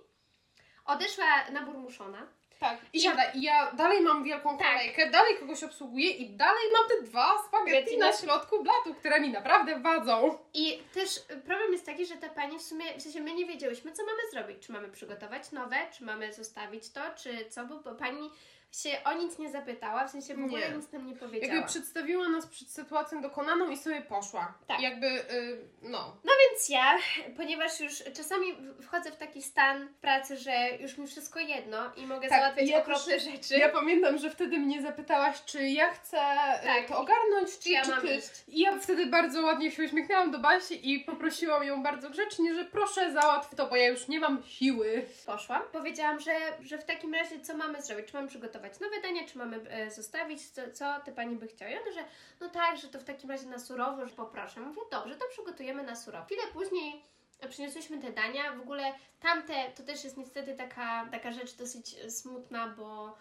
odeszła 0.86 1.26
na 1.52 1.62
burmuszona. 1.62 2.28
Tak. 2.60 2.78
I 2.94 3.02
siada. 3.02 3.32
I 3.32 3.42
ja 3.42 3.72
dalej 3.72 4.02
mam 4.02 4.24
wielką 4.24 4.58
Tak. 4.58 4.68
kolejkę, 4.68 5.10
dalej 5.10 5.38
kogoś 5.38 5.64
obsługuję 5.64 6.10
i 6.10 6.30
dalej 6.30 6.64
mam 6.74 6.90
te 6.90 7.02
dwa 7.08 7.44
spaghetti 7.48 7.98
na 7.98 8.14
środku 8.14 8.64
blatu, 8.64 8.94
które 9.00 9.20
mi 9.20 9.30
naprawdę 9.30 9.80
wadzą. 9.80 10.38
I 10.54 10.84
też 10.94 11.18
y, 11.18 11.42
problem 11.46 11.72
jest 11.72 11.86
taki, 11.86 12.06
że 12.06 12.16
ta 12.16 12.30
pani 12.30 12.60
w 12.60 12.62
sumie, 12.62 12.86
w 12.98 13.02
sensie 13.02 13.22
my 13.22 13.34
nie 13.34 13.46
wiedziałyśmy, 13.46 13.92
co 13.92 14.06
mamy 14.06 14.20
zrobić. 14.32 14.66
Czy 14.66 14.72
mamy 14.72 14.90
przygotować 14.90 15.52
nowe, 15.52 15.76
czy 15.98 16.04
mamy 16.04 16.34
zostawić 16.34 16.90
to, 16.92 17.02
czy 17.16 17.46
co, 17.50 17.66
bo, 17.66 17.76
bo 17.80 17.96
pani 17.96 18.32
się 18.72 18.90
o 19.06 19.14
nic 19.14 19.40
nie 19.40 19.52
zapytała, 19.52 20.08
w 20.08 20.12
sensie 20.12 20.36
w 20.36 20.44
ogóle 20.46 20.70
Nie. 20.70 20.76
nic 20.78 20.92
nam 20.92 21.08
nie 21.08 21.16
powiedziała. 21.16 21.54
Jakby 21.54 21.68
przedstawiła 21.70 22.30
nas 22.30 22.48
przed 22.48 22.68
sytuacją 22.70 23.22
dokonaną 23.22 23.70
i 23.70 23.78
sobie 23.78 24.02
poszła. 24.02 24.54
Tak. 24.68 24.82
Jakby, 24.82 25.08
y, 25.08 25.58
no. 25.82 26.18
No 26.24 26.32
więc 26.50 26.70
ja, 26.70 26.98
ponieważ 27.38 27.80
już 27.80 28.04
czasami 28.18 28.46
wchodzę 28.82 29.12
w 29.12 29.16
taki 29.18 29.42
stan 29.42 29.88
pracy, 30.02 30.38
że 30.38 30.52
już 30.80 30.98
mi 30.98 31.08
wszystko 31.08 31.40
jedno 31.40 31.92
i 31.96 32.06
mogę 32.08 32.30
Tak, 32.30 32.40
załatwiać 32.40 32.70
ja 32.70 32.78
okropne 32.80 33.14
też- 33.14 33.24
rzeczy. 33.24 33.58
Ja 33.58 33.70
pamiętam, 33.70 34.18
że 34.18 34.30
wtedy 34.30 34.60
mnie 34.60 34.82
zapytałaś, 34.82 35.44
czy 35.46 35.68
ja 35.68 35.94
chcę 35.94 36.18
y, 36.18 36.66
Tak. 36.66 36.88
to 36.88 36.98
ogarnąć, 37.00 37.58
czy, 37.58 37.64
Czy 37.64 37.70
ja 37.70 37.82
czy 37.84 37.90
mam 37.90 38.02
ty. 38.02 38.16
iść? 38.16 38.30
I 38.48 38.60
ja 38.62 38.78
wtedy 38.80 39.06
bardzo 39.06 39.42
ładnie 39.42 39.72
się 39.72 39.84
uśmiechnęłam 39.84 40.32
do 40.32 40.40
Basi 40.40 40.92
i 40.94 41.00
poprosiłam 41.00 41.64
ją 41.64 41.84
bardzo 41.84 42.10
grzecznie, 42.10 42.56
że 42.56 42.66
proszę 42.66 43.12
załatw 43.14 43.56
to, 43.56 43.68
bo 43.68 43.76
ja 43.76 43.88
już 43.88 44.08
nie 44.08 44.20
mam 44.20 44.44
siły. 44.44 45.06
Poszłam. 45.26 45.62
Powiedziałam, 45.72 46.20
że, 46.20 46.32
że 46.62 46.78
w 46.78 46.84
takim 46.86 47.14
razie 47.14 47.40
co 47.40 47.58
mamy 47.58 47.82
zrobić? 47.82 48.06
Czy 48.08 48.14
mamy 48.14 48.28
przygotować 48.28 48.59
nowe 48.82 49.02
dania, 49.02 49.28
czy 49.28 49.38
mamy 49.38 49.70
e, 49.70 49.92
zostawić? 49.92 50.50
Co, 50.50 50.62
co 50.74 51.00
ty 51.06 51.12
pani 51.12 51.36
by 51.36 51.48
chciała? 51.48 51.72
I 51.72 51.76
ona, 51.76 51.92
że 51.92 52.04
no 52.40 52.50
tak, 52.50 52.78
że 52.78 52.88
to 52.88 53.00
w 53.00 53.04
takim 53.04 53.32
razie 53.32 53.48
na 53.48 53.60
surowo, 53.60 54.06
że 54.06 54.16
poproszę. 54.16 54.60
Mówię, 54.60 54.82
dobrze, 54.92 55.16
to 55.16 55.26
przygotujemy 55.30 55.84
na 55.84 55.96
surowo. 55.96 56.26
Chwilę 56.26 56.42
później 56.54 57.04
przyniosłyśmy 57.50 58.02
te 58.02 58.12
dania. 58.12 58.54
W 58.54 58.62
ogóle 58.62 58.94
tamte, 59.20 59.54
to 59.76 59.84
też 59.84 60.04
jest 60.04 60.18
niestety 60.18 60.56
taka, 60.56 61.08
taka 61.12 61.32
rzecz 61.32 61.56
dosyć 61.56 61.94
e, 61.94 62.12
smutna, 62.12 62.68
bo 62.68 63.18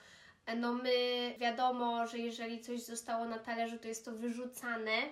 e, 0.46 0.56
no 0.56 0.72
my 0.72 1.34
wiadomo, 1.38 2.06
że 2.06 2.18
jeżeli 2.18 2.60
coś 2.60 2.82
zostało 2.82 3.24
na 3.24 3.38
talerzu, 3.38 3.78
to 3.78 3.88
jest 3.88 4.04
to 4.04 4.12
wyrzucane. 4.12 5.02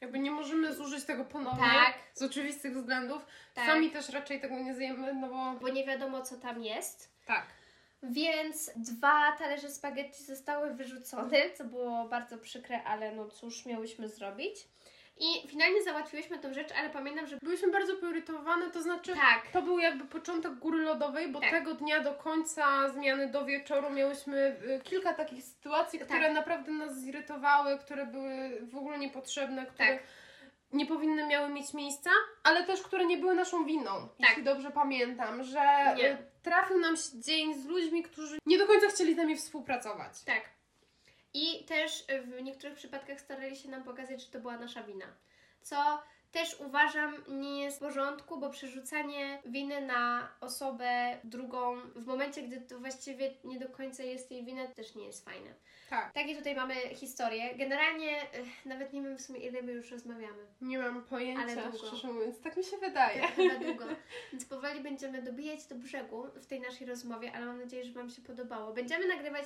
Jakby 0.00 0.18
nie 0.18 0.30
możemy 0.30 0.74
zużyć 0.74 1.04
tego 1.04 1.24
ponownie. 1.24 1.64
Tak. 1.64 1.94
Z 2.14 2.22
oczywistych 2.22 2.76
względów. 2.76 3.26
Tak. 3.54 3.66
Sami 3.66 3.90
też 3.90 4.08
raczej 4.08 4.40
tego 4.40 4.58
nie 4.58 4.74
zjemy, 4.74 5.14
no 5.14 5.28
bo... 5.28 5.60
Bo 5.60 5.68
nie 5.68 5.86
wiadomo, 5.86 6.22
co 6.22 6.36
tam 6.36 6.62
jest. 6.62 7.12
Tak. 7.26 7.46
Więc 8.02 8.70
dwa 8.76 9.32
talerze 9.38 9.70
spaghetti 9.70 10.24
zostały 10.24 10.74
wyrzucone, 10.74 11.50
co 11.54 11.64
było 11.64 12.08
bardzo 12.08 12.38
przykre, 12.38 12.82
ale 12.84 13.12
no 13.12 13.28
cóż, 13.28 13.66
miałyśmy 13.66 14.08
zrobić. 14.08 14.68
I 15.18 15.48
finalnie 15.48 15.82
załatwiłyśmy 15.82 16.38
tą 16.38 16.54
rzecz, 16.54 16.68
ale 16.78 16.90
pamiętam, 16.90 17.26
że 17.26 17.36
Byliśmy 17.42 17.70
bardzo 17.70 17.96
poirytowane, 17.96 18.70
to 18.70 18.82
znaczy 18.82 19.14
tak, 19.14 19.42
to 19.52 19.62
był 19.62 19.78
jakby 19.78 20.04
początek 20.04 20.54
góry 20.54 20.78
lodowej, 20.82 21.28
bo 21.28 21.40
Tak. 21.40 21.50
tego 21.50 21.74
dnia 21.74 22.00
do 22.00 22.14
końca 22.14 22.88
zmiany 22.88 23.28
do 23.28 23.44
wieczoru 23.44 23.90
miałyśmy 23.90 24.56
y, 24.66 24.80
kilka 24.84 25.14
takich 25.14 25.44
sytuacji, 25.44 25.98
Tak. 25.98 26.08
które 26.08 26.32
naprawdę 26.32 26.72
nas 26.72 26.98
zirytowały, 27.00 27.78
które 27.78 28.06
były 28.06 28.60
w 28.62 28.76
ogóle 28.76 28.98
niepotrzebne, 28.98 29.66
które 29.66 29.94
Tak. 29.94 30.02
nie 30.72 30.86
powinny 30.86 31.26
miały 31.26 31.48
mieć 31.48 31.74
miejsca, 31.74 32.10
ale 32.42 32.64
też 32.64 32.82
które 32.82 33.04
nie 33.04 33.18
były 33.18 33.34
naszą 33.34 33.64
winą, 33.64 33.90
Tak. 34.08 34.28
jeśli 34.28 34.42
dobrze 34.42 34.70
pamiętam, 34.70 35.42
że 35.44 35.60
Nie. 35.96 36.12
y, 36.12 36.31
trafił 36.42 36.78
nam 36.78 36.96
się 36.96 37.20
dzień 37.20 37.62
z 37.62 37.66
ludźmi, 37.66 38.02
którzy 38.02 38.38
nie 38.46 38.58
do 38.58 38.66
końca 38.66 38.88
chcieli 38.88 39.14
z 39.14 39.16
nami 39.16 39.36
współpracować. 39.36 40.22
tak. 40.24 40.42
I 41.34 41.64
też 41.64 42.04
w 42.24 42.42
niektórych 42.42 42.76
przypadkach 42.76 43.20
starali 43.20 43.56
się 43.56 43.68
nam 43.68 43.84
pokazać, 43.84 44.24
że 44.24 44.30
to 44.30 44.40
była 44.40 44.56
nasza 44.58 44.82
wina. 44.82 45.06
Co 45.62 46.02
też 46.32 46.56
uważam 46.60 47.14
nie 47.28 47.62
jest 47.62 47.76
w 47.76 47.80
porządku, 47.80 48.38
bo 48.40 48.50
przerzucanie 48.50 49.42
winy 49.46 49.80
na 49.80 50.28
osobę 50.40 51.18
drugą 51.24 51.80
w 51.96 52.06
momencie, 52.06 52.42
gdy 52.42 52.60
to 52.60 52.78
właściwie 52.78 53.30
nie 53.44 53.58
do 53.58 53.68
końca 53.68 54.02
jest 54.02 54.30
jej 54.30 54.44
wina, 54.44 54.66
też 54.66 54.94
nie 54.94 55.06
jest 55.06 55.24
fajne. 55.24 55.54
Tak. 55.90 56.12
Takie 56.12 56.36
tutaj 56.36 56.54
mamy 56.54 56.74
historię. 56.74 57.54
Generalnie 57.54 58.32
ech, 58.32 58.66
nawet 58.66 58.92
nie 58.92 59.02
wiem 59.02 59.16
w 59.16 59.20
sumie 59.20 59.40
ile 59.40 59.62
my 59.62 59.72
już 59.72 59.90
rozmawiamy. 59.90 60.46
Nie 60.60 60.78
mam 60.78 61.04
pojęcia, 61.04 61.42
Ale 61.42 61.56
długo. 61.56 61.86
szczerze 61.86 62.12
mówiąc, 62.12 62.40
tak 62.40 62.56
mi 62.56 62.64
się 62.64 62.76
wydaje. 62.76 63.20
Tak, 63.20 63.34
chyba 63.34 63.54
długo. 63.64 63.84
Więc 64.32 64.44
powoli 64.44 64.80
będziemy 64.80 65.22
dobijać 65.22 65.66
do 65.66 65.74
brzegu 65.74 66.26
w 66.34 66.46
tej 66.46 66.60
naszej 66.60 66.86
rozmowie, 66.86 67.32
ale 67.34 67.46
mam 67.46 67.58
nadzieję, 67.58 67.84
że 67.84 67.92
Wam 67.92 68.10
się 68.10 68.22
podobało. 68.22 68.72
Będziemy 68.72 69.08
nagrywać 69.08 69.44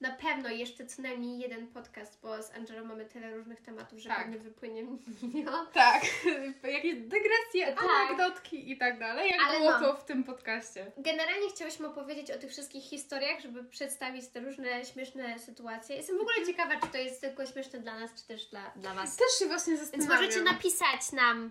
na 0.00 0.10
pewno 0.10 0.48
jeszcze 0.48 0.86
co 0.86 1.02
najmniej 1.02 1.38
jeden 1.38 1.66
podcast, 1.66 2.18
bo 2.22 2.42
z 2.42 2.50
Angelą 2.50 2.84
mamy 2.84 3.04
tyle 3.04 3.36
różnych 3.36 3.60
tematów, 3.60 3.98
że 3.98 4.08
Tak. 4.08 4.18
pewnie 4.18 4.38
wypłynie 4.38 4.82
milion. 5.22 5.66
Tak, 5.72 6.02
jakieś 6.76 6.94
dygresje, 6.94 7.66
Tak. 7.74 7.84
anegdotki 8.06 8.70
i 8.72 8.78
tak 8.78 8.98
dalej, 8.98 9.30
jak 9.30 9.40
Ale 9.48 9.58
było 9.58 9.70
no. 9.70 9.80
to 9.80 9.94
w 9.96 10.04
tym 10.04 10.24
podcaście. 10.24 10.92
Generalnie 10.96 11.48
chciałyśmy 11.48 11.86
opowiedzieć 11.86 12.30
o 12.30 12.38
tych 12.38 12.50
wszystkich 12.50 12.84
historiach, 12.84 13.40
żeby 13.40 13.64
przedstawić 13.64 14.28
te 14.28 14.40
różne 14.40 14.84
śmieszne 14.84 15.38
sytuacje. 15.38 15.96
Jestem 15.96 16.18
w 16.18 16.20
ogóle 16.20 16.46
ciekawa, 16.46 16.80
czy 16.80 16.86
to 16.88 16.98
jest 16.98 17.20
tylko 17.20 17.46
śmieszne 17.46 17.78
dla 17.80 18.00
nas, 18.00 18.10
czy 18.14 18.26
też 18.26 18.46
dla, 18.46 18.70
dla 18.76 18.94
Was. 18.94 19.16
Też 19.16 19.38
się 19.38 19.46
właśnie 19.46 19.76
Więc 19.76 19.88
zastanawiam. 19.90 20.16
możecie 20.22 20.42
napisać 20.42 21.12
nam 21.12 21.50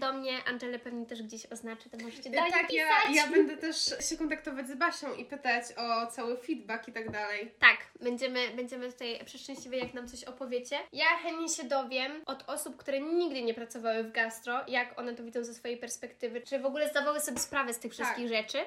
do 0.00 0.12
mnie, 0.12 0.44
Angelę 0.46 0.78
pewnie 0.78 1.06
też 1.06 1.22
gdzieś 1.22 1.46
oznaczę, 1.46 1.90
to 1.90 1.96
możecie 1.96 2.30
do 2.30 2.40
niej 2.40 2.52
Tak, 2.52 2.72
ja, 2.72 2.86
ja 3.14 3.26
będę 3.26 3.56
też 3.56 3.94
się 4.00 4.16
kontaktować 4.16 4.68
z 4.68 4.74
Basią 4.74 5.14
i 5.14 5.24
pytać 5.24 5.64
o 5.76 6.06
cały 6.06 6.36
feedback 6.36 6.88
i 6.88 6.92
tak 6.92 7.10
dalej. 7.10 7.50
Tak, 7.58 7.76
będziemy, 8.00 8.48
będziemy 8.48 8.92
tutaj 8.92 9.20
przeszczęśliwi, 9.24 9.78
jak 9.78 9.94
nam 9.94 10.08
coś 10.08 10.24
opowiecie. 10.24 10.76
Ja 10.92 11.06
chętnie 11.06 11.48
się 11.48 11.64
dowiem 11.64 12.12
od 12.26 12.44
osób, 12.46 12.76
które 12.76 13.00
nigdy 13.00 13.42
nie 13.42 13.54
pracowały 13.54 14.04
w 14.04 14.12
gastro, 14.12 14.60
jak 14.68 15.00
one 15.00 15.14
to 15.14 15.24
widzą 15.24 15.44
ze 15.44 15.54
swojej 15.54 15.76
perspektywy, 15.76 16.40
czy 16.40 16.58
w 16.58 16.66
ogóle 16.66 16.88
zdawały 16.88 17.20
sobie 17.20 17.38
sprawę 17.38 17.74
z 17.74 17.78
tych 17.78 17.92
wszystkich 17.92 18.28
rzeczy. 18.28 18.58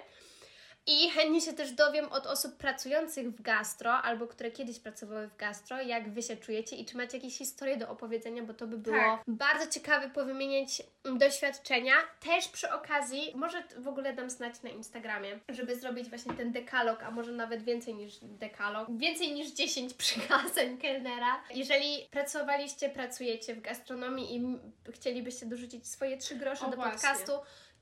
I 0.87 1.09
chętnie 1.09 1.41
się 1.41 1.53
też 1.53 1.71
dowiem 1.71 2.05
od 2.11 2.27
osób 2.27 2.57
pracujących 2.57 3.31
w 3.31 3.41
gastro, 3.41 3.93
albo 3.93 4.27
które 4.27 4.51
kiedyś 4.51 4.79
pracowały 4.79 5.27
w 5.27 5.35
gastro, 5.35 5.81
jak 5.81 6.13
Wy 6.13 6.21
się 6.21 6.37
czujecie 6.37 6.75
i 6.75 6.85
czy 6.85 6.97
macie 6.97 7.17
jakieś 7.17 7.37
historie 7.37 7.77
do 7.77 7.89
opowiedzenia, 7.89 8.43
bo 8.43 8.53
to 8.53 8.67
by 8.67 8.77
było 8.77 8.97
Tak. 8.97 9.21
bardzo 9.27 9.71
ciekawe 9.71 10.09
powymieniać 10.09 10.81
mm, 11.03 11.17
doświadczenia. 11.17 11.93
Też 12.19 12.47
przy 12.47 12.71
okazji, 12.71 13.31
może 13.35 13.63
w 13.77 13.87
ogóle 13.87 14.13
dam 14.13 14.29
znać 14.29 14.61
na 14.63 14.69
Instagramie, 14.69 15.39
żeby 15.49 15.75
zrobić 15.75 16.09
właśnie 16.09 16.33
ten 16.33 16.51
dekalog, 16.51 17.03
a 17.03 17.11
może 17.11 17.31
nawet 17.31 17.63
więcej 17.63 17.95
niż 17.95 18.13
dekalog, 18.21 18.87
więcej 18.97 19.33
niż 19.33 19.51
10 19.51 19.93
przykazań 20.03 20.77
kelnera. 20.77 21.43
Jeżeli 21.55 22.07
pracowaliście, 22.11 22.89
pracujecie 22.89 23.55
w 23.55 23.61
gastronomii 23.61 24.35
i 24.35 24.59
chcielibyście 24.91 25.45
dorzucić 25.45 25.87
swoje 25.87 26.17
trzy 26.17 26.35
grosze 26.35 26.65
O, 26.65 26.69
do 26.69 26.75
właśnie. 26.75 26.99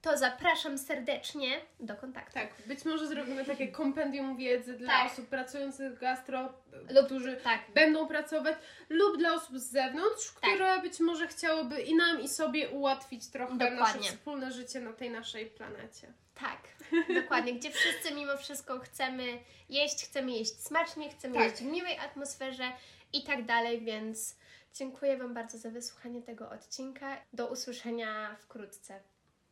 To 0.02 0.18
zapraszam 0.18 0.78
serdecznie 0.78 1.62
do 1.80 1.96
kontaktu. 1.96 2.34
Tak, 2.34 2.48
być 2.66 2.86
może 2.86 3.08
zrobimy 3.08 3.46
takie 3.46 3.68
kompendium 3.68 4.38
wiedzy 4.38 4.74
dla 4.74 4.88
Tak. 4.94 5.12
osób 5.12 5.28
pracujących 5.30 5.96
w 5.96 6.00
gastro, 6.00 6.54
Lub- 6.90 7.06
którzy 7.06 7.38
Tak, 7.44 7.62
będą 7.74 8.08
pracować, 8.08 8.58
lub 8.90 9.18
dla 9.18 9.34
osób 9.34 9.58
z 9.60 9.64
zewnątrz, 9.72 10.34
Tak. 10.42 10.50
które 10.50 10.82
być 10.82 11.00
może 11.00 11.28
chciałyby 11.28 11.82
i 11.82 11.96
nam, 11.96 12.22
i 12.22 12.28
sobie 12.28 12.70
ułatwić 12.70 13.28
trochę 13.28 13.56
nasze 13.56 13.72
Dokładnie. 13.72 14.10
wspólne 14.10 14.52
życie 14.52 14.80
na 14.80 14.94
tej 14.94 15.10
naszej 15.10 15.46
planecie. 15.46 16.14
tak, 16.36 16.62
dokładnie. 17.22 17.54
Gdzie 17.54 17.72
wszyscy 17.72 18.14
mimo 18.14 18.38
wszystko 18.38 18.80
chcemy 18.80 19.24
jeść, 19.70 20.06
chcemy 20.06 20.32
jeść 20.32 20.60
smacznie, 20.64 21.10
chcemy 21.10 21.34
Tak. 21.36 21.44
jeść 21.44 21.58
w 21.58 21.66
miłej 21.66 21.98
atmosferze 21.98 22.72
i 23.14 23.24
tak 23.24 23.46
dalej, 23.46 23.82
więc 23.82 24.36
dziękuję 24.74 25.18
Wam 25.18 25.34
bardzo 25.34 25.58
za 25.58 25.70
wysłuchanie 25.70 26.22
tego 26.22 26.50
odcinka. 26.50 27.18
Do 27.34 27.48
usłyszenia 27.48 28.36
wkrótce. 28.40 29.00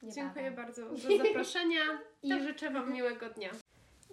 Niebawem. 0.02 0.16
Dziękuję 0.16 0.52
bardzo 0.52 0.82
za 0.98 1.18
zaproszenia 1.18 1.82
i 2.24 2.41
życzę 2.41 2.70
Wam 2.72 2.93
miłego 2.93 3.30
dnia. 3.30 3.50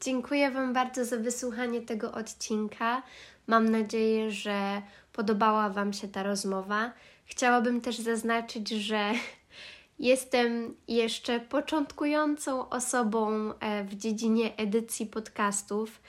Dziękuję 0.03 0.51
Wam 0.51 0.73
bardzo 0.73 1.05
za 1.05 1.17
wysłuchanie 1.17 1.81
tego 1.81 2.13
odcinka. 2.13 3.03
Mam 3.47 3.69
nadzieję, 3.69 4.31
że 4.31 4.83
podobała 5.13 5.71
Wam 5.71 5.93
się 5.93 6.09
ta 6.09 6.23
rozmowa. 6.23 6.93
Chciałabym 7.27 7.81
też 7.81 7.99
zaznaczyć, 7.99 8.69
że 8.69 9.13
jestem 9.99 10.77
jeszcze 10.89 11.41
początkującą 11.41 12.69
osobą 12.69 13.53
e, 13.61 13.85
w 13.85 13.95
dziedzinie 13.95 14.57
edycji 14.57 15.07
podcastów 15.07 16.01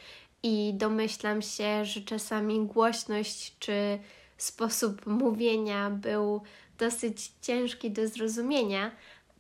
i 0.43 0.73
domyślam 0.73 1.41
się, 1.41 1.85
że 1.85 2.01
czasami 2.01 2.65
głośność 2.65 3.55
czy 3.59 3.99
sposób 4.37 5.05
mówienia 5.05 5.89
był 5.89 6.41
dosyć 6.77 7.31
ciężki 7.41 7.91
do 7.91 8.07
zrozumienia. 8.07 8.91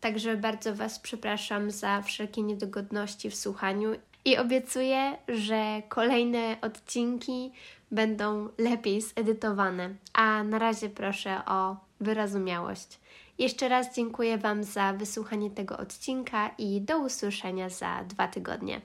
Także 0.05 0.37
bardzo 0.37 0.75
Was 0.75 0.99
przepraszam 0.99 1.71
za 1.71 2.01
wszelkie 2.01 2.41
niedogodności 2.41 3.29
w 3.29 3.35
słuchaniu 3.35 3.89
i 4.25 4.37
obiecuję, 4.37 5.17
że 5.27 5.81
kolejne 5.89 6.57
odcinki 6.61 7.51
będą 7.91 8.49
lepiej 8.57 9.01
zedytowane. 9.01 9.89
A 10.13 10.43
na 10.43 10.59
razie 10.59 10.89
proszę 10.89 11.41
o 11.45 11.75
wyrozumiałość. 11.99 12.99
Jeszcze 13.37 13.69
raz 13.69 13.95
dziękuję 13.95 14.37
Wam 14.37 14.63
za 14.63 14.93
wysłuchanie 14.93 15.51
tego 15.51 15.77
odcinka 15.77 16.49
i 16.57 16.81
do 16.81 16.99
usłyszenia 16.99 17.69
za 17.69 18.03
dwa 18.03 18.27
tygodnie. 18.27 18.81